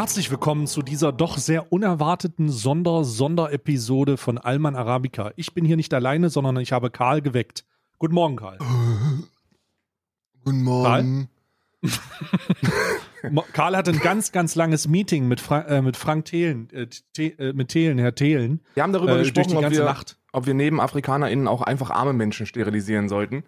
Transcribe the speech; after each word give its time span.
Herzlich 0.00 0.30
willkommen 0.30 0.66
zu 0.66 0.80
dieser 0.80 1.12
doch 1.12 1.36
sehr 1.36 1.74
unerwarteten 1.74 2.48
Sonder-Sonderepisode 2.48 4.16
von 4.16 4.38
Alman 4.38 4.74
Arabica. 4.74 5.30
Ich 5.36 5.52
bin 5.52 5.66
hier 5.66 5.76
nicht 5.76 5.92
alleine, 5.92 6.30
sondern 6.30 6.56
ich 6.56 6.72
habe 6.72 6.90
Karl 6.90 7.20
geweckt. 7.20 7.66
Guten 7.98 8.14
Morgen, 8.14 8.36
Karl. 8.36 8.56
Guten 10.42 10.62
Morgen. 10.62 11.28
Mo- 13.30 13.44
Karl 13.52 13.76
hatte 13.76 13.90
ein 13.90 14.00
ganz, 14.00 14.32
ganz 14.32 14.54
langes 14.54 14.88
Meeting 14.88 15.28
mit, 15.28 15.38
Fra 15.38 15.66
äh, 15.66 15.82
mit 15.82 15.98
Frank 15.98 16.24
Thelen, 16.24 16.70
äh, 16.70 16.86
äh, 17.22 17.52
mit 17.52 17.68
Thelen, 17.68 17.98
Herr 17.98 18.14
Thelen, 18.14 18.62
Wir 18.72 18.82
haben 18.82 18.94
darüber 18.94 19.12
äh, 19.12 19.16
durch 19.16 19.34
gesprochen, 19.34 19.50
die 19.50 19.56
ob 19.56 19.62
ganze 19.64 19.80
wir, 19.80 19.84
Nacht. 19.84 20.18
ob 20.32 20.46
wir 20.46 20.54
neben 20.54 20.80
AfrikanerInnen 20.80 21.46
auch 21.46 21.60
einfach 21.60 21.90
arme 21.90 22.14
Menschen 22.14 22.46
sterilisieren 22.46 23.10
sollten. 23.10 23.44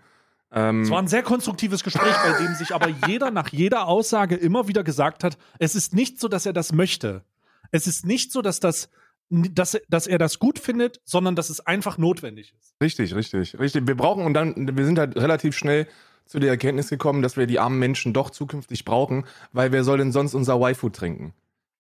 Ähm, 0.53 0.83
Es 0.83 0.91
war 0.91 0.99
ein 0.99 1.09
sehr 1.09 1.23
konstruktives 1.23 1.83
Gespräch, 1.83 2.15
bei 2.25 2.45
dem 2.45 2.55
sich 2.55 2.75
aber 2.75 2.89
jeder 3.07 3.31
nach 3.31 3.49
jeder 3.49 3.89
Aussage 3.89 4.37
immer 4.37 4.69
wieder 4.69 4.85
gesagt 4.85 5.25
hat, 5.25 5.39
es 5.59 5.75
ist 5.75 5.95
nicht 5.95 6.21
so, 6.21 6.29
dass 6.29 6.45
er 6.47 6.53
das 6.53 6.73
möchte. 6.73 7.25
Es 7.71 7.87
ist 7.87 8.05
nicht 8.05 8.33
so, 8.33 8.43
dass, 8.43 8.61
das, 8.61 8.91
dass, 9.31 9.81
dass 9.89 10.07
er 10.07 10.19
das 10.19 10.39
gut 10.39 10.59
findet, 10.59 11.01
sondern 11.05 11.37
dass 11.37 11.49
es 11.49 11.61
einfach 11.67 11.97
notwendig 11.97 12.53
ist. 12.61 12.75
richtig, 12.83 13.15
richtig, 13.15 13.59
richtig. 13.59 13.87
Wir 13.87 13.97
brauchen 13.97 14.25
und 14.27 14.35
dann, 14.35 14.77
wir 14.77 14.85
sind 14.85 14.99
halt 14.99 15.17
relativ 15.17 15.57
schnell 15.57 15.87
zu 16.27 16.39
der 16.39 16.51
Erkenntnis 16.51 16.89
gekommen, 16.91 17.23
dass 17.23 17.37
wir 17.37 17.47
die 17.47 17.59
armen 17.59 17.79
Menschen 17.79 18.13
doch 18.13 18.31
zukünftig 18.31 18.85
brauchen, 18.85 19.25
weil 19.53 19.73
wer 19.73 19.85
soll 19.85 19.99
denn 19.99 20.13
sonst 20.13 20.35
unser 20.35 20.57
Y-Food 20.61 20.95
trinken? 20.95 21.33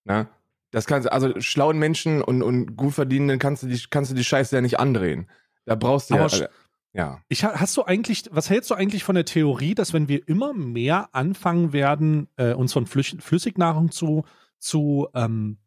Ne? 0.04 0.28
Das 0.70 0.86
kannst 0.86 1.12
also 1.12 1.38
schlauen 1.40 1.78
Menschen 1.78 2.22
und, 2.22 2.42
und 2.42 2.76
gut 2.76 2.94
verdienenden 2.94 3.38
kannst 3.38 3.62
du 3.62 3.66
die, 3.66 3.78
kannst 3.90 4.10
du 4.10 4.14
die 4.14 4.24
Scheiße 4.24 4.54
ja 4.56 4.62
nicht 4.62 4.80
andrehen. 4.80 5.28
Da 5.66 5.74
brauchst 5.74 6.10
du 6.10 6.14
Aber 6.14 6.22
ja, 6.28 6.46
sch- 6.46 6.48
ja. 6.92 7.22
Ich, 7.28 7.44
ha- 7.44 7.54
hast 7.54 7.76
du 7.76 7.84
eigentlich, 7.84 8.24
was 8.30 8.50
hältst 8.50 8.70
du 8.70 8.74
eigentlich 8.74 9.04
von 9.04 9.14
der 9.14 9.24
Theorie, 9.24 9.74
dass 9.74 9.92
wenn 9.92 10.08
wir 10.08 10.26
immer 10.28 10.52
mehr 10.52 11.14
anfangen 11.14 11.72
werden, 11.72 12.28
äh, 12.36 12.52
uns 12.52 12.72
von 12.72 12.86
Flüch 12.86 13.16
Flüssignahrung 13.20 13.90
zu, 13.90 14.24
zu, 14.58 15.08
ähm, 15.14 15.58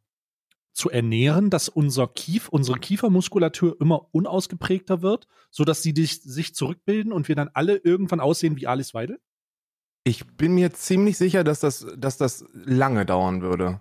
zu 0.73 0.89
ernähren, 0.89 1.49
dass 1.49 1.69
unser 1.69 2.07
Kief, 2.07 2.49
unsere 2.49 2.79
Kiefermuskulatur 2.79 3.79
immer 3.79 4.13
unausgeprägter 4.13 5.01
wird, 5.01 5.27
sodass 5.49 5.81
sie 5.81 5.93
dich, 5.93 6.21
sich 6.21 6.53
zurückbilden 6.53 7.11
und 7.13 7.27
wir 7.27 7.35
dann 7.35 7.49
alle 7.53 7.77
irgendwann 7.77 8.19
aussehen 8.19 8.57
wie 8.57 8.67
Alice 8.67 8.93
Weidel? 8.93 9.19
Ich 10.03 10.27
bin 10.27 10.53
mir 10.53 10.71
ziemlich 10.73 11.17
sicher, 11.17 11.43
dass 11.43 11.61
das, 11.61 11.87
dass 11.97 12.17
das 12.17 12.45
lange 12.53 13.05
dauern 13.05 13.41
würde. 13.41 13.79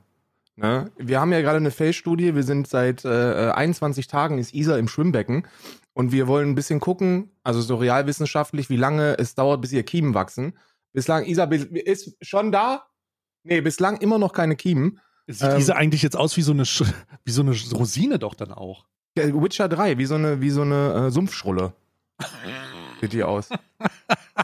Ne? 0.57 0.91
Wir 0.97 1.21
haben 1.21 1.33
ja 1.33 1.41
gerade 1.41 1.57
eine 1.57 1.71
Feldstudie. 1.71 2.35
Wir 2.35 2.43
sind 2.45 2.69
seit 2.69 3.05
äh, 3.05 3.51
21 3.51 4.07
Tagen 4.07 4.39
ist 4.39 4.55
Isa 4.55 4.77
im 4.79 4.89
Schwimmbecken 4.89 5.47
und 5.95 6.13
wir 6.13 6.27
wollen 6.29 6.51
ein 6.51 6.55
bisschen 6.55 6.81
gucken, 6.81 7.31
also 7.43 7.61
so 7.61 7.77
realwissenschaftlich, 7.77 8.71
wie 8.71 8.77
lange 8.77 9.19
es 9.19 9.35
dauert, 9.35 9.61
bis 9.61 9.73
ihr 9.73 9.83
Kiemen 9.83 10.15
wachsen. 10.15 10.57
Bislang, 10.93 11.25
Isa 11.25 11.45
ist 11.45 12.17
schon 12.23 12.53
da? 12.53 12.87
Nee, 13.43 13.61
bislang 13.61 13.97
immer 13.99 14.19
noch 14.19 14.33
keine 14.33 14.55
Kiemen. 14.57 15.01
Sieht 15.27 15.49
Ähm, 15.51 15.57
diese 15.57 15.75
eigentlich 15.77 16.03
jetzt 16.03 16.17
aus 16.17 16.37
wie 16.37 16.43
so, 16.43 16.53
eine, 16.53 16.65
Sch- 16.65 16.87
wie 17.25 17.33
so 17.33 17.43
eine 17.43 17.51
Rosine 17.73 18.19
doch 18.19 18.35
dann 18.35 18.53
auch? 18.53 18.87
Witcher 19.17 19.69
3, 19.69 19.99
wie 19.99 20.07
so 20.07 20.15
eine, 20.15 20.41
wie 20.41 20.51
so 20.51 20.63
eine 20.63 21.07
äh, 21.07 21.11
Sumpfschrulle. 21.11 21.73
Sieht 23.01 23.13
die 23.13 23.25
aus. 23.25 23.49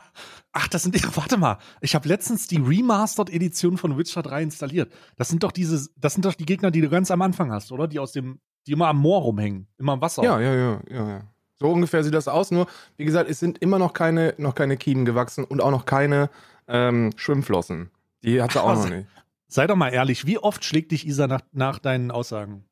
Ach, 0.53 0.69
das 0.69 0.83
sind, 0.83 0.95
warte 1.17 1.37
mal, 1.37 1.59
ich 1.81 1.95
habe 1.95 2.09
letztens 2.09 2.47
die 2.47 2.59
Remastered-Edition 2.59 3.77
von 3.77 3.97
Witcher 3.97 4.23
3 4.23 4.43
installiert. 4.43 4.93
Das 5.17 5.29
sind 5.29 5.43
doch 5.43 5.53
diese, 5.53 5.89
das 5.97 6.15
sind 6.15 6.25
doch 6.25 6.35
die 6.35 6.47
Gegner, 6.47 6.71
die 6.71 6.81
du 6.81 6.89
ganz 6.89 7.11
am 7.11 7.23
Anfang 7.23 7.53
hast, 7.53 7.73
oder? 7.73 7.87
Die 7.87 7.99
aus 7.99 8.13
dem, 8.13 8.41
die 8.67 8.73
immer 8.73 8.89
am 8.89 8.99
Moor 8.99 9.23
rumhängen, 9.23 9.69
immer 9.79 9.93
am 9.93 10.01
Wasser. 10.01 10.23
Ja, 10.23 10.41
ja, 10.41 10.55
ja, 10.55 10.81
ja, 10.91 11.09
ja. 11.09 11.23
So 11.61 11.71
ungefähr 11.71 12.03
sieht 12.03 12.15
das 12.15 12.27
aus. 12.27 12.51
Nur, 12.51 12.67
wie 12.97 13.05
gesagt, 13.05 13.29
es 13.29 13.39
sind 13.39 13.59
immer 13.59 13.79
noch 13.79 13.93
keine, 13.93 14.35
noch 14.39 14.55
keine 14.55 14.79
Kiemen 14.79 15.05
gewachsen 15.05 15.45
und 15.45 15.61
auch 15.61 15.71
noch 15.71 15.85
keine 15.85 16.31
ähm, 16.67 17.13
Schwimmflossen. 17.17 17.91
Die 18.25 18.41
hat 18.41 18.53
sie 18.53 18.63
auch 18.63 18.71
Was? 18.71 18.85
noch 18.85 18.91
nicht. 18.91 19.09
Sei 19.47 19.67
doch 19.67 19.77
mal 19.77 19.91
ehrlich, 19.91 20.27
wie 20.27 20.39
oft 20.39 20.65
schlägt 20.65 20.93
dich 20.93 21.07
Isa 21.07 21.27
nach, 21.27 21.43
nach 21.53 21.79
deinen 21.79 22.11
Aussagen? 22.11 22.65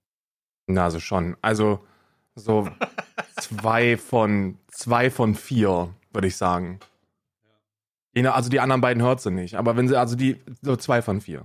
Na, 0.66 0.84
also 0.84 1.00
schon. 1.00 1.36
Also 1.42 1.80
so 2.34 2.68
zwei 3.36 3.96
von 3.96 4.58
zwei 4.68 5.10
von 5.10 5.34
vier, 5.34 5.94
würde 6.12 6.28
ich 6.28 6.36
sagen. 6.36 6.80
Also 8.26 8.50
die 8.50 8.60
anderen 8.60 8.80
beiden 8.80 9.02
hört 9.02 9.20
sie 9.20 9.30
nicht. 9.30 9.54
Aber 9.56 9.76
wenn 9.76 9.88
sie, 9.88 9.96
also 9.98 10.16
die, 10.16 10.36
so 10.62 10.76
zwei 10.76 11.02
von 11.02 11.20
vier. 11.20 11.44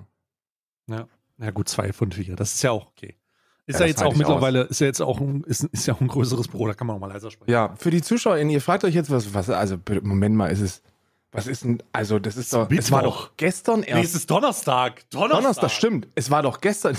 Ja. 0.90 1.08
Na 1.38 1.52
gut, 1.52 1.68
zwei 1.70 1.94
von 1.94 2.12
vier. 2.12 2.36
Das 2.36 2.54
ist 2.54 2.62
ja 2.64 2.72
auch 2.72 2.88
okay. 2.88 3.18
Ist 3.66 3.80
ja, 3.80 3.86
Ja, 3.86 3.88
jetzt 3.90 4.04
auch 4.04 4.16
mittlerweile, 4.16 4.64
ist 4.64 4.82
ja 4.82 4.88
jetzt 4.88 5.02
auch 5.02 5.20
ein, 5.22 5.42
ist, 5.46 5.64
ist 5.64 5.88
ja 5.88 5.94
auch 5.94 6.02
ein 6.02 6.08
größeres 6.10 6.50
Büro, 6.50 6.68
da 6.68 6.74
kann 6.74 6.86
man 6.88 6.98
auch 6.98 7.00
mal 7.00 7.08
leiser 7.08 7.32
sprechen. 7.32 7.52
Ja, 7.52 7.74
für 7.78 7.92
die 7.92 8.02
ZuschauerInnen, 8.02 8.50
ihr 8.50 8.62
fragt 8.62 8.84
euch 8.84 8.94
jetzt, 8.94 9.10
was, 9.10 9.34
was, 9.34 9.50
also 9.50 9.78
Moment 10.02 10.36
mal, 10.36 10.48
ist 10.48 10.60
es, 10.60 10.82
was 11.32 11.48
ist 11.48 11.64
denn, 11.64 11.82
also 11.94 12.20
das 12.20 12.36
ist 12.36 12.54
doch, 12.54 12.70
es 12.70 12.92
war 12.92 13.02
Mittwoch. 13.04 13.28
doch 13.28 13.38
gestern 13.38 13.80
Nee, 13.80 13.88
erst. 13.90 14.04
es 14.04 14.16
ist 14.16 14.30
Donnerstag. 14.30 15.10
Donnerstag. 15.10 15.42
Donnerstag, 15.42 15.72
stimmt. 15.72 16.08
Es 16.14 16.30
war 16.30 16.44
doch 16.44 16.60
gestern. 16.62 16.98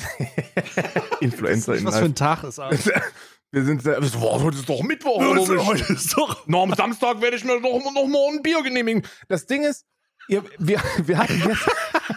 Influencer 1.21 1.77
in 1.77 1.85
Was 1.85 1.99
für 1.99 2.07
ein 2.07 2.15
Tag 2.15 2.45
ist 2.45 2.59
das? 2.59 2.91
Wir 3.55 3.65
sind 3.65 3.83
sehr, 3.83 4.01
boah, 4.01 4.43
heute 4.43 4.59
ist 4.59 4.69
doch 4.69 4.83
Mittwoch. 4.83 5.21
Heute 5.21 5.93
ist 5.93 6.19
doch. 6.19 6.43
Na, 6.47 6.61
am 6.61 6.75
Samstag 6.75 7.21
werde 7.21 7.37
ich 7.37 7.45
mir 7.45 7.61
doch 7.61 7.85
noch 7.85 8.07
mal 8.09 8.33
ein 8.33 8.43
Bier 8.43 8.61
genehmigen. 8.65 9.03
Das 9.29 9.47
Ding 9.47 9.63
ist, 9.63 9.87
ihr, 10.27 10.43
wir, 10.59 10.81
wir, 11.05 11.19
hatten 11.19 11.41
gestern, 11.41 11.75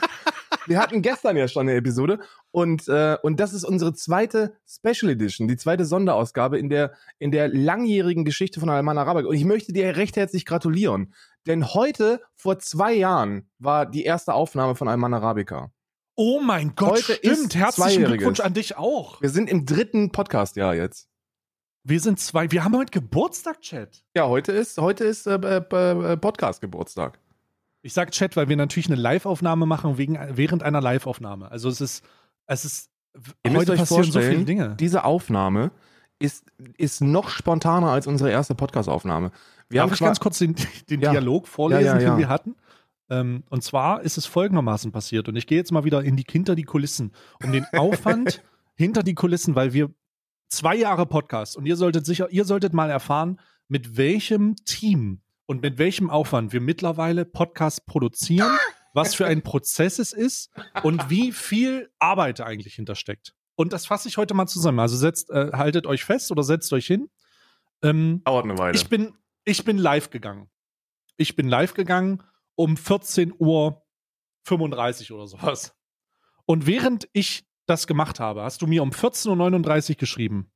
wir 0.66 0.80
hatten 0.80 1.02
gestern 1.04 1.38
ja 1.38 1.48
schon 1.48 1.70
eine 1.70 1.76
Episode 1.76 2.18
und, 2.50 2.88
äh, 2.88 3.18
und 3.22 3.40
das 3.40 3.54
ist 3.54 3.66
unsere 3.66 3.94
zweite 3.94 4.58
Special 4.68 5.12
Edition, 5.12 5.48
die 5.48 5.58
zweite 5.58 5.86
Sonderausgabe 5.86 6.58
in 6.58 6.70
der, 6.70 6.94
in 7.20 7.30
der 7.30 7.50
langjährigen 7.50 8.26
Geschichte 8.26 8.60
von 8.60 8.72
Alman 8.72 8.98
Arabic. 8.98 9.28
Und 9.28 9.36
ich 9.36 9.46
möchte 9.46 9.74
dir 9.74 9.96
recht 9.96 10.16
herzlich 10.16 10.44
gratulieren. 10.44 11.14
Denn 11.46 11.72
heute, 11.76 12.20
vor 12.36 12.58
zwei 12.58 12.94
Jahren, 12.94 13.48
war 13.60 13.86
die 13.86 14.06
erste 14.06 14.34
Aufnahme 14.34 14.74
von 14.74 14.88
Alman 14.88 15.14
Arabica. 15.14 15.70
Oh 16.16 16.40
mein 16.40 16.74
Gott, 16.74 16.94
Heute 16.94 17.14
stimmt. 17.14 17.26
ist 17.26 17.56
Herzlichen. 17.56 18.06
Glückwunsch 18.06 18.40
an 18.40 18.56
dich 18.56 18.76
auch. 18.76 19.22
Wir 19.22 19.30
sind 19.30 19.52
im 19.52 19.68
dritten 19.68 20.12
Podcast-Jahr 20.12 20.74
jetzt. 20.74 21.08
Wir 21.90 22.02
sind 22.02 22.20
zwei. 22.20 22.52
Wir 22.52 22.66
haben 22.66 22.76
heute 22.76 22.92
Geburtstag, 22.92 23.62
Chat. 23.62 24.04
Ja, 24.14 24.28
heute 24.28 24.52
ist, 24.52 24.78
heute 24.78 25.06
ist 25.06 25.26
äh, 25.26 25.36
äh, 25.36 26.14
äh, 26.14 26.18
Podcast-Geburtstag. 26.18 27.18
Ich 27.82 27.94
sag 27.94 28.12
Chat, 28.12 28.36
weil 28.36 28.50
wir 28.50 28.58
natürlich 28.58 28.88
eine 28.88 28.98
Live-Aufnahme 28.98 29.66
machen 29.66 29.98
wegen, 29.98 30.20
während 30.34 30.64
einer 30.64 30.82
Live-Aufnahme. 30.82 31.50
Also 31.50 31.70
es 31.70 31.80
ist, 31.80 32.04
es 32.46 32.66
ist, 32.66 32.90
Ihr 33.46 33.54
heute 33.54 33.72
euch 33.72 33.80
passieren 33.80 34.12
so 34.12 34.20
viele 34.20 34.44
Dinge. 34.44 34.76
diese 34.78 35.06
Aufnahme 35.06 35.72
ist, 36.20 36.52
ist 36.78 37.00
noch 37.00 37.30
spontaner 37.30 37.88
als 37.88 38.06
unsere 38.06 38.32
erste 38.32 38.54
Podcast-Aufnahme. 38.54 39.32
Wir 39.70 39.80
Darf 39.80 39.90
haben 39.90 39.94
ich 39.94 40.00
ganz 40.02 40.20
kurz 40.20 40.40
den, 40.40 40.56
den 40.90 41.00
Ja. 41.00 41.12
Dialog 41.12 41.48
vorlesen, 41.48 41.86
ja, 41.86 42.00
ja. 42.00 42.10
den 42.10 42.18
wir 42.18 42.28
hatten? 42.28 42.58
Ähm, 43.10 43.46
und 43.50 43.64
zwar 43.64 44.02
ist 44.02 44.18
es 44.18 44.26
folgendermaßen 44.26 44.92
passiert. 44.92 45.30
Und 45.30 45.38
ich 45.38 45.48
gehe 45.48 45.58
jetzt 45.58 45.72
mal 45.72 45.86
wieder 45.86 46.04
in 46.04 46.18
die, 46.18 46.26
hinter 46.30 46.56
die 46.56 46.64
Kulissen, 46.64 47.14
um 47.42 47.54
den 47.54 47.66
Aufwand 47.72 48.44
hinter 48.76 49.04
die 49.04 49.16
Kulissen, 49.16 49.56
weil 49.56 49.72
wir 49.72 49.90
zwei 50.50 50.76
Jahre 50.76 51.06
Podcast 51.06 51.58
und 51.58 51.66
ihr 51.66 51.76
solltet 51.76 52.06
sicher, 52.06 52.30
ihr 52.32 52.46
solltet 52.46 52.74
mal 52.74 52.90
erfahren, 52.90 53.40
mit 53.68 53.98
welchem 53.98 54.56
Team 54.66 55.22
und 55.46 55.62
mit 55.62 55.78
welchem 55.78 56.10
Aufwand 56.10 56.54
wir 56.54 56.62
mittlerweile 56.62 57.26
Podcasts 57.26 57.82
produzieren, 57.82 58.58
was 58.94 59.16
für 59.16 59.26
ein 59.26 59.42
Prozess 59.42 60.00
es 60.00 60.14
ist 60.14 60.52
und 60.84 61.10
wie 61.10 61.32
viel 61.32 61.90
Arbeit 62.00 62.42
eigentlich 62.42 62.76
hintersteckt. 62.76 63.34
Und 63.56 63.74
das 63.74 63.86
fasse 63.88 64.08
ich 64.08 64.18
heute 64.18 64.34
mal 64.34 64.48
zusammen. 64.48 64.80
Also 64.80 64.98
setzt, 64.98 65.32
äh, 65.32 65.52
haltet 65.54 65.88
euch 65.88 66.04
fest 66.04 66.32
oder 66.32 66.44
setzt 66.44 66.72
euch 66.74 66.86
hin. 66.86 67.10
Ähm, 67.82 68.22
dauert 68.24 68.46
eine 68.46 68.58
Weile. 68.58 68.76
ich 68.76 68.88
bin, 68.88 69.14
ich 69.46 69.66
bin 69.66 69.78
live 69.78 70.10
gegangen. 70.10 70.50
Ich 71.18 71.36
bin 71.36 71.48
live 71.48 71.74
gegangen 71.74 72.24
um 72.56 72.78
14 72.78 73.34
Uhr 73.38 73.84
35 74.44 75.12
oder 75.12 75.28
sowas. 75.28 75.76
Und 76.46 76.66
während 76.66 77.10
ich 77.14 77.47
das 77.68 77.88
gemacht 77.88 78.20
habe, 78.20 78.44
hast 78.44 78.62
du 78.62 78.68
mir 78.68 78.82
um 78.84 78.90
14.39 78.92 79.90
Uhr 79.92 79.96
geschrieben. 79.98 80.50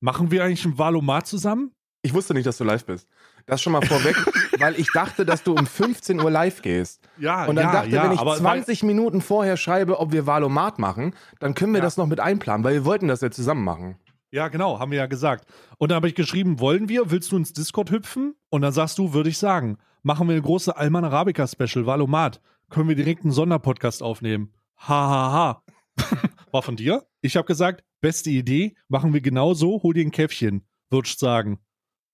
Machen 0.00 0.30
wir 0.30 0.44
eigentlich 0.44 0.64
ein 0.64 0.78
Valomat 0.78 1.26
zusammen? 1.26 1.72
Ich 2.04 2.12
wusste 2.14 2.34
nicht, 2.34 2.46
dass 2.46 2.58
du 2.58 2.64
live 2.64 2.84
bist. 2.84 3.06
Das 3.46 3.62
schon 3.62 3.72
mal 3.72 3.82
vorweg, 3.86 4.16
weil 4.58 4.74
ich 4.78 4.88
dachte, 4.92 5.24
dass 5.24 5.44
du 5.44 5.54
um 5.54 5.66
15 5.66 6.20
Uhr 6.20 6.30
live 6.30 6.60
gehst. 6.62 7.00
Ja, 7.18 7.44
Und 7.46 7.54
dann 7.56 7.66
ja, 7.66 7.72
dachte, 7.72 7.90
ja, 7.90 8.04
wenn 8.04 8.12
ich 8.12 8.18
aber 8.18 8.36
20 8.36 8.82
Minuten 8.82 9.20
vorher 9.20 9.56
schreibe, 9.56 10.00
ob 10.00 10.10
wir 10.10 10.26
Valomat 10.26 10.80
machen, 10.80 11.14
dann 11.38 11.54
können 11.54 11.72
wir 11.72 11.78
Ja. 11.78 11.84
das 11.84 11.96
noch 11.96 12.06
mit 12.06 12.18
einplanen, 12.18 12.64
weil 12.64 12.74
wir 12.74 12.84
wollten 12.84 13.06
das 13.06 13.20
ja 13.20 13.30
zusammen 13.30 13.62
machen. 13.62 13.96
Ja, 14.32 14.48
genau, 14.48 14.78
haben 14.80 14.90
wir 14.90 14.98
ja 14.98 15.06
gesagt. 15.06 15.46
Und 15.78 15.90
dann 15.90 15.96
habe 15.96 16.08
ich 16.08 16.14
geschrieben, 16.14 16.58
wollen 16.58 16.88
wir, 16.88 17.10
willst 17.10 17.30
du 17.30 17.36
ins 17.36 17.52
Discord 17.52 17.90
hüpfen? 17.90 18.34
Und 18.48 18.62
dann 18.62 18.72
sagst 18.72 18.98
du, 18.98 19.12
würde 19.12 19.28
ich 19.28 19.38
sagen, 19.38 19.76
machen 20.02 20.26
wir 20.26 20.32
eine 20.32 20.42
große 20.42 20.76
Alman 20.76 21.04
Arabica 21.04 21.46
Special, 21.46 21.86
Valomat. 21.86 22.40
Können 22.70 22.88
wir 22.88 22.96
direkt 22.96 23.22
einen 23.22 23.32
Sonderpodcast 23.32 24.02
aufnehmen? 24.02 24.52
Ha, 24.78 24.88
ha, 24.88 25.32
ha. 25.32 25.62
War 26.52 26.62
von 26.62 26.76
dir? 26.76 27.06
Ich 27.22 27.36
habe 27.36 27.46
gesagt, 27.46 27.82
beste 28.00 28.30
Idee, 28.30 28.76
machen 28.88 29.12
wir 29.12 29.20
genau 29.20 29.54
so, 29.54 29.82
hol 29.82 29.94
dir 29.94 30.04
ein 30.04 30.10
Käffchen, 30.10 30.66
würdest 30.90 31.18
sagen. 31.18 31.58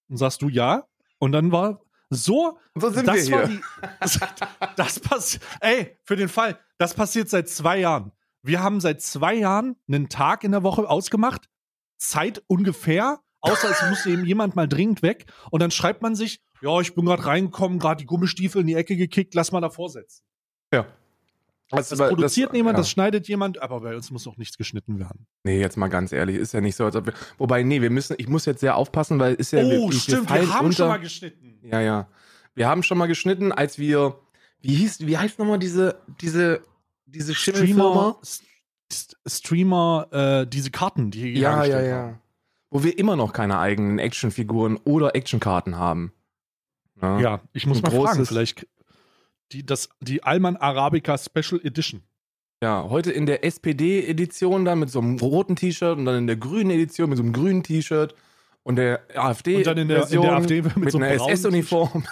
Und 0.08 0.16
sagst 0.16 0.40
du 0.42 0.48
ja? 0.48 0.88
Und 1.18 1.32
dann 1.32 1.52
war 1.52 1.82
so, 2.08 2.58
So 2.74 2.90
sind 2.90 3.06
das 3.06 3.28
wir 3.28 3.36
war 3.36 3.48
hier. 3.48 3.56
die, 3.58 3.62
das, 4.00 4.20
das 4.76 5.00
passiert, 5.00 5.42
ey, 5.60 5.98
für 6.04 6.16
den 6.16 6.28
Fall, 6.28 6.58
das 6.78 6.94
passiert 6.94 7.28
seit 7.28 7.48
zwei 7.48 7.78
Jahren. 7.80 8.12
Wir 8.42 8.62
haben 8.62 8.80
seit 8.80 9.02
zwei 9.02 9.34
Jahren 9.34 9.76
einen 9.88 10.08
Tag 10.08 10.44
in 10.44 10.52
der 10.52 10.62
Woche 10.62 10.88
ausgemacht, 10.88 11.50
Zeit 11.98 12.42
ungefähr, 12.46 13.20
außer 13.40 13.70
es 13.70 13.82
muss 13.90 14.06
eben 14.06 14.24
jemand 14.24 14.54
mal 14.56 14.68
dringend 14.68 15.02
weg 15.02 15.26
und 15.50 15.60
dann 15.60 15.72
schreibt 15.72 16.00
man 16.00 16.14
sich, 16.14 16.40
ja, 16.62 16.80
ich 16.80 16.94
bin 16.94 17.04
gerade 17.04 17.26
reingekommen, 17.26 17.78
gerade 17.78 17.98
die 17.98 18.06
Gummistiefel 18.06 18.60
in 18.60 18.68
die 18.68 18.74
Ecke 18.74 18.96
gekickt, 18.96 19.34
lass 19.34 19.52
mal 19.52 19.60
davor 19.60 19.90
setzen. 19.90 20.22
Ja. 20.72 20.86
Das, 21.70 21.90
Das 21.90 21.98
produziert 21.98 22.52
niemand, 22.54 22.76
ja. 22.76 22.80
das 22.80 22.90
schneidet 22.90 23.28
jemand, 23.28 23.60
aber 23.60 23.80
bei 23.80 23.94
uns 23.94 24.10
muss 24.10 24.26
auch 24.26 24.38
nichts 24.38 24.56
geschnitten 24.56 24.98
werden. 24.98 25.26
Nee, 25.44 25.60
jetzt 25.60 25.76
mal 25.76 25.88
ganz 25.88 26.12
ehrlich, 26.12 26.36
ist 26.36 26.52
ja 26.54 26.60
nicht 26.62 26.76
so, 26.76 26.84
als 26.86 26.96
ob 26.96 27.06
wir. 27.06 27.12
Wobei, 27.36 27.62
nee, 27.62 27.82
wir 27.82 27.90
müssen, 27.90 28.16
ich 28.18 28.26
muss 28.26 28.46
jetzt 28.46 28.60
sehr 28.60 28.76
aufpassen, 28.76 29.18
weil 29.18 29.34
ist 29.34 29.52
ja. 29.52 29.68
wir, 29.68 29.80
oh, 29.80 29.90
wir 29.90 29.98
stimmt, 29.98 30.28
fallen 30.28 30.46
wir 30.46 30.54
haben 30.54 30.66
unter, 30.66 30.76
schon 30.76 30.88
mal 30.88 31.00
geschnitten. 31.00 31.58
Ja, 31.62 31.80
ja. 31.80 32.08
Wir 32.54 32.68
haben 32.68 32.82
schon 32.82 32.96
mal 32.98 33.06
geschnitten, 33.06 33.52
als 33.52 33.78
wir. 33.78 34.18
Wie 34.60 34.74
hieß, 34.74 35.06
wie 35.06 35.16
heißt 35.18 35.38
nochmal 35.38 35.58
diese, 35.58 36.00
diese, 36.20 36.62
diese? 37.06 37.34
Streamer, 37.34 38.18
St- 38.90 39.14
Streamer, 39.26 40.08
äh, 40.10 40.46
diese 40.46 40.70
Karten, 40.70 41.10
die 41.10 41.34
Ja, 41.38 41.64
ja, 41.64 41.82
ja. 41.82 41.96
haben. 41.96 42.18
Wo 42.70 42.82
wir 42.82 42.98
immer 42.98 43.14
noch 43.16 43.32
keine 43.32 43.58
eigenen 43.58 43.98
Actionfiguren 43.98 44.78
oder 44.84 45.14
Actionkarten 45.14 45.76
haben. 45.76 46.12
Ja. 47.00 47.20
Ja, 47.20 47.40
ich 47.52 47.66
muss 47.66 47.78
Ein 47.78 47.92
mal 47.92 48.04
fragen, 48.04 48.26
vielleicht 48.26 48.66
die, 49.52 49.64
das, 49.64 49.88
die 50.00 50.22
Alman 50.22 50.56
Arabica 50.56 51.16
Special 51.18 51.60
Edition. 51.62 52.02
Ja, 52.62 52.86
heute 52.88 53.12
in 53.12 53.26
der 53.26 53.44
SPD-Edition 53.44 54.64
dann 54.64 54.80
mit 54.80 54.90
so 54.90 54.98
einem 54.98 55.18
roten 55.18 55.54
T-Shirt 55.54 55.96
und 55.96 56.04
dann 56.04 56.16
in 56.16 56.26
der 56.26 56.36
grünen 56.36 56.70
Edition 56.70 57.08
mit 57.08 57.16
so 57.16 57.22
einem 57.22 57.32
grünen 57.32 57.62
T-Shirt 57.62 58.14
und 58.64 58.76
der 58.76 59.02
AfD 59.14 59.56
Und 59.56 59.66
dann 59.66 59.78
in 59.78 59.88
der, 59.88 60.10
in 60.10 60.20
der 60.20 60.32
AfD 60.32 60.62
mit, 60.62 60.76
mit, 60.76 60.90
so 60.90 60.98
einer 60.98 61.10
SS-Uniform. 61.10 62.04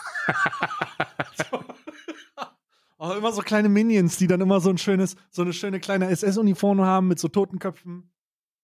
Oh, 2.98 3.12
immer 3.18 3.32
so 3.32 3.42
kleine 3.42 3.68
Minions, 3.68 4.18
die 4.18 4.28
dann 4.28 4.40
immer 4.40 4.60
so 4.60 4.70
ein 4.70 4.78
schönes, 4.78 5.16
so 5.30 5.42
eine 5.42 5.52
schöne 5.52 5.80
kleine 5.80 6.08
SS-Uniform 6.08 6.80
haben 6.80 7.08
mit 7.08 7.18
so 7.18 7.26
Totenköpfen. 7.28 8.08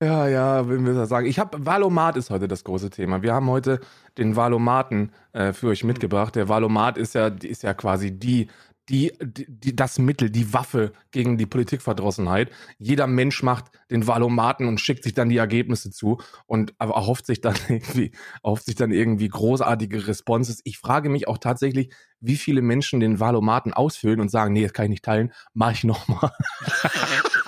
Ja, 0.03 0.27
ja, 0.27 0.69
wenn 0.69 0.85
wir 0.85 0.95
das 0.95 1.11
sagen. 1.11 1.29
Ich 1.29 1.39
habe 1.39 1.65
Valomat 1.65 2.17
ist 2.17 2.31
heute 2.31 2.49
das 2.49 2.65
große 2.65 2.91
Thema. 2.91 3.23
Wir 3.23 3.35
haben 3.35 3.49
heute 3.49 3.79
den 4.19 4.35
Valomaten 4.35 5.13
äh, 5.33 5.53
für 5.53 5.69
euch 5.69 5.85
mitgebracht. 5.85 6.35
Der 6.35 6.49
Valomat 6.49 6.99
ist 6.99 7.15
ja, 7.15 7.29
ist 7.29 7.63
ja 7.63 7.73
quasi 7.73 8.11
die, 8.11 8.49
die, 8.89 9.13
die, 9.21 9.77
das 9.77 10.01
Mittel, 10.01 10.29
die 10.29 10.53
Waffe 10.53 10.93
gegen 11.13 11.39
die 11.39 11.47
Politikverdrossenheit. 11.47 12.51
Jeder 12.79 13.07
Mensch 13.07 13.45
macht 13.45 13.67
den 13.93 14.09
Valomaten 14.09 14.67
und 14.67 14.81
schickt 14.81 15.05
sich 15.05 15.15
dann 15.15 15.29
die 15.29 15.37
Ergebnisse 15.37 15.93
zu 15.93 16.19
und 16.47 16.75
erhofft 16.81 17.25
sich 17.25 17.41
dann 17.41 17.55
irgendwie, 17.69 18.11
erhofft 18.43 18.65
sich 18.65 18.75
dann 18.75 18.91
irgendwie 18.91 19.29
großartige 19.29 20.09
Responses. 20.09 20.63
Ich 20.65 20.79
frage 20.79 21.11
mich 21.11 21.29
auch 21.29 21.39
tatsächlich, 21.39 21.95
wie 22.19 22.37
viele 22.37 22.61
Menschen 22.61 22.99
den 22.99 23.21
Valomaten 23.21 23.73
ausfüllen 23.73 24.19
und 24.19 24.33
sagen, 24.33 24.53
nee, 24.53 24.65
das 24.65 24.73
kann 24.73 24.87
ich 24.87 24.91
nicht 24.91 25.05
teilen, 25.05 25.33
mache 25.55 25.75
ich 25.75 25.85
nochmal. 25.85 26.33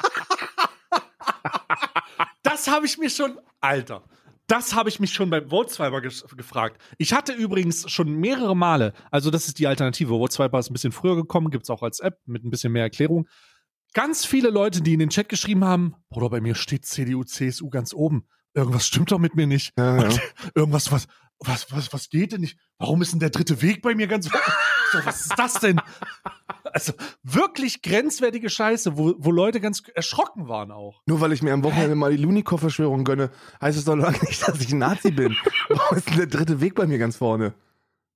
Das 2.54 2.68
habe 2.68 2.86
ich 2.86 2.98
mir 2.98 3.10
schon, 3.10 3.40
Alter, 3.60 4.04
das 4.46 4.76
habe 4.76 4.88
ich 4.88 5.00
mich 5.00 5.12
schon 5.12 5.28
beim 5.28 5.42
ges- 5.48 6.36
gefragt. 6.36 6.80
Ich 6.98 7.12
hatte 7.12 7.32
übrigens 7.32 7.90
schon 7.90 8.12
mehrere 8.14 8.54
Male, 8.54 8.92
also 9.10 9.32
das 9.32 9.48
ist 9.48 9.58
die 9.58 9.66
Alternative, 9.66 10.10
Vote-Swiper 10.10 10.60
ist 10.60 10.70
ein 10.70 10.72
bisschen 10.72 10.92
früher 10.92 11.16
gekommen, 11.16 11.50
gibt 11.50 11.64
es 11.64 11.70
auch 11.70 11.82
als 11.82 11.98
App 11.98 12.20
mit 12.26 12.44
ein 12.44 12.50
bisschen 12.50 12.72
mehr 12.72 12.84
Erklärung. 12.84 13.26
Ganz 13.92 14.24
viele 14.24 14.50
Leute, 14.50 14.82
die 14.82 14.92
in 14.92 15.00
den 15.00 15.08
Chat 15.08 15.28
geschrieben 15.28 15.64
haben, 15.64 15.96
Bruder, 16.10 16.30
bei 16.30 16.40
mir 16.40 16.54
steht 16.54 16.86
CDU, 16.86 17.24
CSU 17.24 17.70
ganz 17.70 17.92
oben. 17.92 18.28
Irgendwas 18.54 18.86
stimmt 18.86 19.10
doch 19.10 19.18
mit 19.18 19.34
mir 19.34 19.48
nicht. 19.48 19.72
Ja, 19.76 20.08
ja. 20.08 20.16
Irgendwas, 20.54 20.92
was, 20.92 21.08
was, 21.40 21.70
was, 21.72 21.92
was 21.92 22.08
geht 22.08 22.32
denn 22.32 22.40
nicht? 22.40 22.58
Warum 22.78 23.02
ist 23.02 23.12
denn 23.12 23.20
der 23.20 23.30
dritte 23.30 23.60
Weg 23.62 23.82
bei 23.82 23.94
mir 23.94 24.06
ganz? 24.06 24.30
So, 24.92 25.04
was 25.04 25.22
ist 25.22 25.34
das 25.36 25.54
denn? 25.54 25.80
Also 26.72 26.92
wirklich 27.24 27.82
grenzwertige 27.82 28.48
Scheiße, 28.48 28.96
wo, 28.96 29.14
wo 29.18 29.32
Leute 29.32 29.60
ganz 29.60 29.82
erschrocken 29.92 30.46
waren 30.46 30.70
auch. 30.70 31.02
Nur 31.06 31.20
weil 31.20 31.32
ich 31.32 31.42
mir 31.42 31.52
am 31.52 31.64
Wochenende 31.64 31.96
mal 31.96 32.12
die 32.12 32.22
Lunikow-Verschwörung 32.22 33.02
gönne, 33.02 33.30
heißt 33.60 33.76
es 33.76 33.86
doch 33.86 33.96
lange 33.96 34.18
nicht, 34.20 34.46
dass 34.46 34.60
ich 34.60 34.72
ein 34.72 34.78
Nazi 34.78 35.10
bin. 35.10 35.36
Warum 35.68 35.98
ist 35.98 36.08
denn 36.10 36.18
der 36.18 36.26
dritte 36.28 36.60
Weg 36.60 36.76
bei 36.76 36.86
mir 36.86 36.98
ganz 36.98 37.16
vorne? 37.16 37.54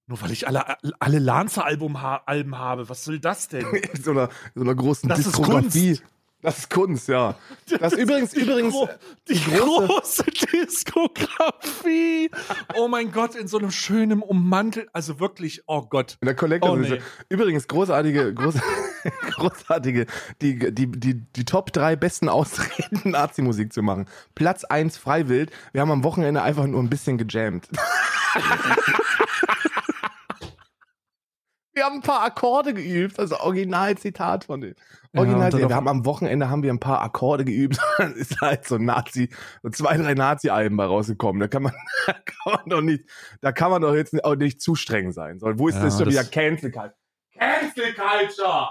Nur 0.06 0.22
weil 0.22 0.30
ich 0.30 0.46
alle, 0.46 0.76
alle 1.00 1.18
Lancer-Alben 1.18 2.00
ha 2.00 2.22
habe. 2.26 2.88
Was 2.88 3.04
soll 3.04 3.18
das 3.18 3.48
denn? 3.48 3.66
In 3.94 4.02
so 4.02 4.12
einer, 4.12 4.28
so 4.54 4.60
einer 4.62 4.74
großen 4.74 5.08
Das 5.08 5.18
ist 5.18 5.26
Diskografie. 5.28 5.96
Kunst. 5.96 6.04
Das 6.40 6.58
ist 6.58 6.70
Kunst, 6.70 7.08
ja. 7.08 7.34
Das 7.80 7.92
übrigens, 7.94 8.30
Die 8.30 8.40
übrigens, 8.40 8.72
gro- 8.72 8.88
die 9.28 9.34
große- 9.34 9.86
große 9.86 10.24
Diskografie. 10.52 12.30
Oh 12.76 12.86
mein 12.88 13.10
Gott, 13.10 13.34
in 13.34 13.48
so 13.48 13.58
einem 13.58 13.70
schönen 13.72 14.22
Ummantel. 14.22 14.88
Also 14.92 15.18
wirklich, 15.20 15.62
oh 15.66 15.82
Gott. 15.82 16.16
in 16.20 16.26
der 16.26 16.36
Collector 16.36 16.70
Oh, 16.70 16.76
nee. 16.76 17.00
Übrigens, 17.28 17.66
großartige, 17.66 18.32
groß, 18.34 18.54
großartige, 19.32 20.06
die, 20.40 20.58
die, 20.72 20.86
die, 20.90 21.14
die 21.14 21.44
Top 21.44 21.72
3 21.72 21.96
besten 21.96 22.28
Ausreden, 22.28 23.00
Nazi-Musik 23.10 23.72
zu 23.72 23.82
machen. 23.82 24.06
Platz 24.36 24.62
1 24.64 24.96
Freiwild. 24.96 25.50
Wir 25.72 25.80
haben 25.80 25.90
am 25.90 26.04
Wochenende 26.04 26.42
einfach 26.42 26.66
nur 26.66 26.80
ein 26.82 26.88
bisschen 26.90 27.18
gejammt. 27.18 27.68
Wir 31.78 31.84
haben 31.84 31.98
ein 31.98 32.02
paar 32.02 32.22
Akkorde 32.22 32.74
geübt, 32.74 33.20
also 33.20 33.38
Originalzitat 33.38 34.46
von 34.46 34.60
dem. 34.60 34.74
Ja, 35.12 35.20
Original, 35.20 35.50
dann 35.50 35.68
wir 35.68 35.76
haben 35.76 35.86
am 35.86 36.04
Wochenende 36.04 36.50
haben 36.50 36.64
wir 36.64 36.72
ein 36.72 36.80
paar 36.80 37.02
Akkorde 37.02 37.44
geübt. 37.44 37.78
Dann 37.98 38.14
ist 38.14 38.40
halt 38.40 38.66
so 38.66 38.74
ein 38.74 38.84
Nazi, 38.84 39.30
so 39.62 39.70
zwei, 39.70 39.96
drei 39.96 40.14
Nazi-Alben 40.14 40.76
bei 40.76 40.86
rausgekommen. 40.86 41.38
Da 41.38 41.46
kann 41.46 41.62
man, 41.62 41.72
da 42.06 42.14
kann 42.14 42.52
man 42.52 42.68
doch 42.68 42.80
nicht, 42.80 43.04
da 43.40 43.52
kann 43.52 43.70
man 43.70 43.82
doch 43.82 43.94
jetzt 43.94 44.24
auch 44.24 44.34
nicht 44.34 44.60
zu 44.60 44.74
streng 44.74 45.12
sein. 45.12 45.38
So, 45.38 45.56
wo 45.56 45.68
ist 45.68 45.76
Ja, 45.76 45.84
das 45.84 45.98
schon 45.98 46.10
wieder 46.10 46.24
Cancel 46.24 46.72
Culture? 46.72 46.96
Cancel 47.32 47.94
Culture! 47.94 48.70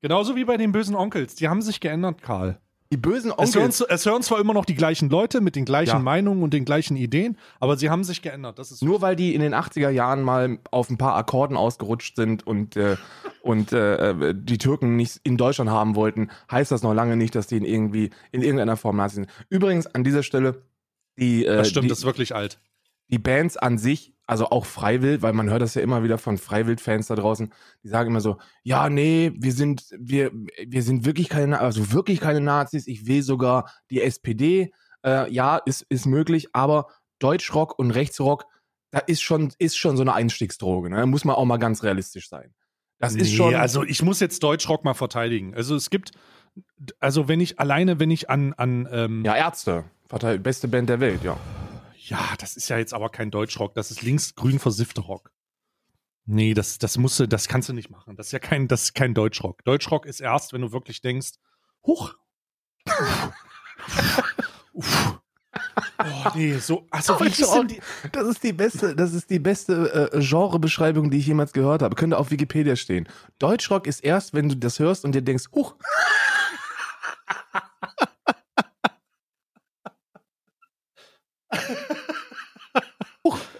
Genauso 0.00 0.34
wie 0.34 0.46
bei 0.46 0.56
den 0.56 0.72
bösen 0.72 0.96
Onkels. 0.96 1.34
Die 1.34 1.50
haben 1.50 1.60
sich 1.60 1.80
geändert, 1.80 2.22
Karl. 2.22 2.58
Die 2.90 2.96
bösen 2.96 3.32
Es 3.36 3.54
hören, 3.54 3.64
Onkels. 3.66 3.80
es 3.82 4.06
hören 4.06 4.22
zwar 4.22 4.40
immer 4.40 4.54
noch 4.54 4.64
die 4.64 4.74
gleichen 4.74 5.10
Leute 5.10 5.42
mit 5.42 5.56
den 5.56 5.66
gleichen 5.66 5.90
Ja. 5.90 5.98
Meinungen 5.98 6.42
und 6.42 6.54
den 6.54 6.64
gleichen 6.64 6.96
Ideen, 6.96 7.36
aber 7.60 7.76
sie 7.76 7.90
haben 7.90 8.02
sich 8.02 8.22
geändert. 8.22 8.58
Das 8.58 8.72
ist 8.72 8.82
Nur 8.82 9.02
weil 9.02 9.14
die 9.14 9.34
in 9.34 9.42
den 9.42 9.54
80er 9.54 9.90
Jahren 9.90 10.22
mal 10.22 10.58
auf 10.70 10.88
ein 10.88 10.96
paar 10.96 11.14
Akkorden 11.16 11.56
ausgerutscht 11.56 12.16
sind 12.16 12.46
und, 12.46 12.76
äh, 12.76 12.96
und 13.42 13.72
äh, 13.72 14.34
die 14.34 14.56
Türken 14.56 14.96
nicht 14.96 15.20
in 15.22 15.36
Deutschland 15.36 15.70
haben 15.70 15.96
wollten, 15.96 16.30
heißt 16.50 16.70
das 16.70 16.82
noch 16.82 16.94
lange 16.94 17.16
nicht, 17.16 17.34
dass 17.34 17.46
die 17.46 17.58
in 17.58 17.64
irgendwie 17.66 18.08
in 18.32 18.40
irgendeiner 18.40 18.78
Form 18.78 18.96
Nazi 18.96 19.16
sind. 19.16 19.28
Übrigens 19.50 19.86
an 19.86 20.02
dieser 20.02 20.22
Stelle 20.22 20.62
die, 21.18 21.44
äh, 21.44 21.56
das 21.56 21.68
stimmt, 21.68 21.84
die, 21.84 21.88
das 21.88 21.98
ist 21.98 22.04
wirklich 22.06 22.34
alt. 22.34 22.58
Die 23.08 23.18
Bands 23.18 23.56
an 23.56 23.78
sich, 23.78 24.14
also 24.26 24.50
auch 24.50 24.66
Freiwild, 24.66 25.22
weil 25.22 25.32
man 25.32 25.48
hört 25.48 25.62
das 25.62 25.74
ja 25.74 25.82
immer 25.82 26.02
wieder 26.02 26.18
von 26.18 26.36
Freiwild-Fans 26.36 27.06
da 27.06 27.16
draußen, 27.16 27.52
die 27.82 27.88
sagen 27.88 28.10
immer 28.10 28.20
so, 28.20 28.36
ja, 28.62 28.90
nee, 28.90 29.32
wir 29.34 29.52
sind, 29.52 29.86
wir, 29.98 30.30
wir 30.66 30.82
sind 30.82 31.06
wirklich 31.06 31.28
keine, 31.28 31.60
also 31.60 31.92
wirklich 31.92 32.20
keine 32.20 32.40
Nazis, 32.40 32.86
ich 32.86 33.06
will 33.06 33.22
sogar 33.22 33.70
die 33.90 34.02
SPD, 34.02 34.70
äh, 35.04 35.32
ja, 35.32 35.56
ist, 35.56 35.86
ist 35.88 36.06
möglich, 36.06 36.48
aber 36.52 36.88
Deutschrock 37.18 37.78
und 37.78 37.90
Rechtsrock, 37.90 38.44
da 38.90 38.98
ist 39.00 39.22
schon, 39.22 39.52
ist 39.58 39.76
schon 39.76 39.96
so 39.96 40.02
eine 40.02 40.14
Einstiegsdroge, 40.14 40.90
ne? 40.90 40.96
Da 40.96 41.06
muss 41.06 41.24
man 41.24 41.36
auch 41.36 41.44
mal 41.44 41.58
ganz 41.58 41.82
realistisch 41.82 42.28
sein. 42.28 42.54
Das 42.98 43.14
ist 43.14 43.30
Nee, 43.30 43.36
schon, 43.36 43.54
Also 43.54 43.84
ich 43.84 44.02
muss 44.02 44.20
jetzt 44.20 44.42
Deutschrock 44.42 44.84
mal 44.84 44.94
verteidigen. 44.94 45.54
Also 45.54 45.76
es 45.76 45.88
gibt, 45.88 46.12
also 46.98 47.28
wenn 47.28 47.40
ich 47.40 47.60
alleine, 47.60 48.00
wenn 48.00 48.10
ich 48.10 48.28
an, 48.28 48.54
an 48.54 48.88
ähm, 48.90 49.24
ja, 49.24 49.36
Ärzte, 49.36 49.84
beste 50.42 50.68
Band 50.68 50.88
der 50.88 51.00
Welt, 51.00 51.22
ja. 51.22 51.38
Ja, 52.08 52.34
das 52.38 52.56
ist 52.56 52.70
ja 52.70 52.78
jetzt 52.78 52.94
aber 52.94 53.10
kein 53.10 53.30
Deutschrock, 53.30 53.74
das 53.74 53.90
ist 53.90 54.00
linksgrün 54.02 54.58
versiffter 54.58 55.02
Rock. 55.02 55.30
Nee, 56.24 56.54
das, 56.54 56.78
das 56.78 56.96
musst 56.96 57.20
du, 57.20 57.26
das 57.26 57.48
kannst 57.48 57.68
du 57.68 57.74
nicht 57.74 57.90
machen. 57.90 58.16
Das 58.16 58.26
ist 58.26 58.32
ja 58.32 58.38
kein, 58.38 58.66
das 58.66 58.84
ist 58.84 58.94
kein 58.94 59.12
Deutschrock. 59.14 59.62
Deutschrock 59.64 60.06
ist 60.06 60.20
erst, 60.20 60.52
wenn 60.52 60.62
du 60.62 60.72
wirklich 60.72 61.00
denkst, 61.02 61.32
huch. 61.86 62.14
Uff. 64.72 65.20
Oh, 66.00 66.30
nee, 66.34 66.56
so, 66.58 66.86
also 66.90 67.18
wie 67.20 67.28
hieß 67.30 67.50
denn 67.50 67.68
die, 67.68 67.80
Das 68.12 68.26
ist 68.26 68.42
die 68.42 68.52
beste, 68.52 68.94
das 68.94 69.12
ist 69.12 69.28
die 69.30 69.38
beste 69.38 70.10
äh, 70.12 70.20
Genrebeschreibung, 70.20 71.10
die 71.10 71.18
ich 71.18 71.26
jemals 71.26 71.52
gehört 71.52 71.82
habe. 71.82 71.94
Könnte 71.96 72.16
auf 72.18 72.30
Wikipedia 72.30 72.76
stehen. 72.76 73.08
Deutschrock 73.38 73.86
ist 73.86 74.00
erst, 74.00 74.32
wenn 74.32 74.48
du 74.48 74.56
das 74.56 74.78
hörst 74.78 75.04
und 75.04 75.14
dir 75.14 75.22
denkst, 75.22 75.46
huch. 75.54 75.74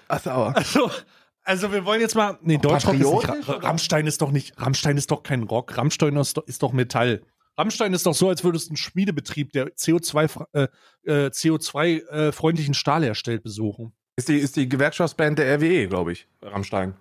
Also, 0.08 0.30
aber. 0.30 0.56
also, 0.56 0.90
also 1.42 1.72
wir 1.72 1.84
wollen 1.84 2.00
jetzt 2.00 2.14
mal, 2.14 2.38
nee, 2.42 2.58
Deutschrock 2.58 2.94
ist 2.94 3.00
nicht, 3.00 3.48
oder? 3.48 3.62
Rammstein 3.62 4.06
ist 4.06 4.20
doch 4.20 4.30
nicht, 4.30 4.60
Rammstein 4.60 4.96
ist 4.96 5.10
doch 5.10 5.22
kein 5.22 5.44
Rock, 5.44 5.76
Rammstein 5.76 6.16
ist 6.16 6.36
doch, 6.36 6.46
ist 6.46 6.62
doch 6.62 6.72
Metall. 6.72 7.22
Rammstein 7.56 7.92
ist 7.92 8.06
doch 8.06 8.14
so, 8.14 8.28
als 8.28 8.44
würdest 8.44 8.66
du 8.66 8.70
einen 8.70 8.76
Schmiedebetrieb, 8.76 9.52
der 9.52 9.74
CO2, 9.74 10.46
äh, 10.52 10.68
äh, 11.04 11.26
CO2-freundlichen 11.28 12.74
Stahl 12.74 13.02
herstellt, 13.02 13.42
besuchen. 13.42 13.92
Ist 14.16 14.28
die, 14.28 14.36
ist 14.36 14.56
die 14.56 14.68
Gewerkschaftsband 14.68 15.38
der 15.38 15.56
RWE, 15.56 15.88
glaube 15.88 16.12
ich, 16.12 16.28
Rammstein. 16.42 16.94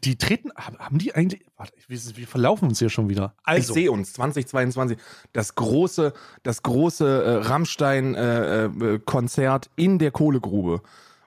Die 0.00 0.16
treten, 0.16 0.50
haben 0.56 0.96
die 0.96 1.14
eigentlich, 1.14 1.44
warte, 1.56 1.74
wir, 1.86 2.26
verlaufen 2.26 2.68
uns 2.68 2.78
hier 2.78 2.88
schon 2.88 3.10
wieder. 3.10 3.34
Also, 3.44 3.72
Ich 3.72 3.74
sehe 3.74 3.92
uns 3.92 4.14
2022 4.14 4.96
das 5.34 5.54
große, 5.54 6.14
das 6.42 6.62
große 6.62 7.24
äh, 7.24 7.34
Rammstein-Konzert 7.46 9.68
in 9.76 9.98
der 9.98 10.10
Kohlegrube. 10.10 10.80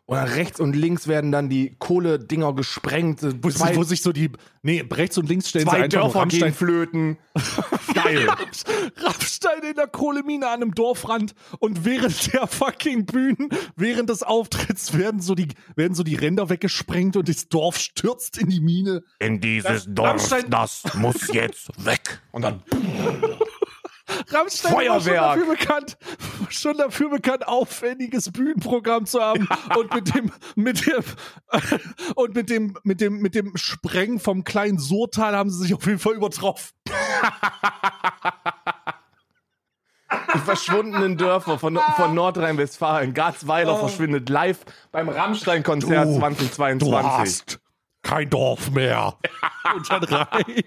Und 0.07 0.17
dann 0.17 0.27
rechts 0.27 0.59
und 0.59 0.75
links 0.75 1.07
werden 1.07 1.31
dann 1.31 1.49
die 1.49 1.75
Kohledinger 1.79 2.53
gesprengt. 2.53 3.21
Wo, 3.41 3.49
Zwei, 3.49 3.75
wo 3.75 3.83
sich 3.83 4.03
so 4.03 4.11
die. 4.11 4.29
Nee, 4.61 4.85
rechts 4.91 5.17
und 5.17 5.27
links 5.27 5.49
stellen 5.49 5.65
sie 5.65 5.71
zwei 5.71 5.83
einfach 5.83 5.97
nur 5.97 6.03
Dörfer 6.03 6.19
Rammstein, 6.19 6.53
flöten. 6.53 7.17
Geil. 7.95 8.27
Rammstein 8.97 9.63
in 9.67 9.73
der 9.75 9.87
Kohlemine 9.87 10.45
an 10.47 10.61
einem 10.61 10.75
Dorfrand 10.75 11.33
und 11.57 11.85
während 11.85 12.31
der 12.33 12.45
fucking 12.45 13.07
Bühnen, 13.07 13.49
während 13.75 14.09
des 14.11 14.21
Auftritts 14.21 14.95
werden 14.95 15.21
so 15.21 15.33
die, 15.33 15.47
werden 15.75 15.95
so 15.95 16.03
die 16.03 16.15
Ränder 16.15 16.49
weggesprengt 16.49 17.17
und 17.17 17.27
das 17.27 17.49
Dorf 17.49 17.79
stürzt 17.79 18.37
in 18.37 18.49
die 18.49 18.59
Mine. 18.61 19.03
In 19.17 19.41
dieses 19.41 19.85
Das- 19.85 19.85
Dorf, 19.89 20.07
Rammstein- 20.31 20.49
das 20.51 20.83
muss 20.93 21.33
jetzt 21.33 21.69
weg. 21.83 22.21
Und 22.31 22.43
dann 22.43 22.61
Rammstein 24.29 24.73
war 24.73 24.81
schon 24.83 25.01
Feuerwerk. 25.01 25.39
dafür 25.39 25.55
bekannt, 25.55 25.97
schon 26.49 26.77
dafür 26.77 27.09
bekannt, 27.09 27.47
aufwendiges 27.47 28.31
Bühnenprogramm 28.31 29.05
zu 29.05 29.21
haben 29.21 29.47
und 29.77 29.93
mit 29.93 30.13
dem, 30.13 30.31
mit 30.55 30.85
dem, 30.85 31.03
und 32.15 32.35
mit 32.35 32.49
dem, 32.49 32.77
mit 32.83 33.01
dem, 33.01 33.19
mit 33.19 33.35
dem 33.35 33.57
Sprengen 33.57 34.19
vom 34.19 34.43
kleinen 34.43 34.77
Surtal 34.77 35.35
haben 35.35 35.49
sie 35.49 35.59
sich 35.63 35.73
auf 35.73 35.85
jeden 35.85 35.99
Fall 35.99 36.13
übertroffen. 36.13 36.71
die 40.33 40.39
verschwundenen 40.39 41.17
Dörfer 41.17 41.57
von, 41.57 41.79
von 41.95 42.13
Nordrhein-Westfalen. 42.13 43.13
Garzweiler 43.13 43.73
Oh. 43.75 43.87
verschwindet 43.87 44.29
live 44.29 44.59
beim 44.91 45.09
Rammstein-Konzert 45.09 46.07
Du- 46.07 46.19
2022. 46.19 47.57
kein 48.05 48.29
Dorf 48.29 48.71
mehr. 48.71 49.17
Und 49.75 49.89
dann 49.89 50.03
rein. 50.03 50.63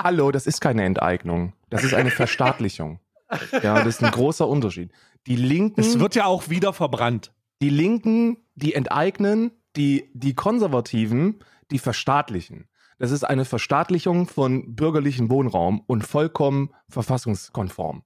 Hallo, 0.00 0.30
das 0.30 0.46
ist 0.46 0.60
keine 0.60 0.84
Enteignung. 0.84 1.52
Das 1.70 1.82
ist 1.84 1.92
eine 1.92 2.10
Verstaatlichung. 2.10 3.00
Ja, 3.62 3.82
das 3.82 3.96
ist 3.96 4.04
ein 4.04 4.12
großer 4.12 4.46
Unterschied. 4.46 4.90
Die 5.26 5.36
Linken, 5.36 5.80
Es 5.80 5.98
wird 5.98 6.14
ja 6.14 6.24
auch 6.24 6.48
wieder 6.48 6.72
verbrannt. 6.72 7.32
die 7.60 7.68
Linken, 7.70 8.38
die 8.54 8.74
enteignen, 8.74 9.50
die, 9.76 10.08
die 10.14 10.34
Konservativen, 10.34 11.40
die 11.72 11.80
verstaatlichen. 11.80 12.68
Das 12.98 13.10
ist 13.10 13.24
eine 13.24 13.44
Verstaatlichung 13.44 14.26
von 14.26 14.74
bürgerlichen 14.76 15.30
Wohnraum 15.30 15.82
und 15.86 16.06
vollkommen 16.06 16.70
verfassungskonform. 16.88 18.02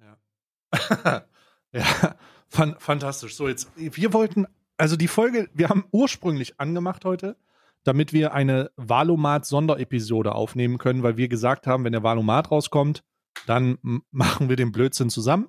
Ja, 0.00 1.24
fan 2.48 2.76
fantastisch. 2.78 3.34
So, 3.34 3.48
jetzt, 3.48 3.70
wir 3.76 4.12
wollten, 4.12 4.46
also 4.76 4.96
die 4.96 5.08
Folge, 5.08 5.48
wir 5.54 5.70
haben 5.70 5.84
ursprünglich 5.90 6.60
angemacht 6.60 7.04
heute, 7.04 7.36
damit 7.84 8.12
wir 8.12 8.32
eine 8.34 8.70
Valomat-Sonderepisode 8.76 10.34
aufnehmen 10.34 10.78
können, 10.78 11.02
weil 11.02 11.16
wir 11.16 11.28
gesagt 11.28 11.66
haben, 11.66 11.84
wenn 11.84 11.92
der 11.92 12.02
Valomat 12.02 12.50
rauskommt, 12.50 13.02
dann 13.46 13.78
machen 14.10 14.48
wir 14.48 14.56
den 14.56 14.72
Blödsinn 14.72 15.10
zusammen. 15.10 15.48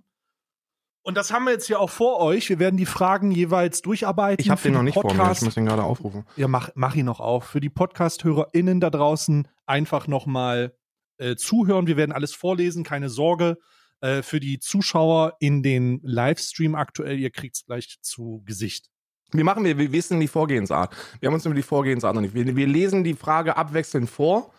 Und 1.06 1.18
das 1.18 1.34
haben 1.34 1.44
wir 1.44 1.52
jetzt 1.52 1.68
hier 1.68 1.82
auch 1.82 1.90
vor 1.90 2.20
euch. 2.22 2.48
Wir 2.48 2.60
werden 2.60 2.78
die 2.78 2.86
Fragen 2.86 3.32
jeweils 3.32 3.82
durcharbeiten. 3.82 4.42
Ich 4.42 4.50
habe 4.50 4.62
den 4.62 4.74
noch 4.74 4.84
nicht 4.84 4.94
vor 4.94 5.04
mir, 5.04 5.12
ich 5.12 5.18
Podcast- 5.18 5.44
muss 5.44 5.56
den 5.56 5.66
gerade 5.66 5.84
aufrufen. 5.84 6.25
ja, 6.38 6.48
mach, 6.48 6.70
mach 6.75 6.96
ihn 6.96 7.06
noch 7.06 7.20
auf. 7.20 7.44
Für 7.44 7.60
die 7.60 7.70
Podcast-HörerInnen 7.70 8.80
da 8.80 8.90
draußen 8.90 9.48
einfach 9.66 10.08
nochmal 10.08 10.78
äh, 11.18 11.36
zuhören. 11.36 11.88
Wir 11.88 11.98
werden 11.98 12.13
alles 12.13 12.34
vorlesen, 12.34 12.86
keine 12.86 13.10
Sorge. 13.10 13.58
Äh, 14.00 14.22
für 14.22 14.40
die 14.40 14.60
Zuschauer 14.60 15.36
in 15.40 15.62
den 15.62 16.00
Livestream 16.04 16.74
aktuell, 16.74 17.20
ihr 17.20 17.32
kriegt 17.32 17.58
es 17.58 17.66
gleich 17.66 17.98
zu 18.02 18.42
Gesicht. 18.46 18.90
Wie 19.38 19.44
machen 19.44 19.63
wir, 19.63 19.78
wir 19.78 19.92
wissen 19.92 20.20
die 20.20 20.28
Vorgehensart. 20.28 20.96
Wir 21.20 21.28
haben 21.28 21.34
uns 21.34 21.46
über 21.46 21.56
die 21.56 21.62
Vorgehensart 21.63 22.16
noch 22.16 22.22
nicht. 22.22 22.34
Wir, 22.34 22.56
wir 22.56 22.68
lesen 22.68 23.04
die 23.04 23.13
Frage 23.13 23.58
abwechselnd 23.58 24.10
vor 24.10 24.52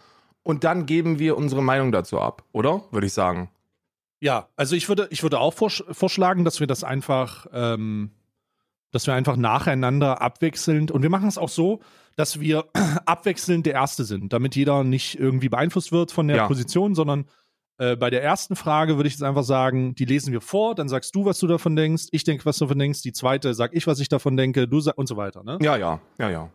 und 0.42 0.64
dann 0.64 0.86
geben 0.86 1.18
wir 1.18 1.36
unsere 1.36 1.62
Meinung 1.62 1.92
dazu 1.92 2.20
ab, 2.20 2.44
oder? 2.52 2.82
Würde 2.90 3.06
ich 3.06 3.12
sagen. 3.12 3.50
Ja, 4.20 4.48
also 4.56 4.76
ich 4.76 4.88
würde, 4.88 5.06
ich 5.10 5.22
würde 5.22 5.38
auch 5.38 5.52
vorsch 5.54 5.84
vorschlagen, 5.90 6.44
dass 6.44 6.60
wir 6.60 6.66
das 6.66 6.84
einfach, 6.84 7.46
ähm, 7.52 8.10
dass 8.90 9.06
wir 9.06 9.14
einfach 9.14 9.36
nacheinander 9.36 10.22
abwechselnd 10.22 10.90
und 10.90 11.02
wir 11.02 11.10
machen 11.10 11.28
es 11.28 11.38
auch 11.38 11.48
so, 11.48 11.80
dass 12.16 12.40
wir 12.40 12.64
abwechselnd 13.06 13.66
der 13.66 13.74
Erste 13.74 14.04
sind, 14.04 14.32
damit 14.32 14.56
jeder 14.56 14.84
nicht 14.84 15.18
irgendwie 15.18 15.48
beeinflusst 15.48 15.92
wird 15.92 16.12
von 16.12 16.28
der 16.28 16.38
Ja. 16.38 16.46
Position, 16.46 16.94
sondern 16.94 17.26
äh, 17.78 17.96
bei 17.96 18.10
der 18.10 18.22
ersten 18.22 18.54
Frage 18.54 18.96
würde 18.96 19.08
ich 19.08 19.14
jetzt 19.14 19.22
einfach 19.22 19.42
sagen, 19.42 19.94
die 19.94 20.04
lesen 20.04 20.32
wir 20.32 20.40
vor, 20.40 20.74
dann 20.74 20.88
sagst 20.88 21.14
du, 21.14 21.24
was 21.24 21.38
du 21.38 21.46
davon 21.46 21.74
denkst, 21.74 22.04
ich 22.12 22.24
denke, 22.24 22.44
was 22.46 22.58
du 22.58 22.66
davon 22.66 22.78
denkst, 22.78 23.02
die 23.02 23.12
zweite 23.12 23.52
sag 23.54 23.74
ich, 23.74 23.86
was 23.86 23.98
ich 23.98 24.08
davon 24.08 24.36
denke, 24.36 24.68
du 24.68 24.80
sag 24.80 24.96
und 24.96 25.08
so 25.08 25.16
weiter, 25.16 25.42
ne? 25.42 25.58
Ja, 25.60 25.76
ja, 25.76 26.00
ja, 26.18 26.30
ja. 26.30 26.50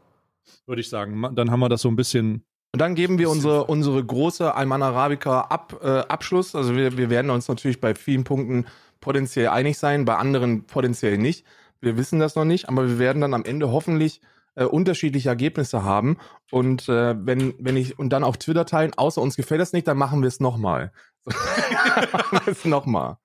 Würde 0.65 0.81
ich 0.81 0.89
sagen. 0.89 1.35
Dann 1.35 1.51
haben 1.51 1.59
wir 1.59 1.69
das 1.69 1.81
so 1.81 1.89
ein 1.89 1.95
bisschen. 1.95 2.43
Und 2.71 2.79
dann 2.79 2.95
geben 2.95 3.17
wir 3.17 3.29
unsere, 3.29 3.65
unsere 3.65 4.03
große 4.03 4.53
Alman 4.53 4.81
Arabica 4.81 5.41
Ab, 5.41 5.79
äh, 5.83 5.87
Abschluss. 5.87 6.55
Also 6.55 6.75
wir, 6.75 6.97
wir 6.97 7.09
werden 7.09 7.31
uns 7.31 7.47
natürlich 7.47 7.81
bei 7.81 7.95
vielen 7.95 8.23
Punkten 8.23 8.65
potenziell 9.01 9.47
einig 9.47 9.77
sein, 9.77 10.05
bei 10.05 10.15
anderen 10.15 10.65
potenziell 10.65 11.17
nicht. 11.17 11.45
Wir 11.81 11.97
wissen 11.97 12.19
das 12.19 12.35
noch 12.35 12.45
nicht, 12.45 12.69
aber 12.69 12.87
wir 12.87 12.99
werden 12.99 13.21
dann 13.21 13.33
am 13.33 13.45
Ende 13.45 13.71
hoffentlich 13.71 14.21
äh, 14.55 14.65
unterschiedliche 14.65 15.29
Ergebnisse 15.29 15.83
haben. 15.83 16.17
Und 16.51 16.89
äh, 16.89 17.15
wenn, 17.25 17.53
wenn 17.59 17.77
ich 17.77 17.97
und 17.99 18.09
dann 18.09 18.23
auf 18.23 18.37
Twitter 18.37 18.65
teilen, 18.65 18.93
außer 18.95 19.21
uns 19.21 19.35
gefällt 19.35 19.61
das 19.61 19.73
nicht, 19.73 19.87
dann 19.87 19.97
machen 19.97 20.21
wir 20.21 20.27
es 20.27 20.39
nochmal. 20.39 20.91
es 22.45 22.65
nochmal. 22.65 23.17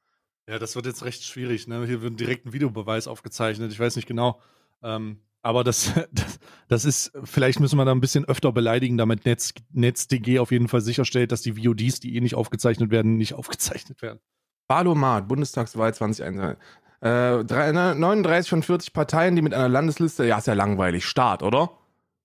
Ja, 0.48 0.58
das 0.58 0.76
wird 0.76 0.86
jetzt 0.86 1.04
recht 1.04 1.22
schwierig, 1.24 1.68
ne? 1.68 1.86
Hier 1.86 2.02
wird 2.02 2.20
direkt 2.20 2.46
ein 2.46 2.52
Videobeweis 2.52 3.08
aufgezeichnet. 3.08 3.72
Ich 3.72 3.80
weiß 3.80 3.96
nicht 3.96 4.06
genau. 4.06 4.40
Ähm, 4.82 5.20
aber 5.42 5.62
das, 5.62 5.92
das, 6.12 6.38
das 6.68 6.84
ist, 6.84 7.12
vielleicht 7.24 7.60
müssen 7.60 7.76
wir 7.78 7.84
da 7.84 7.92
ein 7.92 8.00
bisschen 8.00 8.24
öfter 8.24 8.52
beleidigen, 8.52 8.96
damit 8.98 9.24
Netz, 9.26 9.54
NetzDG 9.72 10.38
auf 10.38 10.50
jeden 10.50 10.68
Fall 10.68 10.80
sicherstellt, 10.80 11.32
dass 11.32 11.42
die 11.42 11.52
VODs, 11.52 12.00
die 12.00 12.16
eh 12.16 12.20
nicht 12.20 12.34
aufgezeichnet 12.34 12.90
werden, 12.90 13.16
nicht 13.16 13.34
aufgezeichnet 13.34 14.02
werden. 14.02 14.20
Wahlomat, 14.68 15.28
Bundestagswahl 15.28 15.92
2021. 15.92 16.58
Äh, 17.04 17.44
drei- 17.44 17.72
ne, 17.72 17.94
39 17.94 18.48
von 18.48 18.62
40 18.62 18.92
Parteien, 18.92 19.36
die 19.36 19.42
mit 19.42 19.52
einer 19.54 19.68
Landesliste, 19.68 20.24
ja, 20.26 20.38
ist 20.38 20.46
ja 20.46 20.54
langweilig. 20.54 21.04
Start, 21.04 21.42
oder? 21.42 21.70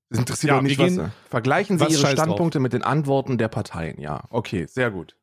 Das 0.10 0.20
interessiert 0.20 0.50
Ja, 0.52 0.56
doch 0.58 0.64
nicht, 0.64 0.80
was. 0.80 0.88
gehen- 0.88 1.06
sie- 1.06 1.12
Vergleichen 1.30 1.78
Sie 1.78 1.86
was 1.86 1.92
Ihre 1.94 2.02
scheiß 2.02 2.16
drauf. 2.16 2.24
Standpunkte 2.26 2.60
mit 2.60 2.74
den 2.74 2.82
Antworten 2.82 3.38
der 3.38 3.50
Parteien. 3.50 4.00
Ja, 4.00 4.24
okay, 4.30 4.66
sehr 4.68 4.90
gut. 4.90 5.16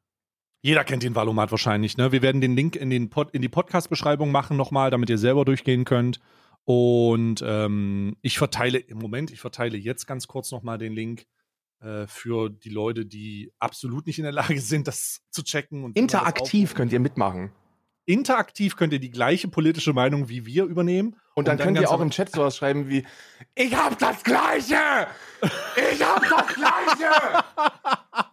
Jeder 0.63 0.85
kennt 0.85 1.03
den 1.03 1.15
Valomat 1.15 1.51
wahrscheinlich, 1.53 1.97
ne? 1.97 2.13
Wir 2.13 2.23
werden 2.23 2.41
den 2.41 2.55
Link 2.57 2.77
in, 2.77 2.91
den 2.91 3.09
Pod, 3.09 3.31
in 3.33 3.41
die 3.43 3.49
Podcast-Beschreibung 3.49 4.31
machen 4.31 4.57
nochmal, 4.57 4.91
damit 4.91 5.09
ihr 5.11 5.19
selber 5.19 5.45
durchgehen 5.45 5.85
könnt. 5.85 6.21
Und 6.65 7.43
ähm, 7.47 8.17
ich 8.23 8.39
verteile 8.39 8.79
im 8.79 8.99
Moment, 8.99 9.31
ich 9.31 9.41
verteile 9.41 9.77
jetzt 9.79 10.07
ganz 10.07 10.27
kurz 10.27 10.51
nochmal 10.51 10.79
den 10.79 10.93
Link 10.93 11.27
äh, 11.81 12.07
für 12.09 12.51
die 12.51 12.71
Leute, 12.71 13.07
die 13.07 13.53
absolut 13.61 14.07
nicht 14.07 14.19
in 14.19 14.25
der 14.25 14.33
Lage 14.33 14.61
sind, 14.61 14.89
das 14.89 15.21
zu 15.31 15.43
checken. 15.45 15.85
Und 15.85 15.97
Interaktiv 15.97 16.75
könnt 16.75 16.93
ihr 16.93 17.01
mitmachen. 17.01 17.53
Interaktiv 18.07 18.77
könnt 18.77 18.93
ihr 18.93 19.01
die 19.01 19.11
gleiche 19.11 19.49
politische 19.49 19.93
Meinung 19.93 20.29
wie 20.29 20.47
wir 20.47 20.65
übernehmen. 20.65 21.17
Und 21.35 21.49
dann, 21.49 21.59
könnt 21.59 21.79
ihr 21.79 21.91
auch 21.91 22.01
im 22.01 22.11
Chat 22.11 22.33
sowas 22.33 22.57
schreiben 22.57 22.89
wie: 22.89 23.07
Ich 23.55 23.77
hab 23.77 23.99
das 23.99 24.23
Gleiche! 24.23 25.07
Ich 25.77 26.03
hab 26.03 26.23
das 26.23 26.55
Gleiche! 26.55 27.45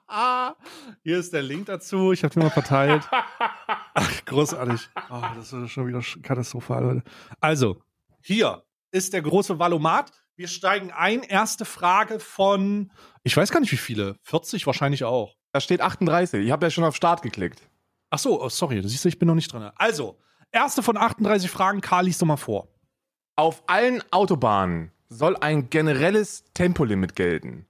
Hier 1.04 1.18
ist 1.18 1.34
der 1.34 1.42
Link 1.42 1.66
dazu. 1.66 2.12
Ich 2.12 2.24
habe 2.24 2.34
den 2.34 2.44
mal 2.44 2.50
verteilt. 2.50 3.04
Ach, 3.94 4.26
großartig. 4.26 4.90
Oh, 5.10 5.22
das 5.36 5.52
ist 5.52 5.72
schon 5.72 5.88
wieder 5.88 6.02
katastrophal. 6.22 6.84
Leute. 6.84 7.04
Also, 7.40 7.82
hier 8.22 8.64
ist 8.92 9.14
der 9.14 9.22
große 9.22 9.60
Valomat. 9.60 10.12
Wir 10.36 10.48
steigen 10.48 10.92
ein. 10.92 11.24
Erste 11.24 11.66
Frage 11.66 12.20
von, 12.20 12.92
ich 13.24 13.36
weiß 13.36 13.52
gar 13.52 13.60
nicht 13.60 13.72
wie 13.72 13.78
viele. 13.78 14.16
40 14.24 14.68
wahrscheinlich 14.68 15.04
auch. 15.04 15.36
Da 15.52 15.60
steht 15.60 15.82
38. 15.82 16.46
Ich 16.46 16.52
habe 16.52 16.66
ja 16.66 16.70
schon 16.70 16.84
auf 16.84 16.96
Start 16.96 17.22
geklickt. 17.22 17.62
Ach 18.14 18.20
so, 18.20 18.40
oh, 18.40 18.48
sorry. 18.48 18.80
Du 18.80 18.88
siehst, 18.88 19.08
ich 19.08 19.18
bin 19.18 19.26
noch 19.26 19.34
nicht 19.34 19.52
drin. 19.52 19.72
Also, 19.76 20.20
erste 20.52 20.84
von 20.84 20.98
38 20.98 21.50
Fragen. 21.50 21.82
Karl, 21.82 22.06
liest 22.06 22.22
doch 22.22 22.28
mal 22.28 22.38
vor. 22.38 22.68
Auf 23.36 23.64
allen 23.66 24.04
Autobahnen 24.12 24.92
soll 25.10 25.36
ein 25.38 25.72
generelles 25.72 26.44
Tempolimit 26.54 27.16
gelten. 27.16 27.66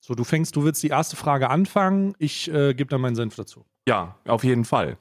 So, 0.00 0.14
du 0.14 0.24
fängst, 0.24 0.56
du 0.56 0.64
willst 0.64 0.82
die 0.82 0.88
erste 0.88 1.16
Frage 1.16 1.48
anfangen. 1.48 2.16
Ich 2.18 2.52
äh, 2.52 2.74
gebe 2.74 2.90
dann 2.90 3.00
meinen 3.00 3.16
Senf 3.16 3.34
dazu. 3.34 3.64
Ja, 3.88 4.18
auf 4.26 4.44
jeden 4.44 4.66
Fall. 4.66 4.98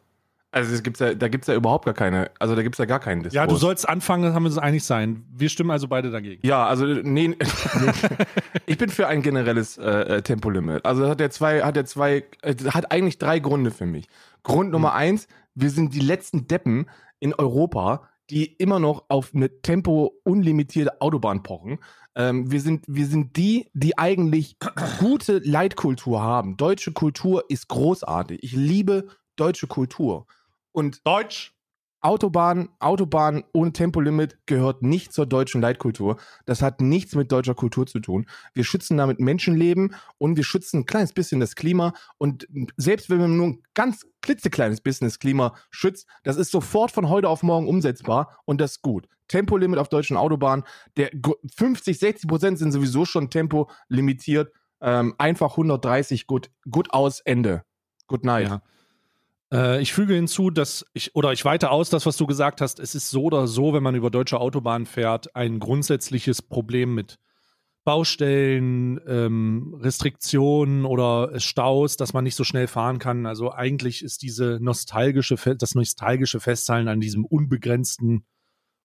Also 0.51 0.73
es 0.73 0.81
gibt's 0.81 1.01
ja, 1.01 1.13
da 1.13 1.27
gibt 1.27 1.43
es 1.43 1.47
ja 1.47 1.55
überhaupt 1.55 1.85
gar 1.85 1.93
keine, 1.93 2.31
also 2.39 2.55
da 2.55 2.63
gibt 2.63 2.75
es 2.75 2.79
ja 2.79 2.85
gar 2.85 2.99
keinen 2.99 3.21
Diskurs. 3.21 3.35
Ja, 3.35 3.47
du 3.47 3.57
sollst 3.57 3.87
anfangen, 3.87 4.23
dann 4.23 4.33
haben 4.33 4.43
wir 4.43 4.49
uns 4.49 4.57
einig 4.57 4.83
sein. 4.83 5.25
Wir 5.29 5.49
stimmen 5.49 5.71
also 5.71 5.89
beide 5.89 6.09
dagegen. 6.09 6.45
Ja, 6.47 6.65
also 6.65 6.85
nee, 6.85 7.35
ich 8.65 8.77
bin 8.77 8.89
für 8.89 9.07
ein 9.07 9.21
generelles 9.21 9.77
äh, 9.77 9.83
äh, 9.83 10.21
Tempolimit. 10.21 10.85
Also 10.85 11.01
das 11.01 11.11
hat 11.11 11.21
er 11.21 11.31
zwei, 11.31 11.61
hat 11.63 11.75
er 11.75 11.85
zwei, 11.85 12.23
äh, 12.43 12.55
hat 12.69 12.91
eigentlich 12.91 13.17
drei 13.17 13.39
Gründe 13.39 13.71
für 13.71 13.85
mich. 13.85 14.07
Grund 14.43 14.71
Nummer 14.71 14.93
eins: 14.93 15.27
Wir 15.53 15.69
sind 15.69 15.93
die 15.93 15.99
letzten 15.99 16.47
Deppen 16.47 16.89
in 17.19 17.33
Europa, 17.33 18.07
die 18.29 18.45
immer 18.45 18.79
noch 18.79 19.03
auf 19.09 19.31
eine 19.35 19.61
Tempo 19.61 20.13
unlimitierte 20.23 21.01
Autobahn 21.01 21.43
pochen. 21.43 21.79
Ähm, 22.15 22.49
wir 22.51 22.61
sind, 22.61 22.85
wir 22.87 23.05
sind 23.05 23.35
die, 23.35 23.69
die 23.73 23.97
eigentlich 23.97 24.57
gute 24.99 25.39
Leitkultur 25.39 26.21
haben. 26.21 26.57
Deutsche 26.57 26.93
Kultur 26.93 27.43
ist 27.49 27.67
großartig. 27.67 28.41
Ich 28.43 28.53
liebe 28.53 29.07
deutsche 29.39 29.67
Kultur. 29.67 30.27
Und 30.71 31.05
Deutsch. 31.05 31.53
Autobahn, 31.99 32.69
Autobahn 32.79 33.43
ohne 33.53 33.73
Tempolimit 33.73 34.37
gehört 34.45 34.83
nicht 34.83 35.11
zur 35.11 35.25
deutschen 35.25 35.61
Leitkultur. 35.61 36.17
Das 36.45 36.61
hat 36.61 36.79
nichts 36.79 37.15
mit 37.15 37.31
deutscher 37.31 37.55
Kultur 37.55 37.87
zu 37.87 37.99
tun. 37.99 38.27
Wir 38.53 38.63
schützen 38.63 38.97
damit 38.97 39.19
Menschenleben 39.19 39.95
und 40.19 40.37
wir 40.37 40.43
schützen 40.43 40.81
ein 40.81 40.85
kleines 40.85 41.11
bisschen 41.11 41.39
das 41.39 41.55
Klima. 41.55 41.93
Und 42.19 42.47
selbst 42.77 43.09
wenn 43.09 43.17
man 43.17 43.35
nur 43.35 43.47
ein 43.47 43.63
ganz 43.73 44.05
klitzekleines 44.21 44.81
bisschen 44.81 45.07
das 45.07 45.17
Klima 45.17 45.55
schützt, 45.71 46.07
das 46.23 46.37
ist 46.37 46.51
sofort 46.51 46.91
von 46.91 47.09
heute 47.09 47.29
auf 47.29 47.41
morgen 47.41 47.67
umsetzbar 47.67 48.39
und 48.45 48.61
das 48.61 48.73
ist 48.73 48.81
gut. 48.83 49.07
Tempolimit 49.27 49.79
auf 49.79 49.89
deutschen 49.89 50.17
Autobahnen, 50.17 50.65
der 50.97 51.11
50, 51.55 51.97
60 51.97 52.29
Prozent 52.29 52.59
sind 52.59 52.71
sowieso 52.71 53.05
schon 53.05 53.29
tempolimitiert. 53.29 54.53
Ähm, 54.79 55.15
einfach 55.17 55.51
130, 55.51 56.27
gut, 56.27 56.51
gut 56.69 56.93
aus, 56.93 57.19
Ende. 57.21 57.63
Good 58.07 58.23
night. 58.23 58.47
Ja. 58.47 58.61
Äh, 59.51 59.81
ich 59.81 59.93
füge 59.93 60.13
hinzu, 60.13 60.49
dass 60.49 60.85
ich, 60.93 61.15
oder 61.15 61.31
ich 61.31 61.45
weite 61.45 61.69
aus 61.71 61.89
das, 61.89 62.05
was 62.05 62.17
du 62.17 62.27
gesagt 62.27 62.61
hast, 62.61 62.79
es 62.79 62.95
ist 62.95 63.09
so 63.09 63.23
oder 63.23 63.47
so, 63.47 63.73
wenn 63.73 63.83
man 63.83 63.95
über 63.95 64.09
deutsche 64.09 64.39
Autobahnen 64.39 64.85
fährt, 64.85 65.35
ein 65.35 65.59
grundsätzliches 65.59 66.41
Problem 66.41 66.93
mit 66.95 67.17
Baustellen, 67.87 68.99
ähm, 69.07 69.77
Restriktionen 69.79 70.83
oder 70.83 71.39
Staus, 71.39 71.95
dass 71.95 72.11
man 72.11 72.25
nicht 72.25 72.35
so 72.35 72.43
schnell 72.43 72.67
fahren 72.67 72.99
kann. 72.99 73.25
Also 73.25 73.53
eigentlich 73.53 74.03
ist 74.03 74.23
diese 74.23 74.59
nostalgische, 74.61 75.37
das 75.55 75.73
nostalgische 75.73 76.41
Festhalten 76.41 76.89
an 76.89 76.99
diesem 76.99 77.23
unbegrenzten, 77.23 78.25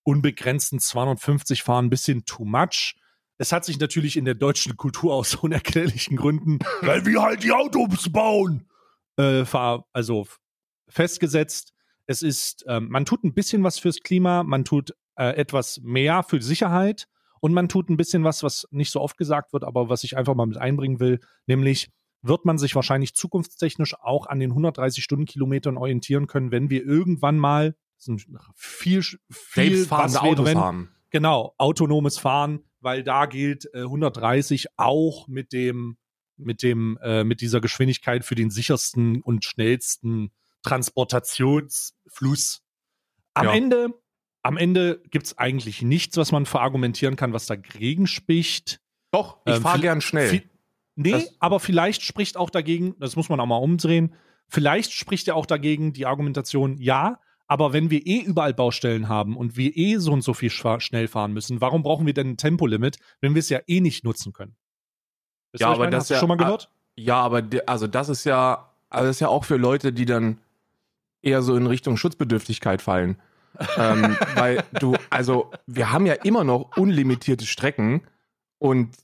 unbegrenzten 0.04 0.78
250 0.78 1.64
Fahren 1.64 1.86
ein 1.86 1.90
bisschen 1.90 2.24
too 2.26 2.44
much. 2.44 2.94
Es 3.38 3.50
hat 3.50 3.64
sich 3.64 3.80
natürlich 3.80 4.16
in 4.16 4.24
der 4.24 4.34
deutschen 4.36 4.76
Kultur 4.76 5.14
aus 5.14 5.34
unerklärlichen 5.34 6.16
Gründen, 6.16 6.60
weil 6.82 7.04
wir 7.04 7.22
halt 7.22 7.42
die 7.42 7.50
Autos 7.50 8.08
bauen, 8.12 8.68
äh, 9.16 9.44
also 9.92 10.28
festgesetzt. 10.92 11.72
Es 12.06 12.22
ist, 12.22 12.64
ähm, 12.68 12.88
man 12.90 13.04
tut 13.04 13.24
ein 13.24 13.34
bisschen 13.34 13.62
was 13.64 13.78
fürs 13.78 14.00
Klima, 14.00 14.42
man 14.42 14.64
tut 14.64 14.94
äh, 15.16 15.36
etwas 15.36 15.80
mehr 15.82 16.22
für 16.22 16.42
Sicherheit 16.42 17.08
und 17.40 17.52
man 17.52 17.68
tut 17.68 17.90
ein 17.90 17.96
bisschen 17.96 18.24
was, 18.24 18.42
was 18.42 18.66
nicht 18.70 18.90
so 18.90 19.00
oft 19.00 19.16
gesagt 19.16 19.52
wird, 19.52 19.64
aber 19.64 19.88
was 19.88 20.04
ich 20.04 20.16
einfach 20.16 20.34
mal 20.34 20.46
mit 20.46 20.58
einbringen 20.58 21.00
will, 21.00 21.20
nämlich 21.46 21.90
wird 22.22 22.44
man 22.44 22.56
sich 22.56 22.74
wahrscheinlich 22.74 23.14
zukunftstechnisch 23.14 23.94
auch 23.94 24.26
an 24.26 24.38
den 24.38 24.50
130 24.50 25.02
Stundenkilometern 25.02 25.76
orientieren 25.76 26.28
können, 26.28 26.52
wenn 26.52 26.70
wir 26.70 26.84
irgendwann 26.84 27.36
mal 27.38 27.74
viel, 28.54 29.02
viel 29.02 29.18
selbstfahrende 29.76 30.22
Autos 30.22 30.46
wenn, 30.46 30.58
haben. 30.58 30.94
Genau, 31.10 31.54
autonomes 31.58 32.18
Fahren, 32.18 32.64
weil 32.80 33.02
da 33.02 33.26
gilt 33.26 33.68
äh, 33.74 33.82
130 33.82 34.68
auch 34.76 35.28
mit 35.28 35.52
dem 35.52 35.96
mit 36.36 36.62
dem 36.62 36.98
äh, 37.02 37.24
mit 37.24 37.40
dieser 37.40 37.60
Geschwindigkeit 37.60 38.24
für 38.24 38.34
den 38.34 38.50
sichersten 38.50 39.20
und 39.20 39.44
schnellsten 39.44 40.32
Transportationsfluss. 40.62 42.62
Am 43.34 43.46
ja. 43.46 43.54
Ende, 43.54 43.88
am 44.42 44.56
Ende 44.56 45.00
gibt 45.10 45.26
es 45.26 45.38
eigentlich 45.38 45.82
nichts, 45.82 46.16
was 46.16 46.32
man 46.32 46.46
verargumentieren 46.46 47.16
kann, 47.16 47.32
was 47.32 47.46
dagegen 47.46 48.06
spricht. 48.06 48.80
Doch, 49.10 49.38
ich 49.44 49.56
ähm, 49.56 49.62
fahre 49.62 49.80
gern 49.80 50.00
schnell. 50.00 50.28
Viel, 50.28 50.50
nee, 50.96 51.12
das 51.12 51.34
aber 51.38 51.60
vielleicht 51.60 52.02
spricht 52.02 52.36
auch 52.36 52.50
dagegen, 52.50 52.94
das 52.98 53.16
muss 53.16 53.28
man 53.28 53.40
auch 53.40 53.46
mal 53.46 53.56
umdrehen, 53.56 54.14
vielleicht 54.48 54.92
spricht 54.92 55.26
ja 55.26 55.34
auch 55.34 55.46
dagegen 55.46 55.92
die 55.92 56.06
Argumentation, 56.06 56.78
ja, 56.78 57.20
aber 57.46 57.74
wenn 57.74 57.90
wir 57.90 58.06
eh 58.06 58.20
überall 58.20 58.54
Baustellen 58.54 59.08
haben 59.08 59.36
und 59.36 59.56
wir 59.56 59.76
eh 59.76 59.98
so 59.98 60.12
und 60.12 60.22
so 60.22 60.32
viel 60.32 60.48
schnell 60.48 61.08
fahren 61.08 61.32
müssen, 61.32 61.60
warum 61.60 61.82
brauchen 61.82 62.06
wir 62.06 62.14
denn 62.14 62.30
ein 62.30 62.36
Tempolimit, 62.38 62.98
wenn 63.20 63.34
wir 63.34 63.40
es 63.40 63.50
ja 63.50 63.60
eh 63.66 63.80
nicht 63.80 64.04
nutzen 64.04 64.32
können? 64.32 64.56
Wisst 65.52 65.60
ja, 65.60 65.68
aber 65.68 65.86
das 65.88 66.04
Hast 66.04 66.10
ja, 66.10 66.18
schon 66.18 66.28
mal 66.28 66.36
gehört? 66.36 66.70
Ja, 66.96 67.20
aber 67.20 67.42
also 67.66 67.86
das 67.86 68.08
ist 68.08 68.24
ja, 68.24 68.70
also 68.88 69.06
das 69.06 69.16
ist 69.16 69.20
ja 69.20 69.28
auch 69.28 69.44
für 69.44 69.56
Leute, 69.56 69.92
die 69.92 70.06
dann 70.06 70.38
eher 71.22 71.42
so 71.42 71.56
in 71.56 71.66
Richtung 71.66 71.96
Schutzbedürftigkeit 71.96 72.82
fallen. 72.82 73.16
ähm, 73.76 74.16
weil 74.34 74.64
du, 74.80 74.96
also 75.10 75.50
wir 75.66 75.92
haben 75.92 76.06
ja 76.06 76.14
immer 76.14 76.44
noch 76.44 76.76
unlimitierte 76.76 77.46
Strecken 77.46 78.02
und 78.58 78.96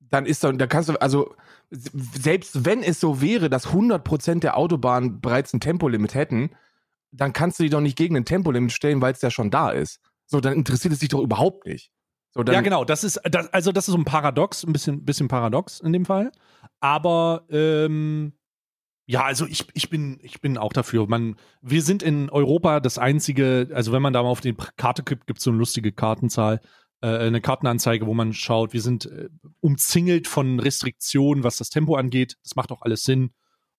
dann 0.00 0.26
ist 0.26 0.42
da, 0.44 0.52
da 0.52 0.66
kannst 0.66 0.88
du, 0.88 0.94
also 0.94 1.34
selbst 1.70 2.64
wenn 2.64 2.82
es 2.82 2.98
so 3.00 3.20
wäre, 3.20 3.50
dass 3.50 3.68
100% 3.68 4.40
der 4.40 4.56
Autobahnen 4.56 5.20
bereits 5.20 5.52
ein 5.52 5.60
Tempolimit 5.60 6.14
hätten, 6.14 6.50
dann 7.10 7.32
kannst 7.32 7.58
du 7.58 7.62
die 7.64 7.70
doch 7.70 7.80
nicht 7.80 7.96
gegen 7.96 8.16
ein 8.16 8.24
Tempolimit 8.24 8.72
stellen, 8.72 9.00
weil 9.00 9.12
es 9.12 9.22
ja 9.22 9.30
schon 9.30 9.50
da 9.50 9.70
ist. 9.70 10.00
So, 10.26 10.40
dann 10.40 10.54
interessiert 10.54 10.92
es 10.92 11.00
dich 11.00 11.08
doch 11.08 11.20
überhaupt 11.20 11.66
nicht. 11.66 11.90
So, 12.30 12.42
ja, 12.42 12.60
genau. 12.60 12.84
Das 12.84 13.04
ist, 13.04 13.20
das, 13.24 13.52
also 13.52 13.72
das 13.72 13.88
ist 13.88 13.92
so 13.92 13.98
ein 13.98 14.04
Paradox, 14.04 14.64
ein 14.64 14.72
bisschen, 14.72 15.04
bisschen 15.04 15.28
paradox 15.28 15.80
in 15.80 15.92
dem 15.92 16.04
Fall. 16.04 16.30
Aber 16.80 17.46
ähm, 17.50 18.34
ja, 19.10 19.24
also 19.24 19.46
ich, 19.46 19.66
ich, 19.72 19.88
bin, 19.88 20.18
ich 20.22 20.42
bin 20.42 20.58
auch 20.58 20.74
dafür. 20.74 21.06
Man, 21.08 21.36
wir 21.62 21.80
sind 21.80 22.02
in 22.02 22.28
Europa 22.28 22.78
das 22.78 22.98
einzige, 22.98 23.70
also 23.72 23.90
wenn 23.90 24.02
man 24.02 24.12
da 24.12 24.22
mal 24.22 24.28
auf 24.28 24.42
die 24.42 24.54
Karte 24.76 25.02
kippt, 25.02 25.26
gibt 25.26 25.38
es 25.38 25.44
so 25.44 25.50
eine 25.50 25.58
lustige 25.58 25.92
Kartenzahl, 25.92 26.60
äh, 27.00 27.06
eine 27.06 27.40
Kartenanzeige, 27.40 28.06
wo 28.06 28.12
man 28.12 28.34
schaut, 28.34 28.74
wir 28.74 28.82
sind 28.82 29.06
äh, 29.06 29.30
umzingelt 29.60 30.28
von 30.28 30.60
Restriktionen, 30.60 31.42
was 31.42 31.56
das 31.56 31.70
Tempo 31.70 31.94
angeht. 31.94 32.36
Das 32.42 32.54
macht 32.54 32.70
auch 32.70 32.82
alles 32.82 33.04
Sinn. 33.04 33.30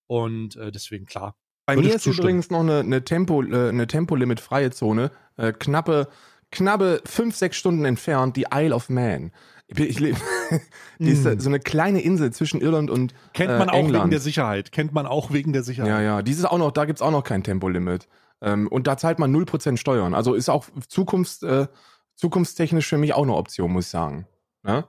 Und 0.08 0.56
äh, 0.56 0.72
deswegen 0.72 1.06
klar. 1.06 1.36
Bei 1.64 1.76
mir 1.76 1.94
ist 1.94 2.02
zustimmen. 2.02 2.18
übrigens 2.18 2.50
noch 2.50 2.60
eine, 2.60 2.80
eine 2.80 3.04
Tempo, 3.04 3.44
äh, 3.44 3.68
eine 3.68 3.86
Tempolimit-freie 3.86 4.72
Zone. 4.72 5.12
Äh, 5.36 5.52
knappe, 5.52 6.08
knappe 6.50 7.02
fünf, 7.06 7.36
sechs 7.36 7.56
Stunden 7.56 7.84
entfernt, 7.84 8.36
die 8.36 8.46
Isle 8.52 8.74
of 8.74 8.88
Man. 8.88 9.30
Ich 9.76 10.00
lebe. 10.00 10.18
die 10.98 11.10
ist 11.10 11.24
mm. 11.24 11.38
so 11.38 11.48
eine 11.48 11.60
kleine 11.60 12.00
Insel 12.00 12.32
zwischen 12.32 12.60
Irland 12.60 12.90
und 12.90 13.14
Kennt 13.32 13.56
man 13.56 13.68
äh, 13.68 13.72
auch 13.72 13.92
wegen 13.92 14.10
der 14.10 14.20
Sicherheit. 14.20 14.72
Kennt 14.72 14.92
man 14.92 15.06
auch 15.06 15.32
wegen 15.32 15.52
der 15.52 15.62
Sicherheit. 15.62 15.90
Ja, 15.90 16.00
ja. 16.00 16.22
Dieses 16.22 16.44
auch 16.44 16.58
noch, 16.58 16.72
da 16.72 16.84
gibt's 16.84 17.02
auch 17.02 17.12
noch 17.12 17.22
kein 17.22 17.44
Tempolimit. 17.44 18.08
Ähm, 18.40 18.68
und 18.68 18.86
da 18.86 18.96
zahlt 18.96 19.18
man 19.18 19.34
0% 19.34 19.76
Steuern. 19.76 20.14
Also 20.14 20.34
ist 20.34 20.48
auch 20.48 20.66
Zukunfts, 20.88 21.42
äh, 21.42 21.68
zukunftstechnisch 22.16 22.86
für 22.88 22.98
mich 22.98 23.14
auch 23.14 23.22
eine 23.22 23.34
Option, 23.34 23.72
muss 23.72 23.86
ich 23.86 23.90
sagen. 23.90 24.26
Ne? 24.62 24.86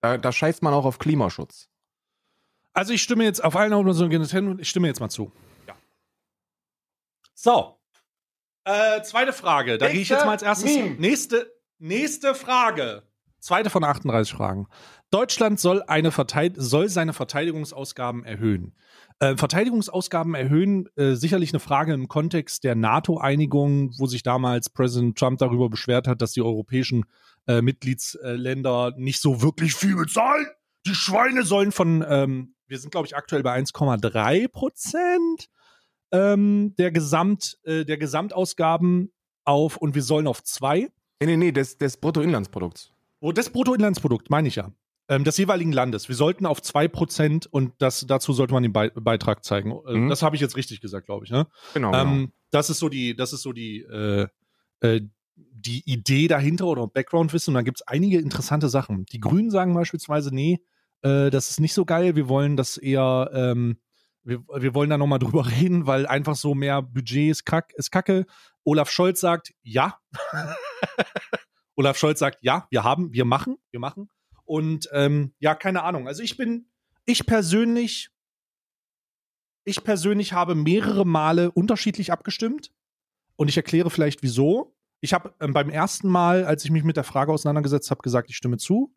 Da, 0.00 0.18
da 0.18 0.32
scheißt 0.32 0.62
man 0.62 0.74
auch 0.74 0.84
auf 0.84 0.98
Klimaschutz. 0.98 1.68
Also 2.72 2.92
ich 2.92 3.02
stimme 3.02 3.24
jetzt 3.24 3.42
auf 3.42 3.56
allen 3.56 3.72
Autos 3.72 4.00
ich 4.00 4.68
stimme 4.68 4.86
jetzt 4.86 5.00
mal 5.00 5.08
zu. 5.08 5.32
Ja. 5.66 5.74
So. 7.34 7.78
Äh, 8.64 9.02
zweite 9.02 9.32
Frage. 9.32 9.78
Da 9.78 9.88
gehe 9.88 10.00
ich 10.00 10.08
jetzt 10.08 10.24
mal 10.24 10.32
als 10.32 10.42
erstes. 10.42 10.70
Nächste, 10.98 11.55
Nächste 11.78 12.34
Frage. 12.34 13.02
Zweite 13.38 13.68
von 13.68 13.84
38 13.84 14.34
Fragen. 14.34 14.66
Deutschland 15.10 15.60
soll, 15.60 15.82
eine 15.86 16.10
soll 16.56 16.88
seine 16.88 17.12
Verteidigungsausgaben 17.12 18.24
erhöhen. 18.24 18.74
Äh, 19.18 19.36
Verteidigungsausgaben 19.36 20.34
erhöhen, 20.34 20.88
äh, 20.96 21.14
sicherlich 21.14 21.52
eine 21.52 21.60
Frage 21.60 21.92
im 21.92 22.08
Kontext 22.08 22.64
der 22.64 22.74
NATO-Einigung, 22.74 23.90
wo 23.98 24.06
sich 24.06 24.22
damals 24.22 24.70
Präsident 24.70 25.18
Trump 25.18 25.38
darüber 25.38 25.68
beschwert 25.68 26.08
hat, 26.08 26.22
dass 26.22 26.32
die 26.32 26.42
europäischen 26.42 27.04
äh, 27.46 27.60
Mitgliedsländer 27.60 28.94
nicht 28.96 29.20
so 29.20 29.42
wirklich 29.42 29.74
viel 29.74 29.96
bezahlen. 29.96 30.46
Die 30.86 30.94
Schweine 30.94 31.44
sollen 31.44 31.72
von, 31.72 32.04
ähm, 32.08 32.54
wir 32.66 32.78
sind 32.78 32.90
glaube 32.90 33.06
ich 33.06 33.16
aktuell 33.16 33.42
bei 33.42 33.54
1,3 33.56 34.48
Prozent 34.48 35.50
ähm, 36.10 36.74
der, 36.78 36.90
Gesamt, 36.90 37.58
äh, 37.64 37.84
der 37.84 37.98
Gesamtausgaben 37.98 39.12
auf 39.44 39.76
und 39.76 39.94
wir 39.94 40.02
sollen 40.02 40.26
auf 40.26 40.42
zwei. 40.42 40.88
Nee, 41.20 41.26
nee, 41.26 41.36
nee, 41.36 41.52
des, 41.52 41.78
des 41.78 41.96
Bruttoinlandsprodukts. 41.96 42.92
Oh, 43.20 43.32
das 43.32 43.50
Bruttoinlandsprodukt, 43.50 44.30
meine 44.30 44.48
ich 44.48 44.56
ja. 44.56 44.72
Ähm, 45.08 45.24
des 45.24 45.36
jeweiligen 45.36 45.72
Landes. 45.72 46.08
Wir 46.08 46.16
sollten 46.16 46.46
auf 46.46 46.60
2% 46.60 47.46
und 47.48 47.72
das, 47.78 48.06
dazu 48.08 48.32
sollte 48.32 48.52
man 48.52 48.64
den 48.64 48.72
Be 48.72 48.90
Beitrag 48.94 49.44
zeigen. 49.44 49.70
Äh, 49.86 49.94
mhm. 49.94 50.08
Das 50.08 50.22
habe 50.22 50.34
ich 50.34 50.42
jetzt 50.42 50.56
richtig 50.56 50.80
gesagt, 50.80 51.06
glaube 51.06 51.24
ich. 51.24 51.30
Ne? 51.30 51.46
Genau, 51.74 51.94
ähm, 51.94 52.14
genau. 52.14 52.28
Das 52.50 52.70
ist 52.70 52.80
so 52.80 52.88
die, 52.88 53.14
das 53.14 53.32
ist 53.32 53.42
so 53.42 53.52
die, 53.52 53.82
äh, 53.82 54.26
äh, 54.80 55.00
die 55.36 55.82
Idee 55.86 56.26
dahinter 56.26 56.66
oder 56.66 56.88
Background-Wissen. 56.88 57.52
Und 57.52 57.54
dann 57.54 57.64
gibt 57.64 57.78
es 57.80 57.86
einige 57.86 58.18
interessante 58.18 58.68
Sachen. 58.68 59.06
Die 59.06 59.20
Grünen 59.20 59.50
sagen 59.50 59.74
beispielsweise, 59.74 60.34
nee, 60.34 60.58
äh, 61.02 61.30
das 61.30 61.50
ist 61.50 61.60
nicht 61.60 61.74
so 61.74 61.84
geil. 61.84 62.16
Wir 62.16 62.28
wollen 62.28 62.56
das 62.56 62.76
eher, 62.76 63.30
ähm, 63.32 63.78
wir, 64.26 64.42
wir 64.48 64.74
wollen 64.74 64.90
da 64.90 64.98
nochmal 64.98 65.18
drüber 65.18 65.46
reden, 65.50 65.86
weil 65.86 66.06
einfach 66.06 66.36
so 66.36 66.54
mehr 66.54 66.82
Budget 66.82 67.30
ist, 67.30 67.44
kack, 67.44 67.72
ist 67.74 67.90
kacke. 67.90 68.26
Olaf 68.64 68.90
Scholz 68.90 69.20
sagt, 69.20 69.54
ja. 69.62 69.98
Olaf 71.76 71.96
Scholz 71.96 72.18
sagt, 72.18 72.38
ja, 72.42 72.66
wir 72.70 72.84
haben, 72.84 73.12
wir 73.12 73.24
machen, 73.24 73.56
wir 73.70 73.80
machen. 73.80 74.10
Und 74.44 74.88
ähm, 74.92 75.34
ja, 75.38 75.54
keine 75.54 75.82
Ahnung. 75.82 76.08
Also 76.08 76.22
ich 76.22 76.36
bin, 76.36 76.68
ich 77.04 77.26
persönlich, 77.26 78.10
ich 79.64 79.84
persönlich 79.84 80.32
habe 80.32 80.54
mehrere 80.54 81.06
Male 81.06 81.50
unterschiedlich 81.50 82.12
abgestimmt. 82.12 82.72
Und 83.36 83.48
ich 83.48 83.56
erkläre 83.56 83.90
vielleicht 83.90 84.22
wieso. 84.22 84.74
Ich 85.00 85.12
habe 85.12 85.34
ähm, 85.40 85.52
beim 85.52 85.68
ersten 85.68 86.08
Mal, 86.08 86.44
als 86.44 86.64
ich 86.64 86.70
mich 86.70 86.84
mit 86.84 86.96
der 86.96 87.04
Frage 87.04 87.32
auseinandergesetzt 87.32 87.90
habe, 87.90 88.00
gesagt, 88.02 88.30
ich 88.30 88.36
stimme 88.36 88.56
zu, 88.56 88.94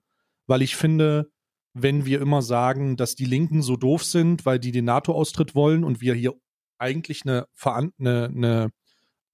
weil 0.48 0.62
ich 0.62 0.76
finde, 0.76 1.30
wenn 1.74 2.06
wir 2.06 2.22
immer 2.22 2.42
sagen, 2.42 2.98
dass 2.98 3.16
die 3.16 3.26
Linken 3.26 3.62
so 3.62 3.76
doof 3.76 4.04
sind, 4.04 4.46
weil 4.46 4.60
die 4.60 4.72
den 4.72 4.86
NATO-Austritt 4.86 5.56
wollen 5.56 5.84
und 5.84 6.02
wir 6.02 6.14
hier 6.14 6.34
eigentlich 6.78 7.24
eine, 7.26 7.46
eine, 7.64 8.26
eine 8.26 8.70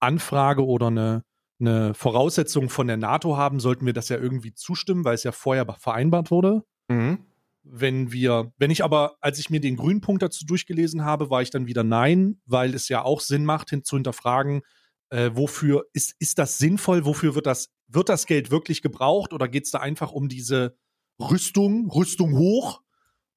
Anfrage 0.00 0.64
oder 0.64 0.88
eine, 0.88 1.22
eine 1.60 1.94
Voraussetzung 1.94 2.68
von 2.68 2.86
der 2.86 2.96
NATO 2.96 3.36
haben, 3.36 3.60
sollten 3.60 3.86
wir 3.86 3.92
das 3.92 4.08
ja 4.08 4.18
irgendwie 4.18 4.52
zustimmen, 4.52 5.04
weil 5.04 5.14
es 5.14 5.24
ja 5.24 5.32
vorher 5.32 5.66
vereinbart 5.78 6.30
wurde. 6.30 6.62
Mhm. 6.88 7.18
wenn 7.64 8.12
wir, 8.12 8.52
wenn 8.58 8.70
ich 8.70 8.84
aber, 8.84 9.16
als 9.20 9.40
ich 9.40 9.50
mir 9.50 9.60
den 9.60 9.74
Grünpunkt 9.74 10.22
dazu 10.22 10.46
durchgelesen 10.46 11.04
habe, 11.04 11.30
war 11.30 11.42
ich 11.42 11.50
dann 11.50 11.66
wieder 11.66 11.82
nein, 11.82 12.40
weil 12.44 12.74
es 12.74 12.88
ja 12.88 13.02
auch 13.02 13.20
Sinn 13.20 13.44
macht, 13.44 13.70
hin, 13.70 13.82
zu 13.82 13.96
hinterfragen, 13.96 14.62
äh, 15.10 15.30
wofür 15.34 15.84
ist, 15.92 16.14
ist 16.20 16.38
das 16.38 16.58
sinnvoll, 16.58 17.04
wofür 17.04 17.34
wird 17.34 17.46
das, 17.46 17.70
wird 17.88 18.08
das 18.08 18.26
Geld 18.26 18.52
wirklich 18.52 18.82
gebraucht 18.82 19.32
oder 19.32 19.48
geht 19.48 19.64
es 19.64 19.72
da 19.72 19.80
einfach 19.80 20.12
um 20.12 20.28
diese 20.28 20.76
Rüstung, 21.20 21.90
Rüstung 21.90 22.36
hoch? 22.36 22.82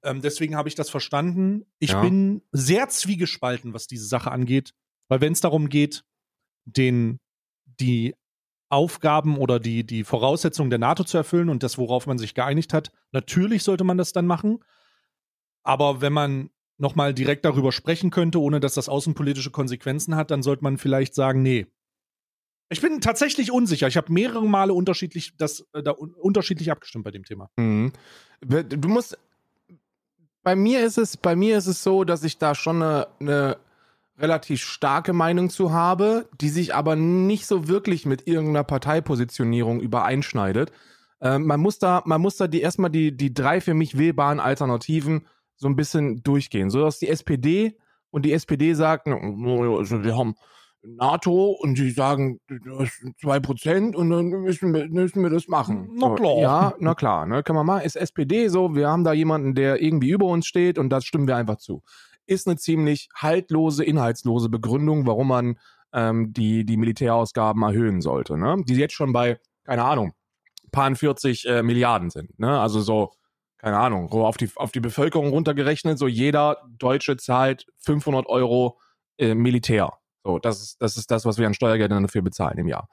Ähm, 0.04 0.22
deswegen 0.22 0.56
habe 0.56 0.70
ich 0.70 0.76
das 0.76 0.89
verstanden. 0.89 1.65
Ich 1.80 1.92
Ja. 1.92 2.02
bin 2.02 2.42
sehr 2.52 2.89
zwiegespalten, 2.89 3.74
was 3.74 3.88
diese 3.88 4.06
Sache 4.06 4.32
angeht, 4.32 4.74
weil 5.10 5.22
wenn 5.22 5.34
es 5.34 5.42
darum 5.42 5.70
geht, 5.70 6.04
den, 6.65 7.20
die 7.65 8.15
Aufgaben 8.70 9.38
oder 9.38 9.60
die, 9.60 9.86
die 9.86 10.04
Voraussetzungen 10.04 10.70
der 10.70 10.80
NATO 10.80 11.04
zu 11.04 11.18
erfüllen 11.18 11.50
und 11.50 11.63
das, 11.63 11.78
worauf 11.78 12.06
man 12.08 12.18
sich 12.18 12.36
geeinigt 12.36 12.74
hat, 12.74 12.92
natürlich 13.12 13.63
sollte 13.63 13.84
man 13.84 13.98
das 13.98 14.13
dann 14.13 14.28
machen. 14.28 14.60
Aber 15.63 16.02
wenn 16.02 16.13
man 16.13 16.50
nochmal 16.78 17.13
direkt 17.13 17.46
darüber 17.46 17.72
sprechen 17.72 18.10
könnte, 18.12 18.39
ohne 18.39 18.60
dass 18.60 18.76
das 18.76 18.88
außenpolitische 18.89 19.52
Konsequenzen 19.52 20.15
hat, 20.15 20.32
dann 20.32 20.44
sollte 20.44 20.63
man 20.63 20.78
vielleicht 20.78 21.13
sagen, 21.15 21.42
nee. 21.42 21.68
Ich 22.70 22.82
bin 22.82 23.02
tatsächlich 23.02 23.52
unsicher. 23.52 23.88
Ich 23.88 23.98
habe 23.98 24.14
mehrere 24.14 24.48
Male 24.48 24.74
unterschiedlich, 24.74 25.34
das, 25.38 25.66
äh, 25.74 25.82
da 25.82 25.92
un 25.92 26.14
unterschiedlich 26.14 26.72
abgestimmt 26.72 27.04
bei 27.04 27.12
dem 27.12 27.24
Thema. 27.24 27.50
Mhm. 27.58 27.92
Du 28.42 28.88
musst. 28.88 29.18
Bei 30.42 30.56
mir 30.56 30.86
ist 30.86 30.98
es, 30.98 31.18
bei 31.18 31.36
mir 31.36 31.58
ist 31.58 31.68
es 31.68 31.84
so, 31.84 32.06
dass 32.06 32.24
ich 32.24 32.38
da 32.38 32.56
schon 32.56 32.82
eine, 32.82 33.08
eine 33.20 33.58
relativ 34.18 34.62
starke 34.62 35.14
Meinung 35.14 35.50
zu 35.50 35.72
habe, 35.74 36.30
die 36.40 36.50
sich 36.50 36.74
aber 36.74 36.96
nicht 36.96 37.46
so 37.46 37.68
wirklich 37.68 38.06
mit 38.06 38.28
irgendeiner 38.28 38.64
Parteipositionierung 38.64 39.82
übereinschneidet. 39.82 40.72
Ähm, 41.22 41.46
man 41.46 41.60
muss 41.60 41.80
da, 41.80 42.04
man 42.06 42.22
muss 42.22 42.38
da 42.38 42.48
die 42.48 42.62
erstmal 42.62 42.90
die, 42.90 43.16
die 43.16 43.34
drei 43.34 43.60
für 43.60 43.74
mich 43.74 43.98
wählbaren 43.98 44.40
Alternativen 44.40 45.28
so 45.56 45.68
ein 45.68 45.76
bisschen 45.76 46.24
durchgehen. 46.24 46.70
So 46.70 46.82
dass 46.82 47.00
die 47.00 47.10
SPD 47.10 47.78
und 48.10 48.24
die 48.26 48.32
SPD 48.32 48.74
sagt, 48.74 49.08
"No, 49.08 49.78
also 49.78 50.04
wir 50.04 50.18
haben 50.18 50.36
NATO 50.82 51.52
und 51.52 51.78
die 51.78 51.92
sagen, 51.92 52.39
das 52.48 52.96
sind 53.00 53.20
zwei 53.20 53.39
Prozent 53.39 53.96
und 53.96 54.10
dann 54.10 54.30
müssen 54.30 54.74
wir, 54.74 54.88
müssen 54.88 55.22
wir 55.22 55.30
das 55.30 55.48
machen. 55.48 55.89
Na 55.96 56.15
klar. 56.15 56.38
Ja, 56.38 56.74
na 56.80 56.96
klar, 56.96 57.26
ne, 57.26 57.44
kann 57.44 57.56
man 57.56 57.65
mal. 57.65 57.80
Ist 57.80 57.96
SPD 57.96 58.48
so, 58.48 58.76
wir 58.76 58.88
haben 58.89 59.04
da 59.04 59.13
jemanden, 59.13 59.56
der 59.56 59.82
irgendwie 59.82 60.10
über 60.10 60.28
uns 60.28 60.48
steht 60.48 60.78
und 60.78 60.89
das 60.89 61.06
stimmen 61.06 61.28
wir 61.28 61.36
einfach 61.36 61.58
zu. 61.58 61.84
Ist 62.26 62.48
eine 62.48 62.58
ziemlich 62.58 63.10
haltlose, 63.15 63.84
inhaltslose 63.84 64.50
Begründung, 64.50 65.06
warum 65.06 65.28
man 65.28 65.60
ähm, 65.94 66.32
die, 66.34 66.65
die 66.65 66.78
Militärausgaben 66.78 67.62
erhöhen 67.63 68.02
sollte, 68.02 68.38
ne? 68.38 68.58
Die 68.65 68.76
jetzt 68.76 68.94
schon 68.94 69.12
bei, 69.12 69.39
keine 69.63 69.84
Ahnung, 69.84 70.13
paar 70.72 70.96
40 70.96 71.46
äh, 71.48 71.63
Milliarden 71.63 72.10
sind, 72.10 72.39
ne? 72.39 72.60
Also 72.60 72.80
so, 72.82 73.12
keine 73.58 73.78
Ahnung, 73.78 74.08
so 74.12 74.26
auf 74.26 74.38
die, 74.38 74.50
auf 74.56 74.72
die 74.72 74.80
Bevölkerung 74.80 75.30
runtergerechnet, 75.30 75.98
so 75.98 76.08
jeder 76.08 76.58
Deutsche 76.78 77.18
zahlt 77.18 77.65
500 77.80 78.28
Euro 78.28 78.80
äh, 79.18 79.34
Militär. 79.34 80.00
So, 80.24 80.40
das 80.40 80.62
ist, 80.62 80.82
das 80.82 80.98
ist 80.98 81.12
das, 81.12 81.26
was 81.26 81.38
wir 81.38 81.48
an 81.48 81.54
Steuergeldern 81.54 82.04
dafür 82.04 82.22
bezahlen 82.22 82.58
im 82.58 82.68
Jahr. 82.68 82.88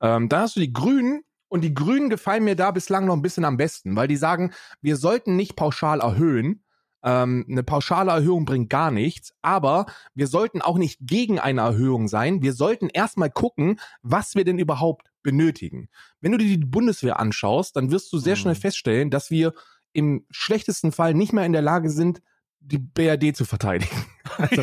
Ähm, 0.00 0.28
dann 0.28 0.42
hast 0.42 0.56
du 0.56 0.60
die 0.60 0.72
Grünen 0.72 1.22
und 1.48 1.62
die 1.62 1.74
Grünen 1.74 2.10
gefallen 2.10 2.44
mir 2.44 2.56
da 2.56 2.70
bislang 2.70 3.06
noch 3.06 3.14
ein 3.14 3.22
bisschen 3.22 3.44
am 3.44 3.56
besten, 3.56 3.96
weil 3.96 4.08
die 4.08 4.16
sagen, 4.16 4.52
wir 4.80 4.96
sollten 4.96 5.36
nicht 5.36 5.56
pauschal 5.56 6.00
erhöhen. 6.00 6.64
Ähm, 7.02 7.46
eine 7.48 7.62
pauschale 7.62 8.10
Erhöhung 8.12 8.44
bringt 8.44 8.70
gar 8.70 8.90
nichts, 8.90 9.32
aber 9.42 9.86
wir 10.14 10.26
sollten 10.26 10.62
auch 10.62 10.76
nicht 10.78 10.98
gegen 11.02 11.38
eine 11.38 11.62
Erhöhung 11.62 12.08
sein. 12.08 12.42
Wir 12.42 12.52
sollten 12.52 12.88
erstmal 12.88 13.30
gucken, 13.30 13.80
was 14.02 14.34
wir 14.34 14.44
denn 14.44 14.58
überhaupt 14.58 15.10
benötigen. 15.22 15.88
Wenn 16.20 16.32
du 16.32 16.38
dir 16.38 16.56
die 16.56 16.64
Bundeswehr 16.64 17.18
anschaust, 17.18 17.76
dann 17.76 17.90
wirst 17.90 18.12
du 18.12 18.18
sehr 18.18 18.36
Mhm. 18.36 18.40
schnell 18.40 18.54
feststellen, 18.54 19.10
dass 19.10 19.30
wir 19.30 19.54
im 19.92 20.24
schlechtesten 20.30 20.92
Fall 20.92 21.14
nicht 21.14 21.32
mehr 21.32 21.44
in 21.46 21.52
der 21.52 21.62
Lage 21.62 21.90
sind, 21.90 22.20
die 22.60 22.78
BRD 22.78 23.36
zu 23.36 23.44
verteidigen. 23.44 23.90
Also, 24.38 24.62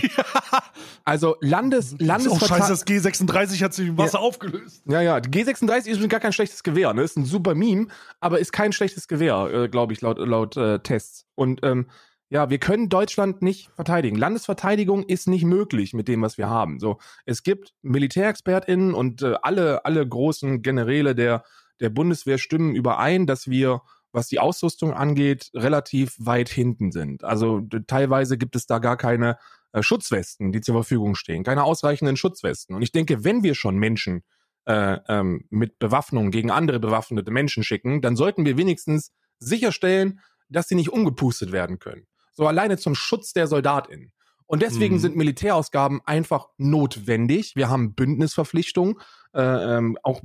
also 1.04 1.36
Landes, 1.42 1.96
oh, 2.00 2.40
scheiße, 2.40 2.70
das 2.70 2.88
G36 2.88 3.62
hat 3.64 3.74
sich 3.74 3.90
im 3.90 3.98
Wasser 3.98 4.20
aufgelöst. 4.20 4.82
Ja, 4.88 5.02
ja, 5.02 5.20
die 5.20 5.30
G36 5.30 5.88
ist 5.88 6.10
gar 6.10 6.20
kein 6.20 6.34
schlechtes 6.34 6.64
Gewehr, 6.64 6.94
ne? 6.94 7.04
Ist 7.04 7.18
ein 7.18 7.26
super 7.26 7.54
Meme, 7.54 7.88
aber 8.20 8.40
ist 8.40 8.54
kein 8.54 8.72
schlechtes 8.72 9.08
Gewehr, 9.08 9.50
äh, 9.54 9.68
glaube 9.68 9.94
ich, 9.94 10.02
laut, 10.02 10.18
laut 10.18 10.58
äh, 10.58 10.80
Tests. 10.80 11.28
Und 11.36 11.60
ähm, 11.64 11.88
ja, 12.30 12.50
wir 12.50 12.58
können 12.58 12.90
Deutschland 12.90 13.42
nicht 13.42 13.70
verteidigen. 13.76 14.18
Landesverteidigung 14.18 15.04
ist 15.04 15.28
nicht 15.28 15.46
möglich 15.46 15.94
mit 15.94 16.08
dem, 16.08 16.22
was 16.22 16.38
wir 16.38 16.50
haben. 16.50 16.80
So, 16.80 16.98
es 17.26 17.44
gibt 17.44 17.74
MilitärexpertInnen 17.84 18.94
und 18.94 19.22
äh, 19.22 19.36
alle, 19.42 19.86
alle 19.86 20.08
großen 20.08 20.62
Generäle 20.62 21.16
der, 21.16 21.44
der 21.80 21.90
Bundeswehr 21.90 22.38
stimmen 22.38 22.76
überein, 22.76 23.28
dass 23.28 23.48
wir, 23.48 23.82
was 24.12 24.28
die 24.28 24.39
Ausrüstung 24.39 24.93
angeht, 24.93 25.50
relativ 25.54 26.15
weit 26.20 26.50
hinten 26.50 26.91
sind. 26.91 27.24
Also 27.24 27.62
teilweise 27.88 28.38
gibt 28.38 28.56
es 28.56 28.65
da 28.65 28.80
gar 28.80 28.98
keine 28.98 29.38
äh, 29.74 29.84
Schutzwesten, 29.84 30.52
die 30.52 30.62
zur 30.62 30.76
Verfügung 30.76 31.15
stehen, 31.15 31.43
keine 31.43 31.63
ausreichenden 31.63 32.17
Schutzwesten. 32.17 32.76
Und 32.76 32.82
ich 32.82 32.91
denke, 32.91 33.24
wenn 33.24 33.43
wir 33.43 33.54
schon 33.56 33.78
Menschen 33.78 34.24
äh, 34.65 34.98
ähm, 35.08 35.46
mit 35.50 35.80
Bewaffnung 35.80 36.32
gegen 36.32 36.52
andere 36.52 36.80
bewaffnete 36.80 37.32
Menschen 37.32 37.63
schicken, 37.63 38.02
dann 38.02 38.15
sollten 38.15 38.46
wir 38.46 38.58
wenigstens 38.58 39.12
sicherstellen, 39.39 40.20
dass 40.50 40.67
sie 40.67 40.76
nicht 40.76 40.89
umgepustet 40.89 41.52
werden 41.52 41.80
können. 41.80 42.08
So 42.34 42.48
alleine 42.48 42.78
zum 42.78 42.96
Schutz 42.96 43.34
der 43.34 43.48
SoldatInnen. 43.48 44.12
Und 44.46 44.62
deswegen 44.62 44.96
Mhm. 44.96 45.00
sind 45.00 45.15
Militärausgaben 45.17 46.00
einfach 46.06 46.48
notwendig. 46.58 47.56
Wir 47.56 47.70
haben 47.70 47.93
Bündnisverpflichtungen, 47.96 48.96
äh, 49.34 49.41
ähm, 49.41 49.98
auch 50.04 50.22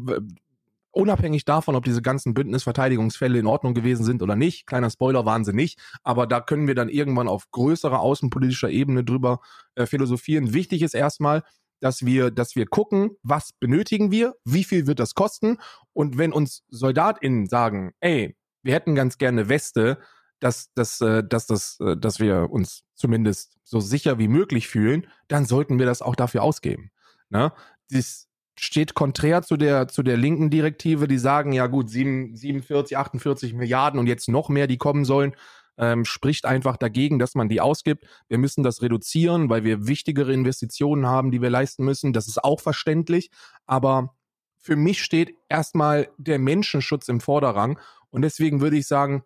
unabhängig 0.93 1.45
davon, 1.45 1.75
ob 1.75 1.85
diese 1.85 2.03
ganzen 2.03 2.35
Bündnisverteidigungsfälle 2.35 3.39
in 3.39 3.47
Ordnung 3.47 3.75
gewesen 3.75 4.05
sind 4.05 4.23
oder 4.23 4.37
nicht. 4.37 4.67
Kleiner 4.67 4.91
Spoiler 4.91 5.27
waren 5.27 5.45
sie 5.45 5.53
nicht, 5.53 5.81
aber 6.03 6.27
da 6.27 6.41
können 6.41 6.67
wir 6.67 6.75
dann 6.75 6.89
irgendwann 6.89 7.29
auf 7.29 7.51
größerer 7.51 8.01
außenpolitischer 8.01 8.71
Ebene 8.71 9.05
drüber 9.05 9.41
äh, 9.75 9.87
philosophieren. 9.87 10.53
Wichtig 10.53 10.83
ist 10.83 10.95
erstmal, 10.95 11.43
dass 11.81 12.07
wir, 12.07 12.31
dass 12.31 12.55
wir 12.55 12.67
gucken, 12.67 13.11
was 13.23 13.53
benötigen 13.59 14.13
wir, 14.13 14.37
wie 14.45 14.65
viel 14.65 14.87
wird 14.87 15.01
das 15.01 15.15
kosten 15.15 15.59
und 15.93 16.17
wenn 16.17 16.33
uns 16.33 16.63
SoldatInnen 16.71 17.47
sagen, 17.47 17.93
ey, 18.01 18.37
wir 18.63 18.75
hätten 18.75 18.95
ganz 18.95 19.19
gerne 19.19 19.49
Weste, 19.49 19.99
dass, 20.39 20.73
dass, 20.75 21.01
äh, 21.01 21.25
dass, 21.25 21.47
das, 21.47 21.79
äh, 21.81 21.97
dass 21.97 22.21
wir 22.21 22.51
uns 22.51 22.85
zumindest 22.95 23.59
so 23.65 23.81
sicher 23.81 24.19
wie 24.19 24.29
möglich 24.29 24.69
fühlen, 24.69 25.07
dann 25.29 25.45
sollten 25.45 25.79
wir 25.79 25.87
das 25.87 26.03
auch 26.03 26.17
dafür 26.17 26.43
ausgeben. 26.43 26.91
Ne? 27.31 27.53
Das 27.91 28.29
steht 28.62 28.94
konträr 28.94 29.42
zu 29.42 29.57
der, 29.57 29.88
zu 29.88 30.05
der 30.05 30.16
linken 30.16 30.48
Direktive, 30.48 31.09
die 31.09 31.18
sagen, 31.18 31.53
ja 31.53 31.66
gut, 31.66 31.90
sieben- 31.90 32.37
47, 32.37 32.96
48 32.96 33.55
Milliarden 33.55 33.98
und 33.98 34.07
jetzt 34.07 34.29
noch 34.29 34.48
mehr, 34.48 34.68
die 34.68 34.79
kommen 34.79 35.05
sollen, 35.05 35.35
ähm, 35.79 36.05
spricht 36.05 36.44
einfach 36.44 36.77
dagegen, 36.77 37.18
dass 37.18 37.35
man 37.35 37.48
die 37.48 37.61
ausgibt. 37.61 38.07
Wir 38.29 38.38
müssen 38.38 38.62
das 38.62 38.81
reduzieren, 38.81 39.51
weil 39.51 39.64
wir 39.64 39.88
wichtigere 39.88 40.33
Investitionen 40.33 41.07
haben, 41.07 41.33
die 41.33 41.42
wir 41.42 41.51
leisten 41.51 41.85
müssen. 41.85 42.12
Das 42.12 42.29
ist 42.29 42.44
auch 42.44 42.61
verständlich. 42.61 43.31
Aber 43.66 44.14
für 44.59 44.77
mich 44.77 45.03
steht 45.03 45.35
erstmal 45.48 46.09
der 46.16 46.38
Menschenschutz 46.38 47.09
im 47.09 47.20
Vorderrang. 47.20 47.81
Und 48.11 48.22
deswegen 48.22 48.61
würde 48.61 48.77
ich 48.77 48.87
sagen, 48.87 49.25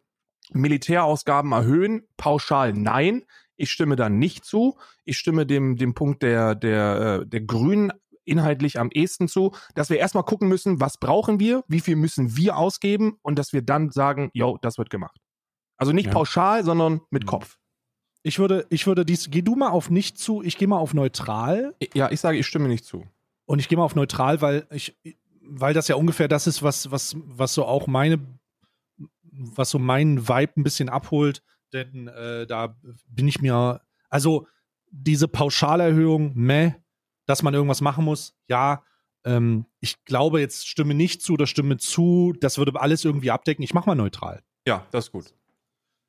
Militärausgaben 0.53 1.53
erhöhen, 1.53 2.05
pauschal 2.17 2.73
nein. 2.73 3.25
Ich 3.57 3.71
stimme 3.71 3.97
da 3.97 4.09
nicht 4.09 4.47
zu. 4.47 4.79
Ich 5.05 5.19
stimme 5.19 5.45
dem, 5.45 5.77
dem 5.77 5.95
Punkt 5.95 6.23
der, 6.23 6.55
der, 6.55 7.21
äh, 7.23 7.27
der 7.27 7.41
Grünen 7.43 7.93
inhaltlich 8.27 8.79
am 8.79 8.91
ehesten 8.93 9.29
zu, 9.29 9.53
dass 9.75 9.91
wir 9.91 9.99
erstmal 9.99 10.25
gucken 10.25 10.49
müssen, 10.49 10.81
was 10.81 10.99
brauchen 10.99 11.41
wir, 11.41 11.65
wie 11.69 11.81
viel 11.81 11.97
müssen 11.97 12.37
wir 12.37 12.57
ausgeben 12.57 13.19
und 13.23 13.39
dass 13.39 13.53
wir 13.53 13.63
dann 13.63 13.91
sagen, 13.91 14.31
yo, 14.35 14.59
das 14.61 14.79
wird 14.79 14.91
gemacht. 14.91 15.19
Also 15.79 15.93
nicht 15.93 16.07
Ja. 16.07 16.13
pauschal, 16.13 16.65
sondern 16.65 17.01
mit 17.11 17.25
Mhm. 17.25 17.29
Kopf. 17.29 17.59
Ich 18.23 18.39
würde, 18.39 18.67
ich 18.71 18.87
würde 18.87 19.05
dies, 19.05 19.31
geh 19.31 19.43
du 19.43 19.55
mal 19.55 19.69
auf 19.71 19.89
nicht 19.91 20.19
zu, 20.19 20.43
ich 20.43 20.59
gehe 20.59 20.67
mal 20.67 20.79
auf 20.79 20.95
neutral 20.95 21.75
Ja, 21.95 22.11
ich 22.11 22.21
sage, 22.21 22.39
ich 22.39 22.47
stimme 22.47 22.67
nicht 22.69 22.85
zu. 22.85 23.05
und 23.45 23.61
ich 23.61 23.69
gehe 23.69 23.79
mal 23.79 23.85
auf 23.85 23.95
neutral, 23.95 24.41
weil 24.41 24.67
ich, 24.71 24.99
weil 25.43 25.75
das 25.75 25.87
ja 25.87 25.95
ungefähr 25.95 26.27
das 26.27 26.47
ist, 26.49 26.63
was, 26.63 26.91
was, 26.91 27.15
was 27.25 27.55
so 27.55 27.65
auch 27.65 27.87
meine, 27.87 28.19
was 29.23 29.71
so 29.71 29.79
meinen 29.79 30.29
Vibe 30.29 30.53
ein 30.57 30.65
bisschen 30.65 30.89
abholt, 30.89 31.43
denn 31.73 32.09
äh, 32.09 32.47
da 32.47 32.77
bin 33.09 33.29
ich 33.29 33.41
mir, 33.41 33.81
also 34.09 34.47
diese 34.91 35.29
Pauschalerhöhung, 35.29 36.33
meh, 36.35 36.73
dass 37.27 37.43
man 37.43 37.55
irgendwas 37.55 37.81
machen 37.81 38.05
muss, 38.05 38.35
ja, 38.49 38.83
ähm, 39.25 39.67
ich 39.81 40.05
glaube, 40.05 40.41
jetzt 40.41 40.69
stimme 40.69 40.95
nicht 40.95 41.21
zu 41.21 41.35
oder 41.35 41.47
stimme 41.47 41.77
zu, 41.77 42.33
das 42.41 42.59
würde 42.59 42.81
alles 42.81 43.05
irgendwie 43.05 43.31
abdecken. 43.31 43.63
Ich 43.63 43.75
mach 43.75 43.87
mal 43.87 43.95
neutral. 43.95 44.43
Ja, 44.67 44.87
das 44.93 45.07
ist 45.07 45.13
gut. 45.13 45.35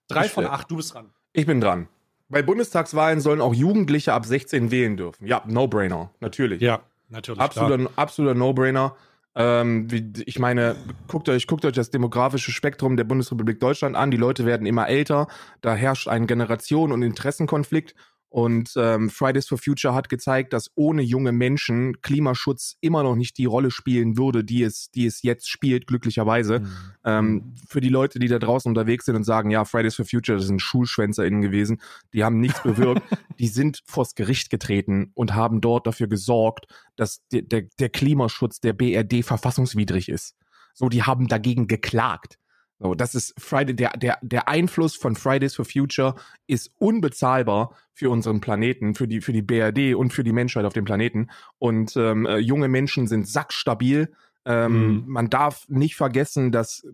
Drei 0.08 0.26
Ich, 0.26 0.32
von 0.32 0.46
äh, 0.46 0.48
acht, 0.48 0.72
du 0.72 0.78
bist 0.78 0.94
dran. 0.94 1.12
Ich 1.34 1.46
bin 1.46 1.60
dran. 1.60 1.88
Bei 2.30 2.42
Bundestagswahlen 2.42 3.22
sollen 3.22 3.42
auch 3.42 3.54
Jugendliche 3.54 4.14
ab 4.14 4.26
16 4.26 4.70
wählen 4.72 4.98
dürfen. 4.98 5.26
Ja, 5.26 5.44
No-Brainer, 5.48 6.12
natürlich. 6.20 6.62
Ja, 6.62 6.82
natürlich. 7.10 7.40
Absoluter, 7.42 7.90
absoluter 7.96 8.36
No-Brainer. 8.36 8.96
Ähm, 9.36 9.88
ich 10.26 10.40
meine, 10.40 10.76
guckt 11.08 11.30
euch, 11.30 11.48
guckt 11.48 11.64
euch 11.64 11.74
das 11.74 11.90
demografische 11.90 12.52
Spektrum 12.52 12.98
der 12.98 13.04
Bundesrepublik 13.04 13.60
Deutschland 13.60 13.96
an. 13.96 14.12
Die 14.12 14.18
Leute 14.18 14.46
werden 14.46 14.66
immer 14.66 14.88
älter. 14.90 15.28
Da 15.62 15.76
herrscht 15.76 16.08
ein 16.08 16.28
Generationen- 16.28 16.92
und 16.92 17.04
Interessenkonflikt. 17.04 17.96
Und 18.30 18.74
ähm, 18.76 19.10
Fridays 19.10 19.48
for 19.48 19.58
Future 19.58 19.94
hat 19.94 20.10
gezeigt, 20.10 20.52
dass 20.52 20.70
ohne 20.76 21.02
junge 21.02 21.32
Menschen 21.32 22.02
Klimaschutz 22.02 22.76
immer 22.82 23.04
noch 23.04 23.16
nicht 23.16 23.38
die 23.38 23.46
Rolle 23.46 23.72
spielen 23.72 24.18
würde, 24.18 24.44
die 24.44 24.64
es, 24.64 24.92
die 24.92 25.06
es 25.06 25.22
jetzt 25.22 25.50
spielt, 25.50 25.88
glücklicherweise. 25.88 26.60
Mhm. 26.60 26.68
Ähm, 27.06 27.56
für 27.70 27.80
die 27.80 27.90
Leute, 27.90 28.20
die 28.20 28.28
da 28.28 28.38
draußen 28.38 28.70
unterwegs 28.70 29.06
sind 29.06 29.16
und 29.16 29.24
sagen, 29.24 29.50
ja, 29.50 29.64
Fridays 29.64 29.96
for 29.96 30.06
Future, 30.06 30.38
das 30.38 30.48
sind 30.48 30.62
SchulschwänzerInnen 30.62 31.42
gewesen, 31.42 31.82
die 32.14 32.26
haben 32.26 32.42
nichts 32.42 32.62
bewirkt, 32.62 33.02
die 33.40 33.48
sind 33.48 33.82
vors 33.86 34.14
Gericht 34.14 34.50
getreten 34.50 35.12
und 35.14 35.34
haben 35.34 35.62
dort 35.62 35.88
dafür 35.88 36.08
gesorgt, 36.08 36.66
dass 36.98 37.26
der, 37.32 37.44
der, 37.44 37.64
der 37.80 37.90
Klimaschutz 37.90 38.60
der 38.60 38.74
BRD 38.74 39.24
verfassungswidrig 39.24 40.10
ist. 40.10 40.36
So, 40.74 40.90
die 40.90 41.04
haben 41.04 41.28
dagegen 41.28 41.68
geklagt. 41.68 42.38
So, 42.80 42.94
das 42.94 43.16
ist 43.16 43.34
Friday, 43.40 43.76
der, 43.76 43.92
der, 43.98 44.20
der 44.22 44.48
Einfluss 44.48 44.96
von 44.96 45.16
Fridays 45.16 45.56
for 45.56 45.66
Future 45.66 46.16
ist 46.46 46.72
unbezahlbar 46.78 47.76
für 47.94 48.12
unseren 48.12 48.40
Planeten, 48.40 48.94
für 48.94 49.08
die, 49.08 49.22
für 49.22 49.34
die 49.34 49.42
BRD 49.42 49.96
und 49.96 50.14
für 50.14 50.24
die 50.24 50.32
Menschheit 50.32 50.66
auf 50.66 50.74
dem 50.74 50.86
Planeten. 50.86 51.30
Und 51.58 51.96
ähm, 51.98 52.28
äh, 52.28 52.38
junge 52.38 52.68
Menschen 52.68 53.08
sind 53.08 53.28
sackstabil. 53.28 54.14
Ähm, 54.46 54.72
mhm. 54.72 55.04
Man 55.08 55.30
darf 55.30 55.68
nicht 55.70 55.96
vergessen, 55.96 56.52
dass 56.52 56.86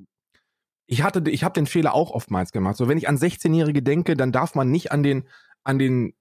ich 0.86 1.02
hatte, 1.04 1.30
ich 1.30 1.44
habe 1.44 1.54
den 1.54 1.66
Fehler 1.66 1.94
auch 1.94 2.12
oftmals 2.12 2.52
gemacht. 2.52 2.78
So, 2.78 2.88
wenn 2.88 2.98
ich 2.98 3.10
an 3.10 3.18
16-Jährige 3.18 3.82
denke, 3.82 4.16
dann 4.16 4.32
darf 4.32 4.56
man 4.56 4.70
nicht 4.70 4.92
an 4.92 5.04
den 5.04 5.24
an 5.64 5.80
den 5.80 6.14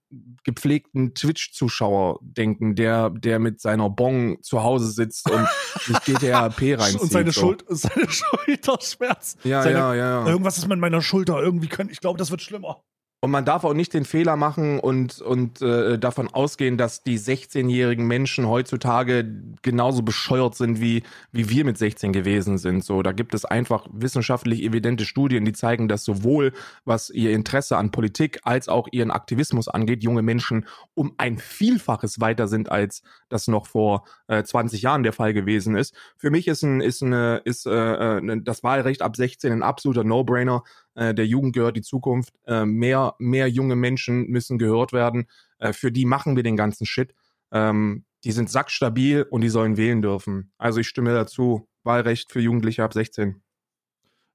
gepflegten 0.43 1.15
Twitch-Zuschauer 1.15 2.19
denken, 2.21 2.75
der, 2.75 3.09
der 3.09 3.39
mit 3.39 3.59
seiner 3.59 3.89
Bong 3.89 4.41
zu 4.41 4.63
Hause 4.63 4.91
sitzt 4.91 5.29
und 5.29 5.47
sich 5.79 5.99
GTRP 6.01 6.79
reinzieht. 6.79 7.01
Und 7.01 7.11
seine, 7.11 7.31
so. 7.31 7.41
Schuld, 7.41 7.65
seine 7.69 8.07
Schulterschmerz. 8.09 9.37
Ja, 9.43 9.63
seine, 9.63 9.77
ja, 9.77 9.95
ja, 9.95 10.25
ja. 10.25 10.27
Irgendwas 10.27 10.57
ist 10.57 10.67
mit 10.67 10.79
meiner 10.79 11.01
Schulter. 11.01 11.41
Irgendwie 11.41 11.67
können, 11.67 11.89
ich 11.89 11.99
glaube, 11.99 12.19
das 12.19 12.31
wird 12.31 12.41
schlimmer. 12.41 12.83
Und 13.23 13.31
man 13.31 13.45
darf 13.45 13.63
auch 13.63 13.73
nicht 13.73 13.93
den 13.93 14.03
Fehler 14.03 14.35
machen 14.35 14.81
und, 14.81 15.21
und 15.21 15.61
äh, 15.61 15.97
davon 15.97 16.27
ausgehen, 16.27 16.77
dass 16.77 17.03
die 17.03 17.17
16-jährigen 17.17 18.05
Menschen 18.05 18.49
heutzutage 18.49 19.25
genauso 19.61 20.01
bescheuert 20.01 20.55
sind, 20.55 20.81
wie, 20.81 21.03
wie 21.31 21.47
wir 21.47 21.63
mit 21.63 21.77
16 21.77 22.11
gewesen 22.11 22.57
sind. 22.57 22.83
So, 22.83 23.01
da 23.01 23.13
gibt 23.13 23.33
es 23.33 23.45
einfach 23.45 23.87
wissenschaftlich 23.93 24.61
evidente 24.61 25.05
Studien, 25.05 25.45
die 25.45 25.53
zeigen, 25.53 25.87
dass 25.87 26.03
sowohl 26.03 26.51
was 26.83 27.09
ihr 27.11 27.31
Interesse 27.31 27.77
an 27.77 27.91
Politik 27.91 28.41
als 28.43 28.67
auch 28.67 28.89
ihren 28.91 29.09
Aktivismus 29.09 29.69
angeht, 29.69 30.03
junge 30.03 30.21
Menschen 30.21 30.65
um 30.93 31.13
ein 31.17 31.37
Vielfaches 31.37 32.19
weiter 32.19 32.49
sind, 32.49 32.69
als 32.69 33.03
das 33.29 33.47
noch 33.47 33.67
vor 33.67 34.03
äh, 34.27 34.43
20 34.43 34.81
Jahren 34.81 35.03
der 35.03 35.13
Fall 35.13 35.33
gewesen 35.33 35.77
ist. 35.77 35.95
Für 36.17 36.29
mich 36.29 36.49
ist 36.49 36.63
ein, 36.63 36.81
ist 36.81 37.01
eine, 37.01 37.37
ist 37.45 37.67
äh, 37.67 38.17
äh 38.17 38.41
das 38.43 38.63
Wahlrecht 38.63 39.01
ab 39.01 39.15
16 39.15 39.53
ein 39.53 39.63
absoluter 39.63 40.03
No-Brainer 40.03 40.63
äh, 40.95 41.13
der 41.13 41.27
Jugend 41.27 41.53
gehört 41.53 41.75
die 41.77 41.81
Zukunft, 41.81 42.33
äh, 42.45 42.65
mehr, 42.65 43.15
mehr 43.19 43.47
junge 43.47 43.75
Menschen 43.75 44.27
müssen 44.27 44.57
gehört 44.57 44.93
werden, 44.93 45.27
äh, 45.59 45.73
für 45.73 45.91
die 45.91 46.05
machen 46.05 46.35
wir 46.35 46.43
den 46.43 46.57
ganzen 46.57 46.85
Shit. 46.85 47.13
Ähm, 47.51 48.05
die 48.23 48.31
sind 48.31 48.49
sackstabil 48.49 49.23
und 49.29 49.41
die 49.41 49.49
sollen 49.49 49.77
wählen 49.77 50.01
dürfen. 50.01 50.51
Also 50.57 50.79
ich 50.79 50.87
stimme 50.87 51.13
dazu, 51.13 51.67
Wahlrecht 51.83 52.31
für 52.31 52.39
Jugendliche 52.39 52.83
ab 52.83 52.93
16. 52.93 53.41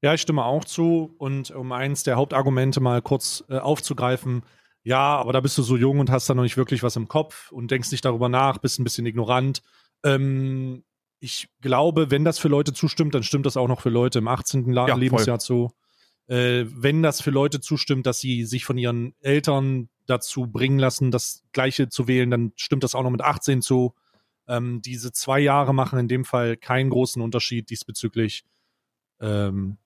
Ja, 0.02 0.14
ich 0.14 0.20
stimme 0.20 0.44
auch 0.44 0.64
zu. 0.64 1.14
Und 1.18 1.50
um 1.50 1.72
eins 1.72 2.02
der 2.02 2.16
Hauptargumente 2.16 2.80
mal 2.80 3.02
kurz 3.02 3.44
äh, 3.48 3.58
aufzugreifen, 3.58 4.42
ja, 4.84 5.16
aber 5.16 5.32
da 5.32 5.40
bist 5.40 5.58
du 5.58 5.62
so 5.62 5.76
jung 5.76 5.98
und 5.98 6.10
hast 6.10 6.30
da 6.30 6.34
noch 6.34 6.44
nicht 6.44 6.56
wirklich 6.56 6.82
was 6.82 6.96
im 6.96 7.08
Kopf 7.08 7.50
und 7.50 7.70
denkst 7.70 7.90
nicht 7.90 8.04
darüber 8.04 8.28
nach, 8.28 8.58
bist 8.58 8.78
ein 8.78 8.84
bisschen 8.84 9.06
ignorant. 9.06 9.62
Ähm, 10.04 10.84
ich 11.20 11.48
glaube, 11.60 12.10
wenn 12.10 12.24
das 12.24 12.38
für 12.38 12.48
Leute 12.48 12.72
zustimmt, 12.72 13.14
dann 13.14 13.24
stimmt 13.24 13.44
das 13.44 13.56
auch 13.56 13.68
noch 13.68 13.80
für 13.80 13.90
Leute 13.90 14.20
im 14.20 14.28
18. 14.28 14.72
Ja, 14.72 14.94
Lebensjahr 14.94 15.40
zu 15.40 15.72
äh, 16.28 16.66
wenn 16.68 17.02
das 17.02 17.20
für 17.20 17.30
Leute 17.30 17.60
zustimmt, 17.60 18.06
dass 18.06 18.20
sie 18.20 18.44
sich 18.44 18.64
von 18.64 18.78
ihren 18.78 19.14
Eltern 19.20 19.88
dazu 20.06 20.46
bringen 20.46 20.78
lassen, 20.78 21.10
das 21.10 21.42
Gleiche 21.52 21.88
zu 21.88 22.06
wählen, 22.06 22.30
dann 22.30 22.52
stimmt 22.56 22.84
das 22.84 22.94
auch 22.94 23.02
noch 23.02 23.10
mit 23.10 23.22
18 23.22 23.62
zu. 23.62 23.94
Ähm, 24.46 24.80
diese 24.82 25.12
zwei 25.12 25.40
Jahre 25.40 25.74
machen 25.74 25.98
in 25.98 26.08
dem 26.08 26.24
Fall 26.24 26.56
keinen 26.56 26.90
großen 26.90 27.20
Unterschied 27.20 27.70
diesbezüglich. 27.70 28.44
Ähm, 29.20 29.78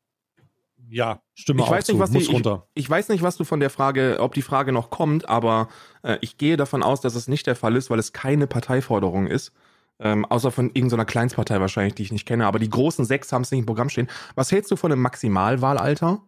ja, 0.89 1.23
stimme 1.35 1.63
ich 1.63 1.71
weiß 1.71 1.87
zu, 1.87 1.93
nicht, 1.93 2.01
was 2.01 2.11
muss 2.11 2.27
die, 2.27 2.33
runter. 2.33 2.67
Ich, 2.75 2.85
ich, 2.85 2.91
weiß 2.91 3.09
nicht, 3.09 3.23
was 3.23 3.37
du 3.37 3.45
von 3.45 3.61
der 3.61 3.71
Frage, 3.71 4.19
ob 4.21 4.35
die 4.35 4.43
Frage 4.43 4.73
noch 4.73 4.91
kommt, 4.91 5.29
aber 5.29 5.69
äh, 6.03 6.19
ich 6.21 6.39
gehe 6.39 6.57
davon 6.57 6.83
aus, 6.83 7.01
dass 7.01 7.15
es 7.15 7.29
nicht 7.29 7.47
der 7.47 7.57
Fall 7.57 7.77
ist, 7.77 7.89
weil 7.89 7.99
es 7.99 8.13
keine 8.13 8.47
Parteiforderung 8.47 9.27
ist. 9.27 9.53
Ähm, 10.01 10.25
außer 10.25 10.51
von 10.51 10.71
irgendeiner 10.75 11.05
Kleinstpartei 11.05 11.61
wahrscheinlich, 11.61 11.95
die 11.95 12.03
ich 12.03 12.13
nicht 12.13 12.27
kenne. 12.27 12.47
Aber 12.47 12.59
die 12.59 12.69
großen 12.69 13.05
sechs 13.05 13.33
haben 13.33 13.43
es 13.43 13.53
nicht 13.53 13.61
im 13.61 13.67
Programm 13.67 13.89
stehen. 13.89 14.09
Was 14.35 14.51
hältst 14.51 14.71
du 14.71 14.77
von 14.77 14.91
einem 14.91 15.03
Maximalwahlalter? 15.03 16.21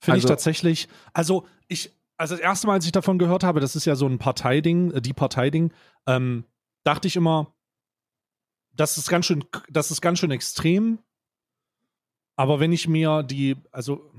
Finde 0.00 0.16
also, 0.16 0.26
ich 0.26 0.28
tatsächlich, 0.28 0.88
also 1.12 1.46
ich, 1.68 1.92
also 2.16 2.34
das 2.34 2.42
erste 2.42 2.66
Mal, 2.66 2.74
als 2.74 2.86
ich 2.86 2.92
davon 2.92 3.18
gehört 3.18 3.44
habe, 3.44 3.60
das 3.60 3.76
ist 3.76 3.84
ja 3.84 3.96
so 3.96 4.06
ein 4.06 4.18
Parteiding, 4.18 4.92
äh, 4.92 5.02
die 5.02 5.12
Parteiding, 5.12 5.72
ähm, 6.06 6.44
dachte 6.84 7.08
ich 7.08 7.16
immer, 7.16 7.54
das 8.72 8.96
ist 8.96 9.08
ganz 9.08 9.26
schön, 9.26 9.44
das 9.68 9.90
ist 9.90 10.00
ganz 10.00 10.18
schön 10.18 10.30
extrem. 10.30 10.98
Aber 12.36 12.60
wenn 12.60 12.72
ich 12.72 12.88
mir 12.88 13.22
die, 13.22 13.56
also 13.70 14.10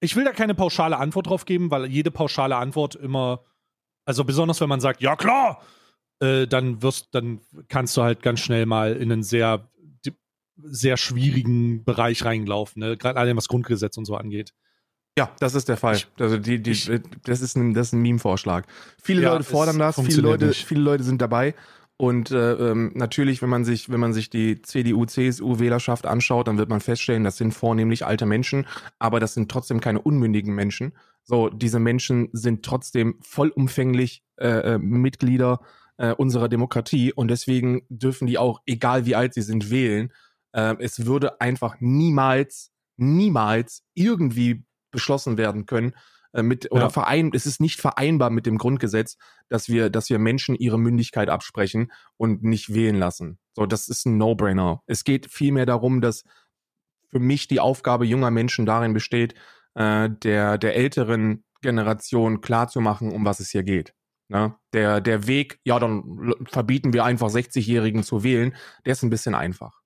ich 0.00 0.16
will 0.16 0.24
da 0.24 0.32
keine 0.32 0.54
pauschale 0.54 0.98
Antwort 0.98 1.28
drauf 1.28 1.44
geben, 1.44 1.70
weil 1.70 1.86
jede 1.86 2.10
pauschale 2.10 2.56
Antwort 2.56 2.94
immer, 2.96 3.44
also 4.04 4.24
besonders 4.24 4.60
wenn 4.60 4.68
man 4.68 4.80
sagt, 4.80 5.00
ja 5.00 5.16
klar, 5.16 5.62
äh, 6.20 6.46
dann 6.46 6.82
wirst, 6.82 7.14
dann 7.14 7.40
kannst 7.68 7.96
du 7.96 8.02
halt 8.02 8.22
ganz 8.22 8.40
schnell 8.40 8.66
mal 8.66 8.94
in 8.94 9.12
einen 9.12 9.22
sehr 9.22 9.70
sehr 10.64 10.96
schwierigen 10.96 11.84
Bereich 11.84 12.24
reingelaufen, 12.24 12.80
ne? 12.80 12.96
gerade 12.96 13.18
allem 13.18 13.36
was 13.36 13.48
Grundgesetz 13.48 13.96
und 13.96 14.04
so 14.04 14.16
angeht. 14.16 14.52
Ja, 15.18 15.32
das 15.40 15.54
ist 15.54 15.68
der 15.68 15.76
Fall. 15.76 15.96
Ich, 15.96 16.08
also 16.18 16.38
die, 16.38 16.62
die, 16.62 16.70
ich, 16.70 16.90
das 17.24 17.40
ist 17.40 17.56
ein, 17.56 17.74
das 17.74 17.88
ist 17.88 17.92
ein 17.94 18.02
Meme-Vorschlag. 18.02 18.66
Viele 19.02 19.22
ja, 19.22 19.32
Leute 19.32 19.44
fordern 19.44 19.78
das, 19.78 20.00
viele 20.00 20.22
Leute, 20.22 20.52
viele 20.52 20.80
Leute 20.80 21.02
sind 21.02 21.20
dabei. 21.20 21.54
Und 22.00 22.30
äh, 22.30 22.52
ähm, 22.54 22.92
natürlich, 22.94 23.42
wenn 23.42 23.50
man 23.50 23.66
sich, 23.66 23.90
wenn 23.90 24.00
man 24.00 24.14
sich 24.14 24.30
die 24.30 24.62
CDU, 24.62 25.04
CSU-Wählerschaft 25.04 26.06
anschaut, 26.06 26.48
dann 26.48 26.56
wird 26.56 26.70
man 26.70 26.80
feststellen, 26.80 27.24
das 27.24 27.36
sind 27.36 27.52
vornehmlich 27.52 28.06
alte 28.06 28.24
Menschen, 28.24 28.66
aber 28.98 29.20
das 29.20 29.34
sind 29.34 29.50
trotzdem 29.50 29.80
keine 29.80 30.00
unmündigen 30.00 30.54
Menschen. 30.54 30.94
So, 31.24 31.50
diese 31.50 31.78
Menschen 31.78 32.30
sind 32.32 32.64
trotzdem 32.64 33.18
vollumfänglich 33.20 34.24
äh, 34.36 34.74
äh 34.74 34.78
Mitglieder 34.78 35.60
äh, 35.98 36.14
unserer 36.14 36.48
Demokratie 36.48 37.12
und 37.12 37.28
deswegen 37.28 37.82
dürfen 37.90 38.26
die 38.26 38.38
auch, 38.38 38.62
egal 38.64 39.04
wie 39.04 39.14
alt 39.14 39.34
sie 39.34 39.42
sind, 39.42 39.70
wählen. 39.70 40.10
Äh, 40.52 40.76
es 40.80 41.06
würde 41.06 41.40
einfach 41.40 41.76
niemals, 41.80 42.72
niemals 42.96 43.82
irgendwie 43.94 44.64
beschlossen 44.90 45.38
werden 45.38 45.66
können, 45.66 45.94
äh, 46.32 46.42
mit 46.42 46.70
oder 46.70 46.82
ja. 46.82 46.90
verein, 46.90 47.30
es 47.34 47.46
ist 47.46 47.60
nicht 47.60 47.80
vereinbar 47.80 48.30
mit 48.30 48.46
dem 48.46 48.58
Grundgesetz, 48.58 49.16
dass 49.48 49.68
wir, 49.68 49.90
dass 49.90 50.10
wir 50.10 50.18
Menschen 50.18 50.54
ihre 50.54 50.78
Mündigkeit 50.78 51.28
absprechen 51.28 51.90
und 52.16 52.42
nicht 52.42 52.72
wählen 52.72 52.96
lassen. 52.96 53.38
So, 53.54 53.66
das 53.66 53.88
ist 53.88 54.06
ein 54.06 54.16
No-Brainer. 54.16 54.82
Es 54.86 55.04
geht 55.04 55.30
vielmehr 55.30 55.66
darum, 55.66 56.00
dass 56.00 56.24
für 57.08 57.18
mich 57.18 57.48
die 57.48 57.60
Aufgabe 57.60 58.06
junger 58.06 58.30
Menschen 58.30 58.66
darin 58.66 58.92
besteht, 58.92 59.34
äh, 59.74 60.08
der, 60.08 60.58
der 60.58 60.76
älteren 60.76 61.44
Generation 61.62 62.40
klarzumachen, 62.40 63.12
um 63.12 63.24
was 63.24 63.40
es 63.40 63.50
hier 63.50 63.64
geht. 63.64 63.94
Ne? 64.28 64.54
Der, 64.72 65.00
der 65.00 65.26
Weg, 65.26 65.58
ja, 65.64 65.80
dann 65.80 66.32
verbieten 66.44 66.92
wir 66.92 67.04
einfach 67.04 67.28
60-Jährigen 67.28 68.04
zu 68.04 68.22
wählen, 68.22 68.54
der 68.86 68.92
ist 68.92 69.02
ein 69.02 69.10
bisschen 69.10 69.34
einfach. 69.34 69.79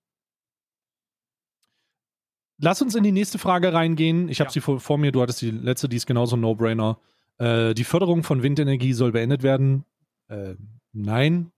Lass 2.57 2.81
uns 2.81 2.95
in 2.95 3.03
die 3.03 3.11
nächste 3.11 3.37
Frage 3.37 3.73
reingehen. 3.73 4.29
Ich 4.29 4.39
habe 4.39 4.47
ja. 4.47 4.53
sie 4.53 4.61
vor, 4.61 4.79
vor, 4.79 4.97
mir, 4.97 5.11
du 5.11 5.21
hattest 5.21 5.41
die 5.41 5.51
letzte, 5.51 5.89
die 5.89 5.97
ist 5.97 6.05
genauso 6.05 6.37
ein 6.37 6.41
No-Brainer. 6.41 6.99
Äh, 7.37 7.73
die 7.73 7.83
Förderung 7.83 8.23
von 8.23 8.43
Windenergie 8.43 8.93
soll 8.93 9.11
beendet 9.11 9.43
werden. 9.43 9.85
Äh, 10.29 10.55
nein. 10.93 11.51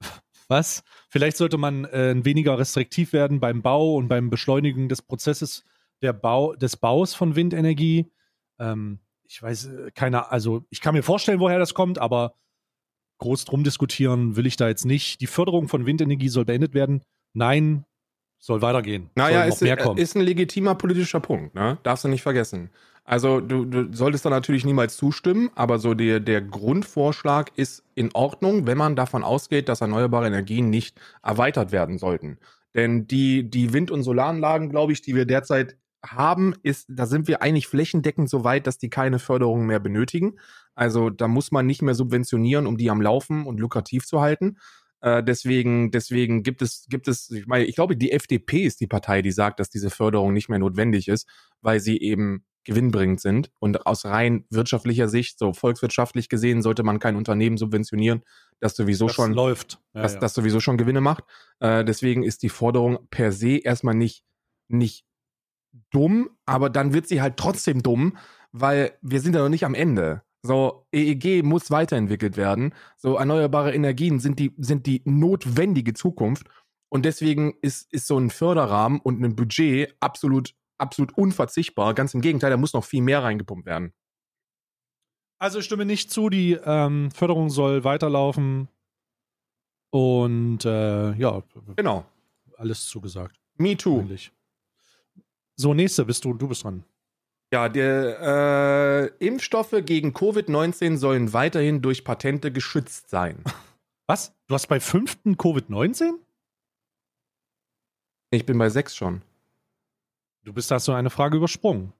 Was? 0.48 0.84
Vielleicht 1.08 1.36
sollte 1.36 1.58
man 1.58 1.84
äh, 1.86 2.14
weniger 2.24 2.58
restriktiv 2.58 3.12
werden 3.12 3.40
beim 3.40 3.62
Bau 3.62 3.94
und 3.96 4.08
beim 4.08 4.30
Beschleunigen 4.30 4.88
des 4.88 5.02
Prozesses 5.02 5.64
der 6.02 6.12
Bau, 6.12 6.54
des 6.54 6.76
Baus 6.76 7.14
von 7.14 7.34
Windenergie. 7.34 8.12
Ähm, 8.60 9.00
ich 9.26 9.42
weiß, 9.42 9.66
äh, 9.66 9.90
keiner, 9.92 10.30
also 10.30 10.64
ich 10.70 10.80
kann 10.80 10.94
mir 10.94 11.02
vorstellen, 11.02 11.40
woher 11.40 11.58
das 11.58 11.74
kommt, 11.74 11.98
aber 11.98 12.34
groß 13.18 13.44
drum 13.44 13.64
diskutieren 13.64 14.36
will 14.36 14.46
ich 14.46 14.56
da 14.56 14.68
jetzt 14.68 14.84
nicht. 14.84 15.20
Die 15.20 15.26
Förderung 15.26 15.66
von 15.66 15.86
Windenergie 15.86 16.28
soll 16.28 16.44
beendet 16.44 16.74
werden. 16.74 17.02
Nein, 17.32 17.84
soll 18.44 18.60
weitergehen. 18.60 19.08
Naja, 19.14 19.44
ist, 19.44 19.62
ist, 19.62 20.16
ein 20.16 20.20
legitimer 20.20 20.74
politischer 20.74 21.20
Punkt, 21.20 21.54
ne? 21.54 21.78
Darfst 21.82 22.04
du 22.04 22.08
nicht 22.08 22.22
vergessen. 22.22 22.68
Also 23.02 23.40
du, 23.40 23.64
du 23.64 23.90
solltest 23.90 24.26
da 24.26 24.30
natürlich 24.30 24.66
niemals 24.66 24.98
zustimmen, 24.98 25.50
aber 25.54 25.78
so 25.78 25.94
der, 25.94 26.20
der 26.20 26.42
Grundvorschlag 26.42 27.52
ist 27.56 27.84
in 27.94 28.10
Ordnung, 28.14 28.66
wenn 28.66 28.76
man 28.76 28.96
davon 28.96 29.24
ausgeht, 29.24 29.70
dass 29.70 29.80
erneuerbare 29.80 30.26
Energien 30.26 30.68
nicht 30.68 31.00
erweitert 31.22 31.72
werden 31.72 31.96
sollten. 31.96 32.38
Denn 32.74 33.06
die, 33.06 33.48
die 33.48 33.72
Wind- 33.72 33.90
und 33.90 34.02
Solaranlagen, 34.02 34.68
glaube 34.68 34.92
ich, 34.92 35.00
die 35.00 35.14
wir 35.14 35.24
derzeit 35.24 35.76
haben, 36.04 36.54
ist, 36.62 36.86
da 36.90 37.06
sind 37.06 37.28
wir 37.28 37.40
eigentlich 37.40 37.66
flächendeckend 37.66 38.28
so 38.28 38.44
weit, 38.44 38.66
dass 38.66 38.76
die 38.76 38.90
keine 38.90 39.18
Förderung 39.18 39.64
mehr 39.64 39.80
benötigen. 39.80 40.38
Also 40.74 41.08
da 41.08 41.28
muss 41.28 41.50
man 41.50 41.66
nicht 41.66 41.80
mehr 41.80 41.94
subventionieren, 41.94 42.66
um 42.66 42.76
die 42.76 42.90
am 42.90 43.00
Laufen 43.00 43.46
und 43.46 43.58
lukrativ 43.58 44.04
zu 44.04 44.20
halten. 44.20 44.58
Äh, 45.04 45.22
deswegen, 45.22 45.90
deswegen 45.90 46.42
gibt 46.42 46.62
es, 46.62 46.86
gibt 46.88 47.08
es, 47.08 47.30
ich 47.30 47.46
meine, 47.46 47.66
ich 47.66 47.74
glaube, 47.74 47.94
die 47.94 48.10
FDP 48.10 48.64
ist 48.64 48.80
die 48.80 48.86
Partei, 48.86 49.20
die 49.20 49.32
sagt, 49.32 49.60
dass 49.60 49.68
diese 49.68 49.90
Förderung 49.90 50.32
nicht 50.32 50.48
mehr 50.48 50.58
notwendig 50.58 51.08
ist, 51.08 51.28
weil 51.60 51.78
sie 51.78 52.00
eben 52.00 52.46
gewinnbringend 52.64 53.20
sind. 53.20 53.50
Und 53.58 53.84
aus 53.86 54.06
rein 54.06 54.46
wirtschaftlicher 54.48 55.08
Sicht, 55.08 55.38
so 55.38 55.52
volkswirtschaftlich 55.52 56.30
gesehen, 56.30 56.62
sollte 56.62 56.84
man 56.84 57.00
kein 57.00 57.16
Unternehmen 57.16 57.58
subventionieren, 57.58 58.22
das 58.60 58.76
sowieso 58.76 59.08
das 59.08 59.14
schon 59.14 59.34
läuft. 59.34 59.78
Ja, 59.92 60.00
das, 60.00 60.14
ja. 60.14 60.20
das 60.20 60.32
sowieso 60.32 60.60
schon 60.60 60.78
Gewinne 60.78 61.02
macht. 61.02 61.24
Äh, 61.60 61.84
deswegen 61.84 62.22
ist 62.22 62.42
die 62.42 62.48
Forderung 62.48 63.06
per 63.10 63.30
se 63.30 63.58
erstmal 63.58 63.94
nicht, 63.94 64.24
nicht 64.68 65.04
dumm, 65.90 66.30
aber 66.46 66.70
dann 66.70 66.94
wird 66.94 67.08
sie 67.08 67.20
halt 67.20 67.36
trotzdem 67.36 67.82
dumm, 67.82 68.16
weil 68.52 68.96
wir 69.02 69.20
sind 69.20 69.34
ja 69.34 69.42
noch 69.42 69.50
nicht 69.50 69.66
am 69.66 69.74
Ende. 69.74 70.22
So, 70.46 70.86
EEG 70.92 71.42
muss 71.42 71.70
weiterentwickelt 71.70 72.36
werden. 72.36 72.74
So, 72.98 73.16
erneuerbare 73.16 73.74
Energien 73.74 74.20
sind 74.20 74.38
die, 74.38 74.52
sind 74.58 74.84
die 74.84 75.00
notwendige 75.06 75.94
Zukunft. 75.94 76.48
Und 76.90 77.06
deswegen 77.06 77.54
ist, 77.62 77.90
ist 77.94 78.06
so 78.06 78.18
ein 78.18 78.28
Förderrahmen 78.28 79.00
und 79.00 79.24
ein 79.24 79.36
Budget 79.36 79.96
absolut, 80.00 80.54
absolut 80.76 81.16
unverzichtbar. 81.16 81.94
Ganz 81.94 82.12
im 82.12 82.20
Gegenteil, 82.20 82.50
da 82.50 82.58
muss 82.58 82.74
noch 82.74 82.84
viel 82.84 83.00
mehr 83.00 83.22
reingepumpt 83.22 83.64
werden. 83.64 83.94
Also 85.38 85.60
ich 85.60 85.64
stimme 85.64 85.86
nicht 85.86 86.10
zu, 86.10 86.28
die 86.28 86.58
ähm, 86.62 87.10
Förderung 87.10 87.48
soll 87.48 87.82
weiterlaufen. 87.84 88.68
Und 89.88 90.66
äh, 90.66 91.14
ja, 91.14 91.42
genau. 91.74 92.04
Alles 92.58 92.84
zugesagt. 92.84 93.40
Me 93.56 93.78
too. 93.78 94.00
Eigentlich. 94.00 94.30
So, 95.56 95.72
nächste 95.72 96.04
bist 96.04 96.22
du, 96.26 96.34
du 96.34 96.48
bist 96.48 96.64
dran. 96.64 96.84
Ja, 97.54 97.68
der 97.68 99.12
äh, 99.20 99.24
Impfstoffe 99.24 99.76
gegen 99.86 100.10
Covid-19 100.10 100.96
sollen 100.96 101.32
weiterhin 101.32 101.82
durch 101.82 102.02
Patente 102.02 102.50
geschützt 102.50 103.10
sein. 103.10 103.44
Was? 104.08 104.34
Du 104.48 104.54
hast 104.56 104.66
bei 104.66 104.80
fünften 104.80 105.36
Covid-19? 105.36 106.14
Ich 108.32 108.44
bin 108.44 108.58
bei 108.58 108.70
sechs 108.70 108.96
schon. 108.96 109.22
Du 110.42 110.52
bist 110.52 110.72
da 110.72 110.80
so 110.80 110.94
eine 110.94 111.10
Frage 111.10 111.36
übersprungen. 111.36 111.92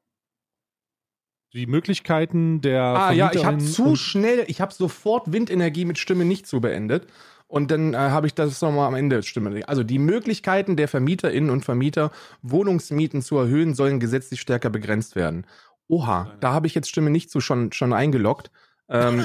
Die 1.52 1.68
Möglichkeiten 1.68 2.60
der. 2.60 2.82
Ah 2.82 3.12
ja, 3.12 3.30
ich 3.32 3.44
habe 3.44 3.58
zu 3.58 3.94
schnell, 3.94 4.44
ich 4.48 4.60
habe 4.60 4.74
sofort 4.74 5.30
Windenergie 5.30 5.84
mit 5.84 5.98
Stimme 5.98 6.24
nicht 6.24 6.48
zu 6.48 6.60
beendet. 6.60 7.06
Und 7.46 7.70
dann 7.70 7.94
äh, 7.94 7.98
habe 7.98 8.26
ich 8.26 8.34
das 8.34 8.60
nochmal 8.62 8.88
am 8.88 8.94
Ende 8.94 9.22
Stimme. 9.22 9.66
Also 9.68 9.84
die 9.84 9.98
Möglichkeiten 9.98 10.76
der 10.76 10.88
Vermieterinnen 10.88 11.50
und 11.50 11.64
Vermieter, 11.64 12.10
Wohnungsmieten 12.42 13.22
zu 13.22 13.36
erhöhen, 13.36 13.74
sollen 13.74 14.00
gesetzlich 14.00 14.40
stärker 14.40 14.70
begrenzt 14.70 15.14
werden. 15.14 15.46
Oha, 15.86 16.32
da 16.40 16.52
habe 16.52 16.66
ich 16.66 16.74
jetzt 16.74 16.88
Stimme 16.88 17.10
nicht 17.10 17.30
zu 17.30 17.40
schon, 17.40 17.72
schon 17.72 17.92
eingeloggt. 17.92 18.50
Ähm, 18.88 19.24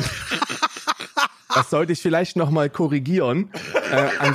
das 1.55 1.69
sollte 1.69 1.93
ich 1.93 2.01
vielleicht 2.01 2.35
nochmal 2.35 2.69
korrigieren. 2.69 3.51
Äh, 3.91 4.33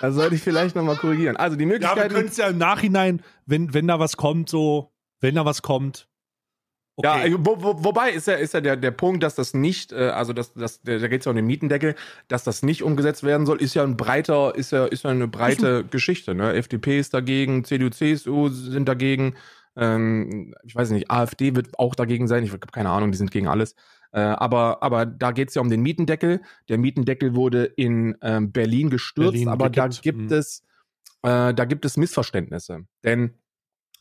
das 0.00 0.14
sollte 0.14 0.36
ich 0.36 0.42
vielleicht 0.42 0.76
nochmal 0.76 0.96
korrigieren. 0.96 1.36
Also 1.36 1.56
die 1.56 1.66
Möglichkeiten. 1.66 1.98
Ja, 1.98 2.04
wir 2.04 2.10
können 2.10 2.28
es 2.28 2.36
ja 2.36 2.48
im 2.48 2.58
Nachhinein, 2.58 3.22
wenn, 3.46 3.74
wenn 3.74 3.88
da 3.88 3.98
was 3.98 4.16
kommt, 4.16 4.48
so, 4.48 4.92
wenn 5.20 5.34
da 5.34 5.44
was 5.44 5.62
kommt, 5.62 6.08
Okay. 6.98 7.30
Ja, 7.30 7.38
wo, 7.38 7.62
wo, 7.62 7.84
wobei 7.84 8.10
ist 8.10 8.26
ja, 8.26 8.34
ist 8.34 8.54
ja 8.54 8.62
der, 8.62 8.76
der 8.76 8.90
Punkt, 8.90 9.22
dass 9.22 9.34
das 9.34 9.52
nicht, 9.52 9.92
äh, 9.92 10.08
also 10.08 10.32
das, 10.32 10.54
das, 10.54 10.80
da 10.80 10.96
geht 11.08 11.20
es 11.20 11.26
ja 11.26 11.30
um 11.30 11.36
den 11.36 11.46
Mietendeckel, 11.46 11.94
dass 12.28 12.42
das 12.42 12.62
nicht 12.62 12.82
umgesetzt 12.82 13.22
werden 13.22 13.44
soll, 13.44 13.60
ist 13.60 13.74
ja 13.74 13.82
ein 13.82 13.98
breiter, 13.98 14.54
ist 14.54 14.72
ja, 14.72 14.86
ist 14.86 15.04
ja 15.04 15.10
eine 15.10 15.28
breite 15.28 15.84
Geschichte. 15.84 16.34
Ne? 16.34 16.54
FDP 16.54 16.98
ist 16.98 17.12
dagegen, 17.12 17.64
CDU, 17.64 17.90
CSU 17.90 18.48
sind 18.48 18.88
dagegen, 18.88 19.34
ähm, 19.76 20.54
ich 20.64 20.74
weiß 20.74 20.88
nicht, 20.90 21.10
AfD 21.10 21.54
wird 21.54 21.78
auch 21.78 21.94
dagegen 21.94 22.28
sein, 22.28 22.44
ich 22.44 22.52
habe 22.52 22.66
keine 22.72 22.88
Ahnung, 22.88 23.12
die 23.12 23.18
sind 23.18 23.30
gegen 23.30 23.46
alles. 23.46 23.74
Äh, 24.12 24.20
aber, 24.20 24.82
aber 24.82 25.04
da 25.04 25.32
geht 25.32 25.50
es 25.50 25.54
ja 25.54 25.60
um 25.60 25.68
den 25.68 25.82
Mietendeckel. 25.82 26.40
Der 26.70 26.78
Mietendeckel 26.78 27.34
wurde 27.34 27.64
in 27.64 28.16
ähm, 28.22 28.52
Berlin 28.52 28.88
gestürzt, 28.88 29.32
Berlin 29.32 29.48
aber 29.48 29.68
gekippt. 29.68 29.96
da 29.96 30.00
gibt 30.00 30.30
mhm. 30.30 30.32
es, 30.32 30.64
äh, 31.22 31.52
da 31.52 31.64
gibt 31.66 31.84
es 31.84 31.98
Missverständnisse. 31.98 32.86
Denn 33.04 33.34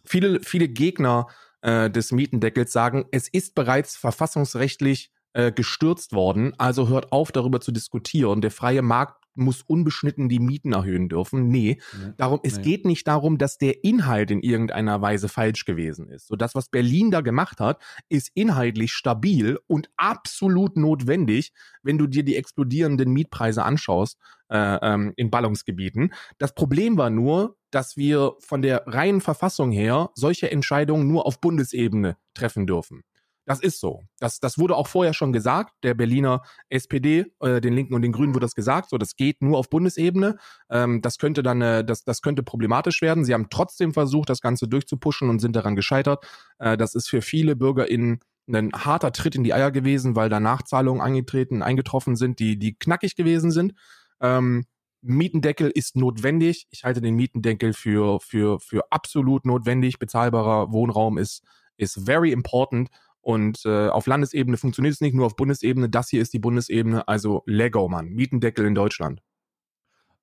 viele, 0.06 0.40
viele 0.40 0.70
Gegner 0.70 1.28
äh, 1.66 1.90
des 1.90 2.12
Mietendeckels 2.12 2.72
sagen, 2.72 3.06
es 3.12 3.28
ist 3.28 3.56
bereits 3.56 3.98
verfassungsrechtlich 3.98 5.12
äh, 5.34 5.52
gestürzt 5.52 6.14
worden, 6.14 6.54
also 6.60 6.88
hört 6.88 7.12
auf 7.12 7.32
darüber 7.32 7.60
zu 7.60 7.72
diskutieren. 7.72 8.42
Der 8.42 8.52
freie 8.52 8.84
Markt 8.84 9.25
muss 9.36 9.62
unbeschnitten 9.62 10.30
die 10.30 10.40
Mieten 10.40 10.74
erhöhen 10.74 11.10
dürfen. 11.10 11.48
Nee, 11.48 11.80
nee 11.94 12.14
darum, 12.18 12.40
es 12.44 12.58
nee. 12.58 12.64
geht 12.64 12.86
nicht 12.86 13.08
darum, 13.08 13.38
dass 13.38 13.58
der 13.58 13.84
Inhalt 13.84 14.32
in 14.32 14.42
irgendeiner 14.42 15.02
Weise 15.02 15.30
falsch 15.30 15.66
gewesen 15.66 16.10
ist. 16.10 16.28
So 16.28 16.36
das, 16.36 16.56
was 16.56 16.70
Berlin 16.70 17.12
da 17.12 17.22
gemacht 17.22 17.60
hat, 17.60 17.82
ist 18.10 18.32
inhaltlich 18.34 18.94
stabil 18.94 19.60
und 19.68 19.90
absolut 19.98 20.78
notwendig, 20.78 21.54
wenn 21.84 21.98
du 21.98 22.08
dir 22.08 22.24
die 22.24 22.36
explodierenden 22.36 23.12
Mietpreise 23.12 23.64
anschaust 23.64 24.18
äh, 24.50 24.78
ähm, 24.82 25.14
in 25.16 25.30
Ballungsgebieten. 25.30 26.14
Das 26.38 26.54
Problem 26.54 26.98
war 26.98 27.10
nur, 27.10 27.58
dass 27.72 27.98
wir 27.98 28.34
von 28.40 28.62
der 28.62 28.84
reinen 28.88 29.22
Verfassung 29.22 29.72
her 29.72 30.10
solche 30.16 30.50
Entscheidungen 30.52 31.08
nur 31.08 31.26
auf 31.26 31.42
Bundesebene 31.42 32.18
treffen 32.34 32.68
dürfen. 32.68 33.04
Das 33.46 33.60
ist 33.60 33.80
so. 33.80 34.02
Das, 34.20 34.40
das 34.40 34.58
wurde 34.58 34.76
auch 34.76 34.88
vorher 34.88 35.14
schon 35.14 35.32
gesagt. 35.32 35.74
Der 35.84 35.94
Berliner 35.94 36.42
SPD, 36.70 37.26
äh, 37.40 37.62
den 37.62 37.74
Linken 37.74 37.94
und 37.94 38.02
den 38.02 38.12
Grünen 38.12 38.34
wurde 38.34 38.46
das 38.46 38.56
gesagt. 38.56 38.90
So, 38.90 38.98
das 38.98 39.16
geht 39.16 39.42
nur 39.42 39.58
auf 39.58 39.70
Bundesebene. 39.70 40.38
Ähm, 40.70 41.02
das 41.02 41.18
könnte 41.18 41.44
dann, 41.44 41.62
äh, 41.62 41.86
das, 41.86 42.04
das 42.04 42.22
könnte 42.22 42.42
problematisch 42.42 43.02
werden. 43.02 43.24
Sie 43.24 43.34
haben 43.34 43.48
trotzdem 43.50 43.94
versucht, 43.94 44.30
das 44.30 44.42
Ganze 44.42 44.68
durchzupuschen 44.68 45.30
und 45.30 45.40
sind 45.40 45.56
daran 45.56 45.76
gescheitert. 45.76 46.26
Äh, 46.58 46.76
das 46.76 46.96
ist 46.96 47.08
für 47.08 47.22
viele 47.22 47.56
BürgerInnen 47.56 48.20
ein 48.48 48.72
harter 48.74 49.12
Tritt 49.12 49.36
in 49.36 49.44
die 49.44 49.54
Eier 49.54 49.72
gewesen, 49.72 50.16
weil 50.16 50.30
da 50.30 50.40
Nachzahlungen 50.40 51.02
eingetreten, 51.02 51.62
eingetroffen 51.62 52.16
sind, 52.16 52.40
die, 52.40 52.58
die 52.58 52.76
knackig 52.78 53.16
gewesen 53.16 53.52
sind. 53.52 53.74
Ähm, 54.22 54.66
Mietendeckel 55.02 55.70
ist 55.70 55.96
notwendig. 55.96 56.68
Ich 56.72 56.84
halte 56.84 57.02
den 57.02 57.16
Mietendeckel 57.16 57.74
für, 57.74 58.20
für, 58.20 58.60
für 58.60 58.92
absolut 58.92 59.46
notwendig. 59.46 60.00
Bezahlbarer 60.00 60.72
Wohnraum 60.72 61.18
ist, 61.18 61.44
ist 61.78 62.00
very 62.06 62.32
important. 62.32 62.90
Und 63.26 63.66
äh, 63.66 63.88
auf 63.88 64.06
Landesebene 64.06 64.56
funktioniert 64.56 64.94
es 64.94 65.02
nicht, 65.02 65.16
nur 65.16 65.26
auf 65.26 65.36
Bundesebene. 65.36 65.90
Das 65.90 66.10
hier 66.10 66.22
ist 66.22 66.32
die 66.34 66.40
Bundesebene, 66.40 67.08
also 67.08 67.42
Lego, 67.48 67.88
Mann. 67.88 68.10
Mietendeckel 68.10 68.68
in 68.68 68.76
Deutschland. 68.76 69.20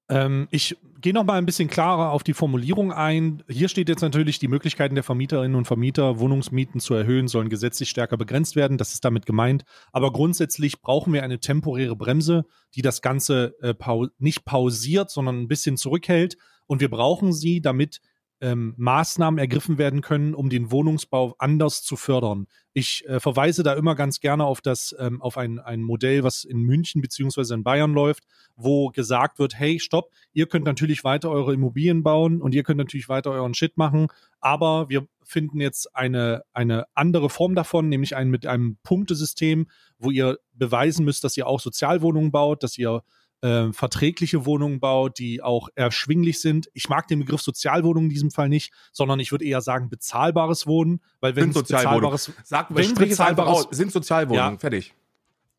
Ähm, 0.09 0.47
ich 0.53 0.77
gehe 1.01 1.13
noch 1.13 1.25
mal 1.25 1.35
ein 1.35 1.45
bisschen 1.45 1.69
klarer 1.69 2.13
auf 2.13 2.23
die 2.23 2.33
Formulierung 2.33 2.93
ein. 2.93 3.43
Hier 3.49 3.69
steht 3.69 3.89
jetzt 3.89 4.03
natürlich, 4.03 4.39
die 4.39 4.47
Möglichkeiten 4.47 4.95
der 4.95 5.03
Vermieterinnen 5.03 5.57
und 5.57 5.65
Vermieter, 5.65 6.21
Wohnungsmieten 6.21 6.79
zu 6.79 6.95
erhöhen, 6.95 7.27
sollen 7.27 7.49
gesetzlich 7.49 7.91
stärker 7.91 8.17
begrenzt 8.17 8.55
werden. 8.55 8.79
Das 8.79 8.93
ist 8.93 9.05
damit 9.05 9.27
gemeint. 9.27 9.65
Aber 9.91 10.13
grundsätzlich 10.13 10.81
brauchen 10.81 11.13
wir 11.13 11.25
eine 11.25 11.41
temporäre 11.41 11.97
Bremse, 11.97 12.45
die 12.77 12.83
das 12.83 13.03
Ganze 13.03 13.57
äh, 13.63 13.75
pau 13.75 14.07
nicht 14.19 14.45
pausiert, 14.45 15.11
sondern 15.11 15.41
ein 15.41 15.49
bisschen 15.49 15.77
zurückhält. 15.77 16.37
Und 16.69 16.81
wir 16.81 16.89
brauchen 16.89 17.33
sie, 17.33 17.61
damit 17.61 18.01
ähm, 18.43 18.75
Maßnahmen 18.77 19.39
ergriffen 19.39 19.79
werden 19.79 20.01
können, 20.01 20.35
um 20.35 20.51
den 20.51 20.73
Wohnungsbau 20.73 21.37
anders 21.39 21.83
zu 21.85 21.97
fördern. 21.97 22.49
Ich 22.73 23.07
äh, 23.07 23.21
verweise 23.21 23.63
da 23.63 23.75
immer 23.75 23.95
ganz 23.95 24.19
gerne 24.19 24.45
auf 24.45 24.61
das, 24.61 24.95
ähm, 24.99 25.23
auf 25.23 25.39
ein, 25.39 25.61
ein 25.61 25.81
Modell, 25.81 26.25
was 26.25 26.43
in 26.43 26.61
München 26.63 27.01
beziehungsweise 27.01 27.55
in 27.55 27.63
Bayern 27.63 27.93
läuft, 27.93 28.25
wo 28.57 28.89
gesagt 28.89 29.39
wird, 29.39 29.55
hey, 29.59 29.79
stopp, 29.79 30.11
ihr 30.33 30.47
könnt 30.47 30.67
natürlich 30.67 31.05
weiter 31.05 31.31
eure 31.31 31.55
Immobilien 31.55 32.03
bauen 32.03 32.43
und 32.43 32.53
ihr 32.53 32.65
könnt 32.65 32.79
natürlich 32.79 33.09
weiter 33.09 33.31
euren 33.31 33.55
Shit 33.55 33.77
machen, 33.77 34.09
aber 34.41 34.89
wir 34.89 35.07
finden 35.23 35.61
jetzt 35.61 35.95
eine, 35.95 36.43
eine 36.53 36.87
andere 36.95 37.31
Form 37.31 37.55
davon, 37.55 37.89
nämlich 37.89 38.17
ein, 38.17 38.29
mit 38.29 38.45
einem 38.45 38.77
Punktesystem, 38.83 39.69
wo 39.99 40.11
ihr 40.11 40.39
beweisen 40.53 41.05
müsst, 41.05 41.23
dass 41.23 41.37
ihr 41.37 41.47
auch 41.47 41.61
Sozialwohnungen 41.61 42.33
baut, 42.33 42.65
dass 42.65 42.77
ihr 42.77 43.05
äh, 43.43 43.73
verträgliche 43.73 44.47
Wohnungen 44.47 44.81
baut, 44.81 45.19
die 45.19 45.43
auch 45.43 45.69
erschwinglich 45.75 46.41
sind. 46.41 46.71
Ich 46.73 46.89
mag 46.89 47.09
den 47.09 47.19
Begriff 47.19 47.43
Sozialwohnung 47.43 48.05
in 48.05 48.11
diesem 48.11 48.31
Fall 48.31 48.49
nicht, 48.49 48.73
sondern 48.93 49.21
ich 49.21 49.33
würde 49.33 49.45
eher 49.45 49.61
sagen 49.61 49.89
bezahlbares 49.89 50.67
Wohnen, 50.67 51.01
weil 51.21 51.37
wenn 51.37 51.53
bezahlbares, 51.53 52.33
sag, 52.45 52.75
wenn 52.75 52.95
bezahlbares, 52.95 53.67
sind 53.71 53.93
Sozialwohnungen, 53.93 54.55
ja, 54.55 54.59
fertig. 54.59 54.95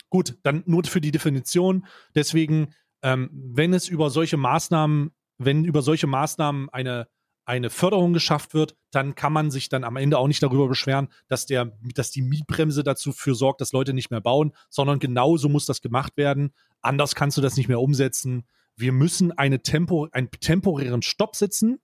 Gut, 0.09 0.37
dann 0.43 0.63
nur 0.65 0.83
für 0.85 1.01
die 1.01 1.11
Definition. 1.11 1.85
Deswegen, 2.15 2.73
ähm, 3.01 3.29
wenn 3.33 3.73
es 3.73 3.89
über 3.89 4.09
solche 4.09 4.37
Maßnahmen, 4.37 5.11
wenn 5.37 5.65
über 5.65 5.81
solche 5.81 6.07
Maßnahmen 6.07 6.69
eine 6.69 7.07
eine 7.45 7.69
Förderung 7.69 8.13
geschafft 8.13 8.53
wird, 8.53 8.75
dann 8.91 9.15
kann 9.15 9.33
man 9.33 9.51
sich 9.51 9.69
dann 9.69 9.83
am 9.83 9.97
Ende 9.97 10.17
auch 10.17 10.27
nicht 10.27 10.41
darüber 10.41 10.67
beschweren, 10.67 11.09
dass 11.27 11.45
der, 11.45 11.77
dass 11.93 12.11
die 12.11 12.21
Mietbremse 12.21 12.83
dazu 12.83 13.11
für 13.11 13.35
sorgt, 13.35 13.61
dass 13.61 13.71
Leute 13.71 13.93
nicht 13.93 14.11
mehr 14.11 14.21
bauen, 14.21 14.53
sondern 14.69 14.99
genauso 14.99 15.49
muss 15.49 15.65
das 15.65 15.81
gemacht 15.81 16.15
werden. 16.15 16.53
Anders 16.81 17.15
kannst 17.15 17.37
du 17.37 17.41
das 17.41 17.57
nicht 17.57 17.67
mehr 17.67 17.81
umsetzen. 17.81 18.45
Wir 18.75 18.91
müssen 18.91 19.31
eine 19.31 19.61
Tempo, 19.61 20.07
einen 20.11 20.31
temporären 20.31 21.01
Stopp 21.01 21.35
setzen, 21.35 21.79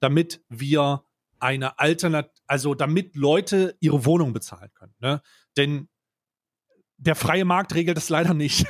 damit 0.00 0.42
wir 0.48 1.04
eine 1.40 1.78
Alternative, 1.78 2.34
also 2.46 2.74
damit 2.74 3.16
Leute 3.16 3.76
ihre 3.80 4.04
Wohnung 4.04 4.32
bezahlen 4.32 4.70
können. 4.74 4.94
Ne? 5.00 5.22
Denn 5.56 5.88
der 6.98 7.14
freie 7.14 7.44
Markt 7.44 7.74
regelt 7.74 7.96
das 7.96 8.08
leider 8.08 8.34
nicht. 8.34 8.66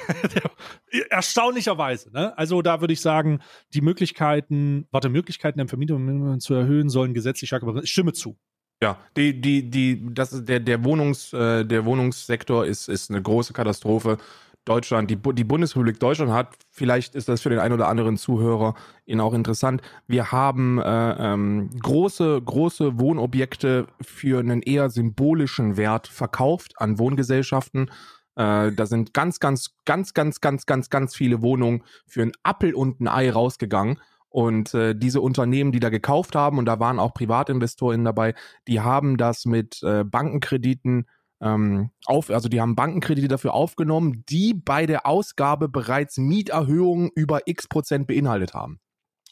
Erstaunlicherweise. 1.10 2.12
Ne? 2.12 2.36
Also 2.36 2.62
da 2.62 2.80
würde 2.80 2.92
ich 2.92 3.00
sagen, 3.00 3.40
die 3.72 3.80
Möglichkeiten, 3.80 4.86
warte, 4.90 5.08
Möglichkeiten 5.08 5.58
der 5.58 5.68
Vermietung 5.68 6.38
zu 6.38 6.54
erhöhen, 6.54 6.90
sollen 6.90 7.14
gesetzlich 7.14 7.48
stärker 7.48 7.82
Ich 7.82 7.90
stimme 7.90 8.12
zu. 8.12 8.38
Ja, 8.80 8.98
die, 9.16 9.40
die, 9.40 9.68
die, 9.68 10.14
das 10.14 10.32
ist 10.32 10.48
der, 10.48 10.60
der 10.60 10.84
Wohnungs, 10.84 11.32
äh, 11.32 11.64
der 11.64 11.84
Wohnungssektor 11.84 12.64
ist, 12.64 12.88
ist 12.88 13.10
eine 13.10 13.20
große 13.20 13.52
Katastrophe. 13.52 14.18
Deutschland, 14.64 15.10
die, 15.10 15.16
die 15.16 15.44
Bundesrepublik 15.44 15.98
Deutschland 15.98 16.30
hat, 16.30 16.54
vielleicht 16.70 17.14
ist 17.14 17.28
das 17.28 17.40
für 17.40 17.48
den 17.48 17.58
einen 17.58 17.72
oder 17.72 17.88
anderen 17.88 18.18
Zuhörer 18.18 18.74
Ihnen 19.06 19.20
auch 19.20 19.32
interessant. 19.32 19.80
Wir 20.06 20.30
haben 20.30 20.78
äh, 20.78 21.32
ähm, 21.32 21.70
große, 21.80 22.40
große 22.42 23.00
Wohnobjekte 23.00 23.86
für 24.02 24.38
einen 24.38 24.60
eher 24.60 24.90
symbolischen 24.90 25.78
Wert 25.78 26.06
verkauft 26.06 26.74
an 26.76 26.98
Wohngesellschaften. 26.98 27.90
Äh, 28.38 28.72
da 28.72 28.86
sind 28.86 29.12
ganz, 29.12 29.40
ganz, 29.40 29.74
ganz, 29.84 30.14
ganz, 30.14 30.40
ganz, 30.40 30.64
ganz, 30.64 30.90
ganz 30.90 31.16
viele 31.16 31.42
Wohnungen 31.42 31.82
für 32.06 32.22
ein 32.22 32.32
Appel 32.44 32.72
und 32.72 33.00
ein 33.00 33.08
Ei 33.08 33.30
rausgegangen. 33.30 34.00
Und 34.30 34.74
äh, 34.74 34.94
diese 34.94 35.20
Unternehmen, 35.20 35.72
die 35.72 35.80
da 35.80 35.88
gekauft 35.88 36.36
haben, 36.36 36.58
und 36.58 36.66
da 36.66 36.78
waren 36.78 37.00
auch 37.00 37.14
Privatinvestoren 37.14 38.04
dabei, 38.04 38.34
die 38.68 38.80
haben 38.80 39.16
das 39.16 39.44
mit 39.44 39.82
äh, 39.82 40.04
Bankenkrediten 40.04 41.06
ähm, 41.40 41.90
auf, 42.06 42.30
also 42.30 42.48
die 42.48 42.60
haben 42.60 42.76
Bankenkredite 42.76 43.28
dafür 43.28 43.54
aufgenommen, 43.54 44.24
die 44.28 44.54
bei 44.54 44.86
der 44.86 45.06
Ausgabe 45.06 45.68
bereits 45.68 46.18
Mieterhöhungen 46.18 47.10
über 47.14 47.40
x 47.46 47.66
Prozent 47.66 48.06
beinhaltet 48.06 48.54
haben. 48.54 48.78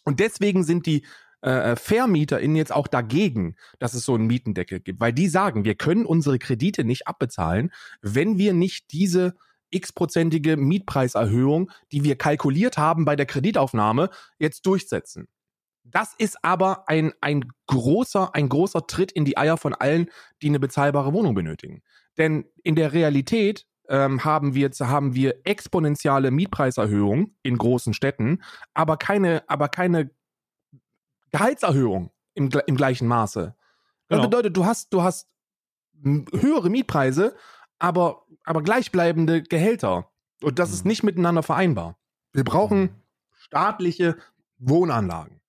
Und 0.05 0.19
deswegen 0.19 0.65
sind 0.65 0.87
die 0.87 1.05
äh, 1.47 1.73
äh 1.73 1.77
VermieterInnen 1.77 2.57
jetzt 2.57 2.75
auch 2.75 2.89
dagegen, 2.89 3.57
dass 3.79 3.95
es 3.95 4.05
so 4.05 4.15
einen 4.15 4.27
Mietendeckel 4.27 4.81
gibt, 4.81 5.01
weil 5.01 5.13
die 5.13 5.29
sagen, 5.29 5.65
wir 5.65 5.75
können 5.75 6.05
unsere 6.05 6.39
Kredite 6.39 6.85
nicht 6.85 7.07
abbezahlen, 7.09 7.73
wenn 8.03 8.37
wir 8.37 8.53
nicht 8.53 8.93
diese 8.93 9.35
x-prozentige 9.71 10.57
Mietpreiserhöhung, 10.57 11.71
die 11.93 12.05
wir 12.05 12.17
kalkuliert 12.17 12.79
haben 12.79 13.05
bei 13.05 13.17
der 13.17 13.27
Kreditaufnahme, 13.27 14.11
jetzt 14.39 14.67
durchsetzen. 14.67 15.29
Das 15.85 16.15
ist 16.19 16.37
aber 16.43 16.89
ein, 16.89 17.13
ein 17.21 17.45
großer, 17.69 18.35
ein 18.35 18.49
großer 18.49 18.87
Tritt 18.87 19.13
in 19.13 19.25
die 19.25 19.39
Eier 19.39 19.57
von 19.57 19.73
allen, 19.73 20.11
die 20.43 20.49
eine 20.49 20.59
bezahlbare 20.59 21.13
Wohnung 21.13 21.35
benötigen. 21.35 21.83
Denn 22.19 22.45
in 22.65 22.75
der 22.75 22.93
Realität 22.93 23.67
ähm, 23.89 24.25
haben, 24.25 24.55
wir, 24.55 24.71
haben 24.81 25.15
wir 25.15 25.37
exponentielle 25.45 26.33
Mietpreiserhöhungen 26.33 27.37
in 27.43 27.57
großen 27.57 27.95
Städten, 27.95 28.43
aber 28.75 28.97
keine, 28.97 29.49
aber 29.49 29.69
keine 29.69 30.11
Gehaltserhöhung 31.33 32.11
im, 32.35 32.51
im 32.67 32.77
gleichen 32.77 33.09
Maße. 33.09 33.55
Das 34.09 34.19
genau. 34.19 34.29
bedeutet, 34.29 34.57
du 34.57 34.65
hast, 34.65 34.93
du 34.93 35.03
hast 35.03 35.29
höhere 36.03 36.71
Mietpreise, 36.71 37.35
aber, 37.79 38.27
aber 38.45 38.63
gleichbleibende 38.63 39.43
Gehälter. 39.43 40.11
Und 40.43 40.59
das 40.59 40.71
mhm. 40.71 40.75
ist 40.75 40.85
nicht 40.85 41.03
miteinander 41.03 41.43
vereinbar. 41.43 41.99
Wir 42.33 42.45
brauchen 42.45 42.81
mhm. 42.81 43.03
staatliche 43.33 44.17
Wohnanlagen. 44.59 45.41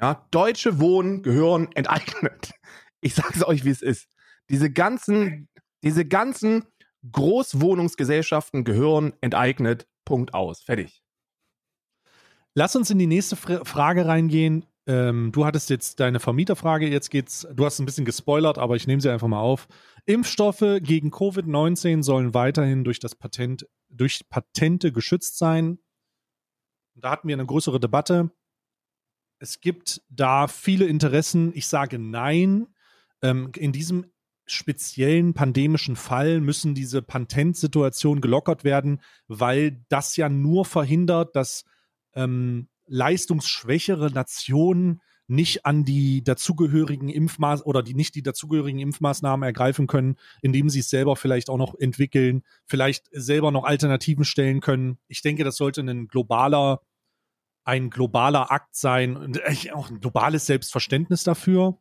Ja, 0.00 0.26
deutsche 0.30 0.80
Wohnen 0.80 1.22
gehören 1.22 1.70
enteignet. 1.72 2.52
Ich 3.04 3.16
sage 3.16 3.32
es 3.34 3.44
euch, 3.44 3.64
wie 3.64 3.70
es 3.70 3.82
ist. 3.82 4.08
Diese 4.48 4.70
ganzen, 4.70 5.48
diese 5.82 6.06
ganzen 6.06 6.64
Großwohnungsgesellschaften 7.10 8.62
gehören 8.62 9.12
enteignet. 9.20 9.88
Punkt 10.04 10.34
aus. 10.34 10.62
Fertig. 10.62 11.02
Lass 12.54 12.76
uns 12.76 12.90
in 12.90 13.00
die 13.00 13.08
nächste 13.08 13.34
Frage 13.34 14.06
reingehen. 14.06 14.66
Ähm, 14.86 15.30
du 15.32 15.44
hattest 15.44 15.70
jetzt 15.70 16.00
deine 16.00 16.18
Vermieterfrage, 16.18 16.88
jetzt 16.88 17.10
geht's, 17.10 17.46
du 17.52 17.64
hast 17.64 17.78
ein 17.78 17.86
bisschen 17.86 18.04
gespoilert, 18.04 18.58
aber 18.58 18.74
ich 18.74 18.86
nehme 18.86 19.00
sie 19.00 19.10
einfach 19.10 19.28
mal 19.28 19.40
auf. 19.40 19.68
Impfstoffe 20.06 20.80
gegen 20.80 21.10
Covid-19 21.10 22.02
sollen 22.02 22.34
weiterhin 22.34 22.82
durch 22.82 22.98
das 22.98 23.14
Patent, 23.14 23.66
durch 23.88 24.28
Patente 24.28 24.90
geschützt 24.90 25.38
sein. 25.38 25.78
Da 26.94 27.10
hatten 27.10 27.28
wir 27.28 27.36
eine 27.36 27.46
größere 27.46 27.78
Debatte. 27.78 28.32
Es 29.38 29.60
gibt 29.60 30.02
da 30.08 30.48
viele 30.48 30.86
Interessen. 30.86 31.52
Ich 31.54 31.66
sage 31.66 31.98
nein. 31.98 32.66
Ähm, 33.22 33.52
in 33.56 33.72
diesem 33.72 34.06
speziellen 34.46 35.34
pandemischen 35.34 35.94
Fall 35.94 36.40
müssen 36.40 36.74
diese 36.74 37.02
Patentsituationen 37.02 38.20
gelockert 38.20 38.64
werden, 38.64 39.00
weil 39.28 39.84
das 39.88 40.16
ja 40.16 40.28
nur 40.28 40.64
verhindert, 40.64 41.36
dass 41.36 41.64
ähm, 42.14 42.68
leistungsschwächere 42.86 44.10
Nationen 44.10 45.00
nicht 45.28 45.64
an 45.64 45.84
die 45.84 46.22
dazugehörigen 46.22 47.08
Impfmaß 47.08 47.64
oder 47.64 47.82
die 47.82 47.94
nicht 47.94 48.14
die 48.14 48.22
dazugehörigen 48.22 48.80
Impfmaßnahmen 48.80 49.44
ergreifen 49.44 49.86
können, 49.86 50.16
indem 50.42 50.68
sie 50.68 50.80
es 50.80 50.90
selber 50.90 51.16
vielleicht 51.16 51.48
auch 51.48 51.56
noch 51.56 51.74
entwickeln, 51.78 52.42
vielleicht 52.66 53.06
selber 53.12 53.50
noch 53.50 53.64
Alternativen 53.64 54.24
stellen 54.24 54.60
können. 54.60 54.98
Ich 55.08 55.22
denke, 55.22 55.44
das 55.44 55.56
sollte 55.56 55.80
ein 55.80 56.08
globaler, 56.08 56.82
ein 57.64 57.88
globaler 57.88 58.50
Akt 58.50 58.74
sein 58.76 59.16
und 59.16 59.40
auch 59.72 59.90
ein 59.90 60.00
globales 60.00 60.46
Selbstverständnis 60.46 61.24
dafür. 61.24 61.78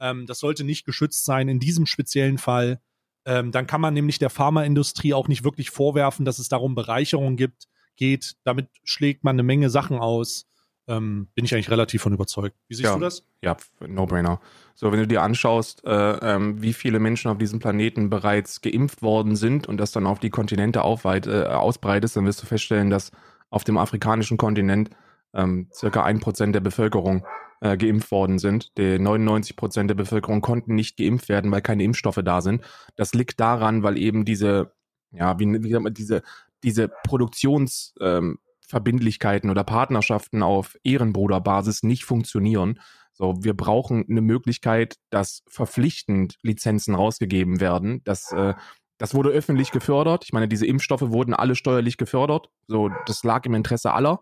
Ähm, 0.00 0.26
das 0.26 0.38
sollte 0.38 0.64
nicht 0.64 0.84
geschützt 0.84 1.24
sein 1.24 1.48
in 1.48 1.60
diesem 1.60 1.86
speziellen 1.86 2.38
Fall. 2.38 2.80
Ähm, 3.26 3.52
dann 3.52 3.66
kann 3.66 3.80
man 3.80 3.94
nämlich 3.94 4.18
der 4.18 4.30
Pharmaindustrie 4.30 5.14
auch 5.14 5.28
nicht 5.28 5.44
wirklich 5.44 5.70
vorwerfen, 5.70 6.24
dass 6.24 6.38
es 6.38 6.48
darum 6.48 6.74
Bereicherung 6.74 7.36
gibt, 7.36 7.68
geht. 7.98 8.36
Damit 8.44 8.68
schlägt 8.84 9.24
man 9.24 9.36
eine 9.36 9.42
Menge 9.42 9.68
Sachen 9.68 9.98
aus. 9.98 10.46
Ähm, 10.86 11.28
bin 11.34 11.44
ich 11.44 11.54
eigentlich 11.54 11.70
relativ 11.70 12.00
von 12.00 12.14
überzeugt. 12.14 12.56
Wie 12.66 12.74
siehst 12.74 12.86
ja, 12.86 12.94
du 12.94 13.00
das? 13.00 13.22
Ja, 13.42 13.58
No-Brainer. 13.86 14.40
So, 14.74 14.90
wenn 14.90 15.00
du 15.00 15.06
dir 15.06 15.20
anschaust, 15.20 15.84
äh, 15.84 15.90
ähm, 15.90 16.62
wie 16.62 16.72
viele 16.72 16.98
Menschen 16.98 17.30
auf 17.30 17.36
diesem 17.36 17.58
Planeten 17.58 18.08
bereits 18.08 18.62
geimpft 18.62 19.02
worden 19.02 19.36
sind 19.36 19.66
und 19.66 19.76
das 19.76 19.92
dann 19.92 20.06
auf 20.06 20.18
die 20.18 20.30
Kontinente 20.30 20.82
aufweit, 20.82 21.26
äh, 21.26 21.44
ausbreitest, 21.44 22.16
dann 22.16 22.24
wirst 22.24 22.40
du 22.42 22.46
feststellen, 22.46 22.88
dass 22.88 23.12
auf 23.50 23.64
dem 23.64 23.76
afrikanischen 23.76 24.38
Kontinent 24.38 24.90
ähm, 25.34 25.68
circa 25.74 26.04
ein 26.04 26.20
Prozent 26.20 26.54
der 26.54 26.60
Bevölkerung 26.60 27.26
äh, 27.60 27.76
geimpft 27.76 28.10
worden 28.10 28.38
sind. 28.38 28.76
Die 28.78 28.98
99 28.98 29.56
Prozent 29.56 29.90
der 29.90 29.94
Bevölkerung 29.94 30.40
konnten 30.40 30.74
nicht 30.74 30.96
geimpft 30.96 31.28
werden, 31.28 31.50
weil 31.50 31.62
keine 31.62 31.82
Impfstoffe 31.82 32.20
da 32.24 32.40
sind. 32.40 32.62
Das 32.96 33.14
liegt 33.14 33.40
daran, 33.40 33.82
weil 33.82 33.98
eben 33.98 34.24
diese, 34.24 34.72
ja, 35.10 35.38
wie, 35.38 35.46
wie 35.62 35.70
sagt 35.70 35.82
man, 35.82 35.94
diese 35.94 36.22
diese 36.62 36.90
Produktionsverbindlichkeiten 37.04 39.48
ähm, 39.48 39.52
oder 39.52 39.64
Partnerschaften 39.64 40.42
auf 40.42 40.76
Ehrenbruderbasis 40.84 41.82
nicht 41.82 42.04
funktionieren. 42.04 42.80
So, 43.12 43.42
wir 43.42 43.54
brauchen 43.54 44.04
eine 44.08 44.20
Möglichkeit, 44.20 44.96
dass 45.10 45.42
verpflichtend 45.48 46.36
Lizenzen 46.42 46.94
rausgegeben 46.94 47.60
werden. 47.60 48.02
Das, 48.04 48.30
äh, 48.32 48.54
das 48.98 49.14
wurde 49.14 49.30
öffentlich 49.30 49.72
gefördert. 49.72 50.24
Ich 50.24 50.32
meine, 50.32 50.48
diese 50.48 50.66
Impfstoffe 50.66 51.10
wurden 51.10 51.34
alle 51.34 51.56
steuerlich 51.56 51.96
gefördert. 51.96 52.50
So, 52.68 52.90
das 53.06 53.24
lag 53.24 53.44
im 53.46 53.54
Interesse 53.54 53.92
aller. 53.92 54.20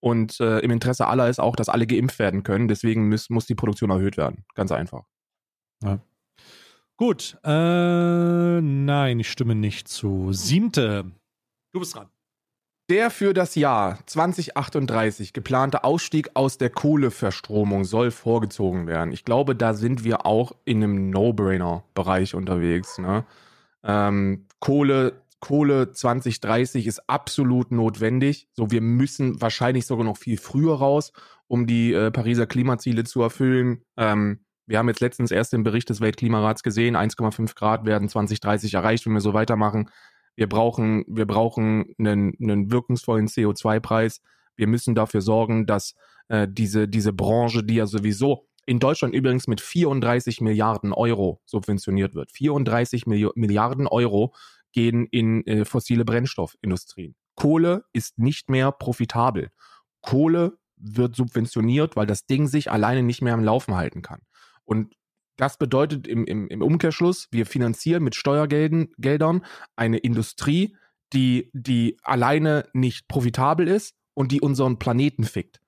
Und 0.00 0.38
äh, 0.40 0.60
im 0.60 0.70
Interesse 0.70 1.08
aller 1.08 1.28
ist 1.28 1.40
auch, 1.40 1.56
dass 1.56 1.68
alle 1.68 1.86
geimpft 1.86 2.18
werden 2.18 2.42
können. 2.42 2.68
Deswegen 2.68 3.08
muss, 3.08 3.30
muss 3.30 3.46
die 3.46 3.54
Produktion 3.54 3.90
erhöht 3.90 4.16
werden. 4.16 4.44
Ganz 4.54 4.72
einfach. 4.72 5.04
Ja. 5.82 5.98
Gut. 6.96 7.38
Äh, 7.44 8.60
nein, 8.60 9.20
ich 9.20 9.30
stimme 9.30 9.54
nicht 9.54 9.88
zu. 9.88 10.32
Siebte. 10.32 11.12
Du 11.72 11.80
bist 11.80 11.94
dran. 11.94 12.08
Der 12.90 13.10
für 13.10 13.34
das 13.34 13.54
Jahr 13.54 13.98
2038 14.06 15.34
geplante 15.34 15.84
Ausstieg 15.84 16.30
aus 16.32 16.56
der 16.56 16.70
Kohleverstromung 16.70 17.84
soll 17.84 18.10
vorgezogen 18.10 18.86
werden. 18.86 19.12
Ich 19.12 19.26
glaube, 19.26 19.54
da 19.54 19.74
sind 19.74 20.04
wir 20.04 20.24
auch 20.24 20.52
in 20.64 20.82
einem 20.82 21.10
No-Brainer-Bereich 21.10 22.34
unterwegs. 22.34 22.96
Ne? 22.96 23.26
Ähm, 23.84 24.46
Kohle, 24.58 25.20
Kohle 25.40 25.92
2030 25.92 26.86
ist 26.86 27.10
absolut 27.10 27.72
notwendig. 27.72 28.48
So, 28.54 28.70
wir 28.70 28.80
müssen 28.80 29.38
wahrscheinlich 29.42 29.84
sogar 29.84 30.06
noch 30.06 30.16
viel 30.16 30.38
früher 30.38 30.78
raus, 30.78 31.12
um 31.46 31.66
die 31.66 31.92
äh, 31.92 32.10
Pariser 32.10 32.46
Klimaziele 32.46 33.04
zu 33.04 33.20
erfüllen. 33.20 33.82
Ähm, 33.98 34.40
wir 34.64 34.78
haben 34.78 34.88
jetzt 34.88 35.00
letztens 35.00 35.30
erst 35.30 35.52
den 35.52 35.62
Bericht 35.62 35.90
des 35.90 36.00
Weltklimarats 36.00 36.62
gesehen, 36.62 36.96
1,5 36.96 37.54
Grad 37.54 37.84
werden 37.84 38.08
2030 38.08 38.72
erreicht, 38.72 39.04
wenn 39.04 39.12
wir 39.12 39.20
so 39.20 39.34
weitermachen. 39.34 39.90
Wir 40.38 40.48
brauchen, 40.48 41.04
wir 41.08 41.26
brauchen 41.26 41.96
einen, 41.98 42.32
einen 42.40 42.70
wirkungsvollen 42.70 43.26
CO2-Preis. 43.26 44.22
Wir 44.54 44.68
müssen 44.68 44.94
dafür 44.94 45.20
sorgen, 45.20 45.66
dass 45.66 45.96
äh, 46.28 46.46
diese, 46.48 46.86
diese 46.86 47.12
Branche, 47.12 47.64
die 47.64 47.74
ja 47.74 47.86
sowieso 47.86 48.46
in 48.64 48.78
Deutschland 48.78 49.16
übrigens 49.16 49.48
mit 49.48 49.60
34 49.60 50.40
Milliarden 50.40 50.92
Euro 50.92 51.40
subventioniert 51.44 52.14
wird. 52.14 52.30
34 52.30 53.06
Milli 53.06 53.28
Milliarden 53.34 53.88
Euro 53.88 54.32
gehen 54.70 55.08
in 55.10 55.44
äh, 55.44 55.64
fossile 55.64 56.04
Brennstoffindustrien. 56.04 57.16
Kohle 57.34 57.82
ist 57.92 58.20
nicht 58.20 58.48
mehr 58.48 58.70
profitabel. 58.70 59.50
Kohle 60.02 60.56
wird 60.76 61.16
subventioniert, 61.16 61.96
weil 61.96 62.06
das 62.06 62.26
Ding 62.26 62.46
sich 62.46 62.70
alleine 62.70 63.02
nicht 63.02 63.22
mehr 63.22 63.34
am 63.34 63.42
Laufen 63.42 63.74
halten 63.74 64.02
kann. 64.02 64.20
Und 64.62 64.94
das 65.38 65.56
bedeutet 65.56 66.06
im, 66.08 66.26
im, 66.26 66.48
im 66.48 66.62
Umkehrschluss, 66.62 67.28
wir 67.30 67.46
finanzieren 67.46 68.02
mit 68.02 68.16
Steuergeldern 68.16 68.88
Geldern 68.98 69.46
eine 69.76 69.98
Industrie, 69.98 70.76
die, 71.12 71.48
die 71.54 71.96
alleine 72.02 72.68
nicht 72.74 73.08
profitabel 73.08 73.68
ist 73.68 73.94
und 74.14 74.32
die 74.32 74.40
unseren 74.40 74.80
Planeten 74.80 75.22
fickt. 75.22 75.60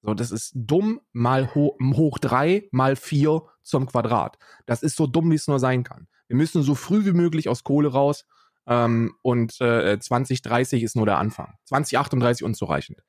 So, 0.00 0.14
das 0.14 0.30
ist 0.30 0.52
dumm 0.54 1.00
mal 1.12 1.52
ho 1.54 1.76
hoch 1.82 2.18
drei 2.18 2.68
mal 2.70 2.94
vier 2.94 3.42
zum 3.62 3.86
Quadrat. 3.86 4.38
Das 4.64 4.84
ist 4.84 4.96
so 4.96 5.08
dumm, 5.08 5.32
wie 5.32 5.34
es 5.34 5.48
nur 5.48 5.58
sein 5.58 5.82
kann. 5.82 6.06
Wir 6.28 6.36
müssen 6.36 6.62
so 6.62 6.76
früh 6.76 7.04
wie 7.04 7.12
möglich 7.12 7.48
aus 7.48 7.64
Kohle 7.64 7.88
raus 7.88 8.24
ähm, 8.68 9.16
und 9.22 9.60
äh, 9.60 9.98
2030 9.98 10.84
ist 10.84 10.94
nur 10.94 11.06
der 11.06 11.18
Anfang. 11.18 11.54
2038 11.64 12.44
unzureichend. 12.44 13.02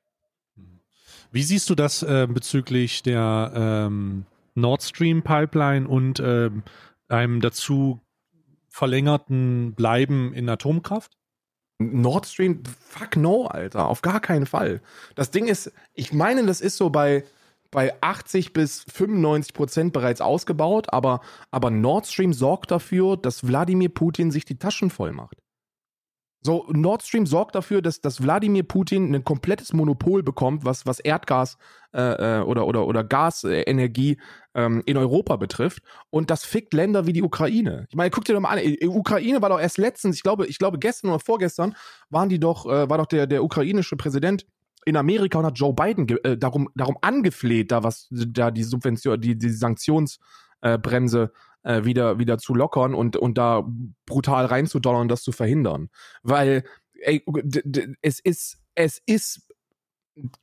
Wie 1.30 1.44
siehst 1.44 1.70
du 1.70 1.76
das 1.76 2.02
äh, 2.02 2.26
bezüglich 2.28 3.04
der 3.04 3.52
ähm 3.54 4.26
Nord 4.60 4.82
Stream 4.82 5.22
Pipeline 5.22 5.88
und 5.88 6.20
ähm, 6.20 6.62
einem 7.08 7.40
dazu 7.40 8.00
verlängerten 8.68 9.74
Bleiben 9.74 10.32
in 10.34 10.48
Atomkraft? 10.48 11.16
Nord 11.78 12.26
Stream, 12.26 12.62
fuck 12.64 13.16
no, 13.16 13.46
Alter, 13.46 13.88
auf 13.88 14.02
gar 14.02 14.20
keinen 14.20 14.46
Fall. 14.46 14.80
Das 15.14 15.30
Ding 15.30 15.46
ist, 15.46 15.72
ich 15.94 16.12
meine, 16.12 16.44
das 16.44 16.60
ist 16.60 16.76
so 16.76 16.90
bei, 16.90 17.24
bei 17.70 17.94
80 18.00 18.52
bis 18.52 18.84
95 18.92 19.54
Prozent 19.54 19.92
bereits 19.92 20.20
ausgebaut, 20.20 20.92
aber, 20.92 21.20
aber 21.50 21.70
Nord 21.70 22.06
Stream 22.06 22.32
sorgt 22.32 22.70
dafür, 22.70 23.16
dass 23.16 23.46
Wladimir 23.46 23.90
Putin 23.90 24.30
sich 24.30 24.44
die 24.44 24.58
Taschen 24.58 24.90
voll 24.90 25.12
macht. 25.12 25.38
So, 26.40 26.66
Nord 26.68 27.02
Stream 27.02 27.26
sorgt 27.26 27.56
dafür, 27.56 27.82
dass, 27.82 28.00
dass 28.00 28.22
Wladimir 28.22 28.62
Putin 28.62 29.14
ein 29.14 29.24
komplettes 29.24 29.72
Monopol 29.72 30.22
bekommt, 30.22 30.64
was, 30.64 30.86
was 30.86 31.00
Erdgas 31.00 31.56
äh, 31.92 32.38
äh 32.38 32.42
oder, 32.42 32.66
oder, 32.66 32.86
oder 32.86 33.02
Gasenergie 33.02 34.18
ähm, 34.54 34.82
in 34.86 34.96
Europa 34.96 35.36
betrifft. 35.36 35.82
Und 36.10 36.30
das 36.30 36.44
fickt 36.44 36.74
Länder 36.74 37.06
wie 37.06 37.12
die 37.12 37.22
Ukraine. 37.22 37.86
Ich 37.88 37.96
meine, 37.96 38.10
guck 38.10 38.24
dir 38.24 38.34
doch 38.34 38.40
mal 38.40 38.56
an, 38.56 38.60
die 38.60 38.86
Ukraine 38.86 39.42
war 39.42 39.48
doch 39.48 39.60
erst 39.60 39.78
letztens, 39.78 40.16
ich 40.16 40.22
glaube, 40.22 40.46
ich 40.46 40.58
glaube 40.58 40.78
gestern 40.78 41.10
oder 41.10 41.20
vorgestern, 41.20 41.74
waren 42.08 42.28
die 42.28 42.38
doch, 42.38 42.66
äh, 42.66 42.88
war 42.88 42.98
doch 42.98 43.06
der, 43.06 43.26
der 43.26 43.42
ukrainische 43.42 43.96
Präsident 43.96 44.46
in 44.84 44.96
Amerika 44.96 45.38
und 45.38 45.46
hat 45.46 45.58
Joe 45.58 45.74
Biden 45.74 46.08
äh, 46.24 46.38
darum, 46.38 46.68
darum 46.76 46.96
angefleht, 47.02 47.72
da 47.72 47.82
was, 47.82 48.06
da 48.10 48.52
die 48.52 48.62
Subvention, 48.62 49.20
die, 49.20 49.36
die 49.36 49.50
Sanktionsbremse 49.50 51.22
äh, 51.24 51.28
wieder, 51.84 52.18
wieder 52.18 52.38
zu 52.38 52.54
lockern 52.54 52.94
und, 52.94 53.16
und 53.16 53.38
da 53.38 53.66
brutal 54.06 54.46
reinzudollern 54.46 55.02
und 55.02 55.08
das 55.08 55.22
zu 55.22 55.32
verhindern. 55.32 55.90
Weil, 56.22 56.64
ey, 56.94 57.24
es 58.02 58.20
ist, 58.20 58.58
es 58.74 59.02
ist 59.06 59.48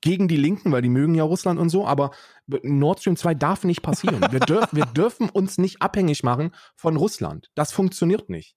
gegen 0.01 0.28
die 0.28 0.38
Linken, 0.38 0.71
weil 0.71 0.82
die 0.82 0.89
mögen 0.89 1.15
ja 1.15 1.23
Russland 1.23 1.59
und 1.59 1.69
so, 1.69 1.86
aber 1.86 2.11
Nord 2.47 2.99
Stream 2.99 3.17
2 3.17 3.34
darf 3.36 3.63
nicht 3.63 3.82
passieren. 3.82 4.21
Wir, 4.32 4.39
dürf, 4.41 4.67
wir 4.71 4.86
dürfen 4.86 5.30
uns 5.30 5.57
nicht 5.57 5.82
abhängig 5.82 6.23
machen 6.23 6.51
von 6.76 6.95
Russland. 6.95 7.49
Das 7.55 7.71
funktioniert 7.71 8.30
nicht. 8.30 8.55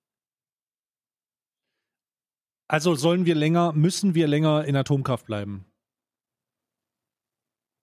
Also 2.68 2.94
sollen 2.94 3.24
wir 3.24 3.34
länger, 3.34 3.72
müssen 3.72 4.14
wir 4.14 4.26
länger 4.26 4.64
in 4.66 4.76
Atomkraft 4.76 5.26
bleiben? 5.26 5.64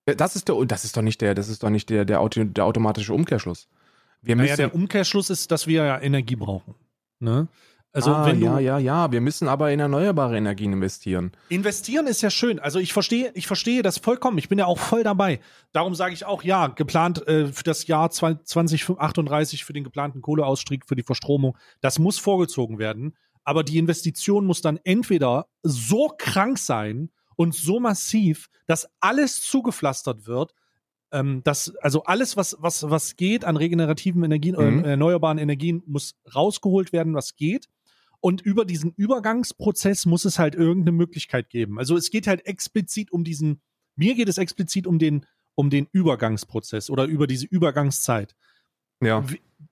Das 0.05 0.35
ist, 0.35 0.47
der, 0.47 0.63
das 0.65 0.85
ist 0.85 0.95
doch 0.95 1.01
nicht 1.01 1.19
der, 1.21 1.33
das 1.33 1.49
ist 1.49 1.63
doch 1.63 1.71
nicht 1.71 1.89
der, 1.89 2.05
der, 2.05 2.29
der 2.29 2.65
automatische 2.65 3.13
Umkehrschluss. 3.13 3.67
Wir 4.25 4.35
müssen, 4.35 4.45
naja, 4.45 4.55
der 4.57 4.75
Umkehrschluss 4.75 5.29
ist, 5.29 5.51
dass 5.51 5.67
wir 5.67 5.85
ja 5.85 5.99
Energie 6.01 6.35
brauchen. 6.35 6.75
Ne? 7.19 7.47
Also 7.95 8.13
ah, 8.13 8.25
wenn 8.25 8.41
du, 8.41 8.45
ja, 8.45 8.59
ja, 8.59 8.77
ja, 8.77 9.11
wir 9.13 9.21
müssen 9.21 9.47
aber 9.47 9.71
in 9.71 9.79
erneuerbare 9.79 10.35
Energien 10.35 10.73
investieren. 10.73 11.31
Investieren 11.47 12.07
ist 12.07 12.21
ja 12.21 12.29
schön. 12.29 12.59
Also 12.59 12.77
ich 12.77 12.91
verstehe, 12.91 13.31
ich 13.35 13.47
verstehe 13.47 13.83
das 13.83 13.99
vollkommen. 13.99 14.37
Ich 14.37 14.49
bin 14.49 14.59
ja 14.59 14.65
auch 14.65 14.79
voll 14.79 15.03
dabei. 15.03 15.39
Darum 15.71 15.95
sage 15.95 16.13
ich 16.13 16.25
auch 16.25 16.43
ja, 16.43 16.67
geplant 16.67 17.25
äh, 17.25 17.47
für 17.47 17.63
das 17.63 17.87
Jahr 17.87 18.11
2038 18.11 19.63
für 19.63 19.71
den 19.71 19.85
geplanten 19.85 20.21
Kohleausstieg 20.21 20.85
für 20.85 20.97
die 20.97 21.03
Verstromung, 21.03 21.57
das 21.79 21.97
muss 21.97 22.19
vorgezogen 22.19 22.79
werden. 22.79 23.15
Aber 23.45 23.63
die 23.63 23.77
Investition 23.77 24.45
muss 24.45 24.59
dann 24.59 24.77
entweder 24.83 25.47
so 25.63 26.11
krank 26.17 26.57
sein 26.57 27.11
und 27.37 27.55
so 27.55 27.79
massiv, 27.79 28.49
dass 28.67 28.89
alles 28.99 29.41
zugepflastert 29.41 30.27
wird, 30.27 30.53
ähm, 31.11 31.41
dass 31.43 31.75
also 31.77 32.03
alles, 32.03 32.37
was, 32.37 32.57
was, 32.59 32.89
was 32.89 33.15
geht 33.15 33.45
an 33.45 33.57
regenerativen 33.57 34.23
Energien, 34.23 34.55
mhm. 34.55 34.83
äh, 34.83 34.91
erneuerbaren 34.91 35.37
Energien, 35.37 35.83
muss 35.85 36.15
rausgeholt 36.33 36.93
werden, 36.93 37.13
was 37.13 37.35
geht. 37.35 37.67
Und 38.19 38.41
über 38.41 38.65
diesen 38.65 38.91
Übergangsprozess 38.95 40.05
muss 40.05 40.25
es 40.25 40.39
halt 40.39 40.55
irgendeine 40.55 40.97
Möglichkeit 40.97 41.49
geben. 41.49 41.77
Also 41.77 41.95
es 41.95 42.09
geht 42.09 42.27
halt 42.27 42.45
explizit 42.47 43.11
um 43.11 43.23
diesen, 43.23 43.61
mir 43.95 44.15
geht 44.15 44.29
es 44.29 44.37
explizit 44.37 44.87
um 44.87 44.97
den, 44.97 45.25
um 45.53 45.69
den 45.69 45.87
Übergangsprozess 45.91 46.89
oder 46.89 47.05
über 47.05 47.27
diese 47.27 47.45
Übergangszeit. 47.45 48.35
Ja. 49.01 49.23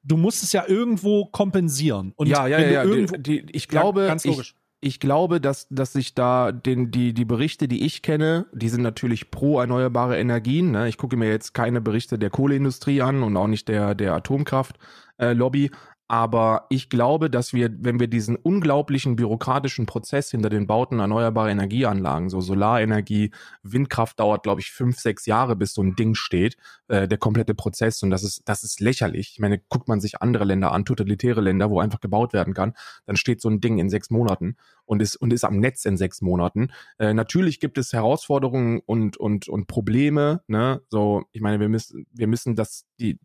Du 0.03 0.17
musst 0.17 0.43
es 0.43 0.53
ja 0.53 0.65
irgendwo 0.67 1.25
kompensieren. 1.25 2.13
Und 2.15 2.27
ja, 2.27 2.45
ja, 2.47 2.59
ja. 2.59 2.85
Die, 2.85 3.21
die, 3.21 3.45
ich 3.51 3.67
glaube, 3.67 4.01
ja, 4.01 4.07
ganz 4.07 4.25
logisch. 4.25 4.55
Ich, 4.55 4.62
ich 4.83 4.99
glaube, 4.99 5.39
dass, 5.39 5.67
dass 5.69 5.93
sich 5.93 6.13
da 6.13 6.51
den, 6.51 6.91
die, 6.91 7.13
die 7.13 7.25
Berichte, 7.25 7.67
die 7.67 7.85
ich 7.85 8.01
kenne, 8.01 8.45
die 8.51 8.67
sind 8.67 8.81
natürlich 8.81 9.31
pro 9.31 9.59
erneuerbare 9.59 10.17
Energien. 10.19 10.71
Ne? 10.71 10.89
Ich 10.89 10.97
gucke 10.97 11.15
mir 11.15 11.29
jetzt 11.29 11.53
keine 11.53 11.79
Berichte 11.79 12.19
der 12.19 12.29
Kohleindustrie 12.29 13.01
an 13.01 13.23
und 13.23 13.37
auch 13.37 13.47
nicht 13.47 13.69
der, 13.69 13.95
der 13.95 14.13
Atomkraftlobby. 14.13 15.65
Äh, 15.65 15.69
aber 16.07 16.65
ich 16.69 16.89
glaube, 16.89 17.29
dass 17.29 17.53
wir, 17.53 17.69
wenn 17.79 17.99
wir 17.99 18.07
diesen 18.07 18.35
unglaublichen 18.35 19.15
bürokratischen 19.15 19.85
Prozess 19.85 20.29
hinter 20.29 20.49
den 20.49 20.67
Bauten 20.67 20.99
erneuerbarer 20.99 21.49
Energieanlagen, 21.49 22.29
so 22.29 22.41
Solarenergie, 22.41 23.31
Windkraft 23.63 24.19
dauert, 24.19 24.43
glaube 24.43 24.61
ich, 24.61 24.71
fünf, 24.71 24.99
sechs 24.99 25.25
Jahre, 25.25 25.55
bis 25.55 25.73
so 25.73 25.81
ein 25.81 25.95
Ding 25.95 26.13
steht, 26.13 26.57
äh, 26.89 27.07
der 27.07 27.17
komplette 27.17 27.55
Prozess. 27.55 28.03
Und 28.03 28.09
das 28.09 28.23
ist, 28.23 28.41
das 28.45 28.63
ist 28.63 28.81
lächerlich. 28.81 29.31
Ich 29.33 29.39
meine, 29.39 29.59
guckt 29.69 29.87
man 29.87 30.01
sich 30.01 30.21
andere 30.21 30.43
Länder 30.43 30.73
an, 30.73 30.85
totalitäre 30.85 31.41
Länder, 31.41 31.69
wo 31.69 31.79
einfach 31.79 32.01
gebaut 32.01 32.33
werden 32.33 32.53
kann, 32.53 32.73
dann 33.05 33.15
steht 33.15 33.41
so 33.41 33.49
ein 33.49 33.61
Ding 33.61 33.79
in 33.79 33.89
sechs 33.89 34.09
Monaten 34.09 34.57
und 34.85 35.01
ist, 35.01 35.15
und 35.15 35.31
ist 35.31 35.45
am 35.45 35.59
Netz 35.59 35.85
in 35.85 35.95
sechs 35.95 36.21
Monaten. 36.21 36.69
Äh, 36.99 37.13
natürlich 37.13 37.59
gibt 37.59 37.77
es 37.77 37.93
Herausforderungen 37.93 38.81
und, 38.85 39.15
und, 39.15 39.47
und 39.47 39.67
Probleme, 39.67 40.41
ne? 40.47 40.81
So, 40.89 41.23
ich 41.31 41.41
meine, 41.41 41.59
wir 41.59 41.69
müssen, 41.69 42.05
wir 42.11 42.27
müssen 42.27 42.55
das, 42.55 42.85
die, 42.99 43.19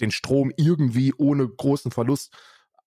den 0.00 0.10
Strom 0.10 0.52
irgendwie 0.56 1.12
ohne 1.16 1.48
großen 1.48 1.90
Verlust 1.90 2.36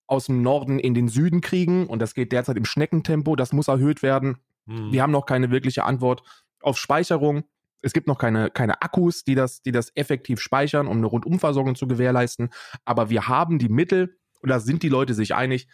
aus 0.06 0.26
dem 0.26 0.42
Norden 0.42 0.78
in 0.78 0.94
den 0.94 1.08
Süden 1.08 1.40
kriegen. 1.40 1.86
Und 1.86 2.00
das 2.00 2.14
geht 2.14 2.32
derzeit 2.32 2.56
im 2.56 2.64
Schneckentempo. 2.64 3.36
Das 3.36 3.52
muss 3.52 3.68
erhöht 3.68 4.02
werden. 4.02 4.38
Hm. 4.66 4.92
Wir 4.92 5.02
haben 5.02 5.12
noch 5.12 5.26
keine 5.26 5.50
wirkliche 5.50 5.84
Antwort 5.84 6.22
auf 6.60 6.78
Speicherung. 6.78 7.44
Es 7.82 7.92
gibt 7.92 8.08
noch 8.08 8.18
keine, 8.18 8.50
keine 8.50 8.82
Akkus, 8.82 9.22
die 9.22 9.34
das, 9.34 9.62
die 9.62 9.70
das 9.70 9.92
effektiv 9.94 10.40
speichern, 10.40 10.88
um 10.88 10.96
eine 10.96 11.06
Rundumversorgung 11.06 11.76
zu 11.76 11.86
gewährleisten. 11.86 12.50
Aber 12.84 13.10
wir 13.10 13.28
haben 13.28 13.58
die 13.58 13.68
Mittel, 13.68 14.18
und 14.40 14.48
da 14.48 14.58
sind 14.58 14.82
die 14.82 14.88
Leute 14.88 15.14
sich 15.14 15.34
einig, 15.34 15.68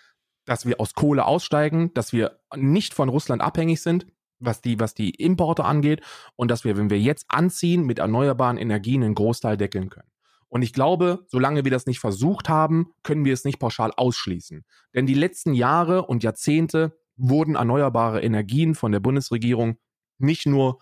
dass 0.45 0.67
wir 0.67 0.81
aus 0.81 0.95
Kohle 0.95 1.25
aussteigen, 1.25 1.95
dass 1.95 2.13
wir 2.13 2.41
nicht 2.55 2.93
von 2.93 3.09
Russland 3.09 3.41
abhängig 3.41 3.81
sind, 3.81 4.07
was 4.39 4.61
die, 4.61 4.79
was 4.79 4.95
die 4.95 5.11
Importe 5.11 5.65
angeht, 5.65 6.03
und 6.37 6.51
dass 6.51 6.65
wir, 6.65 6.77
wenn 6.77 6.91
wir 6.91 7.01
jetzt 7.01 7.25
anziehen, 7.29 7.85
mit 7.85 7.99
erneuerbaren 7.99 8.59
Energien 8.59 9.03
einen 9.03 9.15
Großteil 9.15 9.57
deckeln 9.57 9.89
können. 9.89 10.09
Und 10.55 10.63
ich 10.63 10.73
glaube, 10.73 11.27
solange 11.27 11.65
wir 11.65 11.73
das 11.73 11.87
nicht 11.87 11.99
versucht 11.99 12.49
haben, 12.49 12.93
können 13.03 13.25
wir 13.25 13.33
es 13.33 13.45
nicht 13.45 13.59
pauschal 13.59 13.91
ausschließen. 13.91 14.65
Denn 14.95 15.05
die 15.05 15.15
letzten 15.15 15.53
Jahre 15.53 16.07
und 16.07 16.23
Jahrzehnte 16.23 16.97
wurden 17.17 17.57
erneuerbare 17.57 18.23
Energien 18.23 18.77
von 18.77 18.93
der 18.93 19.01
Bundesregierung 19.01 19.79
nicht 20.19 20.47
nur 20.47 20.79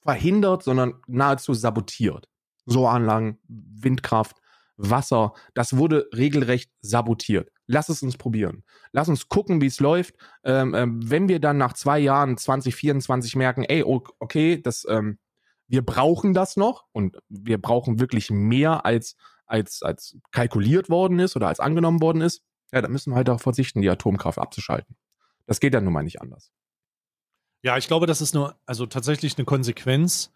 verhindert, 0.00 0.62
sondern 0.62 0.94
nahezu 1.06 1.52
sabotiert. 1.52 2.30
So 2.64 2.88
Anlagen, 2.88 3.38
Windkraft, 3.46 4.38
Wasser, 4.78 5.34
das 5.52 5.76
wurde 5.76 6.08
regelrecht 6.14 6.70
sabotiert. 6.80 7.50
Lass 7.66 7.90
es 7.90 8.02
uns 8.02 8.16
probieren. 8.16 8.64
Lass 8.92 9.10
uns 9.10 9.28
gucken, 9.28 9.60
wie 9.60 9.66
es 9.66 9.80
läuft. 9.80 10.14
Ähm, 10.44 10.74
ähm, 10.74 11.10
wenn 11.10 11.28
wir 11.28 11.40
dann 11.40 11.58
nach 11.58 11.74
zwei 11.74 11.98
Jahren 11.98 12.38
2024 12.38 13.36
merken, 13.36 13.64
ey, 13.64 13.82
okay, 13.84 14.62
das 14.62 14.86
ähm, 14.88 15.18
wir 15.68 15.84
brauchen 15.84 16.34
das 16.34 16.56
noch 16.56 16.86
und 16.92 17.18
wir 17.28 17.60
brauchen 17.60 18.00
wirklich 18.00 18.30
mehr 18.30 18.84
als, 18.84 19.16
als, 19.46 19.82
als 19.82 20.16
kalkuliert 20.32 20.88
worden 20.88 21.18
ist 21.18 21.36
oder 21.36 21.48
als 21.48 21.60
angenommen 21.60 22.00
worden 22.00 22.22
ist, 22.22 22.42
ja, 22.72 22.82
dann 22.82 22.92
müssen 22.92 23.12
wir 23.12 23.16
halt 23.16 23.28
darauf 23.28 23.42
verzichten, 23.42 23.82
die 23.82 23.90
Atomkraft 23.90 24.38
abzuschalten. 24.38 24.96
Das 25.46 25.60
geht 25.60 25.74
dann 25.74 25.84
nun 25.84 25.92
mal 25.92 26.02
nicht 26.02 26.20
anders. 26.20 26.50
Ja, 27.62 27.76
ich 27.76 27.86
glaube, 27.86 28.06
das 28.06 28.20
ist 28.20 28.34
nur, 28.34 28.58
also 28.66 28.86
tatsächlich 28.86 29.36
eine 29.36 29.44
Konsequenz, 29.44 30.32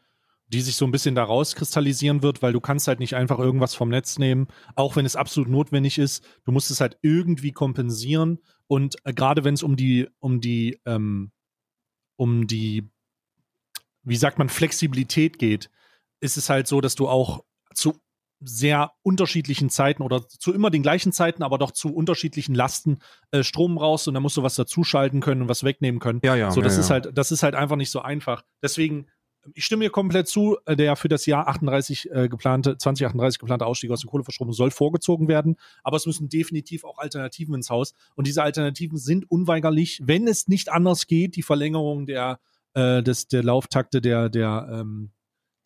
die 0.49 0.61
sich 0.61 0.77
so 0.77 0.85
ein 0.85 0.91
bisschen 0.91 1.15
daraus 1.15 1.55
kristallisieren 1.55 2.23
wird, 2.23 2.43
weil 2.43 2.53
du 2.53 2.61
kannst 2.61 2.89
halt 2.89 2.99
nicht 2.99 3.15
einfach 3.15 3.39
irgendwas 3.39 3.75
vom 3.75 3.89
Netz 3.89 4.19
nehmen, 4.19 4.49
auch 4.75 4.97
wenn 4.97 5.07
es 5.07 5.17
absolut 5.17 5.49
notwendig 5.49 5.99
ist. 5.99 6.25
Du 6.45 6.53
musst 6.53 6.71
es 6.71 6.81
halt 6.81 6.99
irgendwie 7.01 7.53
kompensieren 7.53 8.39
und 8.67 8.97
äh, 9.05 9.15
gerade 9.15 9.45
wenn 9.45 9.55
es 9.55 9.63
um 9.63 9.77
die, 9.77 10.09
um 10.19 10.41
die, 10.41 10.81
ähm, 10.85 11.33
um 12.17 12.47
die 12.47 12.91
wie 14.03 14.17
sagt 14.17 14.39
man, 14.39 14.49
Flexibilität 14.49 15.39
geht, 15.39 15.71
ist 16.21 16.37
es 16.37 16.49
halt 16.49 16.67
so, 16.67 16.81
dass 16.81 16.95
du 16.95 17.09
auch 17.09 17.45
zu 17.75 17.95
sehr 18.45 18.93
unterschiedlichen 19.03 19.71
Zeiten 19.71 20.03
oder 20.03 20.27
zu 20.27 20.53
immer 20.53 20.71
den 20.71 20.83
gleichen 20.83 21.13
Zeiten, 21.13 21.43
aber 21.43 21.59
doch 21.59 21.71
zu 21.71 21.95
unterschiedlichen 21.95 22.55
Lasten 22.55 22.99
äh, 23.31 23.43
Strom 23.43 23.79
raus 23.79 24.09
und 24.09 24.15
dann 24.15 24.23
musst 24.23 24.37
du 24.37 24.43
was 24.43 24.55
dazuschalten 24.55 25.21
können 25.21 25.43
und 25.43 25.49
was 25.49 25.65
wegnehmen 25.65 26.01
können. 26.01 26.21
Ja, 26.25 26.35
ja. 26.35 26.51
So, 26.51 26.61
das 26.61 26.75
ja, 26.75 26.81
ist 26.81 26.89
ja. 26.89 26.95
halt, 26.95 27.11
das 27.15 27.31
ist 27.31 27.43
halt 27.43 27.55
einfach 27.55 27.77
nicht 27.77 27.91
so 27.91 28.03
einfach. 28.03 28.43
Deswegen, 28.63 29.07
ich 29.55 29.65
stimme 29.65 29.85
mir 29.85 29.91
komplett 29.91 30.29
zu, 30.29 30.59
äh, 30.67 30.77
der 30.77 30.97
für 30.97 31.09
das 31.09 31.27
Jahr 31.27 31.49
38 31.49 32.11
äh, 32.11 32.29
geplante, 32.29 32.77
2038 32.77 33.39
geplante 33.39 33.67
Ausstieg 33.67 33.91
aus 33.91 34.01
der 34.01 34.11
Kohleverstromung 34.11 34.55
soll 34.55 34.71
vorgezogen 34.71 35.29
werden, 35.29 35.57
aber 35.83 35.97
es 35.97 36.07
müssen 36.07 36.29
definitiv 36.29 36.85
auch 36.85 36.99
Alternativen 36.99 37.55
ins 37.55 37.71
Haus 37.71 37.95
und 38.17 38.27
diese 38.27 38.43
Alternativen 38.43 38.99
sind 38.99 39.31
unweigerlich, 39.31 40.01
wenn 40.05 40.27
es 40.27 40.49
nicht 40.49 40.71
anders 40.71 41.07
geht, 41.07 41.37
die 41.37 41.43
Verlängerung 41.43 42.07
der 42.07 42.41
äh, 42.75 43.03
des, 43.03 43.29
der 43.29 43.43
Lauftakte 43.43 44.01
der, 44.01 44.29
der 44.29 44.69
ähm, 44.71 45.11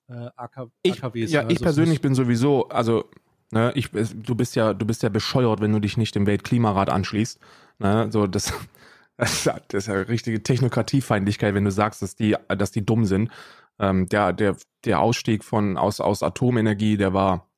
äh, 0.09 0.29
AK, 0.37 0.71
ich, 0.83 1.03
AKWs. 1.03 1.33
Ja, 1.33 1.41
also 1.41 1.53
ich 1.53 1.61
persönlich 1.61 2.01
bin 2.01 2.15
sowieso, 2.15 2.69
also 2.69 3.09
ne, 3.51 3.73
ich, 3.75 3.91
du 3.91 4.35
bist 4.35 4.57
ja, 4.57 4.75
du 4.75 4.87
bist 4.87 5.03
ja 5.03 5.09
bescheuert, 5.09 5.61
wenn 5.61 5.73
du 5.73 5.81
dich 5.81 5.97
nicht 5.97 6.15
dem 6.15 6.27
Weltklimarat 6.27 6.91
anschließt. 6.91 7.41
Ne, 7.79 8.09
so 8.11 8.27
das, 8.27 8.53
das, 9.17 9.47
ist 9.73 9.87
ja 9.87 9.95
richtige 9.95 10.43
Technokratiefeindlichkeit, 10.43 11.55
wenn 11.55 11.65
du 11.65 11.71
sagst, 11.71 12.03
dass 12.03 12.17
die, 12.17 12.37
dass 12.49 12.71
die 12.71 12.85
dumm 12.85 13.05
sind. 13.05 13.31
Ähm, 13.79 14.09
der, 14.09 14.33
der, 14.33 14.57
der 14.85 15.01
Ausstieg 15.01 15.45
von 15.45 15.77
aus, 15.77 16.01
aus 16.01 16.23
Atomenergie, 16.23 16.97
der 16.97 17.13
war, 17.13 17.51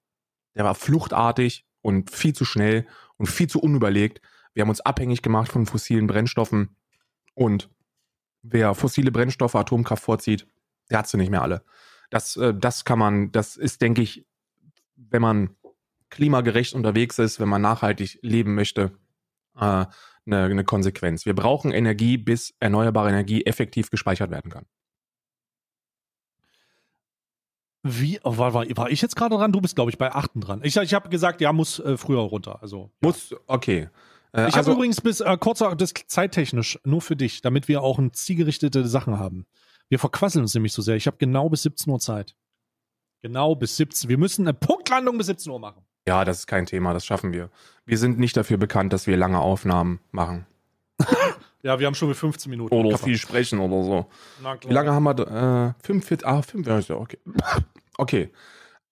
der 0.57 0.65
war 0.65 0.75
fluchtartig 0.75 1.65
und 1.81 2.11
viel 2.11 2.35
zu 2.35 2.45
schnell 2.45 2.87
und 3.17 3.27
viel 3.27 3.49
zu 3.49 3.61
unüberlegt. 3.61 4.21
Wir 4.53 4.63
haben 4.63 4.71
uns 4.71 4.81
abhängig 4.81 5.23
gemacht 5.23 5.53
von 5.53 5.67
fossilen 5.67 6.09
Brennstoffen 6.09 6.77
Und 7.35 7.71
wer 8.51 8.75
fossile 8.75 9.11
Brennstoffe, 9.11 9.55
Atomkraft 9.55 10.03
vorzieht, 10.03 10.47
der 10.91 10.99
hat 10.99 11.09
sie 11.09 11.17
nicht 11.17 11.31
mehr 11.31 11.43
alle. 11.43 11.63
Das, 12.11 12.37
äh, 12.37 12.55
das 12.55 12.85
kann 12.85 12.99
man, 12.99 13.33
das 13.33 13.57
ist, 13.57 13.83
denke 13.83 14.03
ich, 14.03 14.27
wenn 14.97 15.23
man 15.23 15.57
klimagerecht 16.11 16.75
unterwegs 16.75 17.19
ist, 17.19 17.41
wenn 17.41 17.49
man 17.49 17.63
nachhaltig 17.63 18.19
leben 18.23 18.55
möchte, 18.55 18.93
äh, 19.57 19.61
eine, 20.27 20.45
eine 20.45 20.65
Konsequenz. 20.65 21.27
Wir 21.27 21.35
brauchen 21.35 21.71
Energie, 21.73 22.17
bis 22.17 22.55
erneuerbare 22.61 23.09
Energie 23.09 23.45
effektiv 23.47 23.91
gespeichert 23.91 24.31
werden 24.31 24.51
kann. 24.51 24.67
Wie, 27.83 28.19
oh, 28.25 28.37
war, 28.37 28.55
war, 28.55 28.67
war 28.77 28.91
ich 28.91 29.01
jetzt 29.01 29.17
gerade 29.17 29.37
dran? 29.37 29.53
Du 29.53 29.61
bist, 29.61 29.77
glaube 29.77 29.91
ich, 29.91 29.99
bei 29.99 30.13
8 30.13 30.33
dran. 30.35 30.61
Ich, 30.63 30.77
ich 30.77 30.95
habe 30.95 31.09
gesagt, 31.09 31.41
ja, 31.41 31.53
muss 31.53 31.79
äh, 31.79 31.97
früher 31.97 32.21
runter. 32.21 32.61
Also, 32.61 32.91
Muss, 33.01 33.35
okay. 33.47 33.89
Äh, 34.33 34.49
ich 34.49 34.55
also, 34.55 34.71
habe 34.71 34.79
übrigens 34.79 35.01
bis 35.01 35.21
äh, 35.21 35.37
kurzer, 35.39 35.75
das 35.75 35.95
zeittechnisch 36.07 36.79
nur 36.85 37.01
für 37.01 37.17
dich, 37.17 37.41
damit 37.41 37.69
wir 37.69 37.83
auch 37.83 37.99
ein 37.99 38.13
zielgerichtete 38.13 38.87
Sachen 38.87 39.19
haben. 39.19 39.47
Wir 39.89 39.99
verquasseln 39.99 40.43
uns 40.43 40.55
nämlich 40.55 40.73
so 40.73 40.83
sehr. 40.83 40.97
Ich 40.97 41.07
habe 41.07 41.17
genau 41.19 41.49
bis 41.49 41.63
17 41.63 41.93
Uhr 41.93 41.99
Zeit. 41.99 42.37
Genau 43.23 43.55
bis 43.55 43.77
17. 43.77 44.09
Wir 44.09 44.19
müssen 44.19 44.47
eine 44.47 44.55
Punktlandung 44.55 45.19
bis 45.19 45.27
17 45.29 45.51
Uhr 45.53 45.59
machen. 45.59 45.83
ja, 46.07 46.25
das 46.25 46.41
ist 46.41 46.47
kein 46.47 46.67
Thema, 46.67 46.93
das 46.93 47.05
schaffen 47.05 47.33
wir. 47.33 47.51
Wir 47.85 47.99
sind 47.99 48.19
nicht 48.19 48.37
dafür 48.37 48.59
bekannt, 48.59 48.93
dass 48.93 49.07
wir 49.07 49.17
lange 49.17 49.41
Aufnahmen 49.41 50.01
machen. 50.11 50.47
Ja, 51.63 51.81
wir 51.81 51.87
haben 51.87 51.95
schon 51.95 52.09
mit 52.09 52.17
15 52.17 52.51
Minuten. 52.51 52.73
Oder 52.73 52.91
Kappa. 52.91 53.05
viel 53.05 53.19
sprechen 53.19 53.59
oder 53.59 53.83
so. 53.83 54.07
Wie 54.69 54.73
lange 54.73 54.93
haben 54.93 55.03
wir? 55.03 55.75
Äh, 55.77 55.85
45, 55.85 56.27
ah, 56.27 56.41
5, 56.41 56.67
ja, 56.67 56.79
ist 56.79 56.89
ja 56.89 56.97
okay. 56.97 57.19
Okay. 58.01 58.31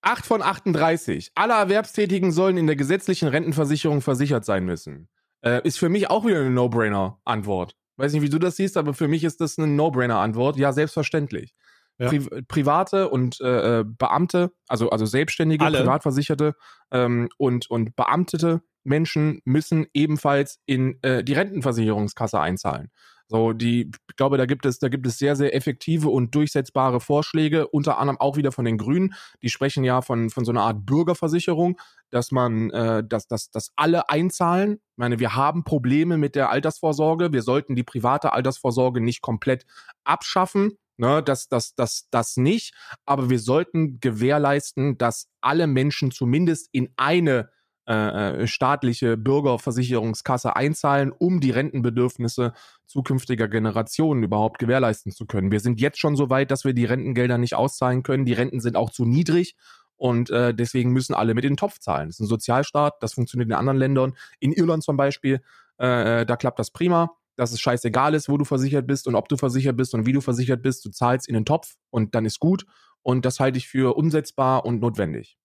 8 0.02 0.26
von 0.26 0.42
38. 0.42 1.30
Alle 1.36 1.54
Erwerbstätigen 1.54 2.32
sollen 2.32 2.56
in 2.56 2.66
der 2.66 2.74
gesetzlichen 2.74 3.28
Rentenversicherung 3.28 4.00
versichert 4.00 4.44
sein 4.44 4.64
müssen. 4.64 5.08
Äh, 5.46 5.60
ist 5.62 5.78
für 5.78 5.88
mich 5.88 6.10
auch 6.10 6.26
wieder 6.26 6.40
eine 6.40 6.50
No-Brainer-Antwort. 6.50 7.76
Weiß 7.96 8.12
nicht, 8.12 8.22
wie 8.22 8.28
du 8.28 8.40
das 8.40 8.56
siehst, 8.56 8.76
aber 8.76 8.94
für 8.94 9.06
mich 9.06 9.22
ist 9.22 9.40
das 9.40 9.58
eine 9.58 9.68
No-Brainer-Antwort. 9.68 10.56
Ja, 10.56 10.72
selbstverständlich. 10.72 11.54
Ja. 11.98 12.08
Pri 12.08 12.20
private 12.48 13.08
und 13.08 13.40
äh, 13.40 13.80
äh, 13.80 13.84
Beamte, 13.86 14.50
also, 14.66 14.90
also 14.90 15.06
Selbstständige, 15.06 15.64
Alle. 15.64 15.78
Privatversicherte 15.78 16.54
ähm, 16.90 17.28
und, 17.38 17.70
und 17.70 17.94
beamtete 17.94 18.60
Menschen 18.82 19.40
müssen 19.44 19.86
ebenfalls 19.94 20.60
in 20.66 20.98
äh, 21.02 21.22
die 21.22 21.32
Rentenversicherungskasse 21.34 22.40
einzahlen. 22.40 22.90
So, 23.28 23.52
die, 23.52 23.90
ich 24.08 24.16
glaube, 24.16 24.38
da 24.38 24.46
gibt 24.46 24.66
es, 24.66 24.78
da 24.78 24.88
gibt 24.88 25.06
es 25.06 25.18
sehr, 25.18 25.34
sehr 25.34 25.54
effektive 25.54 26.08
und 26.08 26.34
durchsetzbare 26.34 27.00
Vorschläge, 27.00 27.66
unter 27.66 27.98
anderem 27.98 28.20
auch 28.20 28.36
wieder 28.36 28.52
von 28.52 28.64
den 28.64 28.78
Grünen. 28.78 29.14
Die 29.42 29.48
sprechen 29.48 29.82
ja 29.82 30.00
von, 30.00 30.30
von 30.30 30.44
so 30.44 30.52
einer 30.52 30.62
Art 30.62 30.86
Bürgerversicherung, 30.86 31.80
dass 32.10 32.32
man, 32.32 32.70
äh, 32.70 33.04
dass, 33.06 33.26
dass, 33.26 33.50
dass 33.50 33.72
alle 33.76 34.08
einzahlen. 34.08 34.74
Ich 34.74 34.98
meine, 34.98 35.18
wir 35.18 35.34
haben 35.34 35.64
Probleme 35.64 36.16
mit 36.16 36.34
der 36.34 36.50
Altersvorsorge. 36.50 37.32
Wir 37.32 37.42
sollten 37.42 37.74
die 37.74 37.82
private 37.82 38.32
Altersvorsorge 38.32 39.00
nicht 39.00 39.22
komplett 39.22 39.66
abschaffen. 40.04 40.78
Ne, 40.98 41.22
das, 41.22 41.48
das, 41.48 41.74
das, 41.74 42.08
das 42.10 42.38
nicht. 42.38 42.74
Aber 43.04 43.28
wir 43.28 43.38
sollten 43.38 44.00
gewährleisten, 44.00 44.96
dass 44.96 45.28
alle 45.42 45.66
Menschen 45.66 46.10
zumindest 46.10 46.70
in 46.72 46.88
eine 46.96 47.50
äh, 47.88 48.42
äh, 48.42 48.46
staatliche 48.48 49.16
Bürgerversicherungskasse 49.16 50.56
einzahlen, 50.56 51.12
um 51.12 51.40
die 51.40 51.52
Rentenbedürfnisse 51.52 52.52
zukünftiger 52.86 53.46
Generationen 53.46 54.24
überhaupt 54.24 54.58
gewährleisten 54.58 55.12
zu 55.12 55.24
können. 55.24 55.52
Wir 55.52 55.60
sind 55.60 55.80
jetzt 55.80 56.00
schon 56.00 56.16
so 56.16 56.28
weit, 56.28 56.50
dass 56.50 56.64
wir 56.64 56.72
die 56.72 56.84
Rentengelder 56.84 57.38
nicht 57.38 57.54
auszahlen 57.54 58.02
können. 58.02 58.24
Die 58.24 58.32
Renten 58.32 58.60
sind 58.60 58.76
auch 58.76 58.90
zu 58.90 59.04
niedrig 59.04 59.54
und 59.96 60.30
äh, 60.30 60.54
deswegen 60.54 60.92
müssen 60.92 61.14
alle 61.14 61.34
mit 61.34 61.44
in 61.44 61.52
den 61.52 61.56
Topf 61.56 61.78
zahlen. 61.78 62.08
Das 62.08 62.16
ist 62.16 62.20
ein 62.20 62.26
Sozialstaat, 62.26 62.94
das 63.00 63.14
funktioniert 63.14 63.48
in 63.48 63.54
anderen 63.54 63.78
Ländern. 63.78 64.16
In 64.40 64.52
Irland 64.52 64.82
zum 64.82 64.96
Beispiel, 64.96 65.40
äh, 65.80 66.20
äh, 66.20 66.26
da 66.26 66.36
klappt 66.36 66.58
das 66.58 66.70
prima, 66.70 67.12
dass 67.36 67.52
es 67.52 67.60
scheißegal 67.60 68.14
ist, 68.14 68.28
wo 68.28 68.36
du 68.38 68.44
versichert 68.44 68.86
bist 68.86 69.06
und 69.06 69.14
ob 69.14 69.28
du 69.28 69.36
versichert 69.36 69.76
bist 69.76 69.94
und 69.94 70.06
wie 70.06 70.12
du 70.12 70.20
versichert 70.20 70.62
bist. 70.62 70.84
Du 70.84 70.90
zahlst 70.90 71.28
in 71.28 71.34
den 71.34 71.44
Topf 71.44 71.76
und 71.90 72.14
dann 72.14 72.24
ist 72.24 72.40
gut. 72.40 72.66
Und 73.02 73.24
das 73.24 73.40
halte 73.40 73.58
ich 73.58 73.68
für 73.68 73.96
umsetzbar 73.96 74.64
und 74.64 74.80
notwendig. 74.80 75.38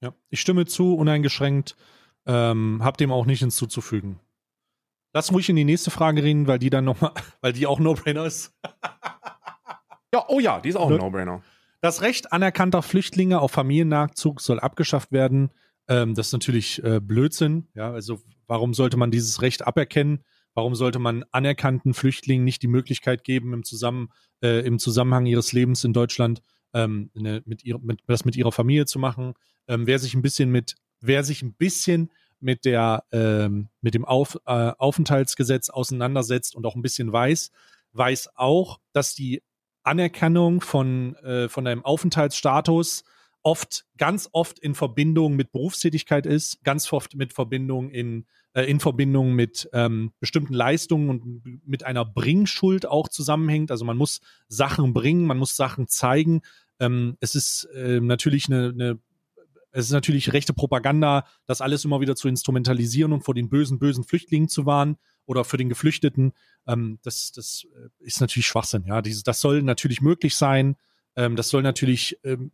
Ja, 0.00 0.14
ich 0.28 0.40
stimme 0.40 0.66
zu, 0.66 0.94
uneingeschränkt. 0.94 1.76
Ähm, 2.26 2.80
hab 2.82 2.98
dem 2.98 3.10
auch 3.10 3.26
nicht 3.26 3.40
hinzuzufügen. 3.40 4.20
Lass 5.14 5.32
ruhig 5.32 5.48
in 5.48 5.56
die 5.56 5.64
nächste 5.64 5.90
Frage 5.90 6.22
reden, 6.22 6.46
weil 6.46 6.58
die 6.58 6.68
dann 6.68 6.84
nochmal, 6.84 7.12
weil 7.40 7.52
die 7.52 7.66
auch 7.66 7.80
No-Brainer 7.80 8.26
ist. 8.26 8.54
Ja, 10.12 10.24
oh 10.28 10.40
ja, 10.40 10.60
die 10.60 10.68
ist 10.68 10.76
auch 10.76 10.86
ein 10.86 10.92
Ne? 10.92 10.98
No-Brainer. 10.98 11.42
Das 11.80 12.02
Recht 12.02 12.32
anerkannter 12.32 12.82
Flüchtlinge 12.82 13.40
auf 13.40 13.52
Familiennachzug 13.52 14.40
soll 14.40 14.58
abgeschafft 14.58 15.12
werden. 15.12 15.50
Ähm, 15.86 16.14
das 16.14 16.28
ist 16.28 16.32
natürlich 16.32 16.82
äh, 16.82 17.00
Blödsinn. 17.00 17.68
Ja, 17.74 17.92
also 17.92 18.20
warum 18.46 18.74
sollte 18.74 18.96
man 18.96 19.10
dieses 19.10 19.42
Recht 19.42 19.66
aberkennen? 19.66 20.24
Warum 20.54 20.74
sollte 20.74 20.98
man 20.98 21.24
anerkannten 21.30 21.94
Flüchtlingen 21.94 22.44
nicht 22.44 22.62
die 22.62 22.68
Möglichkeit 22.68 23.22
geben, 23.22 23.52
im, 23.52 23.62
Zusammen, 23.62 24.08
äh, 24.42 24.66
im 24.66 24.80
Zusammenhang 24.80 25.26
ihres 25.26 25.52
Lebens 25.52 25.84
in 25.84 25.92
Deutschland 25.92 26.42
ähm, 26.74 27.10
eine, 27.16 27.42
mit 27.44 27.62
ihr, 27.64 27.78
mit, 27.78 28.00
das 28.08 28.24
mit 28.24 28.34
ihrer 28.34 28.50
Familie 28.50 28.86
zu 28.86 28.98
machen? 28.98 29.34
Ähm, 29.68 29.86
wer 29.86 30.00
sich 30.00 30.14
ein 30.14 30.22
bisschen 30.22 30.50
mit, 30.50 30.74
wer 31.00 31.22
sich 31.22 31.42
ein 31.42 31.54
bisschen 31.54 32.10
mit 32.40 32.64
der 32.64 33.04
ähm, 33.12 33.68
mit 33.80 33.94
dem 33.94 34.04
Auf, 34.04 34.36
äh, 34.46 34.72
Aufenthaltsgesetz 34.78 35.70
auseinandersetzt 35.70 36.56
und 36.56 36.66
auch 36.66 36.74
ein 36.74 36.82
bisschen 36.82 37.12
weiß, 37.12 37.52
weiß 37.92 38.30
auch, 38.34 38.80
dass 38.92 39.14
die 39.14 39.42
Anerkennung 39.88 40.60
von, 40.60 41.14
äh, 41.16 41.48
von 41.48 41.66
einem 41.66 41.84
Aufenthaltsstatus 41.84 43.04
oft, 43.42 43.86
ganz 43.96 44.28
oft 44.32 44.58
in 44.58 44.74
Verbindung 44.74 45.34
mit 45.34 45.52
Berufstätigkeit 45.52 46.26
ist, 46.26 46.62
ganz 46.64 46.92
oft 46.92 47.14
mit 47.14 47.32
Verbindung 47.32 47.90
in, 47.90 48.26
äh, 48.52 48.64
in 48.64 48.80
Verbindung 48.80 49.32
mit 49.32 49.68
ähm, 49.72 50.12
bestimmten 50.20 50.52
Leistungen 50.52 51.08
und 51.08 51.66
mit 51.66 51.84
einer 51.84 52.04
Bringschuld 52.04 52.86
auch 52.86 53.08
zusammenhängt. 53.08 53.70
Also 53.70 53.84
man 53.84 53.96
muss 53.96 54.20
Sachen 54.48 54.92
bringen, 54.92 55.26
man 55.26 55.38
muss 55.38 55.56
Sachen 55.56 55.88
zeigen. 55.88 56.42
Ähm, 56.78 57.16
es 57.20 57.34
ist 57.34 57.64
äh, 57.74 58.00
natürlich 58.00 58.46
eine, 58.48 58.68
eine 58.68 58.98
es 59.70 59.86
ist 59.86 59.92
natürlich 59.92 60.32
rechte 60.32 60.54
Propaganda, 60.54 61.24
das 61.46 61.60
alles 61.60 61.84
immer 61.84 62.00
wieder 62.00 62.16
zu 62.16 62.28
instrumentalisieren 62.28 63.12
und 63.12 63.22
vor 63.22 63.34
den 63.34 63.48
bösen, 63.48 63.78
bösen 63.78 64.04
Flüchtlingen 64.04 64.48
zu 64.48 64.66
warnen 64.66 64.96
oder 65.26 65.44
für 65.44 65.56
den 65.56 65.68
Geflüchteten. 65.68 66.32
Ähm, 66.66 66.98
das, 67.02 67.32
das 67.32 67.66
äh, 67.76 67.88
ist 67.98 68.20
natürlich 68.20 68.46
Schwachsinn. 68.46 68.84
Ja, 68.86 69.02
Dieses, 69.02 69.22
das 69.22 69.40
soll 69.40 69.62
natürlich 69.62 70.00
möglich 70.00 70.36
sein. 70.36 70.76
Ähm, 71.16 71.36
das 71.36 71.50
soll 71.50 71.62
natürlich, 71.62 72.18
ähm, 72.24 72.50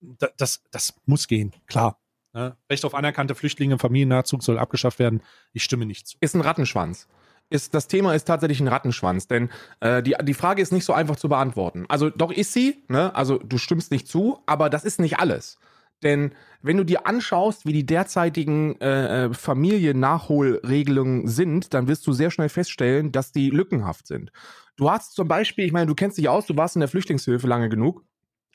da, 0.00 0.28
das, 0.36 0.62
das 0.70 0.94
muss 1.06 1.28
gehen, 1.28 1.54
klar. 1.66 2.00
Ja? 2.34 2.56
Recht 2.68 2.84
auf 2.84 2.94
anerkannte 2.94 3.34
Flüchtlinge, 3.34 3.78
Familiennachzug 3.78 4.42
soll 4.42 4.58
abgeschafft 4.58 4.98
werden. 4.98 5.22
Ich 5.52 5.62
stimme 5.62 5.86
nicht 5.86 6.08
zu. 6.08 6.16
ist 6.20 6.34
ein 6.34 6.40
Rattenschwanz. 6.40 7.06
Ist, 7.52 7.74
das 7.74 7.88
Thema 7.88 8.14
ist 8.14 8.24
tatsächlich 8.24 8.60
ein 8.60 8.68
Rattenschwanz, 8.68 9.26
denn 9.26 9.50
äh, 9.80 10.04
die, 10.04 10.14
die 10.22 10.34
Frage 10.34 10.62
ist 10.62 10.70
nicht 10.70 10.84
so 10.84 10.92
einfach 10.92 11.16
zu 11.16 11.28
beantworten. 11.28 11.84
Also 11.88 12.08
doch 12.08 12.30
ist 12.30 12.52
sie, 12.52 12.84
ne? 12.86 13.12
also 13.16 13.38
du 13.38 13.58
stimmst 13.58 13.90
nicht 13.90 14.06
zu, 14.06 14.40
aber 14.46 14.70
das 14.70 14.84
ist 14.84 15.00
nicht 15.00 15.18
alles. 15.18 15.58
Denn 16.02 16.32
wenn 16.62 16.76
du 16.76 16.84
dir 16.84 17.06
anschaust, 17.06 17.66
wie 17.66 17.72
die 17.72 17.86
derzeitigen 17.86 18.80
äh, 18.80 19.26
äh, 19.26 19.34
Familiennachholregelungen 19.34 21.26
sind, 21.26 21.74
dann 21.74 21.88
wirst 21.88 22.06
du 22.06 22.12
sehr 22.12 22.30
schnell 22.30 22.48
feststellen, 22.48 23.12
dass 23.12 23.32
die 23.32 23.50
lückenhaft 23.50 24.06
sind. 24.06 24.30
Du 24.76 24.90
hast 24.90 25.14
zum 25.14 25.28
Beispiel, 25.28 25.66
ich 25.66 25.72
meine, 25.72 25.86
du 25.86 25.94
kennst 25.94 26.18
dich 26.18 26.28
aus, 26.28 26.46
du 26.46 26.56
warst 26.56 26.76
in 26.76 26.80
der 26.80 26.88
Flüchtlingshilfe 26.88 27.46
lange 27.46 27.68
genug. 27.68 28.04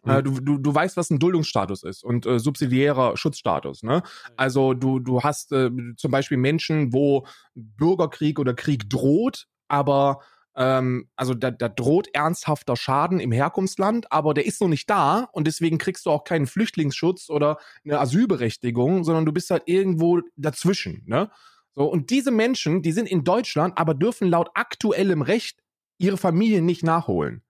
Äh, 0.05 0.23
du, 0.23 0.39
du, 0.39 0.57
du 0.57 0.73
weißt, 0.73 0.97
was 0.97 1.09
ein 1.09 1.19
Duldungsstatus 1.19 1.83
ist 1.83 2.03
und 2.03 2.25
äh, 2.25 2.39
subsidiärer 2.39 3.17
Schutzstatus. 3.17 3.83
Ne? 3.83 4.03
Also 4.37 4.73
du, 4.73 4.99
du 4.99 5.21
hast 5.21 5.51
äh, 5.51 5.71
zum 5.97 6.11
Beispiel 6.11 6.37
Menschen, 6.37 6.93
wo 6.93 7.25
Bürgerkrieg 7.55 8.39
oder 8.39 8.53
Krieg 8.53 8.89
droht, 8.89 9.47
aber 9.67 10.19
ähm, 10.55 11.09
also 11.15 11.33
da, 11.33 11.51
da 11.51 11.67
droht 11.67 12.07
ernsthafter 12.13 12.75
Schaden 12.75 13.19
im 13.19 13.31
Herkunftsland, 13.31 14.11
aber 14.11 14.33
der 14.33 14.45
ist 14.45 14.61
noch 14.61 14.67
nicht 14.67 14.89
da 14.89 15.27
und 15.33 15.47
deswegen 15.47 15.77
kriegst 15.77 16.05
du 16.05 16.11
auch 16.11 16.23
keinen 16.23 16.47
Flüchtlingsschutz 16.47 17.29
oder 17.29 17.57
eine 17.83 17.99
Asylberechtigung, 17.99 19.03
sondern 19.03 19.25
du 19.25 19.33
bist 19.33 19.49
halt 19.49 19.63
irgendwo 19.65 20.21
dazwischen. 20.37 21.03
Ne? 21.05 21.29
So, 21.75 21.85
und 21.85 22.09
diese 22.09 22.31
Menschen, 22.31 22.81
die 22.81 22.93
sind 22.93 23.09
in 23.09 23.25
Deutschland, 23.25 23.77
aber 23.77 23.93
dürfen 23.93 24.29
laut 24.29 24.49
aktuellem 24.53 25.21
Recht 25.21 25.61
ihre 25.97 26.17
Familien 26.17 26.65
nicht 26.65 26.83
nachholen. 26.83 27.43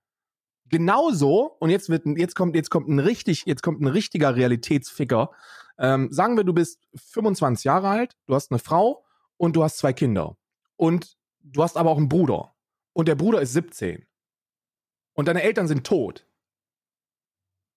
Genauso, 0.67 1.55
und 1.59 1.69
jetzt 1.69 1.89
wird, 1.89 2.05
jetzt 2.17 2.35
kommt, 2.35 2.55
jetzt 2.55 2.71
kommt 2.71 2.89
ein 2.89 2.97
richtig, 2.97 3.43
jetzt 3.45 3.61
kommt 3.61 3.81
ein 3.81 3.87
richtiger 3.87 4.35
Realitätsficker. 4.35 5.29
Ähm, 5.77 6.11
sagen 6.11 6.37
wir, 6.37 6.43
du 6.43 6.53
bist 6.53 6.79
25 6.95 7.65
Jahre 7.65 7.87
alt, 7.89 8.15
du 8.25 8.33
hast 8.33 8.51
eine 8.51 8.57
Frau 8.57 9.05
und 9.37 9.55
du 9.55 9.63
hast 9.63 9.77
zwei 9.77 9.93
Kinder. 9.93 10.37
Und 10.75 11.17
du 11.43 11.61
hast 11.61 11.77
aber 11.77 11.91
auch 11.91 11.97
einen 11.97 12.09
Bruder. 12.09 12.54
Und 12.95 13.09
der 13.09 13.15
Bruder 13.15 13.41
ist 13.41 13.51
17. 13.53 14.05
Und 15.13 15.27
deine 15.27 15.43
Eltern 15.43 15.67
sind 15.67 15.85
tot. 15.85 16.25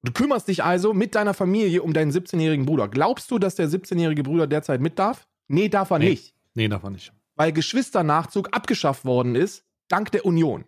Du 0.05 0.13
kümmerst 0.13 0.47
dich 0.47 0.63
also 0.63 0.95
mit 0.95 1.17
deiner 1.17 1.35
Familie 1.35 1.83
um 1.83 1.93
deinen 1.93 2.13
17-jährigen 2.13 2.67
Bruder. 2.67 2.87
Glaubst 2.87 3.31
du, 3.33 3.41
dass 3.41 3.57
der 3.57 3.69
17-jährige 3.69 4.23
Bruder 4.23 4.47
derzeit 4.47 4.81
mit 4.81 4.99
darf? 4.99 5.27
Nee, 5.49 5.69
darf 5.69 5.91
er 5.91 5.99
Nee. 5.99 6.11
nicht. 6.11 6.35
Nee, 6.55 6.69
davon 6.69 6.93
nicht. 6.93 7.13
Weil 7.35 7.53
Geschwisternachzug 7.53 8.55
abgeschafft 8.55 9.05
worden 9.05 9.35
ist, 9.35 9.65
dank 9.89 10.13
der 10.13 10.25
Union. 10.25 10.65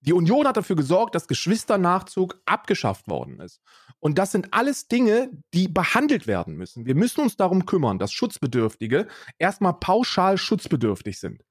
Die 0.00 0.14
Union 0.14 0.48
hat 0.48 0.56
dafür 0.56 0.76
gesorgt, 0.76 1.14
dass 1.14 1.28
Geschwisternachzug 1.28 2.40
abgeschafft 2.46 3.06
worden 3.06 3.38
ist. 3.38 3.60
Und 4.00 4.18
das 4.18 4.32
sind 4.32 4.52
alles 4.52 4.88
Dinge, 4.88 5.30
die 5.54 5.68
behandelt 5.68 6.26
werden 6.26 6.56
müssen. 6.56 6.86
Wir 6.86 6.94
müssen 6.96 7.20
uns 7.20 7.36
darum 7.36 7.66
kümmern, 7.66 7.98
dass 8.00 8.12
Schutzbedürftige 8.12 9.06
erstmal 9.38 9.74
pauschal 9.74 10.38
schutzbedürftig 10.38 11.20
sind. 11.20 11.44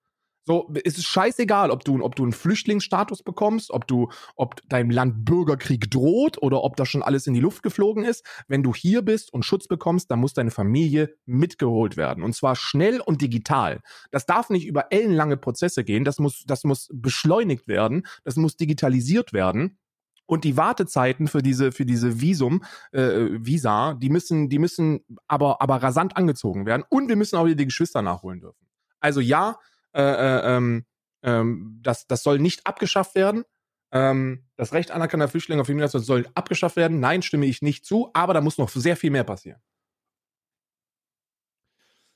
So, 0.50 0.68
es 0.84 0.98
ist 0.98 1.06
scheißegal, 1.06 1.70
ob 1.70 1.84
du, 1.84 2.04
ob 2.04 2.16
du 2.16 2.24
einen 2.24 2.32
Flüchtlingsstatus 2.32 3.22
bekommst, 3.22 3.70
ob 3.70 3.86
du, 3.86 4.10
ob 4.36 4.68
deinem 4.68 4.90
Land 4.90 5.24
Bürgerkrieg 5.24 5.92
droht 5.92 6.42
oder 6.42 6.64
ob 6.64 6.76
das 6.76 6.90
schon 6.90 7.04
alles 7.04 7.28
in 7.28 7.36
die 7.36 7.40
Luft 7.40 7.62
geflogen 7.62 8.04
ist. 8.04 8.26
Wenn 8.48 8.64
du 8.64 8.74
hier 8.74 9.04
bist 9.04 9.32
und 9.32 9.46
Schutz 9.46 9.68
bekommst, 9.68 10.10
dann 10.10 10.18
muss 10.18 10.34
deine 10.34 10.50
Familie 10.50 11.14
mitgeholt 11.28 11.98
werden. 11.98 12.24
Und 12.24 12.34
zwar 12.34 12.56
schnell 12.56 13.00
und 13.00 13.22
digital. 13.22 13.82
Das 14.10 14.26
darf 14.26 14.50
nicht 14.50 14.66
über 14.66 14.92
ellenlange 14.92 15.38
Prozesse 15.38 15.84
gehen. 15.84 16.04
Das 16.04 16.18
muss, 16.18 16.46
das 16.48 16.64
muss 16.64 16.90
beschleunigt 16.92 17.68
werden. 17.68 18.08
Das 18.24 18.36
muss 18.36 18.58
digitalisiert 18.58 19.34
werden. 19.34 19.78
Und 20.26 20.46
die 20.46 20.58
Wartezeiten 20.58 21.28
für 21.28 21.44
diese, 21.44 21.72
für 21.72 21.86
diese 21.86 22.22
Visum, 22.22 22.64
äh, 22.92 23.28
Visa, 23.34 23.94
die 23.94 24.10
müssen, 24.10 24.50
die 24.50 24.58
müssen 24.58 25.02
aber, 25.28 25.62
aber 25.62 25.76
rasant 25.84 26.18
angezogen 26.18 26.66
werden. 26.66 26.84
Und 26.90 27.08
wir 27.08 27.18
müssen 27.18 27.36
auch 27.36 27.46
wieder 27.46 27.54
die 27.54 27.66
Geschwister 27.66 28.02
nachholen 28.02 28.40
dürfen. 28.40 28.66
Also 29.00 29.22
ja, 29.22 29.58
äh, 29.94 30.02
äh, 30.02 30.56
ähm, 30.56 30.86
ähm, 31.24 31.80
das, 31.82 32.08
das 32.08 32.24
soll 32.24 32.40
nicht 32.40 32.66
abgeschafft 32.66 33.16
werden. 33.16 33.44
Ähm, 33.92 34.46
das 34.56 34.74
Recht 34.74 34.92
anerkannter 34.92 35.28
Flüchtlinge 35.28 35.62
auf 35.62 35.70
Immigration 35.70 36.04
soll 36.04 36.28
abgeschafft 36.36 36.76
werden. 36.76 37.00
Nein, 37.00 37.22
stimme 37.22 37.46
ich 37.46 37.62
nicht 37.62 37.86
zu, 37.86 38.12
aber 38.14 38.34
da 38.34 38.42
muss 38.42 38.58
noch 38.58 38.70
sehr 38.70 38.96
viel 38.96 39.12
mehr 39.12 39.24
passieren. 39.24 39.62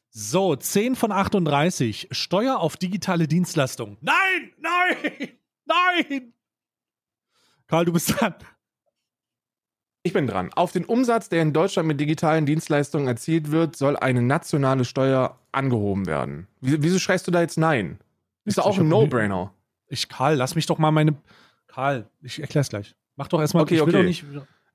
So, 0.09 0.55
10 0.55 0.95
von 0.95 1.11
38. 1.11 2.09
Steuer 2.11 2.59
auf 2.59 2.77
digitale 2.77 3.27
Dienstleistungen. 3.27 3.97
Nein, 4.01 4.53
nein, 4.59 5.29
nein. 5.65 6.33
Karl, 7.65 7.85
du 7.85 7.93
bist 7.93 8.19
dran. 8.19 8.35
Ich 10.05 10.11
bin 10.11 10.27
dran. 10.27 10.51
Auf 10.53 10.73
den 10.73 10.83
Umsatz, 10.83 11.29
der 11.29 11.41
in 11.41 11.53
Deutschland 11.53 11.87
mit 11.87 11.97
digitalen 11.97 12.45
Dienstleistungen 12.45 13.07
erzielt 13.07 13.51
wird, 13.51 13.77
soll 13.77 13.95
eine 13.95 14.21
nationale 14.21 14.83
Steuer 14.83 15.39
angehoben 15.53 16.05
werden. 16.05 16.47
Wieso 16.59 16.99
schreist 16.99 17.25
du 17.25 17.31
da 17.31 17.39
jetzt 17.39 17.57
nein? 17.57 17.99
Ist 18.43 18.57
doch 18.57 18.65
auch 18.65 18.77
ein 18.77 18.89
No-Brainer. 18.89 19.53
Ich, 19.87 20.09
Karl, 20.09 20.35
lass 20.35 20.55
mich 20.55 20.65
doch 20.65 20.77
mal 20.77 20.91
meine. 20.91 21.15
Karl, 21.67 22.09
ich 22.21 22.41
erklär's 22.41 22.67
gleich. 22.67 22.95
Mach 23.15 23.29
doch 23.29 23.39
erstmal. 23.39 23.63
Okay, 23.63 23.79
okay. 23.79 24.03
Nicht... 24.03 24.25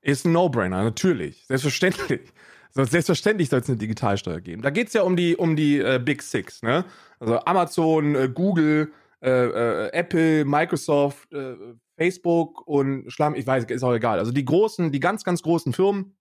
Ist 0.01 0.25
ein 0.25 0.31
No-Brainer, 0.31 0.83
natürlich. 0.83 1.45
Selbstverständlich. 1.47 2.21
Selbstverständlich 2.71 3.49
soll 3.49 3.59
es 3.59 3.69
eine 3.69 3.77
Digitalsteuer 3.77 4.41
geben. 4.41 4.63
Da 4.63 4.71
geht 4.71 4.87
es 4.87 4.93
ja 4.93 5.03
um 5.03 5.15
die, 5.15 5.35
um 5.35 5.55
die 5.55 5.79
äh, 5.79 5.99
Big 6.03 6.23
Six, 6.23 6.63
ne? 6.63 6.85
Also 7.19 7.39
Amazon, 7.41 8.15
äh, 8.15 8.29
Google, 8.33 8.91
äh, 9.21 9.29
äh 9.29 9.89
Apple, 9.91 10.45
Microsoft, 10.45 11.31
äh, 11.33 11.55
Facebook 11.97 12.65
und 12.67 13.11
Schlamm, 13.11 13.35
ich 13.35 13.45
weiß, 13.45 13.65
ist 13.65 13.83
auch 13.83 13.93
egal. 13.93 14.19
Also 14.19 14.31
die 14.31 14.45
großen, 14.45 14.91
die 14.91 14.99
ganz, 14.99 15.23
ganz 15.23 15.41
großen 15.41 15.73
Firmen, 15.73 16.17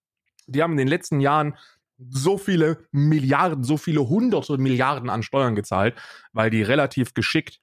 die 0.47 0.63
haben 0.63 0.73
in 0.73 0.79
den 0.79 0.89
letzten 0.89 1.21
Jahren 1.21 1.57
so 1.99 2.39
viele 2.39 2.87
Milliarden, 2.93 3.65
so 3.65 3.77
viele 3.77 4.09
hunderte 4.09 4.59
Milliarden 4.59 5.11
an 5.11 5.23
Steuern 5.23 5.55
gezahlt, 5.55 5.95
weil 6.33 6.51
die 6.51 6.63
relativ 6.63 7.15
geschickt 7.15 7.61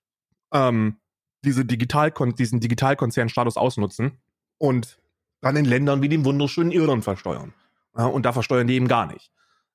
ähm, 0.53 0.97
diese 1.43 1.65
Digitalkon 1.65 2.35
diesen 2.35 2.59
Digitalkonzernstatus 2.59 3.57
ausnutzen 3.57 4.19
und 4.57 4.99
dann 5.41 5.55
in 5.55 5.65
Ländern 5.65 6.01
wie 6.01 6.09
dem 6.09 6.25
wunderschönen 6.25 6.71
Irland 6.71 7.03
versteuern. 7.03 7.53
Ja, 7.97 8.05
und 8.05 8.25
da 8.25 8.33
versteuern 8.33 8.67
die 8.67 8.75
eben 8.75 8.87
gar 8.87 9.05
nicht. 9.05 9.31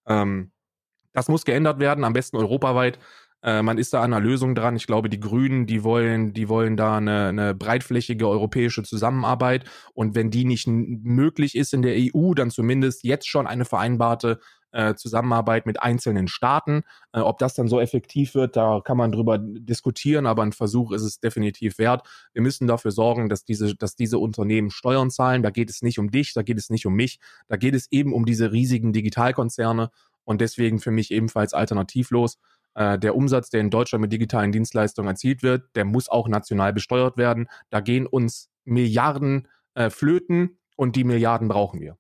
Ähm, 0.07 0.53
das 1.13 1.29
muss 1.29 1.45
geändert 1.45 1.79
werden, 1.79 2.05
am 2.05 2.13
besten 2.13 2.37
europaweit. 2.37 2.99
Äh, 3.43 3.63
man 3.63 3.79
ist 3.79 3.93
da 3.93 4.03
an 4.03 4.13
einer 4.13 4.25
Lösung 4.25 4.55
dran. 4.55 4.77
Ich 4.77 4.87
glaube, 4.87 5.09
die 5.09 5.21
Grünen, 5.21 5.67
die 5.67 5.85
wollen, 5.85 6.33
die 6.33 6.49
wollen 6.49 6.77
da 6.77 6.97
eine, 6.97 7.29
eine 7.29 7.55
breitflächige 7.55 8.29
europäische 8.29 8.83
Zusammenarbeit. 8.83 9.65
Und 9.95 10.15
wenn 10.15 10.31
die 10.31 10.45
nicht 10.45 10.67
möglich 10.67 11.57
ist 11.57 11.75
in 11.75 11.83
der 11.83 11.97
EU, 11.97 12.35
dann 12.35 12.51
zumindest 12.51 13.05
jetzt 13.05 13.29
schon 13.29 13.47
eine 13.47 13.65
vereinbarte 13.65 14.41
äh, 14.73 14.95
Zusammenarbeit 14.95 15.67
mit 15.67 15.83
einzelnen 15.83 16.29
Staaten. 16.29 16.83
Äh, 17.13 17.21
ob 17.21 17.39
das 17.39 17.55
dann 17.55 17.69
so 17.69 17.81
effektiv 17.81 18.35
wird, 18.35 18.57
da 18.57 18.81
kann 18.85 18.97
man 18.97 19.13
drüber 19.13 19.39
diskutieren, 19.39 20.27
aber 20.27 20.43
ein 20.43 20.53
Versuch 20.53 20.93
ist 20.93 21.03
es 21.03 21.21
definitiv 21.21 21.79
wert. 21.79 22.07
Wir 22.33 22.43
müssen 22.43 22.67
dafür 22.67 22.91
sorgen, 22.91 23.29
dass 23.29 23.45
diese, 23.45 23.75
dass 23.75 23.97
diese 23.97 24.19
Unternehmen 24.19 24.71
Steuern 24.71 25.11
zahlen. 25.11 25.43
Da 25.43 25.51
geht 25.51 25.71
es 25.71 25.83
nicht 25.83 25.99
um 25.99 26.11
dich, 26.11 26.35
da 26.35 26.43
geht 26.43 26.59
es 26.59 26.71
nicht 26.71 26.87
um 26.87 26.95
mich, 26.95 27.19
da 27.49 27.57
geht 27.57 27.75
es 27.75 27.91
eben 27.91 28.13
um 28.13 28.25
diese 28.25 28.53
riesigen 28.53 28.93
Digitalkonzerne 28.93 29.91
und 30.25 30.41
deswegen 30.41 30.79
für 30.79 30.91
mich 30.91 31.11
ebenfalls 31.11 31.55
alternativlos. 31.55 32.39
Äh, 32.75 32.99
der 32.99 33.17
Umsatz, 33.17 33.51
der 33.51 33.61
in 33.61 33.71
Deutschland 33.71 34.03
mit 34.03 34.13
digitalen 34.13 34.53
Dienstleistungen 34.53 35.09
erzielt 35.09 35.43
wird, 35.43 35.65
der 35.75 35.85
muss 35.85 36.09
auch 36.09 36.29
national 36.29 36.73
besteuert 36.73 37.17
werden. 37.17 37.49
Da 37.71 37.81
gehen 37.81 38.07
uns 38.07 38.51
Milliarden 38.65 39.49
äh, 39.75 39.91
flöten 39.91 40.59
und 40.77 40.97
die 40.97 41.05
Milliarden 41.05 41.49
brauchen 41.49 41.81
wir. 41.81 41.97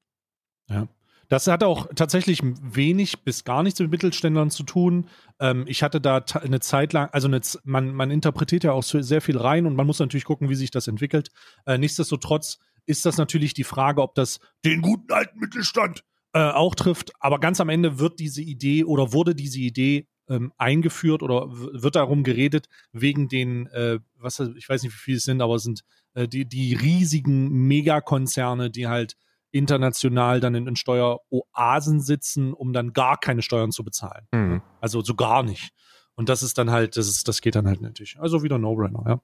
Ja. 0.69 0.89
Das 1.31 1.47
hat 1.47 1.63
auch 1.63 1.87
tatsächlich 1.95 2.43
wenig 2.43 3.23
bis 3.23 3.45
gar 3.45 3.63
nichts 3.63 3.79
mit 3.79 3.93
Mittelständlern 3.93 4.51
zu 4.51 4.65
tun. 4.65 5.09
Ähm, 5.39 5.65
ich 5.69 5.85
hatte 5.85 6.01
da 6.01 6.25
eine 6.43 6.59
Zeit 6.59 6.93
lang, 6.93 7.09
also 7.13 7.29
eine, 7.29 7.41
man, 7.63 7.95
man 7.95 8.11
interpretiert 8.11 8.65
ja 8.65 8.73
auch 8.73 8.83
sehr 8.83 9.21
viel 9.21 9.39
rein 9.39 9.67
und 9.67 9.77
man 9.77 9.87
muss 9.87 10.01
natürlich 10.01 10.25
gucken, 10.25 10.49
wie 10.49 10.57
sich 10.57 10.73
das 10.73 10.89
entwickelt. 10.89 11.29
Äh, 11.67 11.79
nichtsdestotrotz 11.79 12.59
ist 12.85 13.07
das 13.07 13.17
natürlich 13.17 13.55
die 13.55 13.63
Frage, 13.63 14.03
ob 14.03 14.17
das 14.17 14.41
den 14.65 14.83
guten 14.83 15.13
alten 15.13 15.39
Mittelstand 15.39 16.03
äh, 16.33 16.41
auch 16.41 16.75
trifft. 16.75 17.13
Aber 17.21 17.39
ganz 17.39 17.61
am 17.61 17.69
Ende 17.69 18.01
wird 18.01 18.19
diese 18.19 18.43
Idee 18.43 18.83
oder 18.83 19.13
wurde 19.13 19.37
diese 19.37 19.61
Idee 19.61 20.09
ähm, 20.31 20.53
eingeführt 20.57 21.23
oder 21.23 21.47
wird 21.51 21.97
darum 21.97 22.23
geredet, 22.23 22.69
wegen 22.93 23.29
den, 23.29 23.67
äh, 23.67 23.99
was 24.17 24.41
ich 24.41 24.69
weiß 24.69 24.83
nicht, 24.83 24.95
wie 24.95 24.99
viele 24.99 25.17
es 25.19 25.25
sind, 25.25 25.43
aber 25.43 25.57
es 25.57 25.65
sind 25.65 25.85
äh, 26.15 26.29
die, 26.29 26.47
die 26.47 26.75
riesigen 26.75 27.51
Megakonzerne, 27.67 28.71
die 28.71 28.87
halt 28.87 29.17
international 29.51 30.39
dann 30.39 30.55
in, 30.55 30.69
in, 30.69 30.77
Steueroasen 30.77 32.01
sitzen, 32.01 32.55
um 32.55 32.73
dann 32.73 32.93
gar 32.93 33.19
keine 33.19 33.43
Steuern 33.43 33.73
zu 33.73 33.83
bezahlen. 33.83 34.29
Mhm. 34.33 34.63
Also 34.81 35.03
so 35.03 35.15
gar 35.17 35.43
nicht. 35.43 35.71
Und 36.15 36.29
das 36.29 36.45
ist 36.45 36.57
dann 36.57 36.71
halt, 36.71 36.97
das 36.97 37.09
ist, 37.09 37.27
das 37.27 37.41
geht 37.41 37.57
dann 37.57 37.67
halt 37.67 37.81
natürlich. 37.81 38.19
Also 38.21 38.45
wieder 38.45 38.59
No-Brainer, 38.59 39.05
ja. 39.07 39.21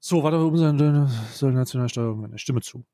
So, 0.00 0.22
warte, 0.22 0.38
soll 1.32 1.52
Nationalsteuer, 1.52 2.14
meine 2.16 2.38
Stimme 2.38 2.60
zu. 2.60 2.84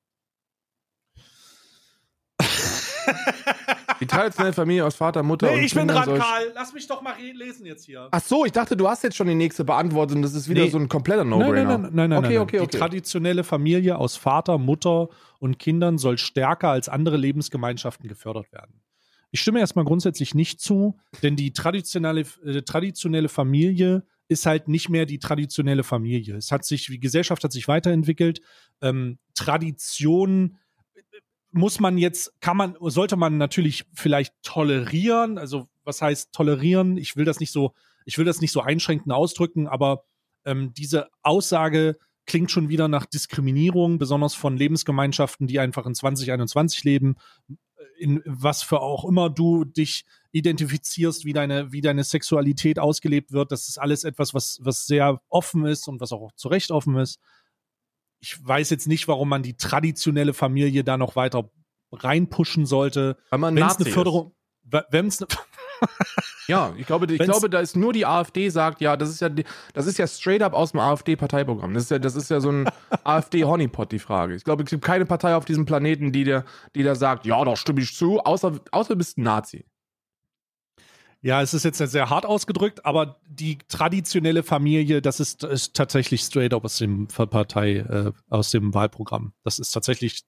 Die 4.02 4.08
traditionelle 4.08 4.52
Familie 4.52 4.84
aus 4.84 4.96
Vater, 4.96 5.22
Mutter 5.22 5.46
nee, 5.46 5.58
und 5.58 5.64
ich 5.64 5.72
Kindern 5.72 6.04
bin 6.04 6.14
dran, 6.14 6.18
Karl. 6.18 6.52
Lass 6.54 6.72
mich 6.72 6.88
doch 6.88 7.02
mal 7.02 7.14
lesen 7.20 7.64
jetzt 7.66 7.86
hier. 7.86 8.08
Ach 8.10 8.20
so, 8.20 8.44
ich 8.44 8.50
dachte, 8.50 8.76
du 8.76 8.88
hast 8.88 9.04
jetzt 9.04 9.16
schon 9.16 9.28
die 9.28 9.34
nächste 9.36 9.64
beantwortet 9.64 10.16
und 10.16 10.22
das 10.22 10.34
ist 10.34 10.48
wieder 10.48 10.64
nee. 10.64 10.70
so 10.70 10.78
ein 10.78 10.88
kompletter 10.88 11.24
No-Brainer. 11.24 11.78
Nein, 11.78 11.82
nein, 11.82 11.90
nein, 11.92 12.10
nein, 12.10 12.18
okay, 12.18 12.28
nein, 12.28 12.38
okay, 12.38 12.60
okay. 12.60 12.68
Die 12.72 12.78
traditionelle 12.78 13.44
Familie 13.44 13.96
aus 13.96 14.16
Vater, 14.16 14.58
Mutter 14.58 15.08
und 15.38 15.60
Kindern 15.60 15.98
soll 15.98 16.18
stärker 16.18 16.70
als 16.70 16.88
andere 16.88 17.16
Lebensgemeinschaften 17.16 18.08
gefördert 18.08 18.52
werden. 18.52 18.80
Ich 19.30 19.40
stimme 19.40 19.60
erstmal 19.60 19.84
grundsätzlich 19.84 20.34
nicht 20.34 20.60
zu, 20.60 20.98
denn 21.22 21.36
die 21.36 21.52
traditionelle, 21.52 22.24
äh, 22.44 22.62
traditionelle 22.62 23.28
Familie 23.28 24.04
ist 24.28 24.46
halt 24.46 24.66
nicht 24.66 24.88
mehr 24.88 25.06
die 25.06 25.20
traditionelle 25.20 25.84
Familie. 25.84 26.36
Es 26.36 26.50
hat 26.50 26.64
sich, 26.64 26.86
die 26.86 27.00
Gesellschaft 27.00 27.44
hat 27.44 27.52
sich 27.52 27.68
weiterentwickelt. 27.68 28.40
Ähm, 28.80 29.18
Traditionen 29.34 30.58
muss 31.52 31.80
man 31.80 31.98
jetzt, 31.98 32.40
kann 32.40 32.56
man, 32.56 32.76
sollte 32.80 33.16
man 33.16 33.36
natürlich 33.38 33.84
vielleicht 33.94 34.34
tolerieren. 34.42 35.38
Also 35.38 35.68
was 35.84 36.02
heißt 36.02 36.32
tolerieren? 36.32 36.96
Ich 36.96 37.16
will 37.16 37.24
das 37.24 37.40
nicht 37.40 37.52
so, 37.52 37.72
ich 38.04 38.18
will 38.18 38.24
das 38.24 38.40
nicht 38.40 38.52
so 38.52 38.60
einschränkend 38.60 39.12
ausdrücken, 39.12 39.68
aber 39.68 40.04
ähm, 40.44 40.72
diese 40.74 41.08
Aussage 41.22 41.98
klingt 42.26 42.50
schon 42.50 42.68
wieder 42.68 42.88
nach 42.88 43.06
Diskriminierung, 43.06 43.98
besonders 43.98 44.34
von 44.34 44.56
Lebensgemeinschaften, 44.56 45.46
die 45.46 45.58
einfach 45.58 45.86
in 45.86 45.94
2021 45.94 46.84
leben, 46.84 47.16
in 47.98 48.22
was 48.24 48.62
für 48.62 48.80
auch 48.80 49.04
immer 49.04 49.28
du 49.28 49.64
dich 49.64 50.04
identifizierst, 50.30 51.24
wie 51.24 51.32
deine, 51.32 51.72
wie 51.72 51.80
deine 51.80 52.04
Sexualität 52.04 52.78
ausgelebt 52.78 53.32
wird. 53.32 53.52
Das 53.52 53.68
ist 53.68 53.78
alles 53.78 54.04
etwas, 54.04 54.34
was, 54.34 54.58
was 54.62 54.86
sehr 54.86 55.20
offen 55.28 55.66
ist 55.66 55.88
und 55.88 56.00
was 56.00 56.12
auch 56.12 56.32
zu 56.32 56.48
Recht 56.48 56.70
offen 56.70 56.96
ist 56.96 57.20
ich 58.22 58.38
weiß 58.46 58.70
jetzt 58.70 58.86
nicht, 58.86 59.08
warum 59.08 59.28
man 59.28 59.42
die 59.42 59.54
traditionelle 59.54 60.32
Familie 60.32 60.84
da 60.84 60.96
noch 60.96 61.16
weiter 61.16 61.50
reinpushen 61.92 62.66
sollte. 62.66 63.16
Weil 63.30 63.40
man 63.40 63.56
Wenn's 63.56 63.76
eine 63.76 63.90
Förderung, 63.90 64.32
wenn 64.90 65.08
es 65.08 65.24
ja, 66.46 66.72
ich 66.76 66.86
glaube, 66.86 67.12
ich 67.12 67.18
glaube, 67.18 67.50
da 67.50 67.58
ist 67.58 67.76
nur 67.76 67.92
die 67.92 68.06
AfD 68.06 68.48
sagt, 68.48 68.80
ja, 68.80 68.96
das 68.96 69.10
ist 69.10 69.20
ja, 69.20 69.28
das 69.74 69.86
ist 69.88 69.98
ja 69.98 70.06
straight 70.06 70.40
up 70.40 70.54
aus 70.54 70.70
dem 70.70 70.78
AfD-Parteiprogramm. 70.78 71.74
Das 71.74 71.84
ist 71.84 71.90
ja, 71.90 71.98
das 71.98 72.14
ist 72.14 72.30
ja 72.30 72.38
so 72.38 72.50
ein 72.50 72.70
AfD-Honeypot, 73.04 73.90
die 73.90 73.98
Frage. 73.98 74.36
Ich 74.36 74.44
glaube, 74.44 74.62
es 74.62 74.70
gibt 74.70 74.84
keine 74.84 75.04
Partei 75.04 75.34
auf 75.34 75.44
diesem 75.44 75.66
Planeten, 75.66 76.12
die 76.12 76.22
der, 76.22 76.44
die 76.76 76.84
da 76.84 76.94
sagt, 76.94 77.26
ja, 77.26 77.44
da 77.44 77.56
stimme 77.56 77.80
ich 77.80 77.96
zu, 77.96 78.20
außer, 78.20 78.60
außer 78.70 78.90
du 78.90 78.98
bist 78.98 79.18
ein 79.18 79.24
Nazi. 79.24 79.66
Ja, 81.24 81.40
es 81.40 81.54
ist 81.54 81.64
jetzt 81.64 81.78
sehr 81.78 82.10
hart 82.10 82.26
ausgedrückt, 82.26 82.84
aber 82.84 83.20
die 83.28 83.58
traditionelle 83.68 84.42
Familie, 84.42 85.00
das 85.00 85.20
ist, 85.20 85.44
ist 85.44 85.74
tatsächlich 85.74 86.22
straight 86.22 86.52
up 86.52 86.64
aus 86.64 86.78
dem 86.78 87.06
Partei, 87.06 87.76
äh, 87.76 88.12
aus 88.28 88.50
dem 88.50 88.74
Wahlprogramm. 88.74 89.32
Das 89.44 89.60
ist 89.60 89.70
tatsächlich, 89.70 90.24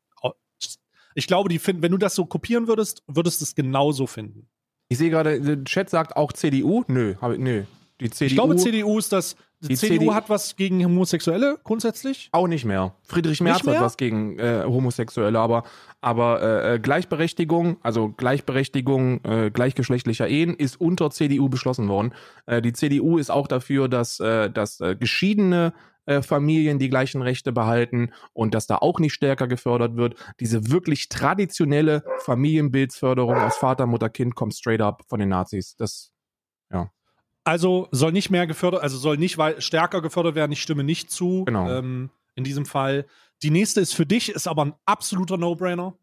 ich 1.16 1.26
glaube, 1.26 1.48
die 1.48 1.58
finden, 1.58 1.82
wenn 1.82 1.90
du 1.90 1.98
das 1.98 2.14
so 2.14 2.26
kopieren 2.26 2.68
würdest, 2.68 3.02
würdest 3.08 3.40
du 3.40 3.44
es 3.44 3.56
genauso 3.56 4.06
finden. 4.06 4.48
Ich 4.88 4.98
sehe 4.98 5.10
gerade, 5.10 5.40
der 5.40 5.64
Chat 5.64 5.90
sagt 5.90 6.16
auch 6.16 6.32
CDU. 6.32 6.84
Nö, 6.86 7.16
hab, 7.20 7.38
nö. 7.38 7.64
Die 8.00 8.10
CDU, 8.10 8.26
Ich 8.26 8.34
glaube, 8.34 8.56
CDU 8.56 8.98
ist 8.98 9.12
das. 9.12 9.36
Die, 9.60 9.76
CDU 9.76 9.98
CD 9.98 10.10
hat 10.12 10.28
was 10.28 10.56
gegen 10.56 10.84
Homosexuelle 10.84 11.58
grundsätzlich. 11.64 12.28
auch 12.32 12.46
nicht 12.48 12.66
mehr. 12.66 12.94
Friedrich 13.04 13.40
Merz 13.40 13.62
mehr? 13.64 13.76
hat 13.76 13.82
was 13.82 13.96
gegen 13.96 14.38
äh, 14.38 14.62
Homosexuelle, 14.66 15.38
aber, 15.38 15.62
aber 16.02 16.42
äh, 16.42 16.74
äh, 16.74 16.78
Gleichberechtigung, 16.78 17.78
also 17.82 18.10
Gleichberechtigung 18.10 19.24
äh, 19.24 19.50
gleichgeschlechtlicher 19.50 20.28
Ehen 20.28 20.54
ist 20.54 20.78
unter 20.78 21.10
CDU 21.10 21.48
beschlossen 21.48 21.88
worden. 21.88 22.12
Äh, 22.44 22.60
die 22.60 22.74
CDU 22.74 23.16
ist 23.16 23.30
auch 23.30 23.46
dafür, 23.46 23.88
dass, 23.88 24.20
äh, 24.20 24.50
dass 24.50 24.78
geschiedene 24.78 25.72
Familien 26.20 26.78
die 26.78 26.90
gleichen 26.90 27.22
Rechte 27.22 27.50
behalten 27.50 28.10
und 28.34 28.52
dass 28.52 28.66
da 28.66 28.76
auch 28.76 28.98
nicht 29.00 29.14
stärker 29.14 29.48
gefördert 29.48 29.96
wird. 29.96 30.16
Diese 30.38 30.70
wirklich 30.70 31.08
traditionelle 31.08 32.04
Familienbildsförderung 32.18 33.36
aus 33.36 33.56
Vater, 33.56 33.86
Mutter, 33.86 34.10
Kind 34.10 34.34
kommt 34.34 34.54
straight 34.54 34.82
up 34.82 35.02
von 35.08 35.18
den 35.18 35.30
Nazis. 35.30 35.76
Das 35.76 36.12
Also 37.44 37.88
soll 37.90 38.12
nicht 38.12 38.30
mehr 38.30 38.46
gefördert, 38.46 38.82
also 38.82 38.96
soll 38.96 39.18
nicht 39.18 39.38
stärker 39.58 40.00
gefördert 40.00 40.34
werden. 40.34 40.52
Ich 40.52 40.62
stimme 40.62 40.82
nicht 40.82 41.10
zu. 41.10 41.44
Genau. 41.44 41.68
Ähm, 41.70 42.10
in 42.34 42.44
diesem 42.44 42.64
Fall. 42.66 43.06
Die 43.42 43.50
nächste 43.50 43.80
ist 43.80 43.94
für 43.94 44.06
dich, 44.06 44.30
ist 44.30 44.48
aber 44.48 44.64
ein 44.64 44.74
absoluter 44.86 45.36
No-Brainer. 45.36 45.94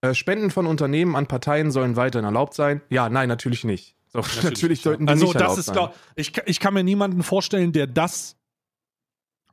Äh, 0.00 0.14
Spenden 0.14 0.50
von 0.50 0.66
Unternehmen 0.66 1.14
an 1.16 1.26
Parteien 1.26 1.70
sollen 1.70 1.96
weiterhin 1.96 2.24
erlaubt 2.24 2.54
sein? 2.54 2.80
Ja, 2.88 3.08
nein, 3.08 3.28
natürlich 3.28 3.64
nicht. 3.64 3.96
So, 4.08 4.20
natürlich, 4.42 4.80
sollten 4.80 5.06
die 5.06 5.10
Also 5.12 5.26
nicht 5.26 5.34
das 5.34 5.42
erlaubt 5.42 5.58
ist 5.58 5.66
sein. 5.66 5.74
glaub, 5.74 5.94
ich, 6.16 6.32
ich 6.46 6.60
kann 6.60 6.72
mir 6.74 6.82
niemanden 6.84 7.22
vorstellen, 7.22 7.72
der 7.72 7.86
das 7.86 8.36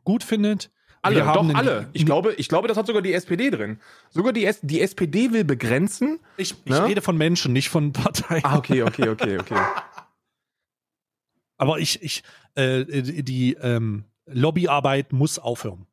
gut 0.03 0.23
findet. 0.23 0.71
alle, 1.01 1.15
Wir 1.17 1.25
haben 1.25 1.49
doch 1.49 1.55
alle. 1.55 1.89
Ich 1.93 2.05
glaube, 2.05 2.33
ich 2.36 2.47
glaube, 2.47 2.67
das 2.67 2.77
hat 2.77 2.88
sogar 2.88 3.01
die 3.01 3.13
SPD 3.13 3.49
drin. 3.49 3.79
Sogar 4.09 4.33
die, 4.33 4.45
S 4.45 4.59
die 4.61 4.81
SPD 4.81 5.31
will 5.33 5.43
begrenzen. 5.43 6.19
Ich, 6.38 6.55
ich 6.63 6.71
Ne? 6.71 6.86
rede 6.86 7.01
von 7.01 7.17
Menschen, 7.17 7.51
nicht 7.53 7.69
von 7.69 7.91
Parteien. 7.91 8.43
Ah, 8.45 8.57
okay, 8.57 8.83
okay, 8.83 9.09
okay, 9.09 9.38
okay. 9.39 9.55
Aber 11.58 11.80
ich, 11.80 12.01
ich, 12.01 12.24
äh, 12.56 12.86
die 13.01 13.53
ähm, 13.53 14.06
Lobbyarbeit 14.26 15.14
muss 15.14 15.39
aufhören. 15.39 15.88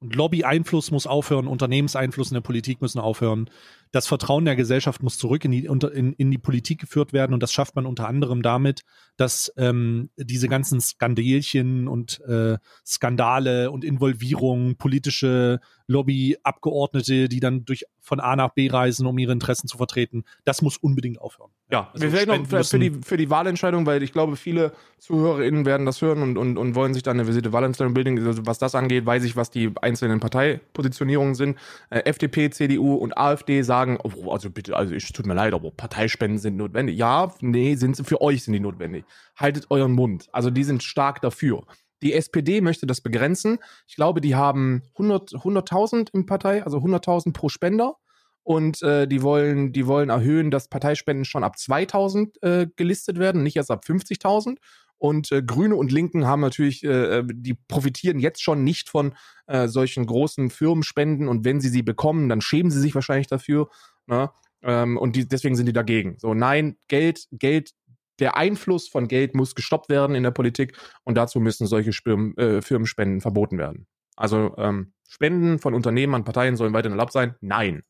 Und 0.00 0.14
Lobby-Einfluss 0.14 0.92
muss 0.92 1.08
aufhören, 1.08 1.48
Unternehmenseinfluss 1.48 2.30
in 2.30 2.34
der 2.34 2.40
Politik 2.40 2.80
müssen 2.80 3.00
aufhören. 3.00 3.50
Das 3.90 4.06
Vertrauen 4.06 4.44
der 4.44 4.54
Gesellschaft 4.54 5.02
muss 5.02 5.18
zurück 5.18 5.44
in 5.44 5.50
die, 5.50 5.64
in, 5.64 6.12
in 6.12 6.30
die 6.30 6.38
Politik 6.38 6.80
geführt 6.80 7.12
werden. 7.12 7.34
Und 7.34 7.42
das 7.42 7.52
schafft 7.52 7.74
man 7.74 7.84
unter 7.84 8.06
anderem 8.06 8.42
damit, 8.42 8.82
dass 9.16 9.52
ähm, 9.56 10.10
diese 10.16 10.48
ganzen 10.48 10.80
Skandelchen 10.80 11.88
und 11.88 12.20
äh, 12.20 12.58
Skandale 12.86 13.72
und 13.72 13.84
Involvierungen, 13.84 14.76
politische 14.76 15.58
Lobbyabgeordnete, 15.88 17.28
die 17.28 17.40
dann 17.40 17.64
durch 17.64 17.86
von 18.00 18.20
A 18.20 18.36
nach 18.36 18.50
B 18.50 18.68
reisen, 18.70 19.06
um 19.06 19.18
ihre 19.18 19.32
Interessen 19.32 19.68
zu 19.68 19.76
vertreten, 19.76 20.24
das 20.44 20.62
muss 20.62 20.76
unbedingt 20.76 21.20
aufhören. 21.20 21.50
Ja, 21.70 21.90
Also 21.92 22.02
wir 22.02 22.10
vielleicht 22.10 22.28
noch 22.28 22.64
für, 22.64 22.78
die, 22.78 22.90
für 22.90 23.16
die 23.16 23.28
Wahlentscheidung, 23.28 23.84
weil 23.84 24.02
ich 24.02 24.12
glaube, 24.12 24.36
viele 24.36 24.72
ZuhörerInnen 24.98 25.66
werden 25.66 25.84
das 25.84 26.00
hören 26.00 26.22
und, 26.22 26.38
und, 26.38 26.56
und 26.56 26.74
wollen 26.74 26.94
sich 26.94 27.02
dann 27.02 27.18
eine 27.18 27.26
Visite 27.26 27.52
Wahlentscheidung 27.52 27.94
bilden. 27.94 28.26
Also 28.26 28.46
was 28.46 28.58
das 28.58 28.74
angeht, 28.74 29.04
weiß 29.04 29.24
ich, 29.24 29.36
was 29.36 29.50
die 29.50 29.70
einzelnen 29.82 30.20
Parteipositionierungen 30.20 31.34
sind. 31.34 31.58
Äh, 31.90 32.00
FDP, 32.00 32.50
CDU 32.50 32.94
und 32.94 33.16
AfD 33.16 33.62
sagen, 33.62 33.98
oh, 34.02 34.30
also 34.30 34.50
bitte, 34.50 34.76
also 34.76 34.94
es 34.94 35.12
tut 35.12 35.26
mir 35.26 35.34
leid, 35.34 35.52
aber 35.52 35.70
Parteispenden 35.70 36.38
sind 36.38 36.56
notwendig. 36.56 36.96
Ja, 36.96 37.34
nee, 37.40 37.74
sind 37.74 37.96
sie, 37.96 38.04
für 38.04 38.20
euch 38.20 38.44
sind 38.44 38.54
die 38.54 38.60
notwendig. 38.60 39.04
Haltet 39.36 39.66
euren 39.70 39.92
Mund. 39.92 40.28
Also 40.32 40.50
die 40.50 40.64
sind 40.64 40.82
stark 40.82 41.20
dafür. 41.20 41.64
Die 42.02 42.12
SPD 42.12 42.60
möchte 42.60 42.86
das 42.86 43.00
begrenzen. 43.00 43.58
Ich 43.86 43.96
glaube, 43.96 44.20
die 44.20 44.34
haben 44.34 44.82
100 44.92 45.32
100.000 45.32 46.10
im 46.12 46.26
Partei, 46.26 46.62
also 46.62 46.78
100.000 46.78 47.32
pro 47.32 47.48
Spender 47.48 47.96
und 48.42 48.82
äh, 48.82 49.06
die 49.06 49.22
wollen 49.22 49.72
die 49.72 49.86
wollen 49.86 50.08
erhöhen, 50.08 50.50
dass 50.50 50.68
Parteispenden 50.68 51.24
schon 51.24 51.44
ab 51.44 51.58
2000 51.58 52.42
äh, 52.42 52.66
gelistet 52.76 53.18
werden, 53.18 53.42
nicht 53.42 53.56
erst 53.56 53.70
ab 53.70 53.84
50.000 53.86 54.56
und 54.96 55.30
äh, 55.32 55.42
Grüne 55.42 55.76
und 55.76 55.92
Linken 55.92 56.26
haben 56.26 56.40
natürlich 56.40 56.82
äh, 56.82 57.22
die 57.30 57.54
profitieren 57.54 58.18
jetzt 58.18 58.42
schon 58.42 58.64
nicht 58.64 58.88
von 58.88 59.14
äh, 59.46 59.68
solchen 59.68 60.06
großen 60.06 60.50
Firmenspenden 60.50 61.28
und 61.28 61.44
wenn 61.44 61.60
sie 61.60 61.68
sie 61.68 61.82
bekommen, 61.82 62.28
dann 62.28 62.40
schämen 62.40 62.70
sie 62.70 62.80
sich 62.80 62.94
wahrscheinlich 62.94 63.28
dafür, 63.28 63.68
ne? 64.06 64.30
ähm, 64.62 64.96
und 64.96 65.14
die, 65.14 65.28
deswegen 65.28 65.54
sind 65.54 65.66
die 65.66 65.72
dagegen. 65.72 66.16
So 66.18 66.34
nein, 66.34 66.76
Geld 66.88 67.28
Geld 67.32 67.72
der 68.18 68.36
Einfluss 68.36 68.88
von 68.88 69.08
Geld 69.08 69.34
muss 69.34 69.54
gestoppt 69.54 69.88
werden 69.88 70.16
in 70.16 70.22
der 70.22 70.30
Politik 70.30 70.76
und 71.04 71.16
dazu 71.16 71.40
müssen 71.40 71.66
solche 71.66 71.92
Spirm, 71.92 72.34
äh, 72.36 72.62
Firmenspenden 72.62 73.20
verboten 73.20 73.58
werden. 73.58 73.86
Also 74.16 74.54
ähm, 74.58 74.92
Spenden 75.08 75.58
von 75.58 75.74
Unternehmen 75.74 76.14
an 76.14 76.24
Parteien 76.24 76.56
sollen 76.56 76.72
weiterhin 76.72 76.98
erlaubt 76.98 77.12
sein? 77.12 77.36
Nein. 77.40 77.82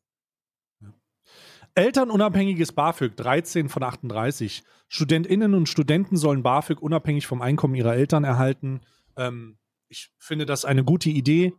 Elternunabhängiges 1.75 2.73
BAföG 2.73 3.17
13 3.17 3.69
von 3.69 3.83
38. 3.83 4.63
StudentInnen 4.89 5.55
und 5.55 5.69
Studenten 5.69 6.17
sollen 6.17 6.43
BAföG 6.43 6.81
unabhängig 6.81 7.27
vom 7.27 7.41
Einkommen 7.41 7.75
ihrer 7.75 7.95
Eltern 7.95 8.25
erhalten. 8.25 8.81
Ähm, 9.17 9.59
ich 9.89 10.11
finde 10.19 10.45
das 10.45 10.65
eine 10.65 10.85
gute 10.85 11.11
Idee. 11.11 11.53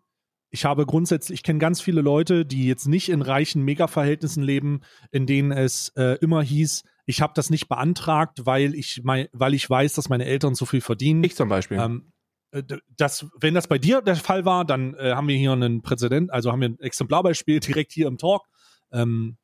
Ich 0.51 0.65
habe 0.65 0.85
grundsätzlich, 0.85 1.39
ich 1.39 1.43
kenne 1.43 1.59
ganz 1.59 1.79
viele 1.79 2.01
Leute, 2.01 2.45
die 2.45 2.67
jetzt 2.67 2.87
nicht 2.87 3.09
in 3.09 3.21
reichen 3.21 3.63
Mega-Verhältnissen 3.63 4.43
leben, 4.43 4.81
in 5.11 5.25
denen 5.25 5.51
es 5.51 5.89
äh, 5.95 6.17
immer 6.21 6.41
hieß, 6.41 6.83
ich 7.09 7.23
habe 7.23 7.33
das 7.35 7.49
nicht 7.49 7.67
beantragt, 7.67 8.45
weil 8.45 8.75
ich, 8.75 9.01
mei- 9.03 9.29
weil 9.33 9.55
ich 9.55 9.67
weiß, 9.67 9.93
dass 9.93 10.09
meine 10.09 10.25
Eltern 10.25 10.53
so 10.53 10.67
viel 10.67 10.79
verdienen. 10.79 11.23
Ich 11.23 11.35
zum 11.35 11.49
Beispiel. 11.49 11.79
Ähm, 11.79 12.11
äh, 12.51 12.61
das, 12.97 13.25
wenn 13.39 13.55
das 13.55 13.67
bei 13.67 13.79
dir 13.79 14.03
der 14.03 14.15
Fall 14.15 14.45
war, 14.45 14.63
dann 14.63 14.93
äh, 14.93 15.13
haben 15.13 15.27
wir 15.27 15.35
hier 15.35 15.51
einen 15.51 15.81
Präzedent, 15.81 16.31
also 16.31 16.51
haben 16.51 16.61
wir 16.61 16.69
ein 16.69 16.79
Exemplarbeispiel 16.79 17.59
direkt 17.61 17.93
hier 17.93 18.05
im 18.05 18.19
Talk. 18.19 18.43
Ähm, 18.91 19.37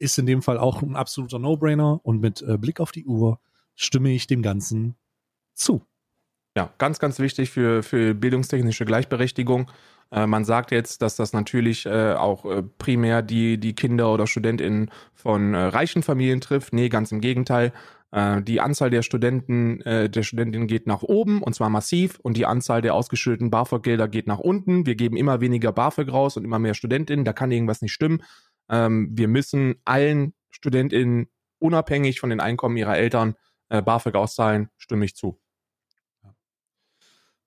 ist 0.00 0.18
in 0.18 0.26
dem 0.26 0.42
Fall 0.42 0.58
auch 0.58 0.82
ein 0.82 0.96
absoluter 0.96 1.38
No-Brainer 1.38 2.00
und 2.02 2.20
mit 2.20 2.42
äh, 2.42 2.58
Blick 2.58 2.80
auf 2.80 2.90
die 2.90 3.04
Uhr 3.06 3.38
stimme 3.76 4.10
ich 4.10 4.26
dem 4.26 4.42
Ganzen 4.42 4.96
zu. 5.54 5.86
Ja, 6.56 6.74
ganz, 6.78 6.98
ganz 6.98 7.20
wichtig 7.20 7.50
für, 7.50 7.84
für 7.84 8.14
bildungstechnische 8.14 8.84
Gleichberechtigung. 8.84 9.70
Äh, 10.12 10.26
man 10.26 10.44
sagt 10.44 10.70
jetzt, 10.70 11.02
dass 11.02 11.16
das 11.16 11.32
natürlich 11.32 11.86
äh, 11.86 12.12
auch 12.12 12.44
äh, 12.44 12.62
primär 12.62 13.22
die, 13.22 13.58
die 13.58 13.74
Kinder 13.74 14.12
oder 14.12 14.26
StudentInnen 14.26 14.90
von 15.14 15.54
reichen 15.54 16.02
Familien 16.02 16.40
trifft. 16.40 16.72
Nee, 16.72 16.88
ganz 16.88 17.12
im 17.12 17.20
Gegenteil. 17.20 17.72
Die 18.14 18.60
Anzahl 18.60 18.90
der 18.90 19.00
Studenten, 19.00 19.78
der 19.78 20.22
Studentinnen 20.22 20.66
geht 20.66 20.86
nach 20.86 21.02
oben 21.02 21.42
und 21.42 21.54
zwar 21.54 21.70
massiv 21.70 22.18
und 22.20 22.36
die 22.36 22.44
Anzahl 22.44 22.82
der 22.82 22.92
ausgeschütteten 22.92 23.50
BAföG-Gelder 23.50 24.06
geht 24.06 24.26
nach 24.26 24.38
unten. 24.38 24.84
Wir 24.84 24.96
geben 24.96 25.16
immer 25.16 25.40
weniger 25.40 25.72
BAföG 25.72 26.12
raus 26.12 26.36
und 26.36 26.44
immer 26.44 26.58
mehr 26.58 26.74
StudentInnen. 26.74 27.24
Da 27.24 27.32
kann 27.32 27.50
irgendwas 27.50 27.80
nicht 27.80 27.94
stimmen. 27.94 28.22
Ähm, 28.68 29.08
wir 29.12 29.28
müssen 29.28 29.76
allen 29.86 30.34
StudentInnen 30.50 31.28
unabhängig 31.58 32.20
von 32.20 32.28
den 32.28 32.40
Einkommen 32.40 32.76
ihrer 32.76 32.98
Eltern 32.98 33.34
BAföG 33.70 34.14
auszahlen. 34.14 34.68
Stimme 34.76 35.06
ich 35.06 35.16
zu. 35.16 35.40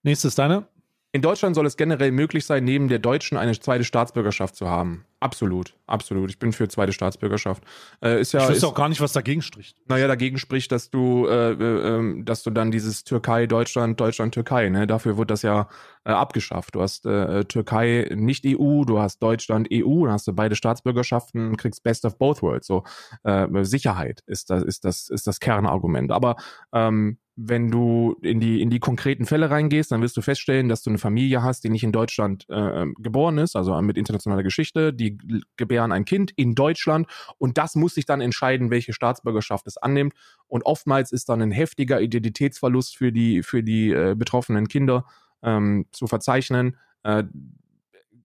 Nächstes 0.02 0.34
deine. 0.34 0.68
In 1.16 1.22
Deutschland 1.22 1.56
soll 1.56 1.66
es 1.66 1.78
generell 1.78 2.12
möglich 2.12 2.46
sein, 2.46 2.66
neben 2.66 2.90
der 2.90 3.00
deutschen 3.00 3.38
eine 3.38 3.58
zweite 3.58 3.86
Staatsbürgerschaft 3.86 4.54
zu 4.54 4.68
haben. 4.70 5.06
Absolut, 5.22 5.74
absolut. 5.88 6.30
Ich 6.30 6.40
bin 6.40 6.52
für 6.52 6.68
zweite 6.68 6.92
Staatsbürgerschaft. 6.92 7.64
Äh, 8.04 8.20
ist 8.20 8.34
ja, 8.34 8.44
ich 8.44 8.50
wüsste 8.50 8.68
auch 8.68 8.74
gar 8.74 8.90
nicht, 8.90 9.00
was 9.00 9.14
dagegen 9.14 9.42
spricht. 9.42 9.78
naja, 9.88 10.10
dagegen 10.10 10.38
spricht, 10.38 10.74
dass 10.74 10.90
du, 10.90 11.26
äh, 11.26 11.54
äh, 11.54 11.96
ähm, 11.96 12.26
dass 12.26 12.44
du 12.44 12.50
dann 12.50 12.70
dieses 12.70 13.06
Türkei, 13.06 13.48
Deutschland, 13.48 13.98
Deutschland, 13.98 14.34
Türkei, 14.34 14.68
ne? 14.68 14.88
Dafür 14.88 15.18
wird 15.18 15.32
das 15.32 15.42
ja 15.42 15.70
äh, 16.04 16.12
abgeschafft. 16.12 16.76
Du 16.76 16.82
hast 16.82 17.06
äh, 17.06 17.46
Türkei 17.46 18.10
nicht 18.14 18.44
EU, 18.46 18.84
du 18.84 19.00
hast 19.00 19.24
Deutschland 19.24 19.70
EU, 19.72 20.04
dann 20.04 20.12
hast 20.16 20.28
du 20.28 20.34
beide 20.34 20.58
Staatsbürgerschaften, 20.58 21.56
kriegst 21.56 21.82
Best 21.82 22.04
of 22.04 22.18
both 22.18 22.42
worlds. 22.42 22.68
So 22.68 22.84
äh, 23.24 23.48
Sicherheit 23.64 24.22
ist 24.28 24.50
das, 24.50 24.64
ist 24.64 24.84
das, 24.84 25.08
ist 25.08 25.28
das 25.28 25.40
Kernargument. 25.40 26.12
Aber 26.12 26.36
ähm, 26.74 27.20
wenn 27.38 27.70
du 27.70 28.16
in 28.22 28.40
die, 28.40 28.62
in 28.62 28.70
die 28.70 28.80
konkreten 28.80 29.26
Fälle 29.26 29.50
reingehst, 29.50 29.92
dann 29.92 30.02
wirst 30.02 30.16
du 30.16 30.22
feststellen, 30.22 30.70
dass 30.70 30.84
du 30.84 30.90
eine 30.90 31.00
Familie 31.00 31.44
hast, 31.44 31.64
die 31.64 31.70
nicht 31.70 31.84
in 31.84 31.92
Deutschland 31.92 32.46
äh, 32.50 32.86
geboren 32.98 33.38
ist, 33.38 33.58
also 33.58 33.80
mit 33.82 33.98
internationaler 33.98 34.44
Geschichte, 34.44 34.94
die 34.94 35.18
gebären 35.58 35.92
ein 35.92 36.06
Kind 36.06 36.32
in 36.36 36.56
Deutschland 36.56 37.08
und 37.38 37.58
das 37.58 37.76
muss 37.76 37.96
sich 37.96 38.06
dann 38.06 38.22
entscheiden, 38.22 38.70
welche 38.70 38.94
Staatsbürgerschaft 38.94 39.68
es 39.68 39.78
annimmt. 39.78 40.14
Und 40.48 40.66
oftmals 40.66 41.12
ist 41.12 41.28
dann 41.28 41.42
ein 41.42 41.52
heftiger 41.52 42.00
Identitätsverlust 42.00 42.96
für 42.96 43.12
die, 43.12 43.44
für 43.44 43.64
die 43.64 43.92
äh, 43.92 44.16
betroffenen 44.18 44.70
Kinder 44.70 45.06
ähm, 45.44 45.88
zu 45.92 46.08
verzeichnen. 46.08 46.78
Äh, 47.04 47.24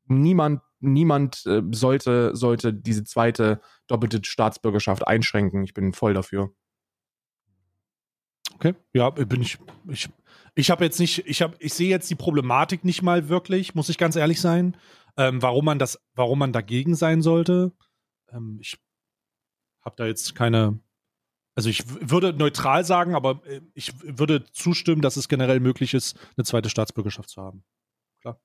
niemand 0.07 0.61
niemand 0.81 1.45
äh, 1.47 1.63
sollte, 1.73 2.35
sollte 2.35 2.73
diese 2.73 3.05
zweite 3.05 3.61
doppelte 3.87 4.21
Staatsbürgerschaft 4.23 5.07
einschränken. 5.07 5.63
Ich 5.63 5.75
bin 5.75 5.93
voll 5.93 6.15
dafür. 6.15 6.53
Okay, 8.61 8.75
ja, 8.93 9.09
bin 9.09 9.41
ich. 9.41 9.57
Ich, 9.89 10.11
ich 10.55 10.71
habe 10.71 10.85
jetzt 10.85 11.01
nicht, 11.01 11.27
ich 11.27 11.41
habe, 11.41 11.57
ich 11.61 11.73
sehe 11.73 11.89
jetzt 11.89 12.11
die 12.11 12.15
Problematik 12.15 12.85
nicht 12.85 13.01
mal 13.01 13.31
wirklich, 13.31 13.75
muss 13.75 13.89
ich 13.89 13.97
ganz 13.97 14.17
ehrlich 14.17 14.39
sein, 14.39 14.77
ähm, 15.17 15.41
warum 15.41 15.65
man 15.65 15.79
das, 15.79 15.99
warum 16.15 16.41
man 16.41 16.53
dagegen 16.53 16.95
sein 16.95 17.23
sollte. 17.23 17.73
Ähm, 18.29 18.59
ich 18.61 18.77
habe 19.83 19.97
da 19.97 20.05
jetzt 20.05 20.35
keine, 20.35 20.79
also 21.55 21.71
ich 21.71 21.85
würde 21.89 22.35
neutral 22.35 22.85
sagen, 22.85 23.15
aber 23.15 23.41
äh, 23.47 23.63
ich 23.73 23.95
würde 24.03 24.45
zustimmen, 24.53 25.01
dass 25.01 25.17
es 25.17 25.31
generell 25.31 25.61
möglich 25.61 25.95
ist, 25.95 26.19
eine 26.37 26.45
zweite 26.45 26.69
Staatsbürgerschaft 26.69 27.31
zu 27.31 27.41
haben. 27.41 27.65
Klar. 28.21 28.39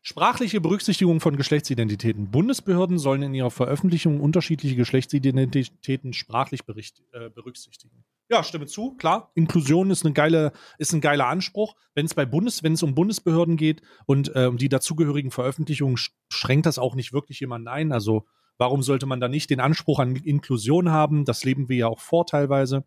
Sprachliche 0.00 0.60
Berücksichtigung 0.60 1.18
von 1.18 1.36
Geschlechtsidentitäten. 1.36 2.30
Bundesbehörden 2.30 3.00
sollen 3.00 3.22
in 3.22 3.34
ihrer 3.34 3.50
Veröffentlichung 3.50 4.20
unterschiedliche 4.20 4.76
Geschlechtsidentitäten 4.76 6.12
sprachlich 6.12 6.60
äh, 7.10 7.30
berücksichtigen. 7.30 8.04
Ja, 8.30 8.42
stimme 8.42 8.66
zu, 8.66 8.94
klar. 8.94 9.30
Inklusion 9.34 9.90
ist, 9.90 10.04
eine 10.04 10.14
geile, 10.14 10.52
ist 10.78 10.94
ein 10.94 11.02
geiler 11.02 11.26
Anspruch. 11.26 11.74
Wenn 11.94 12.06
es 12.06 12.14
bei 12.14 12.24
Bundes, 12.24 12.62
wenn 12.62 12.72
es 12.72 12.82
um 12.82 12.94
Bundesbehörden 12.94 13.56
geht 13.56 13.82
und 14.06 14.34
äh, 14.34 14.46
um 14.46 14.56
die 14.56 14.70
dazugehörigen 14.70 15.30
Veröffentlichungen, 15.30 15.98
schränkt 16.30 16.66
das 16.66 16.78
auch 16.78 16.94
nicht 16.94 17.12
wirklich 17.12 17.40
jemanden 17.40 17.68
ein. 17.68 17.92
Also 17.92 18.24
warum 18.56 18.82
sollte 18.82 19.04
man 19.04 19.20
da 19.20 19.28
nicht 19.28 19.50
den 19.50 19.60
Anspruch 19.60 19.98
an 19.98 20.16
Inklusion 20.16 20.90
haben? 20.90 21.26
Das 21.26 21.44
leben 21.44 21.68
wir 21.68 21.76
ja 21.76 21.86
auch 21.88 22.00
vor 22.00 22.24
teilweise. 22.26 22.84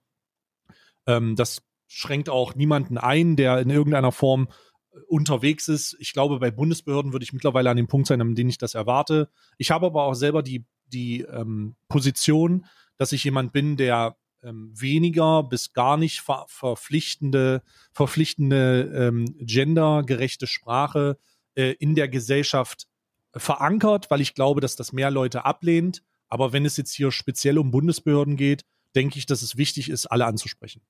Ähm, 1.06 1.36
das 1.36 1.62
schränkt 1.88 2.30
auch 2.30 2.56
niemanden 2.56 2.98
ein, 2.98 3.36
der 3.36 3.60
in 3.60 3.70
irgendeiner 3.70 4.12
Form 4.12 4.50
äh, 4.92 5.00
unterwegs 5.08 5.68
ist. 5.68 5.96
Ich 6.00 6.14
glaube, 6.14 6.40
bei 6.40 6.50
Bundesbehörden 6.50 7.14
würde 7.14 7.24
ich 7.24 7.34
mittlerweile 7.34 7.70
an 7.70 7.78
dem 7.78 7.88
Punkt 7.88 8.08
sein, 8.08 8.22
an 8.22 8.34
dem 8.34 8.50
ich 8.50 8.58
das 8.58 8.74
erwarte. 8.74 9.30
Ich 9.60 9.70
habe 9.70 9.86
aber 9.86 10.04
auch 10.04 10.16
selber 10.16 10.42
die, 10.42 10.66
die 10.88 11.22
ähm, 11.22 11.76
Position, 11.90 12.66
dass 12.98 13.12
ich 13.12 13.24
jemand 13.24 13.54
bin, 13.54 13.78
der 13.78 14.18
ähm, 14.48 14.72
weniger 14.74 15.44
bis 15.44 15.74
gar 15.74 15.98
nicht 15.98 16.22
ver 16.22 16.46
verpflichtende, 16.48 17.62
verpflichtende 17.92 18.92
ähm, 18.96 19.36
gendergerechte 19.40 20.48
Sprache 20.48 21.18
äh, 21.56 21.74
in 21.80 21.96
der 21.96 22.08
Gesellschaft 22.08 22.88
verankert, 23.36 24.10
weil 24.10 24.22
ich 24.22 24.34
glaube, 24.34 24.62
dass 24.62 24.76
das 24.76 24.94
mehr 24.94 25.12
Leute 25.12 25.46
ablehnt. 25.46 26.04
Aber 26.30 26.54
wenn 26.54 26.66
es 26.66 26.78
jetzt 26.78 26.94
hier 26.94 27.12
speziell 27.12 27.58
um 27.58 27.72
Bundesbehörden 27.72 28.38
geht, 28.38 28.66
denke 28.96 29.18
ich, 29.18 29.26
dass 29.26 29.42
es 29.42 29.58
wichtig 29.58 29.90
ist, 29.90 30.08
alle 30.08 30.26
anzusprechen. 30.26 30.82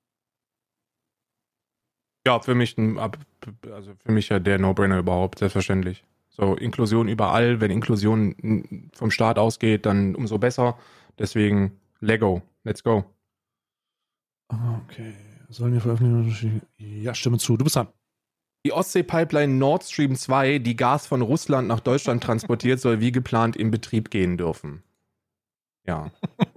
Ja, 2.26 2.40
für 2.40 2.54
mich 2.54 2.76
ein, 2.76 2.98
also 2.98 3.94
für 4.04 4.12
mich 4.12 4.28
ja 4.28 4.38
der 4.38 4.58
No-Brainer 4.58 4.98
überhaupt, 4.98 5.38
selbstverständlich. 5.38 6.04
So, 6.28 6.54
Inklusion 6.54 7.08
überall, 7.08 7.60
wenn 7.60 7.70
Inklusion 7.70 8.90
vom 8.92 9.10
Staat 9.10 9.38
ausgeht, 9.38 9.86
dann 9.86 10.14
umso 10.14 10.38
besser. 10.38 10.78
Deswegen, 11.18 11.80
Lego, 12.00 12.42
let's 12.64 12.82
go. 12.84 13.04
Okay. 14.48 15.14
Sollen 15.48 15.72
wir 15.72 15.80
veröffentlichen? 15.80 16.62
Ja, 16.76 17.14
stimme 17.14 17.38
zu. 17.38 17.56
Du 17.56 17.64
bist 17.64 17.76
dran. 17.76 17.88
Die 18.66 18.72
Ostsee-Pipeline 18.72 19.54
Nord 19.54 19.84
Stream 19.84 20.16
2, 20.16 20.58
die 20.58 20.76
Gas 20.76 21.06
von 21.06 21.22
Russland 21.22 21.68
nach 21.68 21.80
Deutschland 21.80 22.22
transportiert, 22.22 22.80
soll 22.80 23.00
wie 23.00 23.12
geplant 23.12 23.56
in 23.56 23.70
Betrieb 23.70 24.10
gehen 24.10 24.36
dürfen. 24.36 24.82
Ja. 25.86 26.10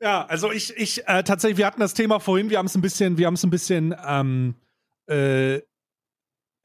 ja, 0.00 0.24
also 0.26 0.52
ich, 0.52 0.74
ich, 0.76 1.06
äh, 1.08 1.24
tatsächlich, 1.24 1.58
wir 1.58 1.66
hatten 1.66 1.80
das 1.80 1.94
Thema 1.94 2.20
vorhin, 2.20 2.48
wir 2.48 2.58
haben 2.58 2.66
es 2.66 2.74
ein 2.74 2.80
bisschen, 2.80 3.18
wir 3.18 3.26
haben 3.26 3.34
es 3.34 3.44
ein 3.44 3.50
bisschen, 3.50 3.94
ähm, 4.06 4.54
äh, 5.10 5.56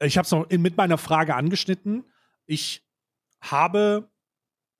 ich 0.02 0.16
habe 0.16 0.24
es 0.24 0.30
noch 0.30 0.48
mit 0.48 0.76
meiner 0.76 0.96
Frage 0.96 1.34
angeschnitten. 1.34 2.04
Ich 2.46 2.82
habe 3.42 4.08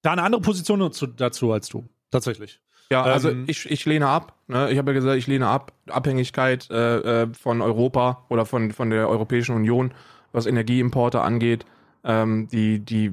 da 0.03 0.13
eine 0.13 0.23
andere 0.23 0.41
Position 0.41 0.81
dazu, 0.81 1.07
dazu 1.07 1.53
als 1.53 1.69
du, 1.69 1.89
tatsächlich. 2.11 2.61
Ja, 2.91 3.03
also 3.03 3.31
ähm, 3.31 3.45
ich, 3.47 3.71
ich 3.71 3.85
lehne 3.87 4.09
ab. 4.09 4.35
Ne? 4.49 4.71
Ich 4.71 4.79
habe 4.79 4.91
ja 4.91 4.95
gesagt, 4.95 5.17
ich 5.17 5.27
lehne 5.27 5.47
ab. 5.47 5.73
Abhängigkeit 5.89 6.69
äh, 6.71 7.23
äh, 7.23 7.35
von 7.35 7.63
Europa 7.63 8.27
oder 8.29 8.45
von, 8.47 8.73
von 8.73 8.91
der 8.91 9.09
Europäischen 9.09 9.55
Union, 9.55 9.95
was 10.33 10.47
Energieimporte 10.47 11.21
angeht. 11.21 11.65
Ähm, 12.03 12.49
die, 12.49 12.81
die, 12.81 13.13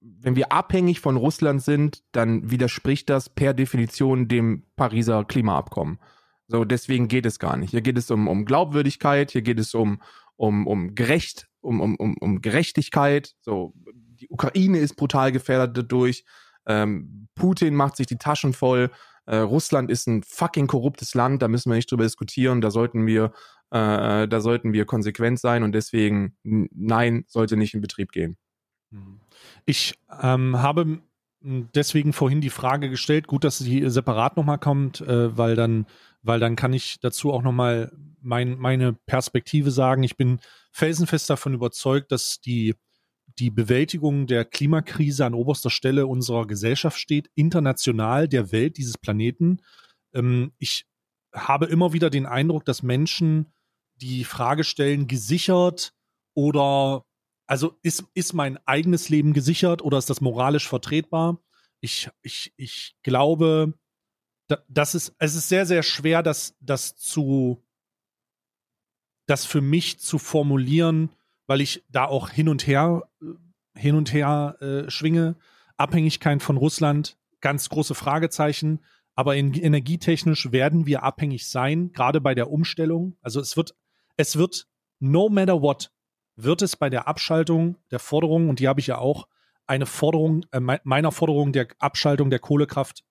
wenn 0.00 0.36
wir 0.36 0.52
abhängig 0.52 1.00
von 1.00 1.16
Russland 1.16 1.62
sind, 1.62 2.02
dann 2.12 2.50
widerspricht 2.50 3.10
das 3.10 3.28
per 3.28 3.52
Definition 3.52 4.26
dem 4.26 4.64
Pariser 4.76 5.24
Klimaabkommen. 5.24 5.98
So, 6.48 6.64
deswegen 6.64 7.08
geht 7.08 7.26
es 7.26 7.38
gar 7.38 7.56
nicht. 7.56 7.70
Hier 7.70 7.82
geht 7.82 7.98
es 7.98 8.10
um, 8.10 8.26
um 8.26 8.44
Glaubwürdigkeit, 8.44 9.30
hier 9.30 9.42
geht 9.42 9.60
es 9.60 9.74
um, 9.74 10.00
um, 10.36 10.66
um 10.66 10.94
gerecht, 10.94 11.48
um, 11.60 11.80
um, 11.80 11.94
um, 11.96 12.16
um 12.16 12.40
Gerechtigkeit. 12.40 13.34
So, 13.40 13.74
die 13.94 14.28
Ukraine 14.30 14.78
ist 14.78 14.96
brutal 14.96 15.30
gefährdet 15.30 15.76
dadurch. 15.76 16.24
Ähm, 16.66 17.28
Putin 17.34 17.74
macht 17.74 17.96
sich 17.96 18.06
die 18.06 18.18
Taschen 18.18 18.52
voll. 18.52 18.90
Äh, 19.30 19.36
Russland 19.36 19.92
ist 19.92 20.08
ein 20.08 20.24
fucking 20.24 20.66
korruptes 20.66 21.14
Land, 21.14 21.40
da 21.40 21.46
müssen 21.46 21.70
wir 21.70 21.76
nicht 21.76 21.88
drüber 21.88 22.02
diskutieren. 22.02 22.60
Da 22.60 22.72
sollten 22.72 23.06
wir, 23.06 23.26
äh, 23.70 24.26
da 24.26 24.40
sollten 24.40 24.72
wir 24.72 24.86
konsequent 24.86 25.38
sein 25.38 25.62
und 25.62 25.70
deswegen 25.70 26.34
nein, 26.42 27.24
sollte 27.28 27.56
nicht 27.56 27.72
in 27.74 27.80
Betrieb 27.80 28.10
gehen. 28.10 28.36
Mhm. 28.90 29.20
Ich 29.66 29.94
ähm, 30.20 30.60
habe 30.60 30.98
deswegen 31.42 32.12
vorhin 32.12 32.40
die 32.40 32.50
Frage 32.50 32.90
gestellt, 32.90 33.28
gut, 33.28 33.44
dass 33.44 33.58
sie 33.58 33.88
separat 33.88 34.36
nochmal 34.36 34.58
kommt, 34.58 35.00
äh, 35.00 35.36
weil 35.38 35.54
dann, 35.54 35.86
weil 36.22 36.40
dann 36.40 36.56
kann 36.56 36.72
ich 36.72 36.98
dazu 36.98 37.32
auch 37.32 37.42
nochmal 37.42 37.92
mein, 38.20 38.58
meine 38.58 38.94
Perspektive 38.94 39.70
sagen. 39.70 40.02
Ich 40.02 40.16
bin 40.16 40.40
felsenfest 40.72 41.30
davon 41.30 41.54
überzeugt, 41.54 42.10
dass 42.10 42.40
die 42.40 42.74
die 43.40 43.50
Bewältigung 43.50 44.26
der 44.26 44.44
Klimakrise 44.44 45.24
an 45.24 45.34
oberster 45.34 45.70
Stelle 45.70 46.06
unserer 46.06 46.46
Gesellschaft 46.46 46.98
steht, 46.98 47.30
international 47.34 48.28
der 48.28 48.52
Welt, 48.52 48.76
dieses 48.76 48.98
Planeten. 48.98 49.62
Ähm, 50.14 50.52
ich 50.58 50.86
habe 51.32 51.66
immer 51.66 51.92
wieder 51.92 52.10
den 52.10 52.26
Eindruck, 52.26 52.64
dass 52.64 52.82
Menschen 52.82 53.52
die 53.96 54.24
Frage 54.24 54.62
stellen, 54.64 55.06
gesichert 55.06 55.94
oder 56.34 57.04
also 57.46 57.76
ist, 57.82 58.04
ist 58.14 58.32
mein 58.32 58.58
eigenes 58.66 59.08
Leben 59.08 59.32
gesichert 59.32 59.82
oder 59.82 59.98
ist 59.98 60.10
das 60.10 60.20
moralisch 60.20 60.68
vertretbar? 60.68 61.42
Ich, 61.80 62.08
ich, 62.22 62.52
ich 62.56 62.94
glaube, 63.02 63.74
das 64.68 64.94
ist, 64.94 65.14
es 65.18 65.34
ist 65.34 65.48
sehr, 65.48 65.66
sehr 65.66 65.82
schwer, 65.82 66.22
das, 66.22 66.54
das 66.60 66.96
zu, 66.96 67.64
das 69.26 69.46
für 69.46 69.60
mich 69.60 69.98
zu 69.98 70.18
formulieren, 70.18 71.10
weil 71.50 71.60
ich 71.60 71.84
da 71.88 72.04
auch 72.04 72.30
hin 72.30 72.48
und 72.48 72.68
her 72.68 73.10
hin 73.74 73.96
und 73.96 74.12
her 74.12 74.56
äh, 74.60 74.88
schwinge. 74.88 75.34
Abhängigkeit 75.76 76.44
von 76.44 76.56
Russland, 76.56 77.18
ganz 77.40 77.68
große 77.68 77.96
Fragezeichen. 77.96 78.78
Aber 79.16 79.34
in, 79.34 79.52
energietechnisch 79.54 80.52
werden 80.52 80.86
wir 80.86 81.02
abhängig 81.02 81.48
sein, 81.48 81.90
gerade 81.90 82.20
bei 82.20 82.36
der 82.36 82.52
Umstellung. 82.52 83.16
Also 83.20 83.40
es 83.40 83.56
wird, 83.56 83.74
es 84.16 84.36
wird, 84.36 84.68
no 85.00 85.28
matter 85.28 85.60
what, 85.60 85.90
wird 86.36 86.62
es 86.62 86.76
bei 86.76 86.88
der 86.88 87.08
Abschaltung 87.08 87.78
der 87.90 87.98
Forderung, 87.98 88.48
und 88.48 88.60
die 88.60 88.68
habe 88.68 88.78
ich 88.78 88.86
ja 88.86 88.98
auch, 88.98 89.26
eine 89.66 89.86
Forderung, 89.86 90.46
äh, 90.52 90.60
meiner 90.60 91.10
Forderung 91.10 91.52
der 91.52 91.66
Abschaltung 91.80 92.30
der 92.30 92.38
Kohlekraft, 92.38 93.02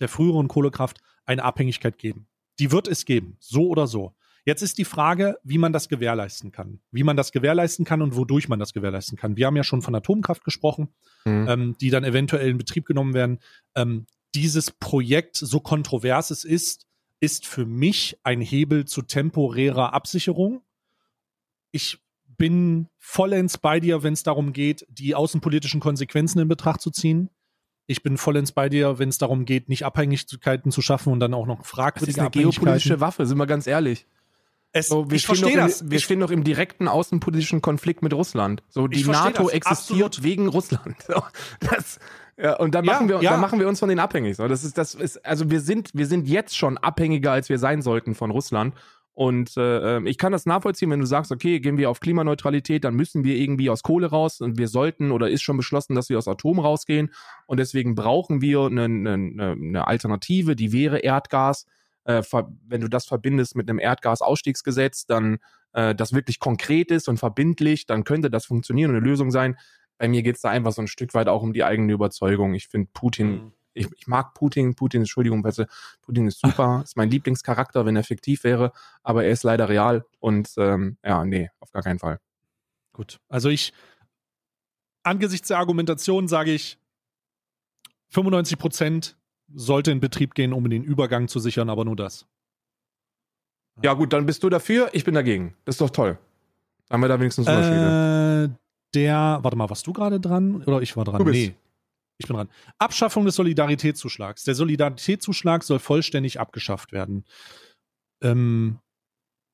der 0.00 0.08
früheren 0.08 0.48
Kohlekraft, 0.48 0.98
eine 1.26 1.44
Abhängigkeit 1.44 1.96
geben. 1.98 2.26
Die 2.58 2.72
wird 2.72 2.88
es 2.88 3.04
geben, 3.04 3.36
so 3.38 3.68
oder 3.68 3.86
so. 3.86 4.16
Jetzt 4.46 4.62
ist 4.62 4.76
die 4.76 4.84
Frage, 4.84 5.38
wie 5.42 5.56
man 5.56 5.72
das 5.72 5.88
gewährleisten 5.88 6.52
kann. 6.52 6.80
Wie 6.90 7.02
man 7.02 7.16
das 7.16 7.32
gewährleisten 7.32 7.84
kann 7.84 8.02
und 8.02 8.14
wodurch 8.14 8.48
man 8.48 8.58
das 8.58 8.74
gewährleisten 8.74 9.16
kann. 9.16 9.36
Wir 9.36 9.46
haben 9.46 9.56
ja 9.56 9.64
schon 9.64 9.80
von 9.80 9.94
Atomkraft 9.94 10.44
gesprochen, 10.44 10.88
mhm. 11.24 11.48
ähm, 11.48 11.76
die 11.80 11.90
dann 11.90 12.04
eventuell 12.04 12.50
in 12.50 12.58
Betrieb 12.58 12.84
genommen 12.84 13.14
werden. 13.14 13.38
Ähm, 13.74 14.06
dieses 14.34 14.70
Projekt, 14.70 15.36
so 15.36 15.60
kontrovers 15.60 16.30
es 16.30 16.44
ist, 16.44 16.86
ist 17.20 17.46
für 17.46 17.64
mich 17.64 18.18
ein 18.22 18.42
Hebel 18.42 18.84
zu 18.84 19.00
temporärer 19.00 19.94
Absicherung. 19.94 20.60
Ich 21.70 22.00
bin 22.36 22.88
vollends 22.98 23.56
bei 23.56 23.80
dir, 23.80 24.02
wenn 24.02 24.12
es 24.12 24.24
darum 24.24 24.52
geht, 24.52 24.86
die 24.90 25.14
außenpolitischen 25.14 25.80
Konsequenzen 25.80 26.40
in 26.40 26.48
Betracht 26.48 26.82
zu 26.82 26.90
ziehen. 26.90 27.30
Ich 27.86 28.02
bin 28.02 28.18
vollends 28.18 28.52
bei 28.52 28.68
dir, 28.68 28.98
wenn 28.98 29.08
es 29.08 29.18
darum 29.18 29.44
geht, 29.44 29.68
nicht 29.68 29.84
Abhängigkeiten 29.84 30.70
zu 30.70 30.82
schaffen 30.82 31.12
und 31.12 31.20
dann 31.20 31.32
auch 31.32 31.46
noch 31.46 31.64
fragwürdige 31.64 32.18
das 32.18 32.30
ist 32.30 32.36
eine 32.36 32.52
geopolitische 32.52 33.00
Waffe, 33.00 33.26
sind 33.26 33.38
wir 33.38 33.46
ganz 33.46 33.66
ehrlich. 33.66 34.06
Es, 34.76 34.88
so, 34.88 35.08
wir 35.08 35.16
ich 35.16 35.24
verstehe 35.24 35.56
das. 35.56 35.82
Im, 35.82 35.92
wir 35.92 35.98
ich 35.98 36.04
stehen 36.04 36.18
noch 36.18 36.32
im 36.32 36.42
direkten 36.42 36.88
außenpolitischen 36.88 37.62
Konflikt 37.62 38.02
mit 38.02 38.12
Russland. 38.12 38.60
So, 38.68 38.88
die 38.88 39.04
NATO 39.04 39.48
existiert 39.48 40.06
Absolut. 40.06 40.22
wegen 40.24 40.48
Russland. 40.48 40.96
das, 41.60 42.00
ja, 42.36 42.56
und 42.56 42.74
da 42.74 42.82
machen 42.82 43.08
ja, 43.08 43.20
wir, 43.20 43.22
ja. 43.22 43.30
da 43.30 43.36
machen 43.36 43.60
wir 43.60 43.68
uns 43.68 43.78
von 43.78 43.88
denen 43.88 44.00
abhängig. 44.00 44.34
So, 44.36 44.48
das 44.48 44.64
ist, 44.64 44.76
das 44.76 44.96
ist, 44.96 45.24
also 45.24 45.48
wir 45.48 45.60
sind, 45.60 45.90
wir 45.94 46.06
sind 46.06 46.26
jetzt 46.26 46.56
schon 46.56 46.76
abhängiger, 46.76 47.30
als 47.30 47.48
wir 47.48 47.60
sein 47.60 47.82
sollten 47.82 48.16
von 48.16 48.32
Russland. 48.32 48.74
Und 49.12 49.56
äh, 49.56 50.00
ich 50.08 50.18
kann 50.18 50.32
das 50.32 50.44
nachvollziehen, 50.44 50.90
wenn 50.90 50.98
du 50.98 51.06
sagst, 51.06 51.30
okay, 51.30 51.60
gehen 51.60 51.78
wir 51.78 51.88
auf 51.88 52.00
Klimaneutralität, 52.00 52.82
dann 52.82 52.96
müssen 52.96 53.22
wir 53.22 53.36
irgendwie 53.36 53.70
aus 53.70 53.84
Kohle 53.84 54.08
raus 54.08 54.40
und 54.40 54.58
wir 54.58 54.66
sollten 54.66 55.12
oder 55.12 55.30
ist 55.30 55.42
schon 55.42 55.56
beschlossen, 55.56 55.94
dass 55.94 56.08
wir 56.08 56.18
aus 56.18 56.26
Atom 56.26 56.58
rausgehen. 56.58 57.12
Und 57.46 57.60
deswegen 57.60 57.94
brauchen 57.94 58.40
wir 58.40 58.62
eine, 58.62 58.86
eine, 58.86 59.52
eine 59.52 59.86
Alternative, 59.86 60.56
die 60.56 60.72
wäre 60.72 60.98
Erdgas 60.98 61.66
äh, 62.04 62.22
wenn 62.66 62.80
du 62.80 62.88
das 62.88 63.06
verbindest 63.06 63.56
mit 63.56 63.68
einem 63.68 63.78
Erdgasausstiegsgesetz, 63.78 65.06
dann 65.06 65.38
äh, 65.72 65.94
das 65.94 66.12
wirklich 66.12 66.38
konkret 66.38 66.90
ist 66.90 67.08
und 67.08 67.18
verbindlich, 67.18 67.86
dann 67.86 68.04
könnte 68.04 68.30
das 68.30 68.46
funktionieren 68.46 68.90
und 68.90 68.96
eine 68.96 69.06
Lösung 69.06 69.30
sein. 69.30 69.56
Bei 69.98 70.08
mir 70.08 70.22
geht 70.22 70.36
es 70.36 70.42
da 70.42 70.50
einfach 70.50 70.72
so 70.72 70.82
ein 70.82 70.88
Stück 70.88 71.14
weit 71.14 71.28
auch 71.28 71.42
um 71.42 71.52
die 71.52 71.64
eigene 71.64 71.92
Überzeugung. 71.92 72.54
Ich 72.54 72.68
finde 72.68 72.90
Putin, 72.92 73.30
mhm. 73.30 73.52
ich, 73.72 73.88
ich, 73.96 74.06
mag 74.06 74.34
Putin, 74.34 74.74
Putin, 74.74 75.02
Entschuldigung, 75.02 75.44
weißt 75.44 75.64
Putin 76.02 76.26
ist 76.26 76.40
super, 76.40 76.82
ist 76.84 76.96
mein 76.96 77.10
Lieblingscharakter, 77.10 77.86
wenn 77.86 77.96
er 77.96 78.04
fiktiv 78.04 78.44
wäre, 78.44 78.72
aber 79.02 79.24
er 79.24 79.30
ist 79.30 79.44
leider 79.44 79.68
real 79.68 80.04
und 80.20 80.52
ähm, 80.58 80.98
ja, 81.04 81.24
nee, 81.24 81.50
auf 81.60 81.70
gar 81.70 81.82
keinen 81.82 81.98
Fall. 81.98 82.20
Gut, 82.92 83.20
also 83.28 83.48
ich, 83.48 83.72
angesichts 85.02 85.48
der 85.48 85.58
Argumentation 85.58 86.28
sage 86.28 86.52
ich, 86.52 86.78
95 88.10 88.58
Prozent 88.58 89.16
sollte 89.52 89.90
in 89.90 90.00
Betrieb 90.00 90.34
gehen, 90.34 90.52
um 90.52 90.68
den 90.68 90.84
Übergang 90.84 91.28
zu 91.28 91.38
sichern, 91.38 91.70
aber 91.70 91.84
nur 91.84 91.96
das. 91.96 92.26
Ja, 93.82 93.94
gut, 93.94 94.12
dann 94.12 94.26
bist 94.26 94.42
du 94.42 94.50
dafür, 94.50 94.90
ich 94.92 95.04
bin 95.04 95.14
dagegen. 95.14 95.56
Das 95.64 95.74
ist 95.74 95.80
doch 95.80 95.90
toll. 95.90 96.18
Haben 96.90 97.02
wir 97.02 97.08
da 97.08 97.18
wenigstens 97.18 97.48
Unterschiede. 97.48 98.52
Äh, 98.52 98.58
der, 98.94 99.40
warte 99.42 99.56
mal, 99.56 99.68
warst 99.68 99.86
du 99.86 99.92
gerade 99.92 100.20
dran 100.20 100.62
oder 100.62 100.80
ich 100.80 100.96
war 100.96 101.04
dran? 101.04 101.18
Du 101.18 101.24
bist. 101.24 101.34
Nee. 101.34 101.56
Ich 102.18 102.28
bin 102.28 102.36
dran. 102.36 102.48
Abschaffung 102.78 103.24
des 103.24 103.34
Solidaritätszuschlags. 103.34 104.44
Der 104.44 104.54
Solidaritätszuschlag 104.54 105.64
soll 105.64 105.80
vollständig 105.80 106.38
abgeschafft 106.38 106.92
werden. 106.92 107.24
Ähm, 108.22 108.78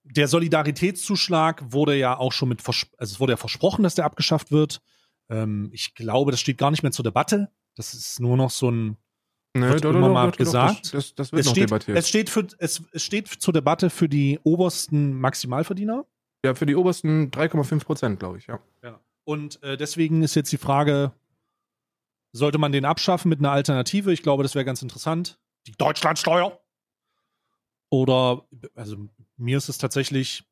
der 0.05 0.29
Solidaritätszuschlag 0.29 1.73
wurde 1.73 1.97
ja 1.97 2.19
auch 2.19 2.33
schon 2.33 2.51
mit, 2.51 2.67
also 2.67 2.85
es 2.99 3.21
wurde 3.21 3.33
ja 3.33 3.37
versprochen, 3.39 3.83
dass 3.83 3.95
der 3.95 4.05
abgeschafft 4.05 4.51
wird. 4.51 4.83
Ähm, 5.31 5.71
ich 5.73 5.95
glaube, 5.95 6.31
das 6.31 6.41
steht 6.41 6.59
gar 6.59 6.71
nicht 6.71 6.83
mehr 6.83 6.93
zur 6.93 7.05
Debatte. 7.05 7.51
Das 7.77 7.95
ist 7.95 8.21
nur 8.21 8.37
noch 8.37 8.51
so 8.51 8.71
ein, 8.71 8.97
Nee, 9.55 9.69
wird 9.69 9.85
doch, 9.85 9.91
immer 9.91 10.09
doch, 10.09 10.15
mal 10.15 10.31
doch, 10.31 10.37
gesagt. 10.39 10.95
Das, 10.95 11.15
das 11.15 11.33
wird 11.33 11.41
es 11.41 11.47
noch 11.47 11.53
steht, 11.53 11.71
debattiert. 11.71 11.99
es, 11.99 12.09
steht 12.09 12.31
für, 12.31 12.47
es, 12.59 12.83
es 12.93 13.03
steht 13.03 13.27
zur 13.29 13.53
Debatte 13.53 13.91
für 13.91 14.09
die 14.09 14.39
obersten 14.45 15.19
Maximalverdiener. 15.21 16.05
ja, 16.45 16.55
für 16.55 16.67
die 16.67 16.77
obersten 16.77 17.31
3,5 17.31 17.85
Prozent, 17.85 18.21
glaube 18.21 18.39
ich, 18.39 18.47
ja. 18.47 18.61
Und 19.25 19.63
äh, 19.63 19.77
deswegen 19.77 20.23
ist 20.23 20.35
jetzt 20.35 20.51
die 20.51 20.59
Frage, 20.59 21.13
sollte 22.33 22.59
man 22.59 22.73
den 22.73 22.85
abschaffen 22.85 23.29
mit 23.29 23.39
einer 23.39 23.53
Alternative? 23.53 24.13
Ich 24.13 24.23
glaube, 24.23 24.43
das 24.43 24.55
wäre 24.55 24.65
ganz 24.65 24.83
interessant. 24.83 25.39
Die 25.67 25.73
Deutschlandsteuer. 25.73 26.59
Oder, 27.91 28.45
also 28.75 28.97
mir 29.37 29.59
ist 29.59 29.69
es 29.69 29.79
tatsächlich, 29.79 30.45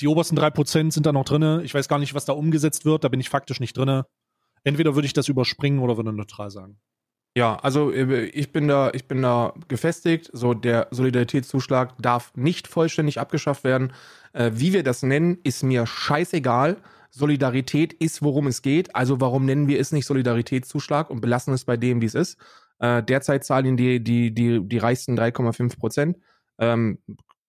die 0.00 0.08
obersten 0.08 0.38
3% 0.38 0.92
sind 0.92 1.06
da 1.06 1.12
noch 1.12 1.24
drin. 1.24 1.62
Ich 1.64 1.74
weiß 1.74 1.88
gar 1.88 1.98
nicht, 1.98 2.14
was 2.14 2.24
da 2.24 2.32
umgesetzt 2.32 2.84
wird. 2.84 3.04
Da 3.04 3.08
bin 3.08 3.20
ich 3.20 3.28
faktisch 3.28 3.60
nicht 3.60 3.76
drin. 3.76 4.02
Entweder 4.64 4.94
würde 4.94 5.06
ich 5.06 5.12
das 5.12 5.28
überspringen 5.28 5.80
oder 5.80 5.96
würde 5.96 6.12
neutral 6.12 6.50
sagen. 6.50 6.80
Ja, 7.34 7.56
also 7.56 7.90
äh, 7.90 8.24
ich 8.26 8.52
bin 8.52 8.68
da, 8.68 8.90
ich 8.92 9.08
bin 9.08 9.22
da 9.22 9.54
gefestigt. 9.68 10.30
So 10.32 10.54
der 10.54 10.88
Solidaritätszuschlag 10.90 11.94
darf 11.98 12.32
nicht 12.36 12.68
vollständig 12.68 13.18
abgeschafft 13.18 13.64
werden. 13.64 13.92
Äh, 14.32 14.50
wie 14.54 14.72
wir 14.72 14.82
das 14.82 15.02
nennen, 15.02 15.38
ist 15.42 15.62
mir 15.62 15.86
scheißegal. 15.86 16.76
Solidarität 17.10 17.92
ist, 17.92 18.22
worum 18.22 18.46
es 18.46 18.62
geht. 18.62 18.94
Also 18.94 19.20
warum 19.20 19.44
nennen 19.44 19.68
wir 19.68 19.80
es 19.80 19.92
nicht 19.92 20.06
Solidaritätszuschlag 20.06 21.10
und 21.10 21.20
belassen 21.20 21.54
es 21.54 21.64
bei 21.64 21.76
dem, 21.76 22.00
wie 22.00 22.06
es 22.06 22.14
ist? 22.14 22.38
Äh, 22.78 23.02
derzeit 23.02 23.44
zahlen 23.44 23.76
die, 23.76 24.02
die, 24.02 24.34
die, 24.34 24.66
die 24.66 24.78
reichsten 24.78 25.18
3,5 25.18 25.78
Prozent. 25.78 26.18
Ähm, 26.58 26.98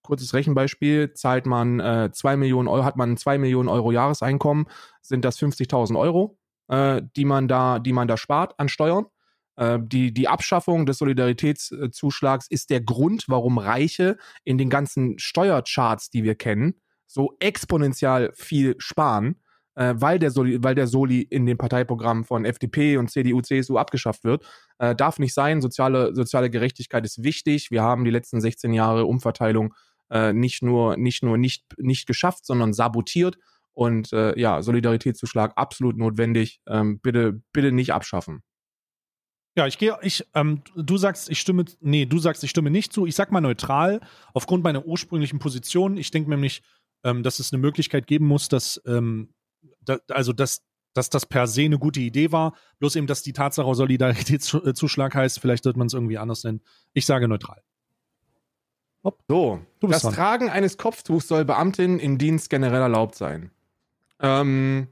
kurzes 0.02 0.34
Rechenbeispiel, 0.34 1.14
zahlt 1.14 1.46
man 1.46 1.80
äh, 1.80 2.10
2 2.12 2.38
Millionen 2.38 2.68
Euro, 2.68 2.86
hat 2.86 2.98
man 2.98 3.18
2 3.18 3.38
Millionen 3.38 3.70
Euro 3.70 3.92
Jahreseinkommen, 3.92 4.66
sind 5.02 5.26
das 5.26 5.40
50.000 5.40 5.98
Euro, 5.98 6.38
äh, 6.68 7.02
die 7.16 7.26
man 7.26 7.48
da, 7.48 7.80
die 7.80 7.94
man 7.94 8.08
da 8.08 8.18
spart 8.18 8.60
an 8.60 8.70
Steuern. 8.70 9.06
Äh, 9.56 9.80
die, 9.82 10.14
die 10.14 10.28
Abschaffung 10.28 10.86
des 10.86 10.98
Solidaritätszuschlags 10.98 12.48
ist 12.48 12.70
der 12.70 12.82
Grund, 12.82 13.26
warum 13.28 13.58
Reiche 13.58 14.18
in 14.44 14.58
den 14.58 14.70
ganzen 14.70 15.20
Steuercharts, 15.20 16.10
die 16.10 16.24
wir 16.24 16.36
kennen, 16.36 16.76
so 17.08 17.36
exponentiell 17.40 18.32
viel 18.36 18.76
sparen, 18.80 19.36
äh, 19.76 19.94
weil, 19.98 20.20
der 20.20 20.32
Soli, 20.32 20.64
weil 20.64 20.76
der 20.76 20.88
Soli 20.88 21.22
in 21.22 21.46
dem 21.46 21.58
Parteiprogramm 21.58 22.24
von 22.24 22.46
FDP 22.46 22.98
und 22.98 23.10
CDU, 23.10 23.42
CSU 23.42 23.78
abgeschafft 23.78 24.24
wird. 24.24 24.46
Äh, 24.80 24.96
darf 24.96 25.20
nicht 25.20 25.34
sein. 25.34 25.62
Soziale, 25.62 26.16
soziale 26.16 26.50
Gerechtigkeit 26.50 27.06
ist 27.06 27.24
wichtig. 27.24 27.72
Wir 27.72 27.84
haben 27.84 28.06
die 28.06 28.12
letzten 28.12 28.42
16 28.42 28.74
Jahre 28.74 29.06
Umverteilung 29.06 29.74
äh, 30.10 30.34
nicht 30.34 30.62
nur, 30.64 30.98
nicht, 30.98 31.24
nur 31.24 31.38
nicht, 31.38 31.66
nicht 31.78 32.08
geschafft, 32.08 32.46
sondern 32.46 32.74
sabotiert. 32.74 33.38
Und 33.74 34.14
äh, 34.14 34.40
ja, 34.40 34.62
Solidaritätszuschlag 34.62 35.54
absolut 35.56 35.98
notwendig. 35.98 36.62
Ähm, 36.68 37.00
bitte, 37.00 37.42
bitte 37.52 37.72
nicht 37.72 37.94
abschaffen. 37.94 38.44
Ja, 39.56 39.68
ich 39.68 39.78
gehe, 39.78 39.96
ich, 40.02 40.26
ähm, 40.34 40.64
du 40.76 40.98
sagst, 40.98 41.30
ich 41.30 41.40
stimme, 41.40 41.66
nee, 41.80 42.06
du 42.06 42.18
sagst, 42.18 42.44
ich 42.44 42.50
stimme 42.50 42.72
nicht 42.72 42.92
zu. 42.92 43.06
Ich 43.06 43.16
sag 43.16 43.32
mal 43.32 43.42
neutral, 43.42 44.02
aufgrund 44.34 44.64
meiner 44.64 44.86
ursprünglichen 44.86 45.38
Position. 45.40 45.98
Ich 45.98 46.10
denke 46.10 46.30
nämlich, 46.30 46.64
ähm, 47.04 47.22
dass 47.22 47.40
es 47.40 47.54
eine 47.54 47.62
Möglichkeit 47.62 48.08
geben 48.08 48.26
muss, 48.26 48.50
dass, 48.50 48.82
ähm, 48.88 49.30
da, 49.82 50.00
also 50.10 50.34
dass, 50.34 50.64
dass 50.94 51.10
das 51.10 51.28
per 51.28 51.46
se 51.46 51.64
eine 51.64 51.78
gute 51.78 52.00
Idee 52.00 52.32
war. 52.32 52.56
Bloß 52.80 52.96
eben, 52.96 53.06
dass 53.06 53.22
die 53.22 53.34
Tatsache 53.34 53.76
Solidaritätszuschlag 53.76 55.14
heißt, 55.14 55.40
vielleicht 55.40 55.66
wird 55.66 55.78
man 55.78 55.88
es 55.88 55.94
irgendwie 55.94 56.18
anders 56.18 56.44
nennen. 56.44 56.62
Ich 56.94 57.06
sage 57.06 57.28
neutral. 57.28 57.62
So, 59.28 59.60
Du 59.80 59.88
bist 59.88 59.96
das 59.96 60.02
dran. 60.02 60.14
Tragen 60.14 60.50
eines 60.50 60.78
Kopftuchs 60.78 61.28
soll 61.28 61.46
Beamtinnen 61.46 62.00
im 62.00 62.18
Dienst 62.18 62.50
generell 62.50 62.82
erlaubt 62.82 63.16
sein. 63.16 63.52
Ähm, 64.20 64.88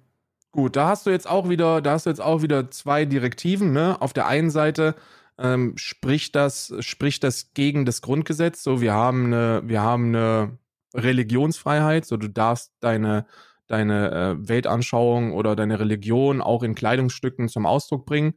gut, 0.52 0.76
da 0.76 0.90
hast 0.90 1.06
du 1.06 1.10
jetzt 1.10 1.30
auch 1.30 1.50
wieder, 1.50 1.82
da 1.82 1.94
hast 1.94 2.06
du 2.06 2.10
jetzt 2.10 2.22
auch 2.22 2.42
wieder 2.42 2.72
zwei 2.72 3.06
Direktiven. 3.06 3.72
Ne? 3.74 4.02
Auf 4.02 4.14
der 4.14 4.28
einen 4.28 4.50
Seite 4.50 4.96
ähm, 5.38 5.74
spricht 5.78 6.36
das, 6.36 6.74
spricht 6.80 7.24
das 7.24 7.54
gegen 7.54 7.86
das 7.86 8.02
Grundgesetz. 8.02 8.64
So, 8.64 8.82
wir 8.82 8.94
haben 8.94 9.26
eine, 9.26 9.62
wir 9.66 9.82
haben 9.82 10.08
eine 10.08 10.58
Religionsfreiheit. 10.94 12.06
So, 12.06 12.18
du 12.18 12.30
darfst 12.30 12.74
deine 12.80 13.26
deine 13.72 14.12
äh, 14.12 14.50
Weltanschauung 14.50 15.32
oder 15.32 15.56
deine 15.56 15.80
Religion 15.80 16.42
auch 16.42 16.62
in 16.62 16.76
Kleidungsstücken 16.76 17.48
zum 17.48 17.66
Ausdruck 17.66 18.06
bringen. 18.06 18.34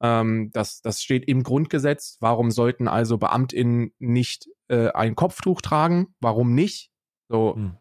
Ähm, 0.00 0.50
das, 0.52 0.80
das 0.80 1.02
steht 1.02 1.28
im 1.28 1.42
Grundgesetz. 1.42 2.16
Warum 2.20 2.50
sollten 2.50 2.88
also 2.88 3.18
BeamtInnen 3.18 3.92
nicht 3.98 4.48
äh, 4.68 4.88
ein 4.92 5.14
Kopftuch 5.14 5.60
tragen? 5.60 6.14
Warum 6.20 6.54
nicht? 6.54 6.90
So, 7.28 7.54
Hm. 7.54 7.76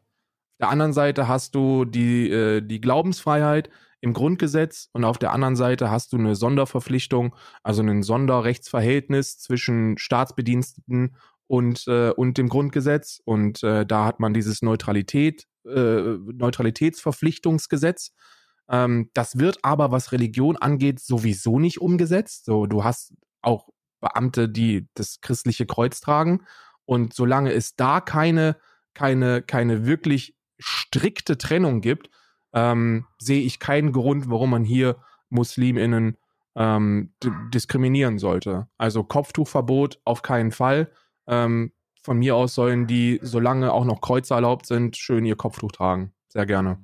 Der 0.60 0.70
anderen 0.70 0.94
Seite 0.94 1.28
hast 1.28 1.56
du 1.56 1.86
die, 1.86 2.30
äh, 2.30 2.62
die 2.62 2.82
Glaubensfreiheit 2.82 3.70
im 4.02 4.14
Grundgesetz 4.14 4.90
und 4.94 5.04
auf 5.04 5.18
der 5.18 5.34
anderen 5.34 5.56
Seite 5.56 5.90
hast 5.90 6.14
du 6.14 6.18
eine 6.18 6.36
Sonderverpflichtung, 6.36 7.36
also 7.64 7.82
ein 7.82 8.04
Sonderrechtsverhältnis 8.04 9.40
zwischen 9.40 9.98
Staatsbediensteten 9.98 11.16
und, 11.48 11.88
äh, 11.88 12.12
und 12.12 12.38
dem 12.38 12.50
Grundgesetz. 12.50 13.22
Und 13.26 13.64
äh, 13.64 13.86
da 13.86 14.06
hat 14.06 14.20
man 14.20 14.34
dieses 14.34 14.62
Neutralität, 14.62 15.48
äh, 15.66 16.18
Neutralitätsverpflichtungsgesetz. 16.34 18.12
Ähm, 18.70 19.10
das 19.14 19.40
wird 19.40 19.60
aber, 19.64 19.92
was 19.92 20.12
Religion 20.12 20.58
angeht, 20.58 21.00
sowieso 21.00 21.60
nicht 21.60 21.82
umgesetzt. 21.82 22.46
So, 22.46 22.68
du 22.68 22.84
hast 22.84 23.14
auch 23.42 23.70
Beamte, 24.00 24.48
die 24.50 24.88
das 24.94 25.22
christliche 25.22 25.66
Kreuz 25.66 26.02
tragen. 26.02 26.46
Und 26.86 27.14
solange 27.14 27.52
es 27.52 27.76
da 27.76 28.00
keine, 28.00 28.58
keine, 28.94 29.42
keine 29.42 29.86
wirklich 29.86 30.37
strikte 30.60 31.38
Trennung 31.38 31.82
gibt, 31.82 32.10
ähm, 32.54 33.06
sehe 33.20 33.42
ich 33.42 33.60
keinen 33.60 33.92
Grund, 33.92 34.30
warum 34.30 34.52
man 34.52 34.64
hier 34.64 34.98
MuslimInnen 35.30 36.18
ähm, 36.56 37.14
diskriminieren 37.54 38.18
sollte. 38.18 38.68
Also 38.78 39.04
Kopftuchverbot 39.04 40.00
auf 40.06 40.22
keinen 40.22 40.52
Fall. 40.52 40.92
Ähm, 41.28 41.72
von 42.02 42.18
mir 42.18 42.36
aus 42.36 42.56
sollen 42.56 42.88
die, 42.88 43.20
solange 43.22 43.72
auch 43.74 43.86
noch 43.86 44.02
Kreuze 44.02 44.34
erlaubt 44.34 44.66
sind, 44.66 44.96
schön 44.96 45.26
ihr 45.26 45.36
Kopftuch 45.36 45.72
tragen. 45.72 46.14
Sehr 46.30 46.46
gerne. 46.46 46.80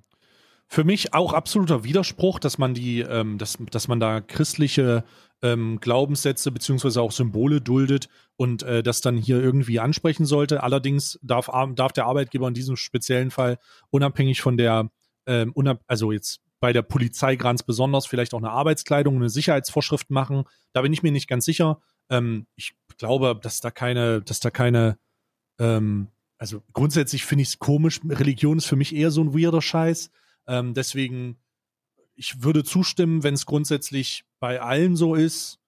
Für 0.68 0.84
mich 0.84 1.14
auch 1.14 1.34
absoluter 1.34 1.84
Widerspruch, 1.84 2.40
dass 2.40 2.58
man 2.58 2.74
die, 2.74 3.02
ähm, 3.02 3.38
dass, 3.38 3.58
dass 3.72 3.88
man 3.88 4.00
da 4.00 4.22
christliche 4.22 5.04
ähm, 5.44 5.80
Glaubenssätze 5.80 6.52
beziehungsweise 6.52 7.02
auch 7.02 7.12
Symbole 7.12 7.62
duldet 7.62 8.08
und 8.38 8.64
äh, 8.64 8.82
das 8.82 9.02
dann 9.02 9.18
hier 9.18 9.42
irgendwie 9.44 9.80
ansprechen 9.80 10.26
sollte. 10.26 10.64
Allerdings 10.64 11.20
darf, 11.22 11.50
ar- 11.50 11.74
darf 11.76 11.92
der 11.92 12.06
Arbeitgeber 12.06 12.48
in 12.48 12.54
diesem 12.54 12.76
speziellen 12.76 13.30
Fall 13.30 13.60
unabhängig 13.92 14.42
von 14.42 14.58
der, 14.58 14.90
ähm, 15.28 15.52
unab 15.54 15.84
also 15.86 16.12
jetzt 16.12 16.42
bei 16.60 16.72
der 16.74 16.82
Polizei 16.82 17.36
ganz 17.36 17.62
besonders 17.62 18.06
vielleicht 18.08 18.34
auch 18.34 18.40
eine 18.40 18.52
Arbeitskleidung, 18.52 19.18
eine 19.18 19.30
Sicherheitsvorschrift 19.30 20.10
machen. 20.10 20.46
Da 20.72 20.82
bin 20.82 20.94
ich 20.94 21.04
mir 21.04 21.12
nicht 21.12 21.28
ganz 21.28 21.44
sicher. 21.46 21.82
Ähm, 22.10 22.48
ich 22.56 22.74
glaube, 22.98 23.38
dass 23.40 23.60
da 23.60 23.70
keine, 23.70 24.22
dass 24.22 24.40
da 24.40 24.50
keine, 24.50 24.98
ähm, 25.60 26.08
also 26.38 26.64
grundsätzlich 26.72 27.26
finde 27.26 27.42
ich 27.42 27.50
es 27.50 27.60
komisch. 27.60 28.00
Religion 28.08 28.58
ist 28.58 28.66
für 28.66 28.78
mich 28.78 28.96
eher 28.96 29.12
so 29.12 29.22
ein 29.22 29.34
weirder 29.38 29.62
Scheiß. 29.62 30.10
Ähm, 30.48 30.74
deswegen, 30.74 31.38
ich 32.16 32.44
würde 32.44 32.64
zustimmen, 32.64 33.24
wenn 33.24 33.34
es 33.34 33.46
grundsätzlich 33.46 34.26
bei 34.40 34.62
allen 34.62 34.96
so 34.96 35.16
ist. 35.16 35.60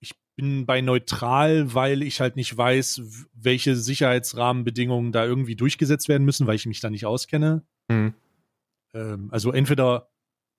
Ich 0.00 0.12
bin 0.36 0.66
bei 0.66 0.80
neutral, 0.80 1.74
weil 1.74 2.02
ich 2.02 2.20
halt 2.20 2.36
nicht 2.36 2.56
weiß, 2.56 3.28
welche 3.32 3.76
Sicherheitsrahmenbedingungen 3.76 5.12
da 5.12 5.24
irgendwie 5.24 5.56
durchgesetzt 5.56 6.08
werden 6.08 6.24
müssen, 6.24 6.46
weil 6.46 6.56
ich 6.56 6.66
mich 6.66 6.80
da 6.80 6.90
nicht 6.90 7.06
auskenne. 7.06 7.66
Mhm. 7.88 8.14
Ähm, 8.94 9.28
also 9.30 9.52
entweder 9.52 10.10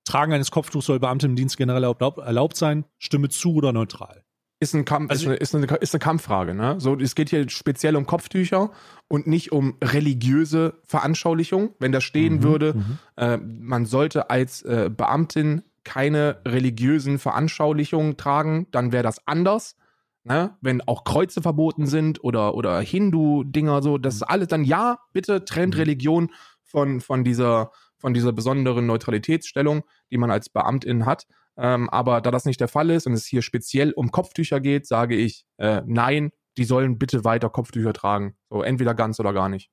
Tragen 0.03 0.33
eines 0.33 0.51
Kopftuchs 0.51 0.87
soll 0.87 0.99
Beamte 0.99 1.27
im 1.27 1.35
Dienst 1.35 1.57
generell 1.57 1.83
erlaubt 1.83 2.57
sein, 2.57 2.85
stimme 2.97 3.29
zu 3.29 3.53
oder 3.53 3.71
neutral. 3.71 4.23
Ist, 4.61 4.75
ein 4.75 4.85
Kampf, 4.85 5.09
Also- 5.09 5.23
ist, 5.23 5.27
eine, 5.55 5.63
ist, 5.65 5.71
eine, 5.71 5.77
ist 5.81 5.93
eine 5.95 5.99
Kampffrage. 5.99 6.53
Ne? 6.53 6.75
So, 6.79 6.95
es 6.95 7.15
geht 7.15 7.31
hier 7.31 7.49
speziell 7.49 7.95
um 7.95 8.05
Kopftücher 8.05 8.69
und 9.07 9.25
nicht 9.25 9.51
um 9.51 9.75
religiöse 9.83 10.75
Veranschaulichung. 10.85 11.71
Wenn 11.79 11.91
da 11.91 11.99
stehen 11.99 12.35
Mhm, 12.35 12.43
würde, 12.43 12.73
mhm. 12.75 12.97
äh, 13.17 13.37
man 13.37 13.85
sollte 13.87 14.29
als 14.29 14.61
äh, 14.61 14.91
Beamtin 14.95 15.63
keine 15.83 16.37
religiösen 16.47 17.17
Veranschaulichungen 17.17 18.17
tragen, 18.17 18.67
dann 18.69 18.91
wäre 18.91 19.01
das 19.01 19.25
anders. 19.27 19.75
Ne? 20.23 20.55
Wenn 20.61 20.81
auch 20.87 21.03
Kreuze 21.05 21.41
verboten 21.41 21.87
sind 21.87 22.23
oder, 22.23 22.53
oder 22.53 22.79
Hindu-Dinger 22.81 23.81
so, 23.81 23.97
das 23.97 24.13
ist 24.13 24.21
alles 24.23 24.47
dann 24.49 24.63
ja, 24.63 24.99
bitte 25.11 25.43
trennt 25.43 25.73
Mhm. 25.73 25.79
Religion 25.79 26.31
von, 26.63 27.01
von, 27.01 27.23
dieser, 27.23 27.71
von 28.01 28.13
dieser 28.13 28.33
besonderen 28.33 28.85
Neutralitätsstellung, 28.85 29.83
die 30.09 30.17
man 30.17 30.31
als 30.31 30.49
Beamtin 30.49 31.05
hat. 31.05 31.25
Ähm, 31.57 31.89
aber 31.89 32.21
da 32.21 32.31
das 32.31 32.45
nicht 32.45 32.59
der 32.59 32.67
Fall 32.67 32.89
ist 32.89 33.07
und 33.07 33.13
es 33.13 33.25
hier 33.25 33.41
speziell 33.41 33.91
um 33.91 34.11
Kopftücher 34.11 34.59
geht, 34.59 34.87
sage 34.87 35.15
ich 35.15 35.45
äh, 35.57 35.81
nein, 35.85 36.31
die 36.57 36.63
sollen 36.63 36.97
bitte 36.97 37.23
weiter 37.23 37.49
Kopftücher 37.49 37.93
tragen. 37.93 38.35
So 38.49 38.63
entweder 38.63 38.93
ganz 38.93 39.19
oder 39.19 39.33
gar 39.33 39.49
nicht. 39.49 39.69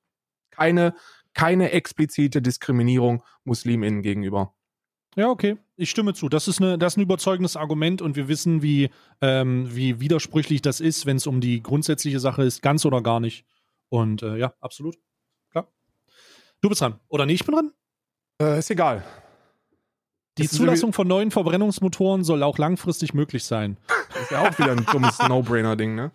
Keine, 0.51 0.93
keine 1.33 1.71
explizite 1.71 2.41
Diskriminierung 2.41 3.23
MuslimInnen 3.43 4.01
gegenüber. 4.01 4.53
Ja, 5.15 5.29
okay. 5.29 5.57
Ich 5.75 5.89
stimme 5.89 6.13
zu. 6.13 6.29
Das 6.29 6.47
ist, 6.47 6.61
eine, 6.61 6.77
das 6.77 6.93
ist 6.93 6.97
ein 6.97 7.01
überzeugendes 7.01 7.57
Argument 7.57 8.01
und 8.01 8.15
wir 8.15 8.27
wissen, 8.27 8.61
wie, 8.61 8.89
ähm, 9.21 9.67
wie 9.73 9.99
widersprüchlich 9.99 10.61
das 10.61 10.79
ist, 10.79 11.05
wenn 11.05 11.17
es 11.17 11.27
um 11.27 11.41
die 11.41 11.63
grundsätzliche 11.63 12.19
Sache 12.19 12.43
ist, 12.43 12.61
ganz 12.61 12.85
oder 12.85 13.01
gar 13.01 13.19
nicht. 13.19 13.45
Und 13.89 14.21
äh, 14.21 14.37
ja, 14.37 14.53
absolut. 14.61 14.97
Klar. 15.51 15.67
Du 16.61 16.69
bist 16.69 16.81
dran. 16.81 16.99
Oder 17.07 17.25
nee, 17.25 17.33
ich 17.33 17.45
bin 17.45 17.55
dran? 17.55 17.71
Äh, 18.41 18.59
ist 18.59 18.71
egal. 18.71 19.03
Die 20.37 20.45
Ist 20.45 20.53
Zulassung 20.55 20.93
von 20.93 21.07
neuen 21.07 21.31
Verbrennungsmotoren 21.31 22.23
soll 22.23 22.43
auch 22.43 22.57
langfristig 22.57 23.13
möglich 23.13 23.43
sein. 23.43 23.77
Ist 24.21 24.31
ja 24.31 24.47
auch 24.47 24.57
wieder 24.57 24.71
ein 24.71 24.85
dummes 24.85 25.19
No-Brainer-Ding, 25.27 25.95
ne? 25.95 26.11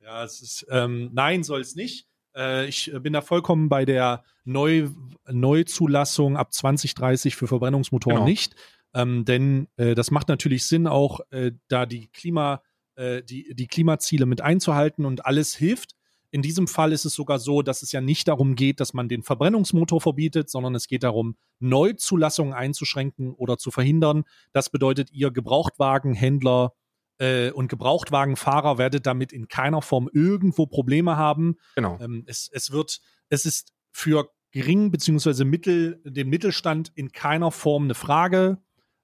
Ja, 0.00 0.22
es 0.22 0.42
ist, 0.42 0.66
ähm, 0.70 1.10
nein, 1.14 1.42
soll 1.42 1.62
es 1.62 1.74
nicht. 1.74 2.06
Äh, 2.36 2.66
ich 2.66 2.92
bin 3.00 3.14
da 3.14 3.22
vollkommen 3.22 3.70
bei 3.70 3.86
der 3.86 4.22
Neu 4.44 4.90
Neuzulassung 5.30 6.36
ab 6.36 6.52
2030 6.52 7.36
für 7.36 7.46
Verbrennungsmotoren 7.46 8.16
Genau. 8.16 8.26
nicht. 8.28 8.54
Ähm, 8.92 9.24
denn 9.24 9.68
äh, 9.76 9.94
das 9.94 10.10
macht 10.10 10.28
natürlich 10.28 10.66
Sinn, 10.66 10.86
auch 10.86 11.20
äh, 11.30 11.52
da 11.68 11.86
die, 11.86 12.08
Klima, 12.08 12.62
äh, 12.96 13.22
die, 13.22 13.54
die 13.54 13.66
Klimaziele 13.66 14.26
mit 14.26 14.42
einzuhalten 14.42 15.06
und 15.06 15.24
alles 15.24 15.54
hilft. 15.54 15.92
In 16.34 16.42
diesem 16.42 16.66
Fall 16.66 16.90
ist 16.90 17.04
es 17.04 17.14
sogar 17.14 17.38
so, 17.38 17.62
dass 17.62 17.82
es 17.82 17.92
ja 17.92 18.00
nicht 18.00 18.26
darum 18.26 18.56
geht, 18.56 18.80
dass 18.80 18.92
man 18.92 19.08
den 19.08 19.22
Verbrennungsmotor 19.22 20.00
verbietet, 20.00 20.50
sondern 20.50 20.74
es 20.74 20.88
geht 20.88 21.04
darum, 21.04 21.36
Neuzulassungen 21.60 22.52
einzuschränken 22.52 23.32
oder 23.34 23.56
zu 23.56 23.70
verhindern. 23.70 24.24
Das 24.50 24.68
bedeutet, 24.68 25.12
ihr 25.12 25.30
Gebrauchtwagenhändler 25.30 26.72
äh, 27.18 27.52
und 27.52 27.68
Gebrauchtwagenfahrer 27.68 28.78
werdet 28.78 29.06
damit 29.06 29.32
in 29.32 29.46
keiner 29.46 29.80
Form 29.80 30.10
irgendwo 30.12 30.66
Probleme 30.66 31.16
haben. 31.16 31.54
Genau. 31.76 31.98
Ähm, 32.00 32.24
es, 32.26 32.50
es 32.52 32.72
wird, 32.72 32.98
es 33.28 33.46
ist 33.46 33.72
für 33.92 34.28
gering 34.50 34.90
beziehungsweise 34.90 35.44
Mittel, 35.44 36.00
den 36.04 36.28
Mittelstand 36.30 36.90
in 36.96 37.12
keiner 37.12 37.52
Form 37.52 37.84
eine 37.84 37.94
Frage, 37.94 38.58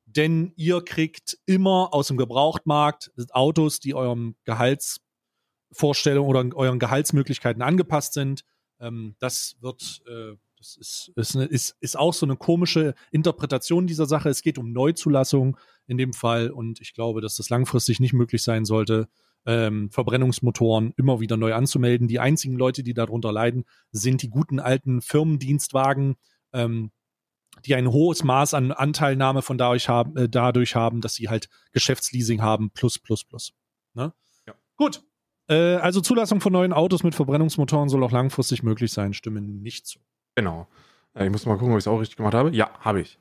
denn 0.04 0.52
ihr 0.56 0.82
kriegt 0.82 1.38
immer 1.46 1.94
aus 1.94 2.08
dem 2.08 2.16
Gebrauchtmarkt 2.16 3.12
Autos, 3.30 3.78
die 3.78 3.94
eurem 3.94 4.34
Gehaltsvorstellung 5.70 6.26
oder 6.26 6.44
euren 6.54 6.78
Gehaltsmöglichkeiten 6.78 7.62
angepasst 7.62 8.14
sind. 8.14 8.44
Ähm, 8.80 9.16
das 9.18 9.56
wird, 9.60 10.02
äh, 10.06 10.36
das 10.56 10.76
ist, 10.76 11.12
ist, 11.16 11.36
eine, 11.36 11.46
ist, 11.46 11.76
ist 11.80 11.98
auch 11.98 12.12
so 12.12 12.26
eine 12.26 12.36
komische 12.36 12.94
Interpretation 13.10 13.86
dieser 13.86 14.06
Sache. 14.06 14.28
Es 14.28 14.42
geht 14.42 14.58
um 14.58 14.72
Neuzulassung 14.72 15.56
in 15.86 15.96
dem 15.96 16.12
Fall 16.12 16.50
und 16.50 16.80
ich 16.80 16.94
glaube, 16.94 17.20
dass 17.20 17.36
das 17.36 17.50
langfristig 17.50 18.00
nicht 18.00 18.12
möglich 18.12 18.42
sein 18.42 18.64
sollte, 18.64 19.08
ähm, 19.46 19.90
Verbrennungsmotoren 19.90 20.92
immer 20.96 21.20
wieder 21.20 21.36
neu 21.36 21.54
anzumelden. 21.54 22.08
Die 22.08 22.20
einzigen 22.20 22.56
Leute, 22.56 22.82
die 22.82 22.94
darunter 22.94 23.32
leiden, 23.32 23.64
sind 23.90 24.22
die 24.22 24.28
guten 24.28 24.60
alten 24.60 25.00
Firmendienstwagen, 25.00 26.16
ähm, 26.52 26.90
die 27.64 27.74
ein 27.74 27.90
hohes 27.90 28.22
Maß 28.22 28.54
an 28.54 28.70
Anteilnahme 28.70 29.42
von 29.42 29.56
dadurch 29.56 29.88
haben, 29.88 30.16
äh, 30.16 30.28
dadurch 30.28 30.74
haben, 30.74 31.00
dass 31.00 31.14
sie 31.14 31.28
halt 31.28 31.48
Geschäftsleasing 31.72 32.42
haben, 32.42 32.70
plus, 32.70 32.98
plus, 32.98 33.24
plus. 33.24 33.52
Ne? 33.94 34.12
Ja. 34.46 34.54
Gut. 34.76 35.02
Äh, 35.50 35.76
also 35.76 36.00
Zulassung 36.00 36.40
von 36.40 36.52
neuen 36.52 36.72
Autos 36.72 37.02
mit 37.02 37.14
Verbrennungsmotoren 37.14 37.88
soll 37.88 38.04
auch 38.04 38.12
langfristig 38.12 38.62
möglich 38.62 38.92
sein, 38.92 39.12
stimmen 39.12 39.62
nicht 39.62 39.86
zu. 39.86 39.98
Genau. 40.36 40.68
Äh, 41.14 41.24
ich 41.26 41.30
muss 41.30 41.44
mal 41.44 41.56
gucken, 41.56 41.72
ob 41.72 41.78
ich 41.78 41.84
es 41.84 41.88
auch 41.88 41.98
richtig 41.98 42.16
gemacht 42.16 42.34
habe. 42.34 42.50
Ja, 42.54 42.70
habe 42.80 43.00
ich. 43.00 43.18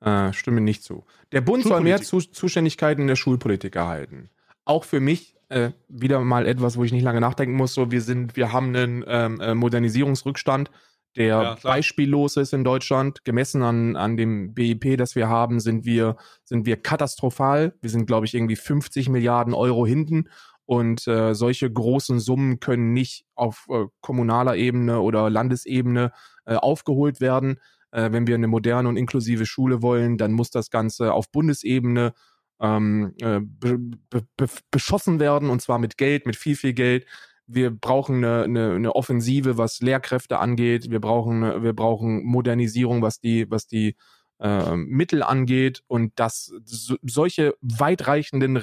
Äh, 0.00 0.32
stimme 0.32 0.60
nicht 0.60 0.84
zu. 0.84 1.04
Der 1.32 1.40
Bund 1.40 1.64
soll 1.64 1.80
mehr 1.80 2.00
zu 2.00 2.20
Zuständigkeiten 2.20 3.02
in 3.02 3.08
der 3.08 3.16
Schulpolitik 3.16 3.74
erhalten. 3.74 4.28
Auch 4.64 4.84
für 4.84 5.00
mich 5.00 5.34
äh, 5.48 5.70
wieder 5.88 6.20
mal 6.20 6.46
etwas, 6.46 6.76
wo 6.76 6.84
ich 6.84 6.92
nicht 6.92 7.02
lange 7.02 7.20
nachdenken 7.20 7.56
muss. 7.56 7.74
So, 7.74 7.90
wir 7.90 8.02
sind, 8.02 8.36
wir 8.36 8.52
haben 8.52 8.74
einen 8.74 9.04
ähm, 9.06 9.40
äh, 9.40 9.54
Modernisierungsrückstand, 9.54 10.70
der 11.16 11.26
Ja, 11.26 11.56
beispiellos 11.62 12.36
ist 12.36 12.52
in 12.52 12.62
Deutschland. 12.62 13.24
Gemessen 13.24 13.62
an, 13.62 13.96
an 13.96 14.16
dem 14.16 14.54
BIP, 14.54 14.98
das 14.98 15.16
wir 15.16 15.28
haben, 15.28 15.60
sind 15.60 15.86
wir, 15.86 16.16
sind 16.44 16.66
wir 16.66 16.76
katastrophal. 16.76 17.74
Wir 17.80 17.90
sind, 17.90 18.06
glaube 18.06 18.26
ich, 18.26 18.34
irgendwie 18.34 18.56
50 18.56 19.08
Milliarden 19.08 19.54
Euro 19.54 19.86
hinten. 19.86 20.28
Und 20.66 21.06
äh, 21.06 21.34
solche 21.34 21.70
großen 21.72 22.18
Summen 22.18 22.60
können 22.60 22.92
nicht 22.92 23.24
auf 23.34 23.66
äh, 23.70 23.86
kommunaler 24.00 24.56
Ebene 24.56 25.00
oder 25.00 25.30
Landesebene 25.30 26.12
äh, 26.44 26.56
aufgeholt 26.56 27.20
werden. 27.20 27.60
Äh, 27.92 28.10
wenn 28.12 28.26
wir 28.26 28.34
eine 28.34 28.48
moderne 28.48 28.88
und 28.88 28.96
inklusive 28.96 29.46
Schule 29.46 29.80
wollen, 29.80 30.18
dann 30.18 30.32
muss 30.32 30.50
das 30.50 30.70
Ganze 30.70 31.12
auf 31.12 31.30
Bundesebene 31.30 32.14
ähm, 32.60 33.14
äh, 33.20 33.40
be 33.40 33.78
be 34.10 34.26
be 34.36 34.46
beschossen 34.70 35.20
werden 35.20 35.50
und 35.50 35.62
zwar 35.62 35.78
mit 35.78 35.96
Geld, 35.98 36.26
mit 36.26 36.36
viel, 36.36 36.56
viel 36.56 36.72
Geld. 36.72 37.06
Wir 37.46 37.70
brauchen 37.70 38.24
eine, 38.24 38.42
eine, 38.44 38.72
eine 38.72 38.96
Offensive, 38.96 39.56
was 39.56 39.80
Lehrkräfte 39.80 40.38
angeht. 40.38 40.90
Wir 40.90 41.00
brauchen, 41.00 41.62
wir 41.62 41.74
brauchen 41.74 42.24
Modernisierung, 42.24 43.02
was 43.02 43.20
die, 43.20 43.48
was 43.50 43.68
die 43.68 43.96
äh, 44.40 44.74
Mittel 44.76 45.22
angeht 45.22 45.82
und 45.86 46.18
dass 46.18 46.52
so, 46.64 46.96
solche 47.02 47.54
weitreichenden 47.60 48.56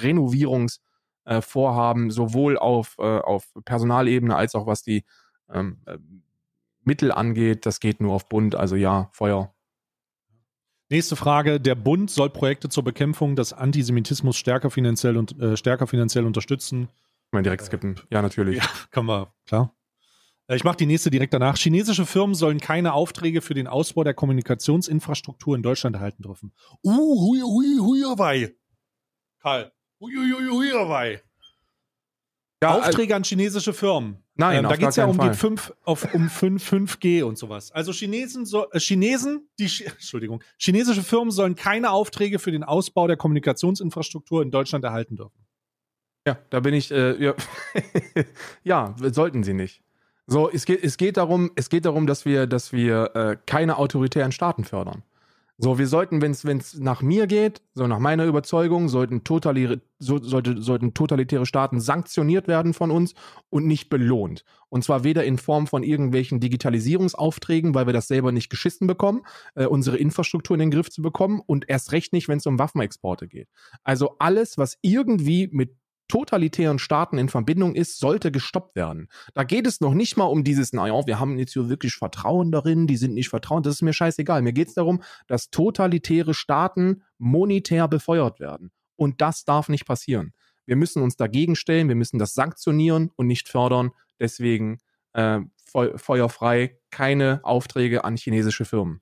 Renovierungsvorhaben 1.26 2.10
sowohl 2.10 2.58
auf, 2.58 2.96
äh, 2.98 3.18
auf 3.18 3.52
Personalebene 3.64 4.36
als 4.36 4.54
auch 4.54 4.66
was 4.66 4.82
die 4.82 5.04
ähm, 5.52 5.80
äh, 5.86 5.98
Mittel 6.82 7.12
angeht, 7.12 7.66
das 7.66 7.80
geht 7.80 8.00
nur 8.00 8.12
auf 8.12 8.28
Bund. 8.28 8.54
Also 8.54 8.76
ja, 8.76 9.08
Feuer. 9.12 9.54
Nächste 10.90 11.16
Frage. 11.16 11.60
Der 11.60 11.74
Bund 11.74 12.10
soll 12.10 12.30
Projekte 12.30 12.68
zur 12.68 12.84
Bekämpfung 12.84 13.36
des 13.36 13.52
Antisemitismus 13.52 14.36
stärker 14.36 14.70
finanziell, 14.70 15.16
und, 15.16 15.40
äh, 15.40 15.56
stärker 15.56 15.86
finanziell 15.86 16.26
unterstützen. 16.26 16.88
Man 17.32 17.42
direkt 17.42 17.64
skippen. 17.64 17.98
Ja, 18.10 18.22
natürlich. 18.22 18.58
Ja, 18.58 18.68
kann 18.90 19.06
man, 19.06 19.26
klar. 19.46 19.74
Äh, 20.46 20.56
Ich 20.56 20.64
mache 20.64 20.76
die 20.76 20.86
nächste 20.86 21.10
direkt 21.10 21.32
danach. 21.32 21.56
Chinesische 21.56 22.06
Firmen 22.06 22.34
sollen 22.34 22.60
keine 22.60 22.92
Aufträge 22.92 23.40
für 23.40 23.54
den 23.54 23.66
Ausbau 23.66 24.04
der 24.04 24.14
Kommunikationsinfrastruktur 24.14 25.56
in 25.56 25.62
Deutschland 25.62 25.96
erhalten 25.96 26.22
dürfen. 26.22 26.52
Uh, 26.84 26.92
hui, 26.92 27.40
hui, 27.40 27.78
hui, 27.80 28.04
hui, 28.04 28.56
Karl. 29.40 29.73
Hui, 30.12 30.70
hui. 30.72 31.20
Ja, 32.62 32.78
Aufträge 32.78 33.14
an 33.14 33.24
chinesische 33.24 33.72
Firmen. 33.72 34.18
Nein, 34.36 34.64
ähm, 34.64 34.70
da 34.70 34.76
geht 34.76 34.88
es 34.88 34.96
ja 34.96 35.06
um 35.06 35.18
die 35.18 35.34
5, 35.34 35.74
auf, 35.84 36.12
um 36.14 36.28
5, 36.28 36.72
5G 36.72 37.22
und 37.22 37.38
sowas. 37.38 37.70
Also 37.70 37.92
Chinesen, 37.92 38.46
so, 38.46 38.70
äh, 38.70 38.80
Chinesen, 38.80 39.48
die, 39.58 39.70
Entschuldigung, 39.84 40.42
chinesische 40.58 41.02
Firmen 41.02 41.30
sollen 41.30 41.54
keine 41.54 41.90
Aufträge 41.90 42.38
für 42.38 42.50
den 42.50 42.64
Ausbau 42.64 43.06
der 43.06 43.16
Kommunikationsinfrastruktur 43.16 44.42
in 44.42 44.50
Deutschland 44.50 44.84
erhalten 44.84 45.16
dürfen. 45.16 45.44
Ja, 46.26 46.38
da 46.50 46.60
bin 46.60 46.74
ich, 46.74 46.90
äh, 46.90 47.22
ja. 47.22 47.34
ja, 48.64 48.94
sollten 48.98 49.44
sie 49.44 49.52
nicht. 49.52 49.82
So, 50.26 50.50
es 50.50 50.64
geht, 50.64 50.82
es 50.82 50.96
geht 50.96 51.18
darum, 51.18 51.50
es 51.54 51.68
geht 51.68 51.84
darum, 51.84 52.06
dass 52.06 52.24
wir, 52.24 52.46
dass 52.46 52.72
wir 52.72 53.14
äh, 53.14 53.36
keine 53.44 53.76
autoritären 53.76 54.32
Staaten 54.32 54.64
fördern. 54.64 55.02
So, 55.56 55.78
wir 55.78 55.86
sollten, 55.86 56.20
wenn 56.20 56.32
es 56.32 56.74
nach 56.74 57.00
mir 57.00 57.28
geht, 57.28 57.62
so 57.74 57.86
nach 57.86 58.00
meiner 58.00 58.24
Überzeugung, 58.24 58.88
sollten, 58.88 59.22
totalitäre, 59.22 59.80
so, 60.00 60.18
sollte, 60.20 60.60
sollten 60.60 60.94
totalitäre 60.94 61.46
Staaten 61.46 61.80
sanktioniert 61.80 62.48
werden 62.48 62.74
von 62.74 62.90
uns 62.90 63.14
und 63.50 63.64
nicht 63.64 63.88
belohnt. 63.88 64.44
Und 64.68 64.82
zwar 64.82 65.04
weder 65.04 65.24
in 65.24 65.38
Form 65.38 65.68
von 65.68 65.84
irgendwelchen 65.84 66.40
Digitalisierungsaufträgen, 66.40 67.72
weil 67.72 67.86
wir 67.86 67.92
das 67.92 68.08
selber 68.08 68.32
nicht 68.32 68.50
geschissen 68.50 68.88
bekommen, 68.88 69.22
äh, 69.54 69.66
unsere 69.66 69.96
Infrastruktur 69.96 70.56
in 70.56 70.60
den 70.60 70.70
Griff 70.72 70.90
zu 70.90 71.02
bekommen 71.02 71.40
und 71.46 71.68
erst 71.68 71.92
recht 71.92 72.12
nicht, 72.12 72.26
wenn 72.26 72.38
es 72.38 72.46
um 72.46 72.58
Waffenexporte 72.58 73.28
geht. 73.28 73.48
Also 73.84 74.16
alles, 74.18 74.58
was 74.58 74.76
irgendwie 74.82 75.48
mit 75.52 75.76
totalitären 76.14 76.78
Staaten 76.78 77.18
in 77.18 77.28
Verbindung 77.28 77.74
ist, 77.74 77.98
sollte 77.98 78.30
gestoppt 78.30 78.76
werden. 78.76 79.08
Da 79.34 79.42
geht 79.42 79.66
es 79.66 79.80
noch 79.80 79.94
nicht 79.94 80.16
mal 80.16 80.26
um 80.26 80.44
dieses, 80.44 80.72
naja, 80.72 81.04
wir 81.06 81.18
haben 81.18 81.40
jetzt 81.40 81.54
hier 81.54 81.68
wirklich 81.68 81.96
Vertrauen 81.96 82.52
darin, 82.52 82.86
die 82.86 82.96
sind 82.96 83.14
nicht 83.14 83.30
vertrauen, 83.30 83.64
das 83.64 83.74
ist 83.74 83.82
mir 83.82 83.92
scheißegal. 83.92 84.40
Mir 84.40 84.52
geht 84.52 84.68
es 84.68 84.74
darum, 84.74 85.02
dass 85.26 85.50
totalitäre 85.50 86.32
Staaten 86.32 87.02
monetär 87.18 87.88
befeuert 87.88 88.38
werden. 88.38 88.70
Und 88.94 89.20
das 89.20 89.44
darf 89.44 89.68
nicht 89.68 89.86
passieren. 89.86 90.34
Wir 90.66 90.76
müssen 90.76 91.02
uns 91.02 91.16
dagegen 91.16 91.56
stellen, 91.56 91.88
wir 91.88 91.96
müssen 91.96 92.20
das 92.20 92.34
sanktionieren 92.34 93.10
und 93.16 93.26
nicht 93.26 93.48
fördern. 93.48 93.90
Deswegen 94.20 94.78
äh, 95.14 95.40
feu 95.66 95.98
feuerfrei 95.98 96.78
keine 96.92 97.40
Aufträge 97.42 98.04
an 98.04 98.16
chinesische 98.16 98.64
Firmen. 98.64 99.00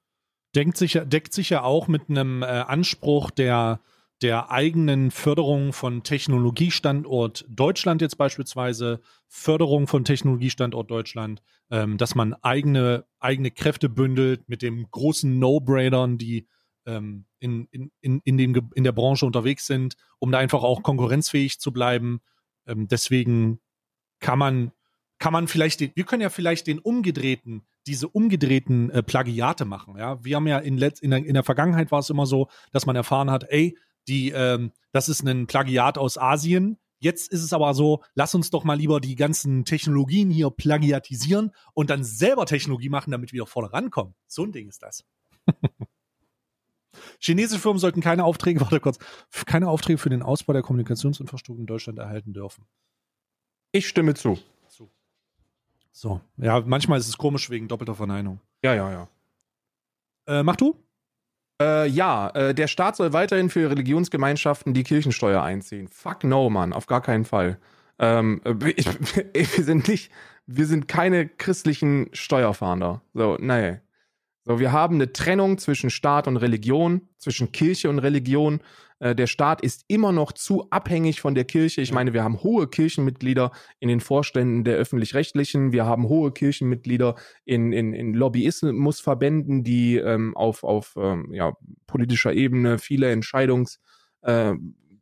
Denkt 0.55 0.79
sich, 0.79 0.99
deckt 1.05 1.35
sich 1.35 1.51
ja 1.51 1.63
auch 1.63 1.89
mit 1.89 2.09
einem 2.09 2.43
äh, 2.43 2.47
Anspruch 2.47 3.31
der, 3.31 3.81
der 4.23 4.51
eigenen 4.51 5.11
Förderung 5.11 5.73
von 5.73 6.03
Technologiestandort 6.03 7.45
Deutschland 7.49 8.01
jetzt 8.01 8.17
beispielsweise, 8.17 9.01
Förderung 9.29 9.87
von 9.87 10.05
Technologiestandort 10.05 10.91
Deutschland, 10.91 11.43
ähm, 11.71 11.99
dass 11.99 12.15
man 12.15 12.35
eigene, 12.35 13.05
eigene 13.19 13.51
Kräfte 13.51 13.89
bündelt 13.89 14.49
mit 14.49 14.63
den 14.63 14.87
großen 14.91 15.39
No-Brainern, 15.39 16.19
die 16.19 16.47
ähm, 16.87 17.25
in, 17.39 17.69
in, 17.71 18.21
in, 18.25 18.39
dem, 18.39 18.71
in 18.75 18.85
der 18.85 18.93
Branche 18.93 19.27
unterwegs 19.27 19.67
sind, 19.67 19.97
um 20.19 20.31
da 20.31 20.39
einfach 20.39 20.63
auch 20.63 20.83
konkurrenzfähig 20.83 21.59
zu 21.59 21.73
bleiben. 21.73 22.21
Ähm, 22.67 22.87
deswegen 22.89 23.61
kann 24.21 24.39
man, 24.39 24.73
kann 25.19 25.33
man 25.33 25.49
vielleicht, 25.49 25.81
den, 25.81 25.91
wir 25.95 26.05
können 26.05 26.23
ja 26.23 26.31
vielleicht 26.31 26.69
den 26.69 26.79
umgedrehten, 26.79 27.63
diese 27.87 28.09
umgedrehten 28.09 28.91
äh, 28.91 29.03
Plagiate 29.03 29.65
machen. 29.65 29.97
Ja, 29.99 30.25
wir 30.25 30.37
haben 30.37 30.47
ja 30.47 30.59
in, 30.59 30.79
letz, 30.79 31.01
in, 31.01 31.11
der, 31.11 31.25
in 31.25 31.35
der 31.35 31.43
Vergangenheit 31.43 31.91
war 31.91 31.99
es 31.99 32.11
immer 32.11 32.27
so, 32.27 32.49
dass 32.71 32.87
man 32.87 32.95
erfahren 32.95 33.31
hat, 33.31 33.45
ey, 33.49 33.77
die, 34.09 34.31
ähm, 34.31 34.73
das 34.93 35.09
ist 35.09 35.27
ein 35.27 35.47
Plagiat 35.47 35.99
aus 35.99 36.19
Asien. 36.19 36.79
Jetzt 36.99 37.33
ist 37.33 37.43
es 37.43 37.53
aber 37.53 37.75
so, 37.75 38.03
lass 38.15 38.35
uns 38.35 38.51
doch 38.51 38.63
mal 38.63 38.79
lieber 38.79 39.01
die 39.01 39.17
ganzen 39.17 39.65
Technologien 39.65 40.31
hier 40.31 40.51
plagiatisieren 40.51 41.51
und 41.75 41.91
dann 41.91 42.05
selber 42.05 42.47
Technologie 42.47 42.89
machen, 42.89 43.11
damit 43.11 43.33
wir 43.33 43.47
vorne 43.47 43.73
rankommen. 43.73 44.15
So 44.29 44.45
ein 44.45 44.53
Ding 44.53 44.69
ist 44.69 44.83
das. 44.83 45.05
Chinesische 47.19 47.61
Firmen 47.61 47.81
sollten 47.81 48.01
keine 48.01 48.25
Aufträge, 48.25 48.61
warte 48.63 48.79
kurz, 48.79 48.99
keine 49.47 49.69
Aufträge 49.69 49.99
für 49.99 50.11
den 50.11 50.23
Ausbau 50.23 50.53
der 50.53 50.63
Kommunikationsinfrastruktur 50.63 51.61
in 51.61 51.67
Deutschland 51.67 51.99
erhalten 51.99 52.33
dürfen. 52.33 52.67
Ich 53.73 53.89
stimme 53.89 54.15
zu. 54.15 54.39
So, 55.93 56.21
ja, 56.39 56.61
manchmal 56.61 56.99
ist 56.99 57.09
es 57.09 57.19
komisch 57.19 57.51
wegen 57.51 57.69
doppelter 57.69 57.95
Verneinung. 57.95 58.41
Ja, 58.63 58.75
ja, 58.75 58.91
ja. 58.91 59.09
Äh, 60.27 60.43
mach 60.43 60.57
du? 60.57 60.75
Äh, 61.63 61.87
ja, 61.87 62.29
äh, 62.31 62.55
der 62.55 62.67
Staat 62.67 62.97
soll 62.97 63.13
weiterhin 63.13 63.49
für 63.49 63.71
Religionsgemeinschaften 63.71 64.75
die 64.75 64.83
Kirchensteuer 64.83 65.43
einziehen. 65.43 65.87
Fuck 65.89 66.25
no, 66.25 66.51
Mann, 66.51 66.73
auf 66.73 66.87
gar 66.87 67.01
keinen 67.01 67.25
Fall. 67.25 67.59
Ähm, 68.01 68.41
ich, 68.75 68.87
wir 69.57 69.65
sind 69.65 69.87
nicht, 69.87 70.11
wir 70.47 70.67
sind 70.67 70.89
keine 70.89 71.29
christlichen 71.29 72.09
Steuerfahnder. 72.13 73.03
So, 73.15 73.37
nee. 73.39 73.79
So, 74.45 74.59
wir 74.59 74.73
haben 74.73 74.97
eine 74.97 75.13
Trennung 75.13 75.59
zwischen 75.59 75.89
Staat 75.89 76.27
und 76.27 76.37
Religion, 76.37 77.03
zwischen 77.19 77.53
Kirche 77.53 77.89
und 77.89 78.01
Religion. 78.01 78.61
Äh, 79.03 79.17
der 79.17 79.27
Staat 79.27 79.61
ist 79.61 79.85
immer 79.89 80.13
noch 80.13 80.31
zu 80.31 80.71
abhängig 80.71 81.21
von 81.21 81.35
der 81.35 81.45
Kirche. 81.45 81.81
Ich 81.81 81.93
meine, 81.93 82.13
wir 82.13 82.23
haben 82.23 82.43
hohe 82.43 82.69
Kirchenmitglieder 82.69 83.51
in 83.81 83.89
den 83.89 84.01
Vorständen 84.01 84.63
der 84.63 84.77
öffentlich-rechtlichen. 84.77 85.73
Wir 85.73 85.85
haben 85.85 86.09
hohe 86.09 86.31
Kirchenmitglieder 86.31 87.17
in, 87.45 87.73
in, 87.73 87.93
in 87.93 88.15
Lobbyismusverbänden, 88.15 89.65
die 89.65 89.97
ähm, 89.97 90.37
auf, 90.37 90.63
auf 90.63 90.95
ähm, 90.97 91.33
ja, 91.33 91.55
politischer 91.89 92.33
Ebene 92.33 92.79
viele, 92.79 93.11
Entscheidungs, 93.11 93.81
äh, 94.23 94.55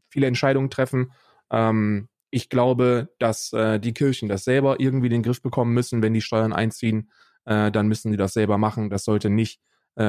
viele 0.09 0.27
Entscheidungen 0.27 0.71
treffen. 0.71 1.13
Ähm, 1.51 2.09
ich 2.31 2.49
glaube, 2.49 3.11
dass 3.19 3.53
äh, 3.53 3.79
die 3.79 3.93
Kirchen 3.93 4.29
das 4.31 4.45
selber 4.45 4.81
irgendwie 4.81 5.09
in 5.09 5.13
den 5.13 5.23
Griff 5.23 5.43
bekommen 5.43 5.75
müssen, 5.75 6.03
wenn 6.03 6.15
die 6.15 6.23
Steuern 6.23 6.55
einziehen 6.55 7.11
äh, 7.45 7.71
dann 7.71 7.89
müssen 7.89 8.11
sie 8.11 8.17
das 8.17 8.33
selber 8.33 8.59
machen. 8.59 8.91
Das 8.91 9.05
sollte 9.05 9.31
nicht, 9.31 9.61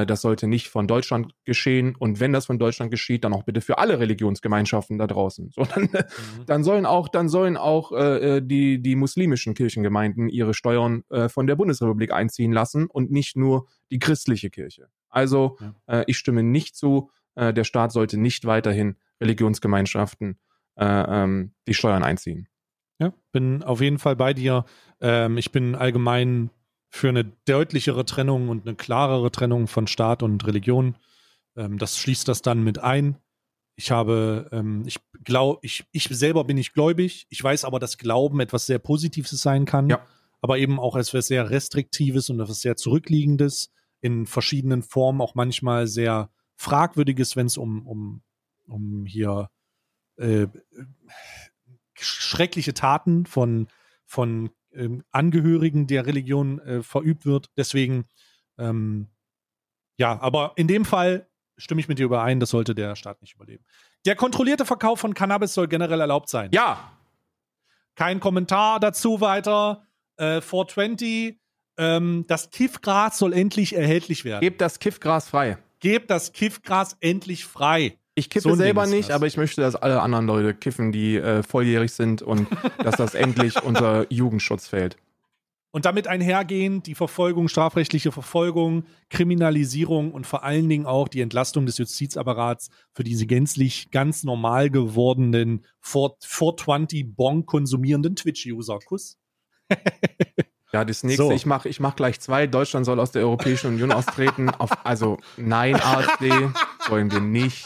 das 0.06 0.22
sollte 0.22 0.48
nicht 0.48 0.70
von 0.70 0.88
Deutschland 0.88 1.34
geschehen. 1.44 1.96
Und 1.98 2.20
wenn 2.20 2.34
das 2.34 2.46
von 2.46 2.60
Deutschland 2.60 2.92
geschieht, 2.92 3.24
dann 3.24 3.34
auch 3.34 3.44
bitte 3.44 3.62
für 3.62 3.78
alle 3.78 4.00
Religionsgemeinschaften 4.00 4.98
da 4.98 5.08
draußen. 5.08 5.52
So, 5.52 5.66
dann, 5.66 5.84
mhm. 5.84 6.46
dann 6.46 6.64
sollen 6.64 6.86
auch, 6.86 7.10
dann 7.10 7.30
sollen 7.30 7.58
auch 7.58 7.92
äh, 7.92 8.38
äh, 8.38 8.42
die, 8.42 8.82
die 8.82 8.96
muslimischen 8.96 9.54
Kirchengemeinden 9.54 10.30
ihre 10.30 10.54
Steuern 10.54 11.04
äh, 11.10 11.30
von 11.30 11.48
der 11.48 11.56
Bundesrepublik 11.56 12.12
einziehen 12.14 12.52
lassen 12.52 12.88
und 12.88 13.12
nicht 13.12 13.36
nur 13.36 13.68
die 13.90 14.00
christliche 14.00 14.50
Kirche. 14.50 14.88
Also 15.10 15.58
ja. 15.60 16.00
äh, 16.00 16.04
ich 16.08 16.18
stimme 16.18 16.44
nicht 16.44 16.76
zu, 16.76 17.10
äh, 17.36 17.54
der 17.54 17.64
Staat 17.64 17.92
sollte 17.92 18.18
nicht 18.18 18.46
weiterhin 18.46 18.96
Religionsgemeinschaften 19.20 20.40
äh, 20.76 20.86
ähm, 20.86 21.54
die 21.68 21.74
Steuern 21.74 22.04
einziehen. 22.04 22.48
Ja, 23.00 23.14
bin 23.32 23.64
auf 23.64 23.82
jeden 23.82 23.98
Fall 23.98 24.16
bei 24.16 24.34
dir. 24.34 24.66
Ähm, 25.00 25.38
ich 25.38 25.52
bin 25.52 25.76
allgemein 25.76 26.52
für 26.92 27.10
eine 27.10 27.24
deutlichere 27.46 28.06
Trennung 28.06 28.50
und 28.50 28.68
eine 28.68 28.76
klarere 28.76 29.32
Trennung 29.32 29.68
von 29.68 29.88
Staat 29.88 30.22
und 30.22 30.46
Religion. 30.46 30.96
Ähm, 31.56 31.78
das 31.78 31.98
schließt 31.98 32.28
das 32.28 32.42
dann 32.42 32.64
mit 32.64 32.80
ein. 32.80 33.18
Ich 33.76 33.92
habe, 33.92 34.50
ähm, 34.52 34.84
ich 34.86 35.00
glaube, 35.24 35.60
ich, 35.64 35.86
ich 35.94 36.04
selber 36.04 36.44
bin 36.44 36.58
nicht 36.58 36.74
gläubig. 36.74 37.28
Ich 37.30 37.42
weiß 37.42 37.64
aber, 37.64 37.80
dass 37.80 37.98
Glauben 37.98 38.42
etwas 38.42 38.66
sehr 38.66 38.78
Positives 38.78 39.42
sein 39.42 39.66
kann, 39.66 39.90
ja. 39.90 40.06
aber 40.42 40.58
eben 40.58 40.80
auch 40.80 40.98
etwas 40.98 41.28
sehr 41.28 41.50
Restriktives 41.50 42.30
und 42.30 42.42
etwas 42.42 42.62
sehr 42.62 42.76
Zurückliegendes, 42.76 43.72
in 44.02 44.26
verschiedenen 44.26 44.84
Formen 44.84 45.22
auch 45.22 45.34
manchmal 45.34 45.88
sehr 45.88 46.30
Fragwürdiges, 46.58 47.38
wenn 47.38 47.48
es 47.48 47.58
um, 47.58 47.88
um, 47.88 48.22
um 48.68 49.06
hier 49.06 49.50
äh, 50.18 50.48
schreckliche 51.94 52.74
Taten 52.74 53.26
von, 53.26 53.68
von 54.06 54.50
ähm, 54.74 55.04
Angehörigen 55.12 55.88
der 55.88 56.06
Religion 56.06 56.60
äh, 56.60 56.84
verübt 56.84 57.26
wird. 57.26 57.50
Deswegen, 57.58 58.06
ähm, 58.58 59.08
ja, 59.98 60.20
aber 60.22 60.54
in 60.56 60.68
dem 60.68 60.86
Fall 60.86 61.28
stimme 61.58 61.82
ich 61.82 61.88
mit 61.88 62.00
dir 62.00 62.06
überein, 62.06 62.40
das 62.40 62.50
sollte 62.50 62.76
der 62.76 62.96
Staat 62.96 63.22
nicht 63.22 63.36
überleben. 63.36 63.64
Der 64.06 64.16
kontrollierte 64.16 64.66
Verkauf 64.66 65.00
von 65.00 65.14
Cannabis 65.14 65.54
soll 65.54 65.68
generell 65.68 66.00
erlaubt 66.00 66.30
sein. 66.30 66.50
Ja. 66.54 66.98
Kein 67.96 68.20
Kommentar 68.20 68.80
dazu 68.80 69.22
weiter. 69.22 69.86
Äh, 70.18 70.42
420, 70.42 71.40
ähm, 71.78 72.26
das 72.28 72.50
Kiffgras 72.50 73.18
soll 73.18 73.34
endlich 73.34 73.76
erhältlich 73.76 74.26
werden. 74.26 74.42
Gebt 74.42 74.62
das 74.62 74.80
Kiffgras 74.80 75.30
frei. 75.30 75.58
Gebt 75.80 76.10
das 76.10 76.32
Kiffgras 76.32 76.98
endlich 77.00 77.46
frei. 77.46 77.98
Ich 78.22 78.30
kippe 78.30 78.44
so 78.44 78.54
selber 78.54 78.86
nicht, 78.86 79.10
aber 79.10 79.26
ich 79.26 79.36
möchte, 79.36 79.62
dass 79.62 79.76
alle 79.76 80.00
anderen 80.00 80.28
Leute 80.28 80.54
kiffen, 80.54 80.92
die 80.92 81.16
äh, 81.16 81.42
volljährig 81.42 81.92
sind 81.92 82.22
und 82.22 82.48
dass 82.84 82.96
das 82.96 83.16
endlich 83.16 83.64
unter 83.64 84.06
Jugendschutz 84.14 84.68
fällt. 84.68 84.96
Und 85.72 85.86
damit 85.86 86.08
einhergehen 86.08 86.84
die 86.84 86.94
Verfolgung, 86.94 87.48
strafrechtliche 87.48 88.12
Verfolgung, 88.12 88.84
Kriminalisierung 89.10 90.12
und 90.12 90.28
vor 90.28 90.44
allen 90.44 90.70
Dingen 90.70 90.86
auch 90.86 91.08
die 91.08 91.22
Entlastung 91.22 91.66
des 91.66 91.80
Justizapparats 91.80 92.70
für 92.94 93.04
diese 93.04 93.26
gänzlich 93.26 93.90
ganz 93.90 94.24
normal 94.24 94.70
gewordenen 94.70 95.66
420 95.80 97.16
Bon 97.16 97.48
konsumierenden 97.48 98.16
Twitch-User. 98.16 98.78
Kuss. 98.86 99.18
Ja, 100.74 100.86
das 100.86 101.04
nächste, 101.04 101.24
so. 101.24 101.32
ich 101.32 101.46
mache 101.46 101.68
ich 101.68 101.80
mach 101.80 101.96
gleich 101.96 102.20
zwei. 102.20 102.48
Deutschland 102.48 102.86
soll 102.86 103.00
aus 103.00 103.12
der 103.12 103.24
Europäischen 103.24 103.68
Union 103.68 103.92
austreten. 103.92 104.50
Auf, 104.50 104.86
also 104.86 105.18
nein, 105.36 105.76
AfD, 105.76 106.30
wollen 106.88 107.12
wir 107.12 107.20
nicht. 107.20 107.66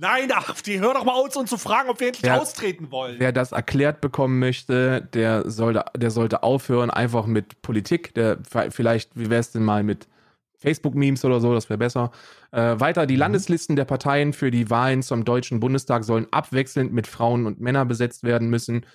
Nein, 0.00 0.32
AfD, 0.32 0.80
hör 0.80 0.94
doch 0.94 1.04
mal 1.04 1.20
uns 1.20 1.36
und 1.36 1.46
zu 1.46 1.58
fragen, 1.58 1.90
ob 1.90 2.00
wir 2.00 2.06
endlich 2.06 2.24
wer, 2.24 2.40
austreten 2.40 2.90
wollen. 2.90 3.16
Wer 3.18 3.32
das 3.32 3.52
erklärt 3.52 4.00
bekommen 4.00 4.38
möchte, 4.38 5.02
der 5.12 5.50
sollte, 5.50 5.84
der 5.94 6.10
sollte 6.10 6.42
aufhören, 6.42 6.88
einfach 6.88 7.26
mit 7.26 7.60
Politik. 7.60 8.14
Der, 8.14 8.38
vielleicht, 8.70 9.14
wie 9.14 9.28
wäre 9.28 9.40
es 9.40 9.52
denn 9.52 9.62
mal 9.62 9.82
mit 9.82 10.08
Facebook-Memes 10.56 11.22
oder 11.26 11.40
so, 11.40 11.52
das 11.52 11.68
wäre 11.68 11.76
besser. 11.76 12.12
Äh, 12.50 12.80
weiter, 12.80 13.04
die 13.04 13.14
mhm. 13.14 13.20
Landeslisten 13.20 13.76
der 13.76 13.84
Parteien 13.84 14.32
für 14.32 14.50
die 14.50 14.70
Wahlen 14.70 15.02
zum 15.02 15.26
Deutschen 15.26 15.60
Bundestag 15.60 16.04
sollen 16.04 16.26
abwechselnd 16.30 16.94
mit 16.94 17.06
Frauen 17.06 17.44
und 17.44 17.60
Männern 17.60 17.86
besetzt 17.86 18.22
werden 18.22 18.48
müssen 18.48 18.86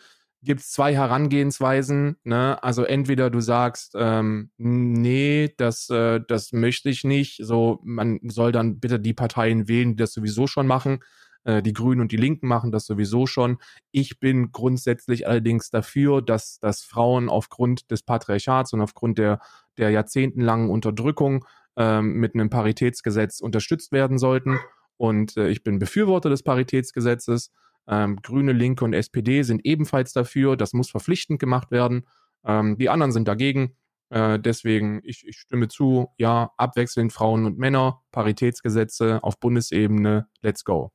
gibt 0.45 0.61
es 0.61 0.71
zwei 0.71 0.95
Herangehensweisen. 0.95 2.17
Ne? 2.23 2.61
Also 2.63 2.83
entweder 2.83 3.29
du 3.29 3.41
sagst, 3.41 3.93
ähm, 3.97 4.51
nee, 4.57 5.53
das, 5.57 5.89
äh, 5.89 6.21
das 6.27 6.53
möchte 6.53 6.89
ich 6.89 7.03
nicht. 7.03 7.39
So, 7.43 7.79
man 7.83 8.19
soll 8.23 8.51
dann 8.51 8.79
bitte 8.79 8.99
die 8.99 9.13
Parteien 9.13 9.67
wählen, 9.67 9.91
die 9.91 9.95
das 9.97 10.13
sowieso 10.13 10.47
schon 10.47 10.67
machen. 10.67 10.99
Äh, 11.45 11.61
die 11.61 11.73
Grünen 11.73 12.01
und 12.01 12.11
die 12.11 12.17
Linken 12.17 12.47
machen 12.47 12.71
das 12.71 12.85
sowieso 12.85 13.27
schon. 13.27 13.57
Ich 13.91 14.19
bin 14.19 14.51
grundsätzlich 14.51 15.27
allerdings 15.27 15.69
dafür, 15.69 16.21
dass, 16.21 16.59
dass 16.59 16.81
Frauen 16.81 17.29
aufgrund 17.29 17.91
des 17.91 18.03
Patriarchats 18.03 18.73
und 18.73 18.81
aufgrund 18.81 19.17
der, 19.17 19.39
der 19.77 19.91
jahrzehntelangen 19.91 20.69
Unterdrückung 20.69 21.45
ähm, 21.77 22.13
mit 22.13 22.33
einem 22.33 22.49
Paritätsgesetz 22.49 23.41
unterstützt 23.41 23.91
werden 23.91 24.17
sollten. 24.17 24.59
Und 24.97 25.37
äh, 25.37 25.49
ich 25.49 25.63
bin 25.63 25.79
Befürworter 25.79 26.29
des 26.29 26.43
Paritätsgesetzes. 26.43 27.51
Ähm, 27.87 28.17
Grüne, 28.21 28.51
Linke 28.51 28.83
und 28.83 28.93
SPD 28.93 29.43
sind 29.43 29.65
ebenfalls 29.65 30.13
dafür. 30.13 30.57
Das 30.57 30.73
muss 30.73 30.89
verpflichtend 30.89 31.39
gemacht 31.39 31.71
werden. 31.71 32.07
Ähm, 32.45 32.77
die 32.77 32.89
anderen 32.89 33.11
sind 33.11 33.27
dagegen. 33.27 33.75
Äh, 34.09 34.39
deswegen, 34.39 35.01
ich, 35.03 35.25
ich, 35.27 35.37
stimme 35.37 35.67
zu, 35.67 36.07
ja, 36.17 36.51
abwechselnd 36.57 37.11
Frauen 37.11 37.45
und 37.45 37.57
Männer, 37.57 38.01
Paritätsgesetze 38.11 39.23
auf 39.23 39.39
Bundesebene, 39.39 40.27
let's 40.41 40.63
go. 40.63 40.91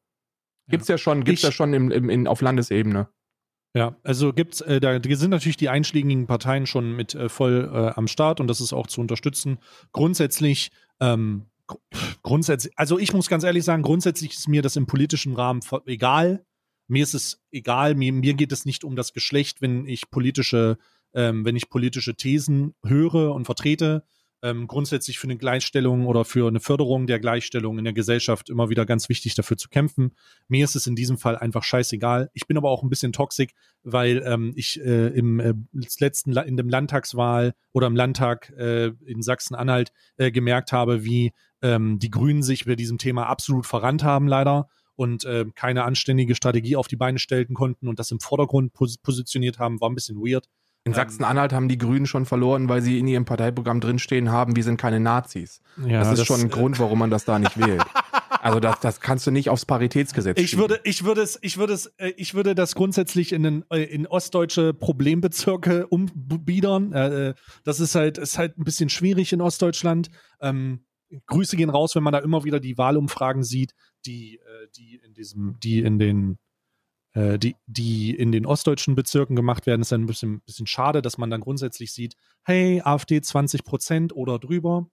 Gibt's 0.68 0.88
ja, 0.88 0.94
ja 0.94 0.98
schon, 0.98 1.24
gibt's 1.24 1.40
ich, 1.40 1.44
ja 1.44 1.52
schon 1.52 1.74
im, 1.74 1.90
im, 1.90 2.08
in, 2.08 2.28
auf 2.28 2.40
Landesebene. 2.40 3.08
Ja, 3.74 3.96
also 4.02 4.32
gibt's, 4.32 4.60
äh, 4.62 4.80
da 4.80 5.00
sind 5.02 5.30
natürlich 5.30 5.56
die 5.56 5.68
einschlägigen 5.68 6.26
Parteien 6.26 6.66
schon 6.66 6.94
mit 6.94 7.14
äh, 7.14 7.28
voll 7.28 7.70
äh, 7.72 7.98
am 7.98 8.08
Start 8.08 8.40
und 8.40 8.48
das 8.48 8.60
ist 8.60 8.72
auch 8.72 8.86
zu 8.86 9.00
unterstützen. 9.00 9.58
Grundsätzlich, 9.92 10.70
ähm, 11.00 11.46
grundsätzlich, 12.22 12.72
also 12.76 12.98
ich 12.98 13.12
muss 13.12 13.28
ganz 13.28 13.44
ehrlich 13.44 13.64
sagen, 13.64 13.82
grundsätzlich 13.82 14.32
ist 14.32 14.48
mir 14.48 14.62
das 14.62 14.76
im 14.76 14.86
politischen 14.86 15.34
Rahmen 15.34 15.60
egal, 15.86 16.44
mir 16.90 17.04
ist 17.04 17.14
es 17.14 17.40
egal, 17.50 17.94
mir, 17.94 18.12
mir 18.12 18.34
geht 18.34 18.52
es 18.52 18.66
nicht 18.66 18.84
um 18.84 18.96
das 18.96 19.12
Geschlecht, 19.12 19.62
wenn 19.62 19.86
ich 19.86 20.10
politische, 20.10 20.76
ähm, 21.14 21.44
wenn 21.44 21.56
ich 21.56 21.70
politische 21.70 22.16
Thesen 22.16 22.74
höre 22.84 23.32
und 23.34 23.44
vertrete. 23.44 24.04
Ähm, 24.42 24.66
grundsätzlich 24.66 25.18
für 25.18 25.26
eine 25.26 25.36
Gleichstellung 25.36 26.06
oder 26.06 26.24
für 26.24 26.48
eine 26.48 26.60
Förderung 26.60 27.06
der 27.06 27.20
Gleichstellung 27.20 27.76
in 27.76 27.84
der 27.84 27.92
Gesellschaft 27.92 28.48
immer 28.48 28.70
wieder 28.70 28.86
ganz 28.86 29.10
wichtig 29.10 29.34
dafür 29.34 29.58
zu 29.58 29.68
kämpfen. 29.68 30.16
Mir 30.48 30.64
ist 30.64 30.76
es 30.76 30.86
in 30.86 30.96
diesem 30.96 31.18
Fall 31.18 31.36
einfach 31.36 31.62
scheißegal. 31.62 32.30
Ich 32.32 32.46
bin 32.46 32.56
aber 32.56 32.70
auch 32.70 32.82
ein 32.82 32.88
bisschen 32.88 33.12
toxisch, 33.12 33.50
weil 33.82 34.22
ähm, 34.24 34.54
ich 34.56 34.80
äh, 34.80 35.08
im 35.08 35.40
äh, 35.40 35.52
letzten 35.98 36.34
in 36.38 36.56
dem 36.56 36.70
Landtagswahl 36.70 37.52
oder 37.72 37.86
im 37.86 37.94
Landtag 37.94 38.48
äh, 38.56 38.92
in 39.04 39.20
Sachsen-Anhalt 39.20 39.92
äh, 40.16 40.30
gemerkt 40.30 40.72
habe, 40.72 41.04
wie 41.04 41.32
ähm, 41.60 41.98
die 41.98 42.10
Grünen 42.10 42.42
sich 42.42 42.64
bei 42.64 42.76
diesem 42.76 42.96
Thema 42.96 43.26
absolut 43.26 43.66
verrannt 43.66 44.04
haben, 44.04 44.26
leider 44.26 44.70
und 45.00 45.24
äh, 45.24 45.46
keine 45.54 45.84
anständige 45.84 46.34
Strategie 46.34 46.76
auf 46.76 46.86
die 46.86 46.96
Beine 46.96 47.18
stellen 47.18 47.54
konnten 47.54 47.88
und 47.88 47.98
das 47.98 48.10
im 48.10 48.20
Vordergrund 48.20 48.74
pos 48.74 48.98
positioniert 48.98 49.58
haben, 49.58 49.80
war 49.80 49.88
ein 49.88 49.94
bisschen 49.94 50.18
weird. 50.18 50.44
In 50.84 50.92
ähm, 50.92 50.96
Sachsen-Anhalt 50.96 51.54
haben 51.54 51.70
die 51.70 51.78
Grünen 51.78 52.04
schon 52.04 52.26
verloren, 52.26 52.68
weil 52.68 52.82
sie 52.82 52.98
in 52.98 53.08
ihrem 53.08 53.24
Parteiprogramm 53.24 53.80
drinstehen 53.80 54.30
haben, 54.30 54.56
wir 54.56 54.62
sind 54.62 54.76
keine 54.76 55.00
Nazis. 55.00 55.62
Ja, 55.86 56.00
das 56.00 56.10
ist 56.10 56.18
das, 56.18 56.26
schon 56.26 56.40
ein 56.40 56.48
äh, 56.48 56.50
Grund, 56.50 56.78
warum 56.78 56.98
man 56.98 57.08
das 57.08 57.24
da 57.24 57.38
nicht 57.38 57.58
wählt. 57.58 57.82
Also 58.42 58.58
das, 58.58 58.80
das 58.80 59.00
kannst 59.00 59.26
du 59.26 59.32
nicht 59.32 59.50
aufs 59.50 59.66
Paritätsgesetz 59.66 60.40
ich 60.40 60.56
würde, 60.56 60.80
ich 60.84 61.04
würde 61.04 61.20
es, 61.20 61.38
ich 61.42 61.58
würde 61.58 61.74
es, 61.74 61.86
äh, 61.98 62.14
ich 62.16 62.32
würde 62.32 62.54
das 62.54 62.74
grundsätzlich 62.74 63.32
in, 63.32 63.42
den, 63.42 63.64
äh, 63.70 63.82
in 63.82 64.06
ostdeutsche 64.06 64.72
Problembezirke 64.72 65.86
umbiedern. 65.88 67.34
Das 67.64 67.80
ist 67.80 67.94
halt, 67.94 68.16
ist 68.16 68.38
halt 68.38 68.56
ein 68.56 68.64
bisschen 68.64 68.88
schwierig 68.88 69.34
in 69.34 69.42
Ostdeutschland. 69.42 70.08
Ähm, 70.40 70.84
Grüße 71.26 71.56
gehen 71.56 71.70
raus, 71.70 71.94
wenn 71.94 72.02
man 72.02 72.12
da 72.12 72.20
immer 72.20 72.44
wieder 72.44 72.60
die 72.60 72.78
Wahlumfragen 72.78 73.42
sieht, 73.42 73.74
die, 74.06 74.36
äh, 74.36 74.68
die 74.76 74.96
in 74.96 75.14
diesem, 75.14 75.58
die 75.60 75.80
in 75.80 75.98
den 75.98 76.38
äh, 77.12 77.38
die, 77.38 77.56
die 77.66 78.14
in 78.14 78.32
den 78.32 78.46
ostdeutschen 78.46 78.94
Bezirken 78.94 79.34
gemacht 79.34 79.66
werden, 79.66 79.80
ist 79.80 79.92
dann 79.92 80.02
ein 80.02 80.06
bisschen, 80.06 80.40
bisschen 80.42 80.66
schade, 80.66 81.02
dass 81.02 81.18
man 81.18 81.30
dann 81.30 81.40
grundsätzlich 81.40 81.92
sieht, 81.92 82.14
hey, 82.44 82.80
AfD 82.84 83.20
20 83.20 83.64
Prozent 83.64 84.14
oder 84.14 84.38
drüber. 84.38 84.88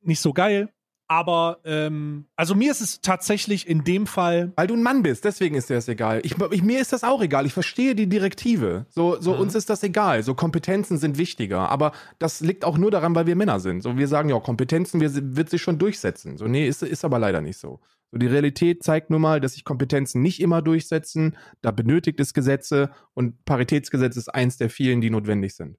Nicht 0.00 0.20
so 0.20 0.32
geil. 0.32 0.72
Aber, 1.08 1.60
ähm, 1.64 2.26
also 2.34 2.54
mir 2.54 2.70
ist 2.70 2.80
es 2.80 3.00
tatsächlich 3.00 3.68
in 3.68 3.84
dem 3.84 4.06
Fall. 4.06 4.52
Weil 4.56 4.66
du 4.66 4.74
ein 4.74 4.82
Mann 4.82 5.02
bist, 5.02 5.24
deswegen 5.24 5.54
ist 5.54 5.70
dir 5.70 5.74
das 5.74 5.86
egal. 5.88 6.20
Ich, 6.24 6.34
ich, 6.50 6.62
mir 6.62 6.80
ist 6.80 6.92
das 6.92 7.04
auch 7.04 7.22
egal. 7.22 7.46
Ich 7.46 7.52
verstehe 7.52 7.94
die 7.94 8.08
Direktive. 8.08 8.86
So, 8.88 9.20
so 9.20 9.34
mhm. 9.34 9.40
uns 9.40 9.54
ist 9.54 9.70
das 9.70 9.82
egal. 9.82 10.22
So 10.24 10.34
Kompetenzen 10.34 10.98
sind 10.98 11.16
wichtiger. 11.16 11.68
Aber 11.68 11.92
das 12.18 12.40
liegt 12.40 12.64
auch 12.64 12.76
nur 12.76 12.90
daran, 12.90 13.14
weil 13.14 13.26
wir 13.26 13.36
Männer 13.36 13.60
sind. 13.60 13.82
So, 13.82 13.96
wir 13.96 14.08
sagen 14.08 14.28
ja, 14.28 14.40
Kompetenzen 14.40 15.00
wir, 15.00 15.10
wird 15.36 15.48
sich 15.48 15.62
schon 15.62 15.78
durchsetzen. 15.78 16.36
So, 16.36 16.46
nee, 16.46 16.66
ist, 16.66 16.82
ist 16.82 17.04
aber 17.04 17.18
leider 17.18 17.40
nicht 17.40 17.58
so. 17.58 17.80
So, 18.10 18.18
die 18.18 18.26
Realität 18.26 18.82
zeigt 18.82 19.10
nun 19.10 19.20
mal, 19.20 19.40
dass 19.40 19.54
sich 19.54 19.64
Kompetenzen 19.64 20.22
nicht 20.22 20.40
immer 20.40 20.60
durchsetzen. 20.60 21.36
Da 21.62 21.70
benötigt 21.70 22.18
es 22.18 22.34
Gesetze 22.34 22.90
und 23.14 23.44
Paritätsgesetz 23.44 24.16
ist 24.16 24.28
eins 24.28 24.56
der 24.58 24.70
vielen, 24.70 25.00
die 25.00 25.10
notwendig 25.10 25.54
sind. 25.54 25.76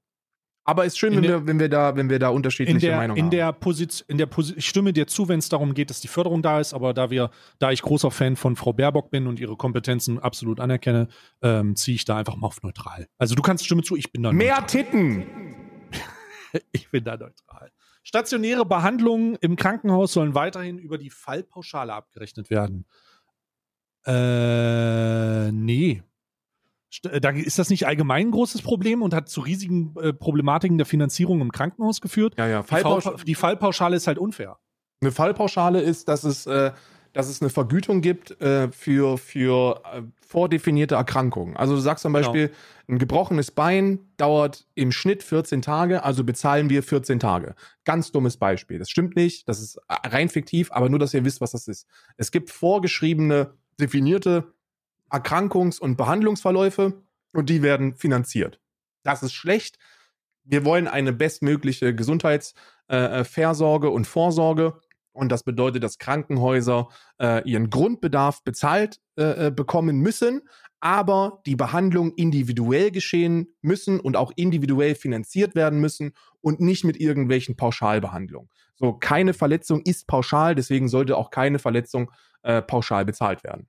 Aber 0.68 0.84
es 0.84 0.92
ist 0.92 0.98
schön, 0.98 1.16
wenn, 1.16 1.22
der, 1.22 1.40
wir, 1.40 1.46
wenn, 1.46 1.58
wir 1.58 1.70
da, 1.70 1.96
wenn 1.96 2.10
wir 2.10 2.18
da 2.18 2.28
unterschiedliche 2.28 2.78
der, 2.78 2.96
Meinungen 2.98 3.16
in 3.16 3.24
haben. 3.24 3.30
Der 3.30 3.52
Position, 3.54 4.04
in 4.06 4.18
der 4.18 4.26
Position, 4.26 4.58
ich 4.58 4.68
stimme 4.68 4.92
dir 4.92 5.06
zu, 5.06 5.26
wenn 5.26 5.38
es 5.38 5.48
darum 5.48 5.72
geht, 5.72 5.88
dass 5.88 6.02
die 6.02 6.08
Förderung 6.08 6.42
da 6.42 6.60
ist, 6.60 6.74
aber 6.74 6.92
da 6.92 7.08
wir, 7.08 7.30
da 7.58 7.72
ich 7.72 7.80
großer 7.80 8.10
Fan 8.10 8.36
von 8.36 8.54
Frau 8.54 8.74
Baerbock 8.74 9.10
bin 9.10 9.26
und 9.28 9.40
ihre 9.40 9.56
Kompetenzen 9.56 10.18
absolut 10.18 10.60
anerkenne, 10.60 11.08
ähm, 11.40 11.74
ziehe 11.74 11.94
ich 11.94 12.04
da 12.04 12.18
einfach 12.18 12.36
mal 12.36 12.48
auf 12.48 12.62
neutral. 12.62 13.08
Also 13.16 13.34
du 13.34 13.40
kannst 13.40 13.64
stimme 13.64 13.82
zu, 13.82 13.96
ich 13.96 14.12
bin 14.12 14.22
da 14.22 14.30
Mehr 14.30 14.60
neutral. 14.60 14.66
Titten! 14.66 15.26
ich 16.72 16.90
bin 16.90 17.02
da 17.02 17.16
neutral. 17.16 17.72
Stationäre 18.02 18.66
Behandlungen 18.66 19.36
im 19.40 19.56
Krankenhaus 19.56 20.12
sollen 20.12 20.34
weiterhin 20.34 20.78
über 20.78 20.98
die 20.98 21.08
Fallpauschale 21.08 21.94
abgerechnet 21.94 22.50
werden. 22.50 22.84
Äh, 24.04 25.50
nee. 25.50 26.02
Äh, 27.04 27.20
da 27.20 27.30
ist 27.30 27.58
das 27.58 27.70
nicht 27.70 27.86
allgemein 27.86 28.28
ein 28.28 28.30
großes 28.30 28.62
Problem 28.62 29.02
und 29.02 29.14
hat 29.14 29.28
zu 29.28 29.40
riesigen 29.40 29.94
äh, 30.00 30.12
Problematiken 30.12 30.78
der 30.78 30.86
Finanzierung 30.86 31.40
im 31.40 31.52
Krankenhaus 31.52 32.00
geführt? 32.00 32.34
Ja, 32.38 32.46
ja. 32.46 32.62
Fallpauschale, 32.62 33.16
die, 33.24 33.34
Fallpauschale 33.34 33.96
ist 33.96 34.06
halt 34.06 34.18
unfair. 34.18 34.58
Eine 35.00 35.12
Fallpauschale 35.12 35.80
ist, 35.80 36.08
dass 36.08 36.24
es, 36.24 36.46
äh, 36.46 36.72
dass 37.12 37.28
es 37.28 37.40
eine 37.40 37.50
Vergütung 37.50 38.00
gibt 38.00 38.40
äh, 38.40 38.70
für, 38.70 39.18
für 39.18 39.82
äh, 39.92 40.02
vordefinierte 40.26 40.96
Erkrankungen. 40.96 41.56
Also 41.56 41.74
du 41.74 41.80
sagst 41.80 42.02
zum 42.02 42.12
genau. 42.12 42.26
Beispiel, 42.26 42.48
genau. 42.48 42.58
ein 42.88 42.98
gebrochenes 42.98 43.50
Bein 43.50 44.00
dauert 44.16 44.66
im 44.74 44.92
Schnitt 44.92 45.22
14 45.22 45.62
Tage, 45.62 46.04
also 46.04 46.24
bezahlen 46.24 46.68
wir 46.68 46.82
14 46.82 47.20
Tage. 47.20 47.54
Ganz 47.84 48.12
dummes 48.12 48.36
Beispiel. 48.36 48.78
Das 48.78 48.90
stimmt 48.90 49.16
nicht, 49.16 49.48
das 49.48 49.60
ist 49.60 49.76
äh, 49.88 50.08
rein 50.08 50.28
fiktiv, 50.28 50.70
aber 50.72 50.88
nur, 50.88 50.98
dass 50.98 51.14
ihr 51.14 51.24
wisst, 51.24 51.40
was 51.40 51.52
das 51.52 51.68
ist. 51.68 51.86
Es 52.16 52.30
gibt 52.30 52.50
vorgeschriebene, 52.50 53.52
definierte 53.80 54.52
Erkrankungs- 55.10 55.80
und 55.80 55.96
Behandlungsverläufe 55.96 57.02
und 57.32 57.48
die 57.48 57.62
werden 57.62 57.94
finanziert. 57.94 58.60
Das 59.02 59.22
ist 59.22 59.32
schlecht. 59.32 59.78
Wir 60.44 60.64
wollen 60.64 60.88
eine 60.88 61.12
bestmögliche 61.12 61.94
Gesundheitsversorge 61.94 63.86
äh, 63.86 63.90
und 63.90 64.06
Vorsorge. 64.06 64.80
Und 65.12 65.30
das 65.32 65.42
bedeutet, 65.42 65.82
dass 65.82 65.98
Krankenhäuser 65.98 66.88
äh, 67.20 67.42
ihren 67.48 67.70
Grundbedarf 67.70 68.44
bezahlt 68.44 69.00
äh, 69.16 69.46
äh, 69.46 69.50
bekommen 69.50 69.98
müssen, 69.98 70.42
aber 70.80 71.42
die 71.44 71.56
Behandlung 71.56 72.12
individuell 72.14 72.92
geschehen 72.92 73.54
müssen 73.60 73.98
und 73.98 74.16
auch 74.16 74.32
individuell 74.36 74.94
finanziert 74.94 75.56
werden 75.56 75.80
müssen 75.80 76.12
und 76.40 76.60
nicht 76.60 76.84
mit 76.84 77.00
irgendwelchen 77.00 77.56
Pauschalbehandlungen. 77.56 78.48
So, 78.76 78.92
keine 78.92 79.34
Verletzung 79.34 79.82
ist 79.82 80.06
pauschal, 80.06 80.54
deswegen 80.54 80.88
sollte 80.88 81.16
auch 81.16 81.30
keine 81.30 81.58
Verletzung 81.58 82.12
äh, 82.42 82.62
pauschal 82.62 83.04
bezahlt 83.04 83.42
werden. 83.42 83.68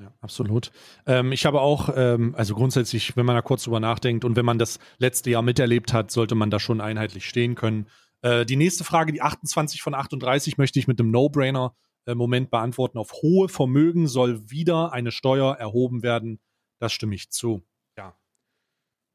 Ja, 0.00 0.14
absolut. 0.20 0.70
Ähm, 1.06 1.32
ich 1.32 1.44
habe 1.44 1.60
auch, 1.60 1.90
ähm, 1.94 2.34
also 2.36 2.54
grundsätzlich, 2.54 3.16
wenn 3.16 3.26
man 3.26 3.34
da 3.34 3.42
kurz 3.42 3.64
drüber 3.64 3.80
nachdenkt 3.80 4.24
und 4.24 4.36
wenn 4.36 4.44
man 4.44 4.58
das 4.58 4.78
letzte 4.98 5.30
Jahr 5.30 5.42
miterlebt 5.42 5.92
hat, 5.92 6.12
sollte 6.12 6.36
man 6.36 6.50
da 6.50 6.60
schon 6.60 6.80
einheitlich 6.80 7.28
stehen 7.28 7.56
können. 7.56 7.88
Äh, 8.22 8.46
die 8.46 8.56
nächste 8.56 8.84
Frage, 8.84 9.12
die 9.12 9.22
28 9.22 9.82
von 9.82 9.94
38, 9.94 10.56
möchte 10.56 10.78
ich 10.78 10.86
mit 10.86 11.00
einem 11.00 11.10
No-Brainer-Moment 11.10 12.46
äh, 12.46 12.50
beantworten. 12.50 12.98
Auf 12.98 13.12
hohe 13.22 13.48
Vermögen 13.48 14.06
soll 14.06 14.48
wieder 14.48 14.92
eine 14.92 15.10
Steuer 15.10 15.56
erhoben 15.56 16.04
werden. 16.04 16.38
Das 16.78 16.92
stimme 16.92 17.16
ich 17.16 17.30
zu. 17.30 17.64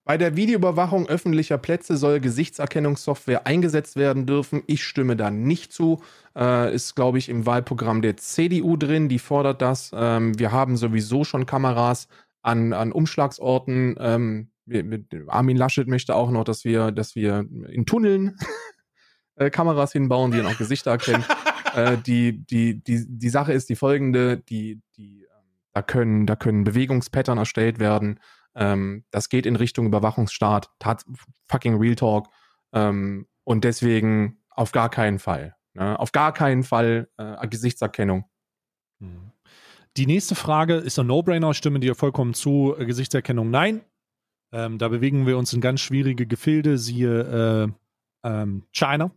Bei 0.05 0.17
der 0.17 0.35
Videoüberwachung 0.35 1.07
öffentlicher 1.07 1.57
Plätze 1.57 1.95
soll 1.95 2.19
Gesichtserkennungssoftware 2.19 3.47
eingesetzt 3.47 3.95
werden 3.95 4.25
dürfen. 4.25 4.61
Ich 4.67 4.83
stimme 4.83 5.15
da 5.15 5.31
nicht 5.31 5.71
zu. 5.71 6.01
Äh, 6.35 6.75
ist, 6.75 6.95
glaube 6.95 7.19
ich, 7.19 7.29
im 7.29 7.45
Wahlprogramm 7.45 8.01
der 8.01 8.17
CDU 8.17 8.75
drin. 8.75 9.07
Die 9.07 9.19
fordert 9.19 9.61
das. 9.61 9.91
Ähm, 9.95 10.37
wir 10.37 10.51
haben 10.51 10.75
sowieso 10.75 11.23
schon 11.23 11.45
Kameras 11.45 12.09
an, 12.41 12.73
an 12.73 12.91
Umschlagsorten. 12.91 13.95
Ähm, 13.97 14.49
Armin 15.27 15.57
Laschet 15.57 15.87
möchte 15.87 16.15
auch 16.15 16.31
noch, 16.31 16.43
dass 16.43 16.65
wir, 16.65 16.91
dass 16.91 17.15
wir 17.15 17.45
in 17.69 17.85
Tunneln 17.85 18.37
äh, 19.35 19.49
Kameras 19.49 19.93
hinbauen, 19.93 20.31
die 20.31 20.37
dann 20.37 20.47
auch 20.47 20.57
Gesichter 20.57 20.91
erkennen. 20.91 21.23
äh, 21.75 21.97
die, 21.97 22.45
die, 22.45 22.83
die, 22.83 23.05
die 23.07 23.29
Sache 23.29 23.53
ist 23.53 23.69
die 23.69 23.77
folgende: 23.77 24.37
die, 24.37 24.81
die, 24.97 25.21
ähm, 25.21 25.47
da 25.71 25.81
können, 25.81 26.25
da 26.25 26.35
können 26.35 26.65
Bewegungspattern 26.65 27.37
erstellt 27.37 27.79
werden. 27.79 28.19
Ähm, 28.55 29.05
das 29.11 29.29
geht 29.29 29.45
in 29.45 29.55
Richtung 29.55 29.85
Überwachungsstaat, 29.85 30.69
tat 30.79 31.03
fucking 31.45 31.75
Real 31.77 31.95
Talk. 31.95 32.29
Ähm, 32.71 33.27
und 33.43 33.63
deswegen 33.63 34.39
auf 34.49 34.71
gar 34.71 34.89
keinen 34.89 35.19
Fall. 35.19 35.55
Ne? 35.73 35.99
Auf 35.99 36.11
gar 36.11 36.33
keinen 36.33 36.63
Fall 36.63 37.09
äh, 37.17 37.47
Gesichtserkennung. 37.47 38.25
Hm. 38.99 39.31
Die 39.97 40.05
nächste 40.07 40.35
Frage 40.35 40.75
ist 40.75 40.97
ein 40.97 41.07
No-Brainer, 41.07 41.53
stimme 41.53 41.79
dir 41.79 41.95
vollkommen 41.95 42.33
zu. 42.33 42.75
Äh, 42.77 42.85
Gesichtserkennung 42.85 43.49
nein. 43.49 43.81
Ähm, 44.51 44.77
da 44.77 44.87
bewegen 44.87 45.25
wir 45.25 45.37
uns 45.37 45.51
in 45.53 45.61
ganz 45.61 45.81
schwierige 45.81 46.27
Gefilde, 46.27 46.77
siehe 46.77 47.67
äh, 48.23 48.27
ähm, 48.27 48.63
China. 48.71 49.11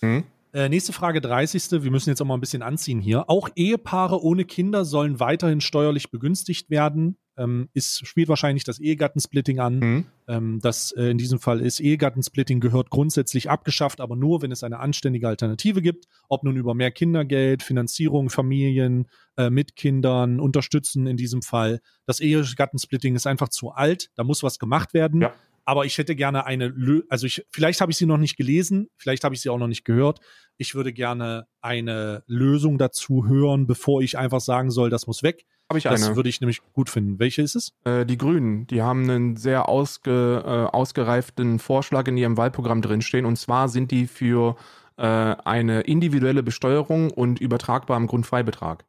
Hm. 0.00 0.24
Äh, 0.56 0.70
nächste 0.70 0.94
Frage, 0.94 1.20
30. 1.20 1.82
Wir 1.82 1.90
müssen 1.90 2.08
jetzt 2.08 2.22
auch 2.22 2.24
mal 2.24 2.32
ein 2.32 2.40
bisschen 2.40 2.62
anziehen 2.62 2.98
hier. 2.98 3.28
Auch 3.28 3.50
Ehepaare 3.56 4.22
ohne 4.22 4.46
Kinder 4.46 4.86
sollen 4.86 5.20
weiterhin 5.20 5.60
steuerlich 5.60 6.10
begünstigt 6.10 6.70
werden 6.70 7.18
ähm, 7.36 7.68
ist, 7.74 8.06
spielt 8.06 8.30
wahrscheinlich 8.30 8.64
das 8.64 8.78
Ehegattensplitting 8.78 9.60
an. 9.60 9.78
Mhm. 9.78 10.06
Ähm, 10.28 10.58
das 10.62 10.92
äh, 10.92 11.10
in 11.10 11.18
diesem 11.18 11.40
Fall 11.40 11.60
ist 11.60 11.78
Ehegattensplitting 11.80 12.60
gehört 12.60 12.88
grundsätzlich 12.88 13.50
abgeschafft, 13.50 14.00
aber 14.00 14.16
nur, 14.16 14.40
wenn 14.40 14.50
es 14.50 14.62
eine 14.62 14.78
anständige 14.78 15.28
Alternative 15.28 15.82
gibt. 15.82 16.06
Ob 16.30 16.42
nun 16.42 16.56
über 16.56 16.74
mehr 16.74 16.90
Kindergeld, 16.90 17.62
Finanzierung, 17.62 18.30
Familien 18.30 19.08
äh, 19.36 19.50
mit 19.50 19.76
Kindern, 19.76 20.40
unterstützen 20.40 21.06
in 21.06 21.18
diesem 21.18 21.42
Fall. 21.42 21.80
Das 22.06 22.20
Ehegattensplitting 22.20 23.14
ist 23.14 23.26
einfach 23.26 23.50
zu 23.50 23.72
alt, 23.72 24.08
da 24.14 24.24
muss 24.24 24.42
was 24.42 24.58
gemacht 24.58 24.94
werden. 24.94 25.20
Ja. 25.20 25.34
Aber 25.66 25.84
ich 25.84 25.98
hätte 25.98 26.14
gerne 26.14 26.46
eine, 26.46 26.68
Lö 26.68 27.02
also 27.08 27.26
ich, 27.26 27.44
vielleicht 27.50 27.80
habe 27.80 27.90
ich 27.90 27.98
sie 27.98 28.06
noch 28.06 28.18
nicht 28.18 28.36
gelesen, 28.36 28.88
vielleicht 28.96 29.24
habe 29.24 29.34
ich 29.34 29.40
sie 29.40 29.50
auch 29.50 29.58
noch 29.58 29.66
nicht 29.66 29.84
gehört. 29.84 30.20
Ich 30.56 30.76
würde 30.76 30.92
gerne 30.92 31.48
eine 31.60 32.22
Lösung 32.28 32.78
dazu 32.78 33.26
hören, 33.26 33.66
bevor 33.66 34.00
ich 34.00 34.16
einfach 34.16 34.40
sagen 34.40 34.70
soll, 34.70 34.90
das 34.90 35.08
muss 35.08 35.24
weg. 35.24 35.44
Habe 35.68 35.80
ich 35.80 35.88
eine. 35.88 35.98
Das 35.98 36.14
würde 36.14 36.28
ich 36.28 36.40
nämlich 36.40 36.60
gut 36.72 36.88
finden. 36.88 37.18
Welche 37.18 37.42
ist 37.42 37.56
es? 37.56 37.72
Äh, 37.84 38.06
die 38.06 38.16
Grünen. 38.16 38.68
Die 38.68 38.80
haben 38.80 39.10
einen 39.10 39.36
sehr 39.36 39.68
ausge, 39.68 40.42
äh, 40.46 40.74
ausgereiften 40.74 41.58
Vorschlag 41.58 42.06
in 42.06 42.16
ihrem 42.16 42.36
Wahlprogramm 42.36 42.80
drinstehen. 42.80 43.26
Und 43.26 43.36
zwar 43.36 43.68
sind 43.68 43.90
die 43.90 44.06
für 44.06 44.54
äh, 44.96 45.02
eine 45.02 45.80
individuelle 45.80 46.44
Besteuerung 46.44 47.10
und 47.10 47.40
übertragbar 47.40 48.00
Grundfreibetrag. 48.06 48.84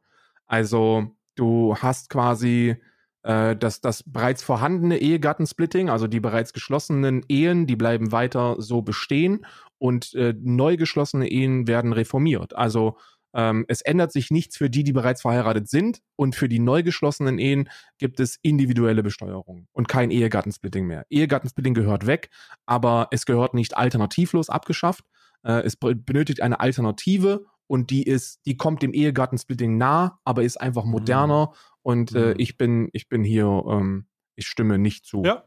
Also 0.45 1.11
du 1.35 1.75
hast 1.75 2.11
quasi 2.11 2.77
äh, 3.23 3.55
das, 3.55 3.81
das 3.81 4.03
bereits 4.03 4.43
vorhandene 4.43 4.97
Ehegattensplitting, 4.97 5.89
also 5.89 6.07
die 6.07 6.19
bereits 6.19 6.53
geschlossenen 6.53 7.23
Ehen, 7.27 7.67
die 7.67 7.75
bleiben 7.75 8.11
weiter 8.11 8.55
so 8.59 8.81
bestehen 8.81 9.45
und 9.77 10.13
äh, 10.15 10.33
neu 10.39 10.77
geschlossene 10.77 11.29
Ehen 11.29 11.67
werden 11.67 11.93
reformiert. 11.93 12.55
Also 12.55 12.97
ähm, 13.33 13.65
es 13.67 13.81
ändert 13.81 14.11
sich 14.11 14.31
nichts 14.31 14.57
für 14.57 14.69
die, 14.69 14.83
die 14.83 14.93
bereits 14.93 15.21
verheiratet 15.21 15.69
sind. 15.69 16.01
Und 16.15 16.35
für 16.35 16.49
die 16.49 16.59
neu 16.59 16.83
geschlossenen 16.83 17.39
Ehen 17.39 17.69
gibt 17.99 18.19
es 18.19 18.37
individuelle 18.41 19.03
Besteuerung 19.03 19.67
und 19.73 19.87
kein 19.87 20.11
Ehegattensplitting 20.11 20.85
mehr. 20.85 21.05
Ehegattensplitting 21.09 21.73
gehört 21.73 22.07
weg, 22.07 22.29
aber 22.65 23.09
es 23.11 23.25
gehört 23.25 23.53
nicht 23.53 23.77
alternativlos 23.77 24.49
abgeschafft. 24.49 25.05
Äh, 25.43 25.61
es 25.61 25.75
benötigt 25.75 26.41
eine 26.41 26.59
Alternative 26.59 27.45
und 27.67 27.89
die 27.89 28.03
ist, 28.03 28.45
die 28.45 28.57
kommt 28.57 28.81
dem 28.81 28.93
Ehegattensplitting 28.93 29.77
nah, 29.77 30.19
aber 30.23 30.43
ist 30.43 30.59
einfach 30.59 30.85
mhm. 30.85 30.91
moderner. 30.91 31.47
Mhm. 31.47 31.55
Und 31.83 32.15
äh, 32.15 32.29
mhm. 32.29 32.35
ich 32.37 32.57
bin, 32.57 32.89
ich 32.93 33.09
bin 33.09 33.23
hier, 33.23 33.63
ähm, 33.67 34.07
ich 34.35 34.47
stimme 34.47 34.77
nicht 34.77 35.05
zu. 35.05 35.23
Ja. 35.23 35.43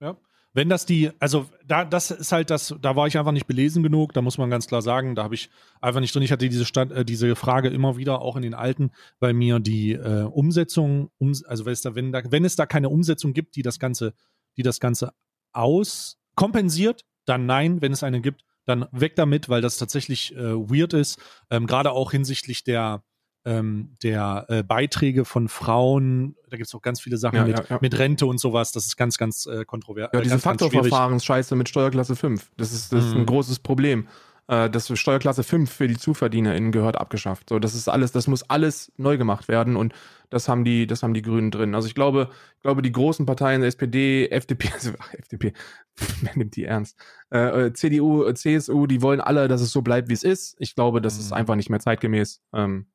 Ja. 0.00 0.16
Wenn 0.54 0.68
das 0.68 0.86
die, 0.86 1.10
also 1.20 1.46
da, 1.64 1.84
das 1.84 2.10
ist 2.10 2.32
halt 2.32 2.50
das, 2.50 2.74
da 2.80 2.96
war 2.96 3.06
ich 3.06 3.18
einfach 3.18 3.32
nicht 3.32 3.46
belesen 3.46 3.82
genug, 3.82 4.12
da 4.12 4.22
muss 4.22 4.38
man 4.38 4.50
ganz 4.50 4.66
klar 4.66 4.82
sagen, 4.82 5.14
da 5.14 5.22
habe 5.22 5.34
ich 5.34 5.50
einfach 5.80 6.00
nicht 6.00 6.14
drin. 6.14 6.22
Ich 6.22 6.32
hatte 6.32 6.48
diese, 6.48 6.64
Stadt, 6.64 6.90
äh, 6.90 7.04
diese 7.04 7.36
Frage 7.36 7.68
immer 7.68 7.96
wieder, 7.96 8.22
auch 8.22 8.36
in 8.36 8.42
den 8.42 8.54
alten, 8.54 8.90
bei 9.20 9.32
mir 9.32 9.60
die 9.60 9.92
äh, 9.92 10.22
Umsetzung, 10.22 11.10
um, 11.18 11.32
also 11.46 11.66
wenn 11.66 11.72
es, 11.72 11.82
da, 11.82 11.94
wenn, 11.94 12.12
da, 12.12 12.22
wenn 12.30 12.44
es 12.44 12.56
da 12.56 12.66
keine 12.66 12.88
Umsetzung 12.88 13.34
gibt, 13.34 13.56
die 13.56 13.62
das 13.62 13.78
Ganze, 13.78 14.14
die 14.56 14.62
das 14.62 14.80
Ganze 14.80 15.12
auskompensiert, 15.52 17.04
dann 17.26 17.46
nein, 17.46 17.82
wenn 17.82 17.92
es 17.92 18.02
eine 18.02 18.20
gibt, 18.20 18.42
dann 18.68 18.86
weg 18.92 19.16
damit, 19.16 19.48
weil 19.48 19.60
das 19.62 19.78
tatsächlich 19.78 20.34
äh, 20.36 20.54
weird 20.54 20.92
ist. 20.92 21.18
Ähm, 21.50 21.66
Gerade 21.66 21.92
auch 21.92 22.10
hinsichtlich 22.12 22.64
der, 22.64 23.02
ähm, 23.44 23.96
der 24.02 24.44
äh, 24.48 24.62
Beiträge 24.62 25.24
von 25.24 25.48
Frauen. 25.48 26.36
Da 26.50 26.56
gibt 26.56 26.68
es 26.68 26.74
auch 26.74 26.82
ganz 26.82 27.00
viele 27.00 27.16
Sachen 27.16 27.36
Ja, 27.36 27.44
mit, 27.44 27.58
ja, 27.58 27.64
ja. 27.70 27.78
mit 27.80 27.98
Rente 27.98 28.26
und 28.26 28.38
sowas. 28.38 28.72
Das 28.72 28.86
ist 28.86 28.96
ganz, 28.96 29.16
ganz 29.18 29.46
äh, 29.46 29.64
kontrovers. 29.64 30.10
Ja, 30.12 30.18
äh, 30.20 30.22
diese. 30.22 30.38
Faktorverfahrensscheiße 30.38 31.56
mit 31.56 31.68
Steuerklasse 31.68 32.16
5. 32.16 32.50
Das 32.56 32.72
ist, 32.72 32.92
das 32.92 33.06
ist 33.06 33.12
ein 33.14 33.22
Mhm. 33.22 33.26
großes 33.26 33.58
Problem. 33.60 34.06
Äh, 34.48 34.68
Das 34.70 34.88
Steuerklasse 34.98 35.44
5 35.44 35.70
für 35.70 35.86
die 35.86 35.96
ZuverdienerInnen 35.96 36.72
gehört 36.72 36.96
abgeschafft. 36.98 37.48
So, 37.50 37.58
das 37.58 37.74
ist 37.74 37.88
alles, 37.88 38.12
das 38.12 38.26
muss 38.26 38.42
alles 38.50 38.90
neu 38.96 39.16
gemacht 39.18 39.46
werden 39.48 39.76
und 39.76 39.92
das 40.30 40.48
haben 40.48 40.64
die, 40.64 40.86
das 40.86 41.02
haben 41.02 41.14
die 41.14 41.22
Grünen 41.22 41.50
drin. 41.50 41.74
Also 41.74 41.86
ich 41.88 41.94
glaube, 41.94 42.28
ich 42.56 42.62
glaube, 42.62 42.82
die 42.82 42.92
großen 42.92 43.24
Parteien, 43.26 43.62
SPD, 43.62 44.28
FDP, 44.30 44.70
also 44.74 44.92
ach, 44.98 45.14
FDP, 45.14 45.52
wer 46.22 46.36
nimmt 46.36 46.56
die 46.56 46.64
ernst? 46.64 46.98
Äh, 47.30 47.66
äh, 47.66 47.72
CDU, 47.72 48.24
äh, 48.24 48.34
CSU, 48.34 48.86
die 48.86 49.00
wollen 49.02 49.20
alle, 49.20 49.48
dass 49.48 49.60
es 49.60 49.70
so 49.70 49.82
bleibt, 49.82 50.08
wie 50.08 50.14
es 50.14 50.24
ist. 50.24 50.56
Ich 50.58 50.74
glaube, 50.74 51.00
das 51.00 51.18
ist 51.18 51.30
Mhm. 51.30 51.36
einfach 51.36 51.54
nicht 51.54 51.70
mehr 51.70 51.80
zeitgemäß. 51.80 52.40
Ähm, 52.52 52.86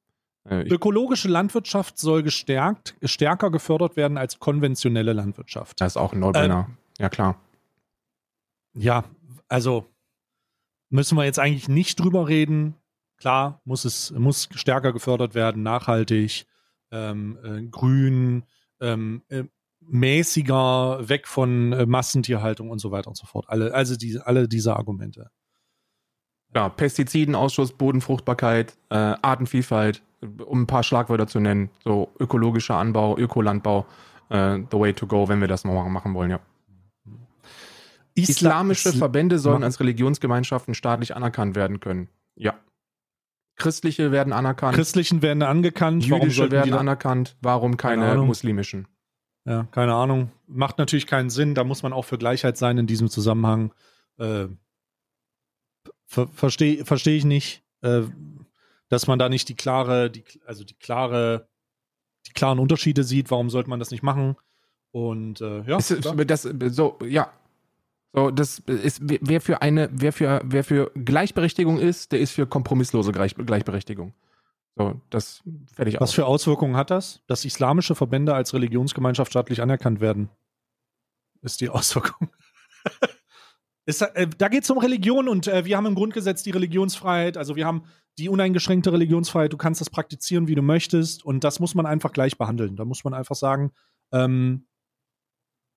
äh, 0.46 0.64
Ökologische 0.68 1.30
Landwirtschaft 1.30 1.98
soll 1.98 2.22
gestärkt, 2.22 2.96
stärker 3.04 3.50
gefördert 3.50 3.96
werden 3.96 4.18
als 4.18 4.40
konventionelle 4.40 5.14
Landwirtschaft. 5.14 5.80
das 5.80 5.94
ist 5.94 5.98
auch 5.98 6.14
ein 6.14 6.20
No-Brainer. 6.20 6.66
Ähm, 6.70 6.78
ja, 7.00 7.10
klar. 7.10 7.40
Ja, 8.76 9.04
also 9.48 9.86
müssen 10.94 11.18
wir 11.18 11.26
jetzt 11.26 11.40
eigentlich 11.40 11.68
nicht 11.68 12.00
drüber 12.00 12.28
reden. 12.28 12.76
Klar, 13.18 13.62
muss 13.66 13.84
es 13.84 14.12
muss 14.12 14.48
stärker 14.54 14.94
gefördert 14.94 15.34
werden, 15.34 15.64
nachhaltig, 15.64 16.46
ähm, 16.92 17.38
äh, 17.44 17.64
grün, 17.64 18.44
ähm, 18.80 19.24
äh, 19.30 19.44
mäßiger, 19.82 21.10
weg 21.10 21.28
von 21.28 21.74
äh, 21.74 21.86
Massentierhaltung 21.86 22.70
und 22.70 22.80
so 22.80 22.92
weiter 22.92 23.08
und 23.08 23.18
so 23.18 23.26
fort. 23.26 23.46
Alle, 23.50 23.74
also 23.74 23.96
diese, 23.96 24.28
alle 24.28 24.48
diese 24.48 24.76
Argumente. 24.76 25.32
Ja, 26.56 26.70
Pestizidenausschuss, 26.70 27.74
Bodenfruchtbarkeit, 27.74 28.78
äh, 28.90 28.96
Artenvielfalt, 28.96 30.04
um 30.46 30.62
ein 30.62 30.68
paar 30.68 30.84
Schlagwörter 30.84 31.28
zu 31.28 31.40
nennen. 31.40 31.70
So 31.84 32.10
ökologischer 32.20 32.76
Anbau, 32.76 33.18
Ökolandbau, 33.18 33.88
äh, 34.30 34.60
the 34.72 34.80
way 34.80 34.94
to 34.94 35.08
go, 35.08 35.28
wenn 35.28 35.42
wir 35.42 35.48
das 35.48 35.64
mal 35.64 35.90
machen 35.90 36.14
wollen, 36.14 36.30
ja. 36.30 36.40
Islamische 38.16 38.90
Isla- 38.90 38.98
Verbände 39.00 39.40
sollen 39.40 39.64
als 39.64 39.80
Religionsgemeinschaften 39.80 40.74
staatlich 40.74 41.16
anerkannt 41.16 41.56
werden 41.56 41.80
können. 41.80 42.10
Ja. 42.36 42.60
Christliche 43.56 44.12
werden 44.12 44.34
anerkannt, 44.34 44.76
Christlichen 44.76 45.22
werden 45.22 45.44
angekannt. 45.44 46.06
Jüdische 46.06 46.50
werden 46.52 46.74
anerkannt, 46.74 47.38
warum 47.42 47.78
Keine 47.78 48.06
keine 48.06 48.22
muslimischen? 48.24 48.88
Ja, 49.46 49.68
keine 49.72 49.94
Ahnung. 49.94 50.32
Macht 50.48 50.78
natürlich 50.78 51.06
keinen 51.06 51.30
Sinn. 51.30 51.54
Da 51.54 51.64
muss 51.64 51.84
man 51.84 51.94
auch 51.94 52.06
für 52.06 52.18
Gleichheit 52.18 52.58
sein 52.58 52.78
in 52.78 52.88
diesem 52.88 53.10
Zusammenhang. 53.10 53.74
Äh, 54.18 54.48
ver 56.06 56.28
Verstehe 56.28 56.86
versteh 56.86 57.16
ich 57.18 57.26
nicht, 57.26 57.64
äh, 57.82 58.04
dass 58.90 59.08
man 59.08 59.20
da 59.20 59.30
nicht 59.30 59.50
die 59.50 59.56
klare, 59.56 60.10
die, 60.10 60.24
also 60.46 60.64
die 60.64 60.76
klare, 60.76 61.50
die 62.28 62.32
klaren 62.34 62.60
Unterschiede 62.60 63.04
sieht. 63.04 63.32
Warum 63.32 63.50
sollte 63.50 63.70
man 63.70 63.80
das 63.80 63.92
nicht 63.92 64.04
machen? 64.04 64.36
Und 64.92 65.42
äh, 65.42 65.64
ja, 65.64 65.78
ist, 65.78 65.92
das, 66.06 66.44
so, 66.70 66.98
ja. 67.06 67.32
So, 68.16 68.30
das 68.30 68.60
ist, 68.60 69.02
wer 69.02 69.42
für 69.42 69.64
eine, 69.64 69.90
wer 69.92 70.14
für, 70.14 70.42
wer 70.46 70.64
für 70.64 70.92
Gleichberechtigung 70.94 71.80
ist, 71.80 72.12
der 72.12 72.20
ist 72.20 72.32
für 72.32 72.46
kompromisslose 72.46 73.12
Gleich, 73.12 73.34
Gleichberechtigung. 73.36 74.14
So, 74.76 75.02
das 75.10 75.42
fertig 75.74 75.96
was 75.96 76.10
aus. 76.10 76.14
für 76.14 76.26
Auswirkungen 76.28 76.76
hat 76.76 76.92
das, 76.92 77.22
dass 77.28 77.44
islamische 77.44 77.96
Verbände 77.96 78.36
als 78.36 78.54
Religionsgemeinschaft 78.54 79.32
staatlich 79.32 79.62
anerkannt 79.62 80.00
werden? 80.00 80.30
Ist 81.42 81.62
die 81.62 81.70
Auswirkung. 81.70 82.30
Ist, 83.86 84.02
äh, 84.02 84.28
da 84.38 84.48
geht 84.48 84.64
es 84.64 84.70
um 84.70 84.78
Religion 84.78 85.28
und 85.28 85.48
äh, 85.48 85.66
wir 85.66 85.76
haben 85.76 85.88
im 85.88 85.96
Grundgesetz 85.96 86.44
die 86.44 86.52
Religionsfreiheit, 86.52 87.36
also 87.36 87.56
wir 87.56 87.66
haben 87.66 87.84
die 88.20 88.30
uneingeschränkte 88.30 88.94
Religionsfreiheit, 88.94 89.52
du 89.52 89.58
kannst 89.58 89.82
das 89.82 89.90
praktizieren, 89.90 90.48
wie 90.48 90.56
du 90.56 90.62
möchtest 90.62 91.26
und 91.26 91.44
das 91.44 91.60
muss 91.60 91.74
man 91.74 91.88
einfach 91.88 92.14
gleich 92.14 92.38
behandeln. 92.38 92.76
Da 92.76 92.86
muss 92.86 93.04
man 93.04 93.14
einfach 93.14 93.36
sagen, 93.36 93.72
ähm, 94.12 94.68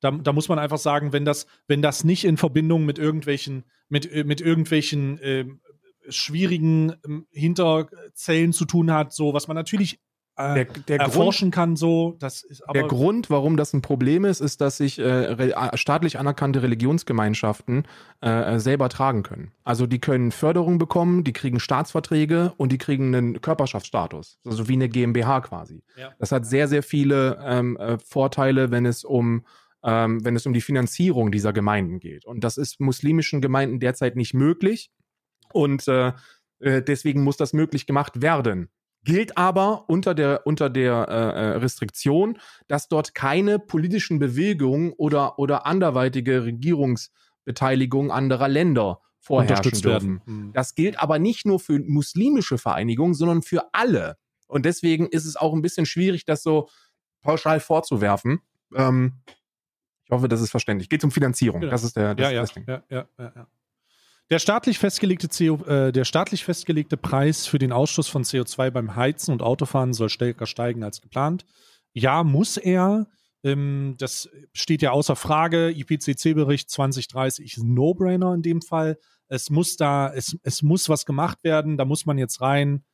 da, 0.01 0.11
da 0.11 0.33
muss 0.33 0.49
man 0.49 0.59
einfach 0.59 0.79
sagen, 0.79 1.13
wenn 1.13 1.25
das, 1.25 1.47
wenn 1.67 1.83
das 1.83 2.05
nicht 2.05 2.25
in 2.25 2.37
Verbindung 2.37 2.85
mit 2.85 2.99
irgendwelchen, 2.99 3.65
mit, 3.89 4.11
äh, 4.11 4.25
mit 4.25 4.41
irgendwelchen 4.41 5.19
ähm, 5.23 5.61
schwierigen 6.09 6.95
ähm, 7.05 7.27
Hinterzellen 7.31 8.53
zu 8.53 8.65
tun 8.65 8.93
hat, 8.93 9.13
so 9.13 9.35
was 9.35 9.49
man 9.49 9.55
natürlich 9.55 10.01
äh, 10.37 10.55
Der, 10.55 10.65
der, 10.65 10.99
Grund, 10.99 11.01
erforschen 11.01 11.51
kann, 11.51 11.77
so, 11.77 12.15
das 12.19 12.43
ist 12.43 12.63
aber 12.69 12.75
der 12.75 12.89
Grund, 12.89 13.31
warum 13.31 13.57
das 13.57 13.73
ein 13.73 13.81
Problem 13.81 14.27
ist, 14.27 14.41
ist, 14.41 14.61
dass 14.61 14.77
sich 14.77 14.99
äh, 14.99 15.33
äh, 15.33 15.77
staatlich 15.77 16.19
anerkannte 16.19 16.63
Religionsgemeinschaften 16.63 17.89
äh, 18.23 18.55
äh, 18.57 18.61
selber 18.61 18.91
tragen 18.91 19.23
können. 19.23 19.53
Also 19.65 19.87
die 19.87 19.99
können 19.99 20.33
Förderung 20.33 20.77
bekommen, 20.77 21.25
die 21.25 21.33
kriegen 21.33 21.59
Staatsverträge 21.59 22.53
und 22.59 22.71
die 22.71 22.79
kriegen 22.79 23.15
einen 23.15 23.41
Körperschaftsstatus, 23.41 24.39
also 24.45 24.69
wie 24.69 24.75
eine 24.75 24.91
GmbH 24.91 25.41
quasi. 25.41 25.83
Ja. 25.97 26.13
Das 26.19 26.33
hat 26.33 26.45
sehr, 26.45 26.69
sehr 26.69 26.83
viele 26.83 27.39
ähm, 27.43 27.79
äh, 27.79 27.99
Vorteile, 27.99 28.71
wenn 28.71 28.85
es 28.85 29.05
um 29.05 29.43
ähm, 29.87 30.25
wenn 30.25 30.35
es 30.35 30.45
um 30.47 30.53
die 30.53 30.61
Finanzierung 30.61 31.31
dieser 31.31 31.53
Gemeinden 31.53 32.01
geht. 32.01 32.27
Und 32.27 32.43
das 32.43 32.59
ist 32.59 32.81
muslimischen 32.81 33.41
Gemeinden 33.41 33.79
derzeit 33.79 34.17
nicht 34.17 34.35
möglich. 34.35 34.91
Und 35.53 35.87
äh, 35.87 36.13
äh, 36.59 36.83
deswegen 36.83 37.23
muss 37.23 37.37
das 37.37 37.53
möglich 37.53 37.87
gemacht 37.87 38.21
werden. 38.21 38.69
Gilt 39.05 39.39
aber 39.39 39.89
unter 39.89 40.15
der, 40.15 40.45
unter 40.45 40.69
der 40.69 41.07
äh, 41.09 41.13
äh, 41.13 41.47
Restriktion, 41.59 42.39
dass 42.67 42.89
dort 42.89 43.15
keine 43.15 43.61
politischen 43.61 44.19
Bewegungen 44.19 44.93
oder, 44.93 45.39
oder 45.39 45.65
anderweitige 45.65 46.45
Regierungsbeteiligung 46.45 48.11
anderer 48.11 48.49
Länder 48.49 49.01
vorherrschen 49.21 49.81
dürfen. 49.81 49.85
werden. 49.85 50.23
Hm. 50.25 50.53
Das 50.53 50.75
gilt 50.75 50.99
aber 50.99 51.21
nicht 51.21 51.47
nur 51.47 51.61
für 51.61 51.79
muslimische 51.79 52.59
Vereinigungen, 52.59 53.15
sondern 53.15 53.43
für 53.43 53.73
alle. 53.73 54.17
Und 54.49 54.65
deswegen 54.65 55.07
ist 55.07 55.27
es 55.27 55.37
auch 55.37 55.55
ein 55.55 55.63
bisschen 55.63 55.87
schwierig, 55.87 56.25
das 56.25 56.43
so 56.43 56.69
pauschal 57.23 57.61
vorzuwerfen. 57.61 58.41
Ähm, 58.75 59.15
ich 60.07 60.11
hoffe, 60.11 60.29
das 60.29 60.41
ist 60.41 60.51
verständlich. 60.51 60.89
Geht 60.89 61.03
um 61.03 61.11
Finanzierung. 61.11 61.61
Genau. 61.61 61.73
Das 61.73 61.83
ist 61.83 61.97
der 61.97 62.15
das, 62.15 62.25
ja, 62.25 62.31
ja, 62.31 62.41
das 62.43 62.53
Ding. 62.53 62.65
ja, 62.67 62.83
ja, 62.89 63.09
ja, 63.19 63.33
ja. 63.35 63.47
Der 64.31 64.39
staatlich 64.39 64.79
festgelegte 64.79 65.29
CO, 65.29 65.65
äh, 65.67 65.93
der 65.93 66.05
staatlich 66.05 66.45
festgelegte 66.45 66.97
Preis 66.97 67.47
für 67.47 67.59
den 67.59 67.73
Ausstoß 67.73 68.09
von 68.09 68.25
CO2 68.25 68.71
beim 68.71 68.97
Heizen 68.97 69.33
und 69.33 69.43
Autofahren 69.43 69.93
soll 69.93 70.09
stärker 70.09 70.47
steigen 70.47 70.83
als 70.83 71.01
geplant. 71.01 71.45
Ja, 71.93 72.25
muss 72.25 72.57
er. 72.57 73.07
Ähm, 73.43 73.97
das 73.99 74.29
steht 74.53 74.83
ja 74.83 74.93
außer 74.93 75.17
Frage. 75.17 75.71
IPCC-Bericht 75.71 76.71
2030 76.71 77.57
ist 77.57 77.59
ein 77.59 77.75
No-Brainer 77.75 78.35
in 78.35 78.43
dem 78.43 78.63
Fall. 78.63 78.99
Es 79.29 79.51
muss 79.51 79.77
da, 79.77 80.13
es, 80.13 80.37
es 80.43 80.63
muss 80.63 80.89
was 80.89 81.05
gemacht 81.05 81.43
werden. 81.43 81.77
Da 81.77 81.85
muss 81.85 82.07
man 82.07 82.19
jetzt 82.19 82.41
rein. 82.41 82.85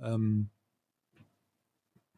Ähm, 0.00 0.50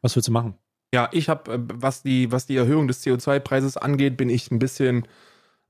was 0.01 0.15
willst 0.15 0.27
du 0.27 0.33
machen? 0.33 0.55
Ja, 0.93 1.09
ich 1.11 1.29
habe, 1.29 1.65
was 1.73 2.03
die, 2.03 2.31
was 2.31 2.45
die 2.45 2.55
Erhöhung 2.55 2.87
des 2.87 3.03
CO2-Preises 3.03 3.77
angeht, 3.77 4.17
bin 4.17 4.29
ich 4.29 4.49
ein 4.51 4.59
bisschen, 4.59 5.07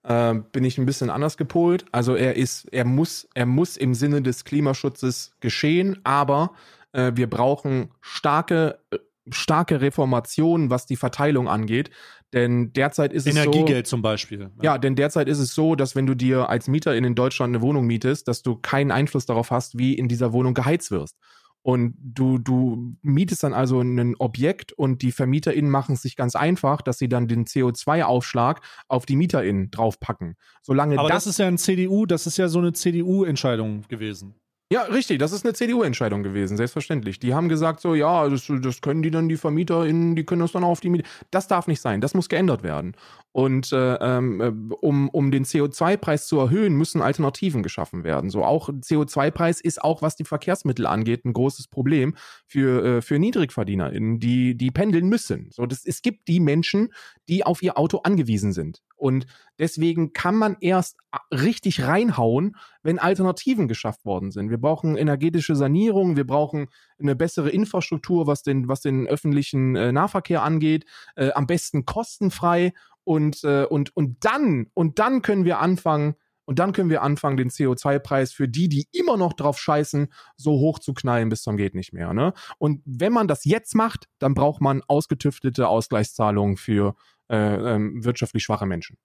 äh, 0.04 0.36
bin 0.52 0.64
ich 0.64 0.78
ein 0.78 0.86
bisschen 0.86 1.10
anders 1.10 1.38
gepolt. 1.38 1.86
Also 1.92 2.16
er 2.16 2.36
ist, 2.36 2.66
er 2.72 2.86
muss, 2.86 3.28
er 3.34 3.46
muss 3.46 3.78
im 3.78 3.94
Sinne 3.94 4.22
des 4.22 4.44
Klimaschutzes 4.46 5.34
geschehen, 5.40 6.00
aber 6.04 6.52
äh, 6.92 7.14
wir 7.16 7.30
brauchen 7.30 7.92
starke, 8.02 8.80
äh, 8.92 8.98
starke 9.32 9.82
Reformationen, 9.82 10.70
was 10.70 10.86
die 10.86 10.96
Verteilung 10.96 11.48
angeht. 11.48 11.90
Denn 12.34 12.74
derzeit 12.74 13.14
ist 13.14 13.26
es 13.26 13.34
so. 13.34 13.40
Energiegeld 13.40 13.88
zum 13.88 14.02
Beispiel. 14.02 14.52
Ja, 14.62 14.78
denn 14.78 14.96
derzeit 14.96 15.30
ist 15.30 15.40
es 15.40 15.56
so, 15.56 15.76
dass 15.76 15.96
wenn 15.96 16.06
du 16.06 16.16
dir 16.16 16.50
als 16.50 16.68
Mieter 16.68 16.94
in 16.96 17.16
Deutschland 17.16 17.56
eine 17.56 17.62
Wohnung 17.62 17.86
mietest, 17.86 18.28
dass 18.28 18.42
du 18.42 18.58
keinen 18.58 18.92
Einfluss 18.92 19.26
darauf 19.26 19.52
hast, 19.52 19.78
wie 19.78 19.94
in 19.94 20.08
dieser 20.08 20.34
Wohnung 20.34 20.54
geheizt 20.54 20.92
wirst. 20.92 21.18
Und 21.66 21.96
du, 21.98 22.38
du 22.38 22.96
mietest 23.02 23.42
dann 23.42 23.56
also 23.56 23.82
ein 23.82 24.16
Objekt 24.20 24.72
und 24.72 25.02
die 25.02 25.12
VermieterInnen 25.12 25.72
machen 25.72 25.96
es 25.96 26.04
sich 26.04 26.16
ganz 26.16 26.36
einfach, 26.36 26.84
dass 26.84 27.00
sie 27.00 27.10
dann 27.10 27.28
den 27.28 27.46
CO2-Aufschlag 27.46 28.62
auf 28.88 29.08
die 29.08 29.16
MieterInnen 29.16 29.72
draufpacken. 29.72 30.36
Solange 30.62 31.00
Aber 31.00 31.10
das, 31.10 31.24
das 31.24 31.32
ist 31.32 31.40
ja 31.40 31.48
ein 31.48 31.58
CDU, 31.58 32.06
das 32.06 32.28
ist 32.28 32.38
ja 32.38 32.50
so 32.50 32.60
eine 32.60 32.74
CDU-Entscheidung 32.74 33.82
gewesen. 33.88 34.36
Ja, 34.72 34.84
richtig, 34.84 35.18
das 35.18 35.32
ist 35.32 35.44
eine 35.44 35.56
CDU-Entscheidung 35.56 36.22
gewesen, 36.22 36.56
selbstverständlich. 36.56 37.20
Die 37.20 37.34
haben 37.34 37.50
gesagt 37.50 37.80
so, 37.80 37.96
ja, 37.96 38.30
das, 38.30 38.46
das 38.62 38.82
können 38.82 39.02
die 39.02 39.10
dann, 39.10 39.28
die 39.28 39.38
VermieterInnen, 39.38 40.16
die 40.16 40.24
können 40.24 40.42
das 40.42 40.52
dann 40.52 40.64
auch 40.64 40.70
auf 40.70 40.82
die 40.82 40.90
Miete. 40.90 41.10
Das 41.32 41.48
darf 41.48 41.66
nicht 41.66 41.82
sein, 41.82 42.00
das 42.00 42.14
muss 42.14 42.30
geändert 42.30 42.62
werden. 42.62 42.96
Und 43.36 43.74
äh, 43.74 43.96
ähm, 43.96 44.40
äh, 44.40 44.76
um, 44.80 45.10
um 45.10 45.30
den 45.30 45.44
CO2-Preis 45.44 46.26
zu 46.26 46.40
erhöhen, 46.40 46.74
müssen 46.76 47.02
Alternativen 47.02 47.64
geschaffen 47.64 48.06
werden. 48.06 48.30
So 48.30 48.46
auch 48.46 48.70
CO2-Preis 48.70 49.60
ist 49.60 49.84
auch, 49.84 50.02
was 50.02 50.16
die 50.16 50.24
Verkehrsmittel 50.24 50.88
angeht, 50.88 51.26
ein 51.26 51.34
großes 51.34 51.68
Problem 51.68 52.16
für, 52.48 52.86
äh, 52.86 53.02
für 53.02 53.20
NiedrigverdienerInnen, 53.20 54.22
die, 54.22 54.56
die 54.56 54.72
pendeln 54.72 55.10
müssen. 55.10 55.50
So, 55.52 55.66
das, 55.66 55.86
es 55.86 56.02
gibt 56.02 56.30
die 56.30 56.40
Menschen, 56.40 56.94
die 57.28 57.46
auf 57.46 57.62
ihr 57.62 57.78
Auto 57.78 57.98
angewiesen 57.98 58.54
sind. 58.54 58.82
Und 58.96 59.26
deswegen 59.60 60.14
kann 60.14 60.36
man 60.36 60.56
erst 60.62 60.98
richtig 61.30 61.84
reinhauen, 61.84 62.56
wenn 62.84 63.00
Alternativen 63.00 63.68
geschafft 63.68 64.06
worden 64.06 64.32
sind. 64.32 64.50
Wir 64.50 64.60
brauchen 64.60 64.96
energetische 64.96 65.58
Sanierung, 65.58 66.16
wir 66.16 66.26
brauchen 66.26 66.68
eine 66.98 67.18
bessere 67.18 67.50
Infrastruktur, 67.50 68.28
was 68.28 68.44
den, 68.44 68.70
was 68.70 68.80
den 68.80 69.08
öffentlichen 69.08 69.76
äh, 69.76 69.92
Nahverkehr 69.92 70.42
angeht, 70.42 70.86
äh, 71.18 71.32
am 71.34 71.48
besten 71.48 71.86
kostenfrei 71.86 72.72
und, 73.06 73.44
äh, 73.46 73.64
und, 73.64 73.96
und 73.96 74.26
dann, 74.26 74.68
und 74.74 75.00
dann 75.00 75.22
können 75.22 75.46
wir 75.46 75.60
anfangen, 75.60 76.16
Und 76.48 76.60
dann 76.60 76.74
können 76.74 76.92
wir 76.92 77.02
anfangen, 77.02 77.38
den 77.38 77.50
CO2-Preis 77.50 78.32
für 78.32 78.48
die, 78.48 78.70
die 78.70 78.88
immer 78.92 79.18
noch 79.18 79.34
drauf 79.34 79.58
scheißen, 79.58 80.10
so 80.38 80.52
hoch 80.60 80.78
zu 80.78 80.94
knallen 80.94 81.30
bis 81.30 81.42
zum 81.42 81.58
geht 81.58 81.74
nicht 81.74 81.92
mehr. 81.92 82.14
Ne? 82.14 82.34
Und 82.60 82.82
wenn 82.86 83.14
man 83.14 83.28
das 83.28 83.46
jetzt 83.46 83.74
macht, 83.74 84.08
dann 84.20 84.36
braucht 84.36 84.62
man 84.62 84.84
ausgetüftete 84.88 85.68
Ausgleichszahlungen 85.68 86.58
für 86.58 86.96
äh, 87.30 87.76
ähm, 87.76 88.04
wirtschaftlich 88.06 88.44
schwache 88.44 88.68
Menschen. 88.68 88.98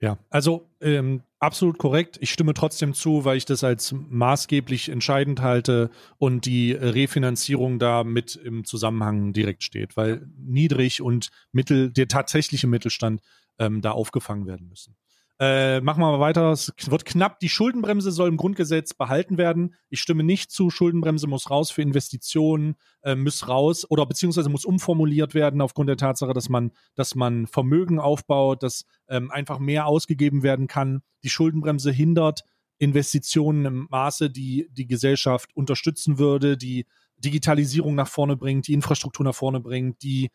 Ja, 0.00 0.18
also 0.28 0.68
ähm, 0.80 1.22
absolut 1.38 1.78
korrekt. 1.78 2.18
Ich 2.20 2.32
stimme 2.32 2.54
trotzdem 2.54 2.94
zu, 2.94 3.24
weil 3.24 3.36
ich 3.36 3.44
das 3.44 3.64
als 3.64 3.92
maßgeblich 3.92 4.88
entscheidend 4.88 5.40
halte 5.40 5.90
und 6.18 6.46
die 6.46 6.72
Refinanzierung 6.72 7.78
da 7.78 8.04
mit 8.04 8.36
im 8.36 8.64
Zusammenhang 8.64 9.32
direkt 9.32 9.62
steht, 9.62 9.96
weil 9.96 10.26
niedrig 10.36 11.02
und 11.02 11.30
mittel, 11.52 11.90
der 11.90 12.08
tatsächliche 12.08 12.66
Mittelstand 12.66 13.20
ähm, 13.58 13.80
da 13.80 13.92
aufgefangen 13.92 14.46
werden 14.46 14.68
müssen. 14.68 14.96
Äh, 15.38 15.82
machen 15.82 16.00
wir 16.00 16.12
mal 16.12 16.20
weiter. 16.20 16.50
Es 16.52 16.72
wird 16.86 17.04
knapp. 17.04 17.40
Die 17.40 17.50
Schuldenbremse 17.50 18.10
soll 18.10 18.28
im 18.28 18.38
Grundgesetz 18.38 18.94
behalten 18.94 19.36
werden. 19.36 19.74
Ich 19.90 20.00
stimme 20.00 20.24
nicht 20.24 20.50
zu. 20.50 20.70
Schuldenbremse 20.70 21.26
muss 21.26 21.50
raus 21.50 21.70
für 21.70 21.82
Investitionen, 21.82 22.76
äh, 23.02 23.14
muss 23.14 23.46
raus 23.46 23.84
oder 23.90 24.06
beziehungsweise 24.06 24.48
muss 24.48 24.64
umformuliert 24.64 25.34
werden 25.34 25.60
aufgrund 25.60 25.90
der 25.90 25.98
Tatsache, 25.98 26.32
dass 26.32 26.48
man, 26.48 26.72
dass 26.94 27.14
man 27.14 27.46
Vermögen 27.46 27.98
aufbaut, 27.98 28.62
dass 28.62 28.86
ähm, 29.08 29.30
einfach 29.30 29.58
mehr 29.58 29.86
ausgegeben 29.86 30.42
werden 30.42 30.68
kann. 30.68 31.02
Die 31.22 31.30
Schuldenbremse 31.30 31.90
hindert 31.90 32.42
Investitionen 32.78 33.64
im 33.66 33.88
Maße, 33.90 34.30
die 34.30 34.68
die 34.70 34.86
Gesellschaft 34.86 35.54
unterstützen 35.54 36.18
würde, 36.18 36.56
die 36.56 36.86
Digitalisierung 37.18 37.94
nach 37.94 38.08
vorne 38.08 38.36
bringt, 38.36 38.68
die 38.68 38.74
Infrastruktur 38.74 39.24
nach 39.24 39.34
vorne 39.34 39.60
bringt, 39.60 40.02
die 40.02 40.30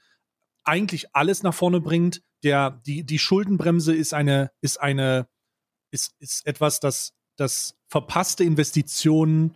eigentlich 0.63 1.15
alles 1.15 1.43
nach 1.43 1.53
vorne 1.53 1.81
bringt. 1.81 2.21
Der, 2.43 2.81
die, 2.85 3.03
die 3.03 3.19
Schuldenbremse 3.19 3.95
ist 3.95 4.13
eine, 4.13 4.51
ist 4.61 4.81
eine, 4.81 5.27
ist, 5.91 6.13
ist 6.19 6.45
etwas, 6.45 6.79
das, 6.79 7.13
das 7.37 7.75
verpasste 7.87 8.43
Investitionen 8.43 9.55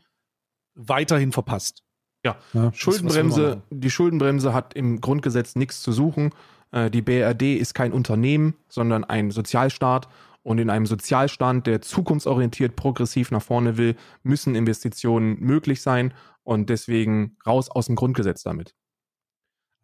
weiterhin 0.76 1.32
verpasst. 1.32 1.84
Ja, 2.24 2.38
ja 2.54 2.74
Schuldenbremse, 2.74 3.62
die 3.70 3.90
Schuldenbremse 3.90 4.54
hat 4.54 4.74
im 4.74 5.00
Grundgesetz 5.00 5.56
nichts 5.56 5.82
zu 5.82 5.92
suchen. 5.92 6.32
Äh, 6.72 6.90
die 6.90 7.02
BRD 7.02 7.58
ist 7.58 7.74
kein 7.74 7.94
Unternehmen, 7.94 8.56
sondern 8.68 9.04
ein 9.04 9.32
Sozialstaat. 9.32 10.08
Und 10.44 10.60
in 10.60 10.70
einem 10.70 10.86
Sozialstaat, 10.86 11.66
der 11.66 11.82
zukunftsorientiert 11.82 12.76
progressiv 12.76 13.32
nach 13.32 13.42
vorne 13.42 13.78
will, 13.78 13.96
müssen 14.22 14.54
Investitionen 14.54 15.40
möglich 15.40 15.82
sein. 15.82 16.14
Und 16.44 16.70
deswegen 16.70 17.38
raus 17.48 17.70
aus 17.70 17.88
dem 17.88 17.96
Grundgesetz 17.96 18.44
damit. 18.44 18.76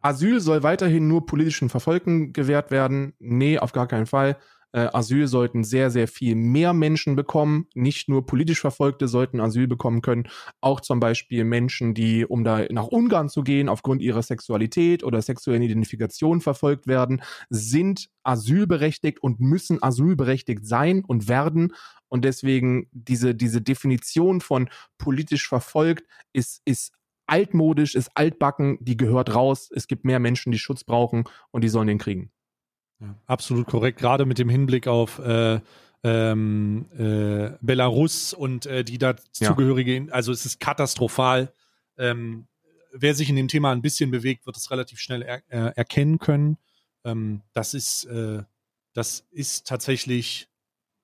Asyl 0.02 0.40
soll 0.40 0.64
weiterhin 0.64 1.08
nur 1.08 1.26
politischen 1.26 1.70
Verfolgten 1.70 2.34
gewährt 2.34 2.72
werden. 2.72 3.14
Nee, 3.20 3.60
auf 3.60 3.72
gar 3.72 3.88
keinen 3.88 4.08
Fall. 4.08 4.38
Äh, 4.74 4.88
Asyl 4.94 5.28
sollten 5.28 5.64
sehr, 5.64 5.92
sehr 5.92 6.08
viel 6.08 6.36
mehr 6.36 6.74
Menschen 6.74 7.16
bekommen. 7.16 7.68
Nicht 7.76 8.08
nur 8.08 8.26
politisch 8.26 8.62
Verfolgte 8.62 9.08
sollten 9.08 9.42
Asyl 9.42 9.68
bekommen 9.68 10.02
können. 10.02 10.28
Auch 10.62 10.80
zum 10.80 11.00
Beispiel 11.00 11.44
Menschen, 11.44 11.94
die, 11.94 12.26
um 12.26 12.44
da 12.44 12.66
nach 12.70 12.88
Ungarn 12.88 13.30
zu 13.30 13.44
gehen, 13.44 13.70
aufgrund 13.70 14.02
ihrer 14.02 14.24
Sexualität 14.24 15.04
oder 15.04 15.22
sexuellen 15.22 15.62
Identifikation 15.62 16.42
verfolgt 16.42 16.88
werden, 16.88 17.22
sind 17.50 18.10
asylberechtigt 18.24 19.22
und 19.22 19.40
müssen 19.40 19.82
asylberechtigt 19.84 20.66
sein 20.66 21.04
und 21.06 21.28
werden. 21.28 21.74
Und 22.08 22.26
deswegen 22.26 22.88
diese, 22.92 23.36
diese 23.36 23.62
Definition 23.62 24.42
von 24.42 24.70
politisch 24.98 25.48
verfolgt 25.48 26.06
ist, 26.34 26.62
ist 26.66 26.94
altmodisch, 27.32 27.96
ist 27.96 28.12
altbacken, 28.16 28.78
die 28.82 28.98
gehört 28.98 29.34
raus. 29.34 29.72
Es 29.74 29.88
gibt 29.88 30.06
mehr 30.06 30.20
Menschen, 30.20 30.52
die 30.52 30.60
Schutz 30.60 30.84
brauchen 30.84 31.24
und 31.52 31.64
die 31.64 31.70
sollen 31.70 31.88
den 31.88 31.98
kriegen. 31.98 32.32
Ja, 33.00 33.16
absolut 33.26 33.68
korrekt, 33.68 34.00
gerade 34.00 34.26
mit 34.26 34.38
dem 34.38 34.50
Hinblick 34.50 34.88
auf 34.88 35.20
äh, 35.20 35.60
ähm, 36.04 36.86
äh, 36.98 37.58
Belarus 37.62 38.34
und 38.34 38.66
äh, 38.66 38.84
die 38.84 38.98
dazugehörige, 38.98 39.98
ja. 39.98 40.12
also 40.12 40.32
es 40.32 40.46
ist 40.46 40.60
katastrophal. 40.60 41.54
Ähm, 41.98 42.48
wer 42.92 43.16
sich 43.16 43.30
in 43.30 43.36
dem 43.36 43.48
Thema 43.48 43.72
ein 43.72 43.82
bisschen 43.82 44.12
bewegt, 44.12 44.46
wird 44.46 44.58
es 44.58 44.70
relativ 44.70 45.00
schnell 45.00 45.22
er, 45.22 45.42
äh, 45.50 45.74
erkennen 45.76 46.20
können. 46.20 46.58
Ähm, 47.04 47.42
das 47.54 47.74
ist, 47.74 48.06
äh, 48.06 48.44
das 48.94 49.26
ist 49.32 49.68
tatsächlich 49.68 50.51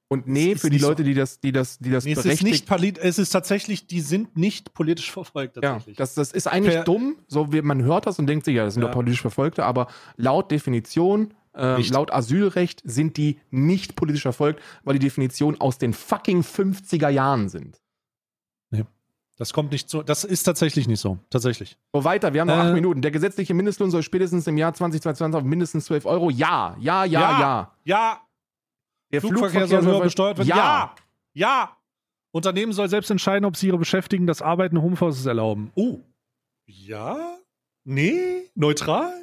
und 0.09 0.25
nee, 0.27 0.55
für 0.55 0.69
die 0.69 0.77
Leute, 0.77 1.03
die 1.03 1.13
das, 1.13 1.41
die 1.41 1.51
das, 1.51 1.79
die 1.79 1.89
das 1.89 2.05
nee, 2.05 2.13
es 2.13 2.25
ist 2.25 2.43
nicht 2.43 2.69
es 2.69 3.19
ist 3.19 3.29
tatsächlich, 3.29 3.87
die 3.87 3.99
sind 3.99 4.37
nicht 4.37 4.73
politisch 4.73 5.11
verfolgt 5.11 5.55
tatsächlich. 5.55 5.97
Ja, 5.97 6.03
das, 6.03 6.13
das 6.13 6.31
ist 6.31 6.47
eigentlich 6.47 6.75
per 6.75 6.83
dumm. 6.85 7.17
So 7.27 7.51
wie 7.51 7.61
man 7.61 7.83
hört 7.83 8.05
das 8.05 8.17
und 8.17 8.27
denkt 8.27 8.45
sich, 8.45 8.55
ja, 8.55 8.63
das 8.63 8.75
sind 8.75 8.83
ja. 8.83 8.87
doch 8.87 8.93
politisch 8.93 9.21
Verfolgte, 9.21 9.65
aber 9.65 9.87
laut 10.15 10.49
Definition, 10.49 11.33
äh, 11.53 11.81
laut 11.89 12.13
Asylrecht 12.13 12.81
sind 12.85 13.17
die 13.17 13.39
nicht 13.49 13.95
politisch 13.95 14.21
verfolgt, 14.21 14.61
weil 14.83 14.93
die 14.93 15.05
Definition 15.05 15.59
aus 15.59 15.77
den 15.77 15.93
fucking 15.93 16.41
50er 16.41 17.09
Jahren 17.09 17.49
sind. 17.49 17.81
Nee. 18.69 18.85
Das 19.35 19.51
kommt 19.51 19.71
nicht 19.71 19.89
so, 19.89 20.03
das 20.03 20.23
ist 20.23 20.43
tatsächlich 20.43 20.87
nicht 20.87 21.01
so, 21.01 21.19
tatsächlich. 21.29 21.77
So 21.93 22.05
weiter, 22.05 22.33
wir 22.33 22.41
haben 22.41 22.47
noch 22.47 22.55
äh, 22.55 22.67
acht 22.67 22.73
Minuten. 22.73 23.01
Der 23.01 23.11
gesetzliche 23.11 23.53
Mindestlohn 23.53 23.91
soll 23.91 24.03
spätestens 24.03 24.47
im 24.47 24.57
Jahr 24.57 24.73
2022 24.73 25.37
auf 25.37 25.43
mindestens 25.43 25.85
12 25.85 26.05
Euro. 26.05 26.29
Ja, 26.29 26.77
ja, 26.79 27.03
ja, 27.03 27.21
ja. 27.21 27.39
Ja, 27.39 27.71
ja 27.83 28.21
der 29.11 29.21
Flugverkehr, 29.21 29.67
Flugverkehr 29.67 29.81
soll 29.81 29.93
höher 29.93 30.01
besteuert 30.01 30.37
werden? 30.37 30.49
Ja. 30.49 30.55
ja. 30.55 30.95
ja. 31.33 31.77
Unternehmen 32.31 32.73
soll 32.73 32.89
selbst 32.89 33.09
entscheiden, 33.09 33.45
ob 33.45 33.55
sie 33.55 33.67
ihre 33.67 33.77
Beschäftigten 33.77 34.27
das 34.27 34.41
Arbeiten 34.41 34.81
Homeoffices 34.81 35.25
erlauben. 35.25 35.71
Oh. 35.75 35.99
Ja? 36.65 37.37
Nee? 37.83 38.49
Neutral? 38.53 39.13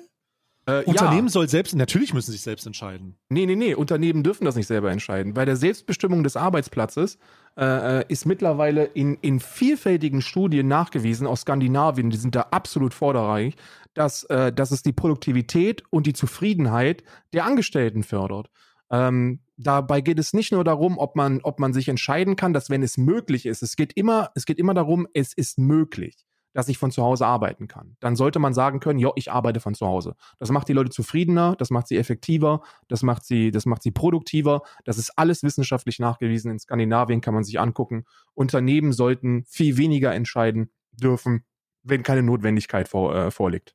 Äh, 0.66 0.82
Unternehmen 0.85 1.27
ja. 1.27 1.32
soll 1.32 1.48
selbst, 1.48 1.74
natürlich 1.74 2.15
müssen 2.15 2.27
sie 2.27 2.39
sich 2.39 2.43
selbst 2.43 2.66
entscheiden. 2.66 3.19
Nee, 3.28 3.44
nee, 3.44 3.55
nee, 3.55 3.74
Unternehmen 3.74 4.23
dürfen 4.23 4.47
das 4.47 4.56
nicht 4.56 4.66
selber 4.66 4.90
entscheiden. 4.90 5.35
Bei 5.35 5.44
der 5.44 5.56
Selbstbestimmung 5.56 6.24
des 6.24 6.36
Arbeitsplatzes 6.36 7.19
äh, 7.59 8.01
äh, 8.01 8.05
ist 8.09 8.24
mittlerweile 8.24 8.85
in, 8.85 9.16
in 9.20 9.40
vielfältigen 9.40 10.23
Studien 10.23 10.66
nachgewiesen, 10.66 11.27
aus 11.27 11.43
Skandinavien, 11.43 12.09
die 12.09 12.16
sind 12.16 12.35
da 12.35 12.47
absolut 12.51 12.94
vorderreich, 12.94 13.55
dass, 13.93 14.24
äh, 14.24 14.52
dass 14.52 14.70
es 14.70 14.82
die 14.82 14.93
Produktivität 14.93 15.82
und 15.90 16.06
die 16.06 16.15
Zufriedenheit 16.15 17.05
der 17.35 17.44
Angestellten 17.44 18.02
fördert. 18.02 18.48
Ähm, 18.95 19.41
dabei 19.57 20.01
geht 20.01 20.21
es 20.21 20.33
nicht 20.33 20.53
nur 20.53 20.62
darum, 20.62 20.99
ob 20.99 21.16
man, 21.16 21.41
ob 21.43 21.59
man 21.59 21.73
sich 21.73 21.89
entscheiden 21.89 22.37
kann, 22.37 22.53
dass 22.53 22.71
wenn 22.71 22.83
es 22.83 22.97
möglich 22.97 23.45
ist, 23.47 23.62
es 23.62 23.75
geht 23.75 23.93
immer, 23.95 24.31
es 24.37 24.47
geht 24.47 24.59
immer 24.59 24.73
darum, 24.73 25.09
es 25.15 25.33
ist 25.33 25.59
möglich, 25.59 26.16
dass 26.53 26.69
ich 26.69 26.79
von 26.79 26.93
zu 26.93 27.03
Hause 27.03 27.27
arbeiten 27.27 27.66
kann. 27.66 27.97
Dann 27.99 28.15
sollte 28.15 28.39
man 28.39 28.55
sagen 28.55 28.79
können, 28.79 29.01
ja, 29.01 29.11
ich 29.16 29.33
arbeite 29.33 29.59
von 29.59 29.75
zu 29.75 29.87
Hause. 29.87 30.15
Das 30.39 30.53
macht 30.53 30.69
die 30.69 30.75
Leute 30.75 30.91
zufriedener, 30.91 31.57
das 31.57 31.71
macht 31.71 31.89
sie 31.89 31.97
effektiver, 31.97 32.62
das 32.87 33.03
macht 33.03 33.25
sie, 33.25 33.51
das 33.51 33.66
macht 33.66 33.83
sie 33.83 33.91
produktiver. 33.91 34.62
Das 34.85 34.97
ist 34.97 35.19
alles 35.19 35.43
wissenschaftlich 35.43 35.99
nachgewiesen. 35.99 36.53
In 36.53 36.61
Skandinavien 36.61 37.21
kann 37.21 37.35
man 37.35 37.43
sich 37.43 37.59
angucken. 37.59 38.05
Unternehmen 38.35 38.93
sollten 38.93 39.45
viel 39.47 39.77
weniger 39.77 40.15
entscheiden 40.15 40.71
dürfen, 40.93 41.45
wenn 41.83 42.05
keine 42.05 42.23
Notwendigkeit 42.23 42.87
vor, 42.87 43.12
äh, 43.12 43.31
vorliegt. 43.33 43.75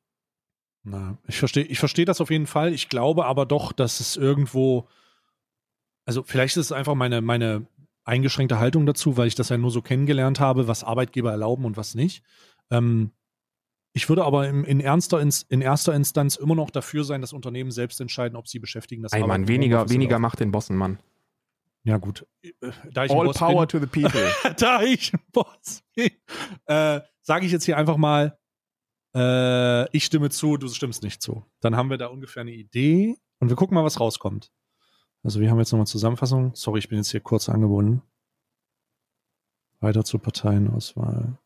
Na, 0.82 1.18
ich 1.28 1.38
verstehe 1.38 1.64
ich 1.64 1.78
versteh 1.78 2.06
das 2.06 2.22
auf 2.22 2.30
jeden 2.30 2.46
Fall. 2.46 2.72
Ich 2.72 2.88
glaube 2.88 3.26
aber 3.26 3.44
doch, 3.44 3.72
dass 3.72 4.00
es 4.00 4.16
irgendwo 4.16 4.88
also 6.10 6.24
vielleicht 6.24 6.56
ist 6.56 6.66
es 6.66 6.72
einfach 6.72 6.96
meine, 6.96 7.20
meine 7.20 7.68
eingeschränkte 8.02 8.58
Haltung 8.58 8.84
dazu, 8.84 9.16
weil 9.16 9.28
ich 9.28 9.36
das 9.36 9.48
ja 9.48 9.56
nur 9.56 9.70
so 9.70 9.80
kennengelernt 9.80 10.40
habe, 10.40 10.66
was 10.66 10.82
Arbeitgeber 10.82 11.30
erlauben 11.30 11.64
und 11.64 11.76
was 11.76 11.94
nicht. 11.94 12.24
Ähm, 12.68 13.12
ich 13.92 14.08
würde 14.08 14.24
aber 14.24 14.48
in, 14.48 14.64
in, 14.64 14.80
ernster, 14.80 15.20
in, 15.20 15.60
erster 15.60 15.94
Instanz 15.94 16.34
immer 16.34 16.56
noch 16.56 16.70
dafür 16.70 17.04
sein, 17.04 17.20
dass 17.20 17.32
Unternehmen 17.32 17.70
selbst 17.70 18.00
entscheiden, 18.00 18.34
ob 18.34 18.48
sie 18.48 18.58
beschäftigen. 18.58 19.04
Das 19.04 19.12
Ey, 19.12 19.24
Mann, 19.24 19.46
weniger, 19.46 19.88
weniger 19.88 20.18
macht 20.18 20.40
den 20.40 20.50
Bossen, 20.50 20.76
Mann. 20.76 20.98
Ja, 21.84 21.98
gut. 21.98 22.26
Äh, 22.42 22.50
da 22.92 23.04
ich 23.04 23.12
All 23.12 23.26
Boss 23.26 23.38
power 23.38 23.64
bin, 23.64 23.68
to 23.68 23.78
the 23.78 23.86
people. 23.86 24.32
da 24.58 24.82
ich 24.82 25.14
ein 25.14 25.20
Boss 25.30 25.84
bin, 25.94 26.10
äh, 26.66 27.02
sage 27.22 27.46
ich 27.46 27.52
jetzt 27.52 27.66
hier 27.66 27.76
einfach 27.76 27.98
mal, 27.98 28.36
äh, 29.14 29.88
ich 29.96 30.06
stimme 30.06 30.30
zu, 30.30 30.56
du 30.56 30.66
stimmst 30.66 31.04
nicht 31.04 31.22
zu. 31.22 31.46
Dann 31.60 31.76
haben 31.76 31.88
wir 31.88 31.98
da 31.98 32.06
ungefähr 32.06 32.40
eine 32.40 32.50
Idee 32.50 33.14
und 33.38 33.48
wir 33.48 33.54
gucken 33.54 33.76
mal, 33.76 33.84
was 33.84 34.00
rauskommt. 34.00 34.50
Also 35.22 35.40
wir 35.40 35.50
haben 35.50 35.58
jetzt 35.58 35.72
nochmal 35.72 35.86
Zusammenfassung. 35.86 36.52
Sorry, 36.54 36.78
ich 36.78 36.88
bin 36.88 36.98
jetzt 36.98 37.10
hier 37.10 37.20
kurz 37.20 37.48
angebunden. 37.48 38.02
Weiter 39.80 40.04
zur 40.04 40.20
Parteienauswahl. 40.20 41.38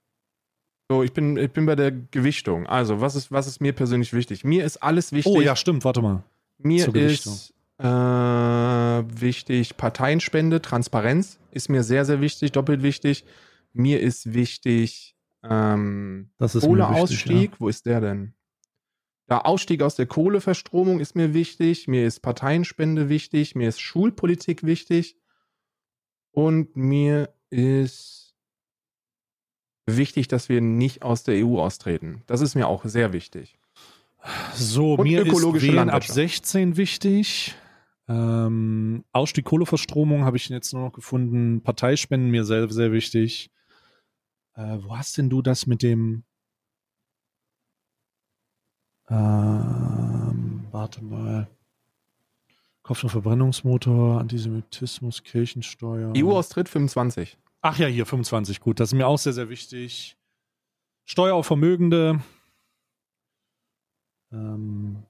So, 0.90 1.02
ich 1.02 1.12
bin, 1.12 1.36
ich 1.36 1.52
bin 1.52 1.66
bei 1.66 1.76
der 1.76 1.92
Gewichtung. 1.92 2.66
Also, 2.66 3.00
was 3.00 3.14
ist, 3.14 3.32
was 3.32 3.46
ist 3.46 3.60
mir 3.60 3.72
persönlich 3.72 4.12
wichtig? 4.12 4.44
Mir 4.44 4.64
ist 4.64 4.82
alles 4.82 5.12
wichtig. 5.12 5.32
Oh 5.32 5.40
ja, 5.40 5.56
stimmt, 5.56 5.84
warte 5.84 6.02
mal. 6.02 6.24
Mir 6.58 6.94
ist 6.94 7.54
äh, 7.78 7.84
wichtig 7.84 9.76
Parteienspende, 9.76 10.62
Transparenz 10.62 11.40
ist 11.50 11.68
mir 11.68 11.82
sehr, 11.82 12.04
sehr 12.04 12.20
wichtig, 12.20 12.52
doppelt 12.52 12.82
wichtig. 12.82 13.24
Mir 13.72 14.00
ist 14.00 14.32
wichtig 14.32 15.16
ähm, 15.42 16.30
Kohleausstieg. 16.38 17.52
Ja. 17.52 17.56
Wo 17.58 17.68
ist 17.68 17.86
der 17.86 18.00
denn? 18.00 18.34
Der 19.28 19.46
Ausstieg 19.46 19.82
aus 19.82 19.96
der 19.96 20.06
Kohleverstromung 20.06 21.00
ist 21.00 21.16
mir 21.16 21.32
wichtig, 21.32 21.88
mir 21.88 22.06
ist 22.06 22.20
Parteienspende 22.20 23.08
wichtig, 23.08 23.54
mir 23.54 23.68
ist 23.68 23.80
Schulpolitik 23.80 24.64
wichtig 24.64 25.16
und 26.32 26.76
mir 26.76 27.34
ist 27.48 28.34
wichtig, 29.86 30.28
dass 30.28 30.48
wir 30.48 30.60
nicht 30.60 31.02
aus 31.02 31.22
der 31.22 31.44
EU 31.44 31.58
austreten. 31.58 32.22
Das 32.26 32.40
ist 32.40 32.54
mir 32.54 32.68
auch 32.68 32.84
sehr 32.84 33.12
wichtig. 33.12 33.58
So, 34.54 34.94
und 34.94 35.04
mir 35.04 35.26
ist 35.26 35.62
Wählen 35.62 35.90
ab 35.90 36.04
16 36.04 36.76
wichtig. 36.76 37.54
Ähm, 38.08 39.04
Ausstieg 39.12 39.44
Kohleverstromung 39.44 40.24
habe 40.24 40.36
ich 40.36 40.48
jetzt 40.48 40.72
nur 40.72 40.82
noch 40.82 40.92
gefunden. 40.92 41.62
Parteispenden 41.62 42.30
mir 42.30 42.44
sehr, 42.44 42.68
sehr 42.70 42.92
wichtig. 42.92 43.50
Äh, 44.54 44.78
wo 44.80 44.96
hast 44.96 45.18
denn 45.18 45.30
du 45.30 45.42
das 45.42 45.66
mit 45.66 45.82
dem? 45.82 46.24
Ähm, 49.08 50.66
warte 50.70 51.02
mal. 51.02 51.48
Kopfverbrennungsmotor, 52.82 54.20
Antisemitismus, 54.20 55.22
Kirchensteuer. 55.22 56.12
EU-Austritt 56.16 56.68
25. 56.68 57.38
Ach 57.62 57.78
ja, 57.78 57.86
hier 57.86 58.04
25, 58.04 58.60
gut. 58.60 58.78
Das 58.78 58.90
ist 58.90 58.94
mir 58.94 59.06
auch 59.06 59.18
sehr, 59.18 59.32
sehr 59.32 59.48
wichtig. 59.48 60.18
Steuer 61.06 61.34
auf 61.34 61.46
Vermögende. 61.46 62.20
Ähm, 64.32 65.02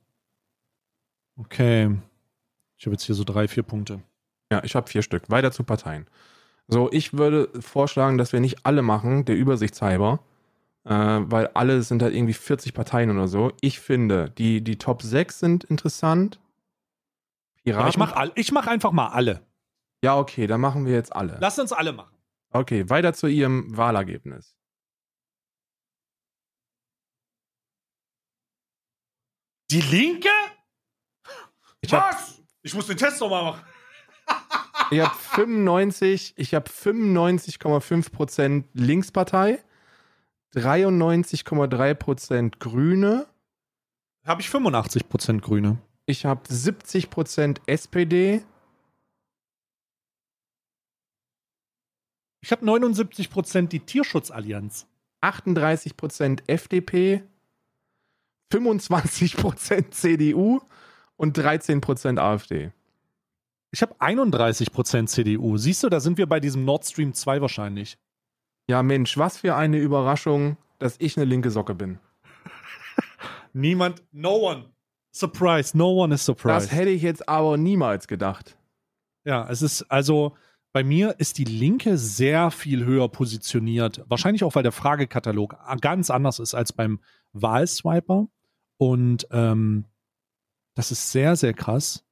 okay. 1.37 1.97
Ich 2.77 2.87
habe 2.87 2.95
jetzt 2.95 3.05
hier 3.05 3.15
so 3.17 3.25
drei, 3.25 3.49
vier 3.49 3.65
Punkte. 3.65 4.03
Ja, 4.53 4.63
ich 4.63 4.77
habe 4.77 4.89
vier 4.89 5.03
Stück. 5.03 5.31
Weiter 5.31 5.51
zu 5.51 5.65
Parteien. 5.65 6.07
So, 6.69 6.91
ich 6.93 7.13
würde 7.13 7.49
vorschlagen, 7.61 8.19
dass 8.19 8.33
wir 8.33 8.41
nicht 8.41 8.65
alle 8.65 8.83
machen, 8.83 9.25
der 9.25 9.37
Übersichtshalber, 9.37 10.21
äh, 10.85 10.91
weil 10.91 11.49
alle 11.49 11.83
sind 11.83 12.03
halt 12.03 12.15
irgendwie 12.15 12.35
40 12.35 12.75
Parteien 12.75 13.11
oder 13.11 13.29
so. 13.29 13.53
Ich 13.61 13.81
finde, 13.81 14.31
die, 14.31 14.63
die 14.63 14.77
Top 14.77 15.03
6 15.03 15.39
sind 15.41 15.65
interessant. 15.65 16.41
Aber 17.67 17.89
ich 17.89 17.97
mache 17.97 18.33
ich 18.35 18.53
mach 18.53 18.67
einfach 18.67 18.93
mal 18.93 19.09
alle. 19.09 19.47
Ja, 20.03 20.19
okay, 20.19 20.47
dann 20.47 20.61
machen 20.61 20.85
wir 20.85 20.93
jetzt 20.93 21.15
alle. 21.15 21.39
Lass 21.41 21.59
uns 21.59 21.73
alle 21.73 21.93
machen. 21.93 22.15
Okay, 22.51 22.89
weiter 22.91 23.15
zu 23.15 23.27
Ihrem 23.27 23.75
Wahlergebnis. 23.77 24.55
Die 29.71 29.81
Linke? 29.81 30.29
Ich 31.81 31.93
hab, 31.93 32.13
Was? 32.13 32.43
Ich 32.63 32.75
muss 32.75 32.87
den 32.87 32.97
Test 32.97 33.21
nochmal 33.21 33.45
machen. 33.45 33.65
ich 34.91 35.01
habe 35.01 35.15
95, 35.15 36.35
ich 36.37 36.55
habe 36.55 36.71
95,5% 36.71 38.65
Linkspartei, 38.73 39.65
93,3% 40.55 42.59
Grüne, 42.59 43.27
Habe 44.25 44.43
ich 44.43 44.49
85% 44.49 45.41
Grüne. 45.41 45.79
ich 46.07 46.25
habe 46.25 46.49
70% 46.49 47.59
SPD, 47.67 48.43
Ich 52.45 52.53
habe 52.53 52.67
79% 52.67 53.69
die 53.69 53.81
Tierschutzallianz. 53.81 54.87
38% 55.23 56.43
FDP, 56.47 57.23
25% 58.53 59.93
CDU 59.93 60.61
und 61.17 61.39
13% 61.39 62.19
AfD. 62.19 62.71
Ich 63.71 63.81
habe 63.81 63.95
31% 63.99 65.07
CDU. 65.07 65.57
Siehst 65.57 65.85
du, 65.85 65.89
da 65.89 66.01
sind 66.01 66.19
wir 66.19 66.27
bei 66.27 66.39
diesem 66.39 66.67
Nord 66.67 66.85
Stream 66.85 67.15
2 67.15 67.41
wahrscheinlich. 67.41 67.97
Ja, 68.69 68.83
Mensch, 68.83 69.19
was 69.19 69.39
für 69.39 69.57
eine 69.57 69.79
Überraschung, 69.79 70.57
dass 70.79 70.97
ich 70.99 71.17
eine 71.17 71.27
linke 71.27 71.51
Socke 71.51 71.75
bin. 71.75 71.99
Niemand, 73.53 74.03
no 74.13 74.37
one. 74.37 74.71
Surprise, 75.13 75.77
no 75.77 75.93
one 75.93 76.15
is 76.15 76.25
surprised. 76.25 76.71
Das 76.71 76.73
hätte 76.73 76.91
ich 76.91 77.03
jetzt 77.03 77.29
aber 77.29 77.57
niemals 77.57 78.09
gedacht. 78.09 78.59
Ja, 79.25 79.49
es 79.49 79.63
ist 79.63 79.83
also 79.91 80.37
bei 80.75 80.83
mir 80.83 81.15
ist 81.21 81.39
die 81.39 81.45
Linke 81.45 81.97
sehr 81.97 82.51
viel 82.51 82.85
höher 82.85 83.09
positioniert. 83.09 84.03
Wahrscheinlich 84.09 84.43
auch, 84.43 84.57
weil 84.57 84.65
der 84.65 84.73
Fragekatalog 84.73 85.57
ganz 85.81 86.11
anders 86.11 86.41
ist 86.41 86.53
als 86.53 86.73
beim 86.73 86.99
Wahlswiper. 87.33 88.27
Und 88.77 89.29
ähm, 89.31 89.85
das 90.75 90.91
ist 90.91 91.13
sehr, 91.13 91.37
sehr 91.37 91.55
krass. 91.55 92.05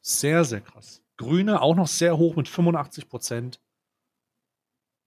Sehr, 0.00 0.44
sehr 0.44 0.62
krass. 0.62 1.02
Grüne 1.18 1.60
auch 1.60 1.76
noch 1.76 1.86
sehr 1.86 2.16
hoch 2.16 2.34
mit 2.34 2.48
85 2.48 3.10
Prozent. 3.10 3.60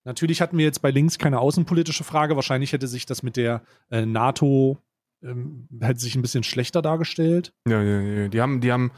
Natürlich 0.07 0.39
hatten 0.41 0.57
wir 0.57 0.63
jetzt 0.63 0.81
bei 0.81 0.89
links 0.89 1.19
keine 1.19 1.39
außenpolitische 1.39 2.05
Frage. 2.05 2.37
Wahrscheinlich 2.37 2.71
hätte 2.71 2.87
sich 2.87 3.05
das 3.05 3.23
mit 3.23 3.35
der 3.35 3.61
äh, 3.91 4.05
NATO 4.05 4.77
ähm, 5.21 5.67
hätte 5.81 5.99
sich 5.99 6.15
ein 6.15 6.21
bisschen 6.21 6.43
schlechter 6.43 6.81
dargestellt. 6.81 7.51
Ja, 7.67 7.83
ja, 7.83 7.99
ja. 7.99 8.27
Die 8.29 8.39
haben, 8.39 8.61
die 8.61 8.71
haben, 8.71 8.91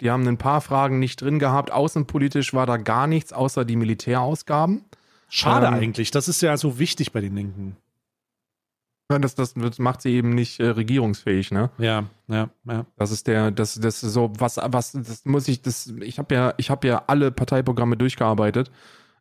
die 0.00 0.10
haben 0.10 0.26
ein 0.26 0.38
paar 0.38 0.60
Fragen 0.60 0.98
nicht 0.98 1.20
drin 1.20 1.38
gehabt. 1.38 1.70
Außenpolitisch 1.70 2.52
war 2.52 2.66
da 2.66 2.78
gar 2.78 3.06
nichts 3.06 3.32
außer 3.32 3.64
die 3.64 3.76
Militärausgaben. 3.76 4.84
Schade 5.28 5.66
Ähm, 5.66 5.74
eigentlich. 5.74 6.10
Das 6.10 6.26
ist 6.26 6.42
ja 6.42 6.56
so 6.56 6.80
wichtig 6.80 7.12
bei 7.12 7.20
den 7.20 7.36
Linken. 7.36 7.76
Ja, 9.08 9.20
Das, 9.20 9.36
das 9.36 9.54
macht 9.78 10.02
sie 10.02 10.14
eben 10.14 10.30
nicht 10.30 10.58
äh, 10.58 10.66
regierungsfähig, 10.66 11.52
ne? 11.52 11.70
Ja, 11.78 12.06
ja, 12.26 12.50
ja. 12.64 12.86
Das 12.96 13.12
ist 13.12 13.28
der, 13.28 13.52
das, 13.52 13.74
das 13.74 14.02
ist 14.02 14.12
so, 14.12 14.32
was, 14.36 14.56
was, 14.60 14.92
das 14.92 15.24
muss 15.24 15.46
ich, 15.46 15.62
das, 15.62 15.94
ich 16.00 16.18
habe 16.18 16.34
ja, 16.34 16.54
ich 16.56 16.70
habe 16.70 16.88
ja 16.88 17.04
alle 17.06 17.30
Parteiprogramme 17.30 17.96
durchgearbeitet 17.96 18.72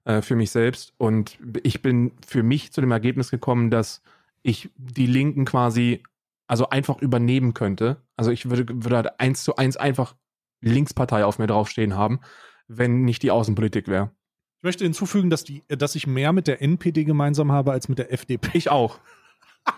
äh, 0.06 0.22
für 0.22 0.36
mich 0.36 0.52
selbst 0.52 0.94
und 0.98 1.38
ich 1.64 1.82
bin 1.82 2.12
für 2.26 2.44
mich 2.44 2.72
zu 2.72 2.82
dem 2.82 2.92
Ergebnis 2.92 3.32
gekommen, 3.32 3.70
dass 3.70 4.02
ich 4.44 4.70
die 4.78 5.08
Linken 5.08 5.46
quasi, 5.46 6.04
also 6.48 6.70
einfach 6.70 7.02
übernehmen 7.02 7.54
könnte. 7.54 7.98
Also 8.16 8.32
ich 8.32 8.50
würde, 8.50 8.66
würde 8.68 8.96
halt 8.98 9.20
eins 9.20 9.44
zu 9.44 9.56
eins 9.56 9.78
einfach 9.78 10.16
Linkspartei 10.62 11.26
auf 11.26 11.40
mir 11.40 11.48
draufstehen 11.48 11.96
haben, 11.96 12.20
wenn 12.68 13.02
nicht 13.02 13.24
die 13.24 13.32
Außenpolitik 13.32 13.88
wäre. 13.88 14.12
Ich 14.60 14.64
möchte 14.64 14.84
hinzufügen, 14.84 15.30
dass, 15.30 15.44
die, 15.44 15.64
dass 15.68 15.96
ich 15.96 16.08
mehr 16.08 16.34
mit 16.34 16.48
der 16.48 16.62
NPD 16.62 17.04
gemeinsam 17.04 17.52
habe 17.52 17.72
als 17.72 17.90
mit 17.90 18.00
der 18.00 18.14
FDP. 18.14 18.50
Ich 18.54 18.70
auch. 18.70 19.00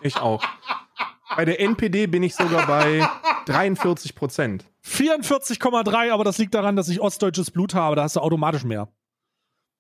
Ich 0.02 0.18
auch. 0.18 0.44
Bei 1.36 1.46
der 1.46 1.60
NPD 1.62 2.08
bin 2.08 2.24
ich 2.24 2.36
sogar 2.36 2.68
bei 2.68 3.08
43 3.46 4.16
Prozent. 4.16 4.66
44,3, 4.86 6.12
aber 6.12 6.24
das 6.24 6.38
liegt 6.38 6.54
daran, 6.54 6.76
dass 6.76 6.90
ich 6.90 7.00
ostdeutsches 7.00 7.52
Blut 7.52 7.74
habe. 7.74 7.96
Da 7.96 8.04
hast 8.04 8.16
du 8.16 8.20
automatisch 8.20 8.64
mehr. 8.64 8.90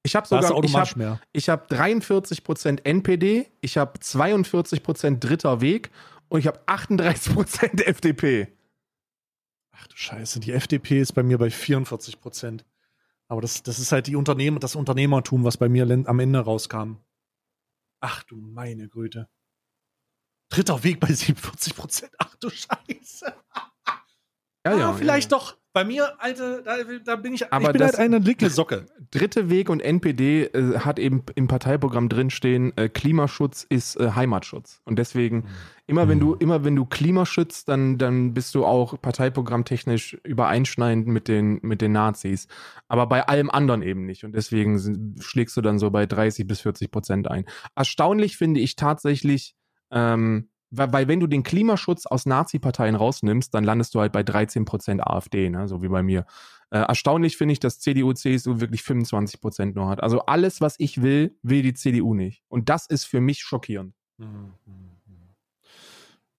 Ich 0.08 0.16
habe 0.16 0.26
sogar, 0.26 0.46
ich 0.46 0.56
automatisch 0.56 0.92
habe 0.92 1.00
mehr. 1.00 1.22
Ich 1.34 1.50
habe 1.50 1.66
43% 1.68 2.86
NPD, 2.86 3.52
ich 3.60 3.78
habe 3.78 4.00
42% 4.00 5.20
Dritter 5.20 5.60
Weg 5.60 5.92
und 6.30 6.40
ich 6.40 6.48
habe 6.48 6.62
38% 6.66 7.82
FDP. 7.84 8.48
Ach 9.72 9.86
du 9.86 9.98
Scheiße, 9.98 10.40
die 10.40 10.54
FDP 10.54 11.02
ist 11.02 11.12
bei 11.12 11.24
mir 11.24 11.38
bei 11.38 11.50
44 11.50 12.22
Prozent. 12.22 12.66
Aber 13.28 13.42
das, 13.42 13.64
das 13.64 13.80
ist 13.80 13.92
halt 13.92 14.08
die 14.08 14.16
Unternehmen, 14.16 14.62
das 14.62 14.78
Unternehmertum, 14.78 15.44
was 15.44 15.58
bei 15.58 15.68
mir 15.68 15.84
am 16.06 16.20
Ende 16.20 16.40
rauskam. 16.40 17.00
Ach 18.00 18.24
du 18.24 18.38
meine 18.38 18.88
Güte. 18.88 19.28
Dritter 20.48 20.86
Weg 20.86 21.02
bei 21.02 21.12
47 21.12 21.76
Prozent. 21.76 22.14
Ach 22.18 22.34
du 22.36 22.50
Scheiße. 22.50 23.34
Ja, 24.66 24.90
ah, 24.90 24.94
vielleicht 24.94 25.34
doch. 25.34 25.57
Bei 25.74 25.84
mir, 25.84 26.20
Alter, 26.20 26.64
da, 26.64 26.78
da 27.06 27.16
bin 27.18 27.34
ich, 27.36 27.54
Aber 27.54 27.66
ich 27.66 27.72
bin 27.74 27.80
das- 27.80 27.98
halt 27.98 28.00
eine 28.00 28.18
linke 28.18 28.50
Socke. 28.50 28.88
Dritte 29.12 29.50
Weg 29.50 29.70
und 29.70 29.80
NPD 29.80 30.46
äh, 30.46 30.80
hat 30.80 30.98
eben 30.98 31.24
im 31.36 31.48
Parteiprogramm 31.48 32.10
drinstehen, 32.10 32.76
äh, 32.78 32.90
Klimaschutz 32.90 33.64
ist 33.70 33.96
äh, 33.98 34.12
Heimatschutz. 34.16 34.82
Und 34.86 34.98
deswegen, 34.98 35.46
immer 35.86 36.10
wenn 36.10 36.20
du, 36.20 36.34
immer 36.34 36.64
wenn 36.64 36.76
du 36.76 36.86
Klima 36.86 37.26
schützt, 37.28 37.70
dann, 37.70 37.98
dann 37.98 38.34
bist 38.34 38.56
du 38.56 38.66
auch 38.66 39.00
parteiprogrammtechnisch 39.02 40.18
übereinschneidend 40.24 41.08
mit 41.08 41.28
den, 41.28 41.60
mit 41.62 41.82
den 41.82 41.92
Nazis. 41.92 42.48
Aber 42.88 43.08
bei 43.08 43.28
allem 43.28 43.50
anderen 43.50 43.82
eben 43.84 44.06
nicht. 44.06 44.24
Und 44.24 44.34
deswegen 44.36 44.80
sind, 44.80 45.24
schlägst 45.24 45.56
du 45.58 45.62
dann 45.62 45.80
so 45.80 45.92
bei 45.92 46.06
30 46.06 46.48
bis 46.48 46.62
40 46.62 46.92
Prozent 46.92 47.30
ein. 47.30 47.46
Erstaunlich 47.76 48.36
finde 48.38 48.60
ich 48.62 48.76
tatsächlich, 48.76 49.56
ähm, 49.92 50.50
weil, 50.70 51.08
wenn 51.08 51.20
du 51.20 51.28
den 51.28 51.44
Klimaschutz 51.44 52.06
aus 52.06 52.26
Nazi-Parteien 52.26 52.96
rausnimmst, 52.96 53.54
dann 53.54 53.64
landest 53.64 53.96
du 53.96 54.02
halt 54.02 54.12
bei 54.12 54.24
13 54.24 54.66
Prozent 54.66 55.06
AfD, 55.06 55.50
ne? 55.50 55.68
so 55.68 55.82
wie 55.82 55.88
bei 55.88 56.04
mir. 56.04 56.26
Äh, 56.70 56.80
erstaunlich 56.80 57.38
finde 57.38 57.54
ich, 57.54 57.60
dass 57.60 57.80
CDU, 57.80 58.12
CSU 58.12 58.60
wirklich 58.60 58.84
25 58.84 59.40
Prozent 59.40 59.76
nur 59.76 59.88
hat. 59.88 60.04
Also 60.04 60.22
alles, 60.26 60.60
was 60.60 60.76
ich 60.80 61.02
will, 61.02 61.38
will 61.42 61.62
die 61.62 61.74
CDU 61.74 62.14
nicht. 62.14 62.44
Und 62.50 62.68
das 62.68 62.88
ist 62.88 63.06
für 63.06 63.22
mich 63.22 63.40
schockierend. 63.40 63.94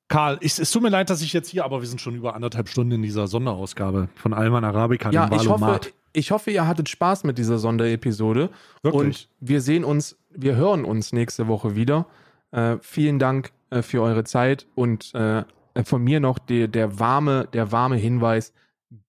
Karl, 0.09 0.39
ich, 0.41 0.59
es 0.59 0.71
tut 0.71 0.83
mir 0.83 0.89
leid, 0.89 1.11
dass 1.11 1.23
ich 1.23 1.33
jetzt 1.33 1.49
hier, 1.49 1.65
aber 1.65 1.81
wir 1.81 1.89
sind 1.89 2.01
schon 2.01 2.15
über 2.15 2.35
anderthalb 2.35 2.69
Stunden 2.69 2.93
in 2.93 3.03
dieser 3.03 3.27
Sonderausgabe 3.27 4.09
von 4.17 4.33
Alman 4.35 4.65
Arabica, 4.65 5.11
Ja, 5.11 5.27
dem 5.27 5.39
ich 5.39 5.49
hoffe, 5.49 5.81
ich 6.13 6.31
hoffe, 6.31 6.51
ihr 6.51 6.67
hattet 6.67 6.89
Spaß 6.89 7.25
mit 7.25 7.39
dieser 7.39 7.59
Sonderepisode. 7.59 8.51
Wirklich. 8.83 9.03
Und 9.03 9.29
wir 9.41 9.61
sehen 9.61 9.85
uns, 9.85 10.19
wir 10.31 10.57
hören 10.57 10.85
uns 10.85 11.13
nächste 11.13 11.47
Woche 11.47 11.77
wieder. 11.77 12.07
Äh, 12.51 12.79
vielen 12.81 13.19
Dank 13.19 13.53
äh, 13.71 13.83
für 13.83 14.03
eure 14.03 14.25
Zeit 14.25 14.67
und 14.75 15.15
äh, 15.15 15.45
von 15.85 16.03
mir 16.03 16.21
noch 16.21 16.39
der, 16.39 16.69
der 16.69 16.99
warme, 16.99 17.49
der 17.53 17.73
warme 17.73 17.97
Hinweis: 17.97 18.53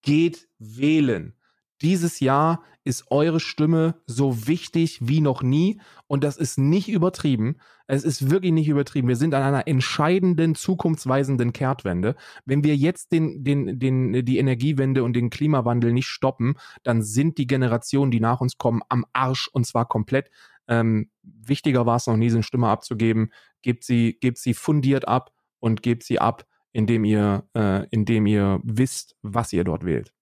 Geht 0.02 0.48
wählen. 0.60 1.34
Dieses 1.81 2.19
Jahr 2.19 2.64
ist 2.84 3.11
eure 3.11 3.40
Stimme 3.40 3.95
so 4.06 4.48
wichtig 4.48 4.99
wie 5.02 5.22
noch 5.22 5.44
nie 5.44 5.80
und 6.07 6.23
das 6.23 6.38
ist 6.38 6.57
nicht 6.57 6.90
übertrieben. 6.90 7.57
Es 7.88 8.03
ist 8.03 8.30
wirklich 8.30 8.52
nicht 8.52 8.68
übertrieben. 8.68 9.07
Wir 9.07 9.15
sind 9.15 9.34
an 9.34 9.44
einer 9.44 9.68
entscheidenden, 9.68 10.56
zukunftsweisenden 10.56 11.53
Kehrtwende. 11.53 12.15
Wenn 12.45 12.64
wir 12.64 12.76
jetzt 12.76 13.11
den, 13.11 13.44
den, 13.44 13.80
den, 13.80 14.26
die 14.26 14.38
Energiewende 14.38 15.03
und 15.03 15.14
den 15.14 15.30
Klimawandel 15.30 15.94
nicht 15.94 16.07
stoppen, 16.07 16.56
dann 16.84 17.02
sind 17.02 17.38
die 17.38 17.48
Generationen, 17.48 18.11
die 18.11 18.19
nach 18.19 18.41
uns 18.41 18.57
kommen, 18.57 18.81
am 18.90 19.06
Arsch 19.14 19.49
und 19.53 19.65
zwar 19.65 19.88
komplett. 19.88 20.30
Ähm, 20.69 21.11
wichtiger 21.23 21.85
war 21.85 21.97
es 21.97 22.07
noch 22.07 22.15
nie, 22.15 22.29
so 22.29 22.37
eine 22.37 22.43
Stimme 22.43 22.69
abzugeben. 22.69 23.33
Gebt 23.61 23.83
sie, 23.83 24.17
gebt 24.21 24.37
sie 24.37 24.53
fundiert 24.53 25.07
ab 25.07 25.31
und 25.59 25.83
gebt 25.83 26.03
sie 26.03 26.19
ab 26.19 26.45
indem 26.71 27.03
ihr, 27.05 27.43
äh, 27.53 27.87
indem 27.89 28.25
ihr 28.25 28.59
wisst, 28.63 29.15
was 29.21 29.53
ihr 29.53 29.63
dort 29.63 29.85
wählt. 29.85 30.13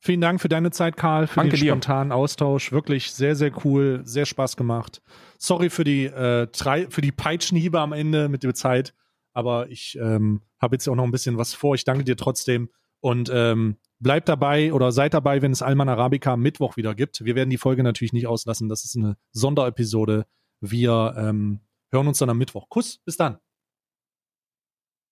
Vielen 0.00 0.20
Dank 0.20 0.40
für 0.40 0.48
deine 0.48 0.72
Zeit, 0.72 0.96
Karl, 0.96 1.28
für 1.28 1.36
Danke 1.36 1.56
den 1.56 1.60
dir. 1.60 1.70
spontanen 1.70 2.10
Austausch. 2.10 2.72
Wirklich 2.72 3.12
sehr, 3.12 3.36
sehr 3.36 3.52
cool, 3.64 4.00
sehr 4.04 4.26
Spaß 4.26 4.56
gemacht. 4.56 5.00
Sorry 5.38 5.70
für 5.70 5.84
die, 5.84 6.06
äh, 6.06 6.48
drei, 6.48 6.90
für 6.90 7.00
die 7.00 7.12
Peitschenhiebe 7.12 7.78
am 7.78 7.92
Ende 7.92 8.28
mit 8.28 8.42
der 8.42 8.54
Zeit, 8.54 8.94
aber 9.32 9.70
ich 9.70 9.96
ähm, 10.00 10.42
habe 10.60 10.74
jetzt 10.74 10.88
auch 10.88 10.96
noch 10.96 11.04
ein 11.04 11.12
bisschen 11.12 11.38
was 11.38 11.54
vor. 11.54 11.76
Ich 11.76 11.84
danke 11.84 12.02
dir 12.02 12.16
trotzdem 12.16 12.68
und 12.98 13.30
ähm, 13.32 13.76
bleibt 14.02 14.28
dabei 14.28 14.72
oder 14.72 14.92
seid 14.92 15.14
dabei, 15.14 15.42
wenn 15.42 15.52
es 15.52 15.62
Alman 15.62 15.88
Arabica 15.88 16.32
am 16.32 16.40
Mittwoch 16.40 16.76
wieder 16.76 16.94
gibt. 16.94 17.24
Wir 17.24 17.34
werden 17.34 17.50
die 17.50 17.58
Folge 17.58 17.82
natürlich 17.82 18.12
nicht 18.12 18.26
auslassen. 18.26 18.68
Das 18.68 18.84
ist 18.84 18.96
eine 18.96 19.16
Sonderepisode. 19.32 20.26
Wir 20.60 21.14
ähm, 21.16 21.60
hören 21.90 22.08
uns 22.08 22.18
dann 22.18 22.30
am 22.30 22.38
Mittwoch. 22.38 22.68
Kuss, 22.68 22.98
bis 23.04 23.16
dann. 23.16 23.38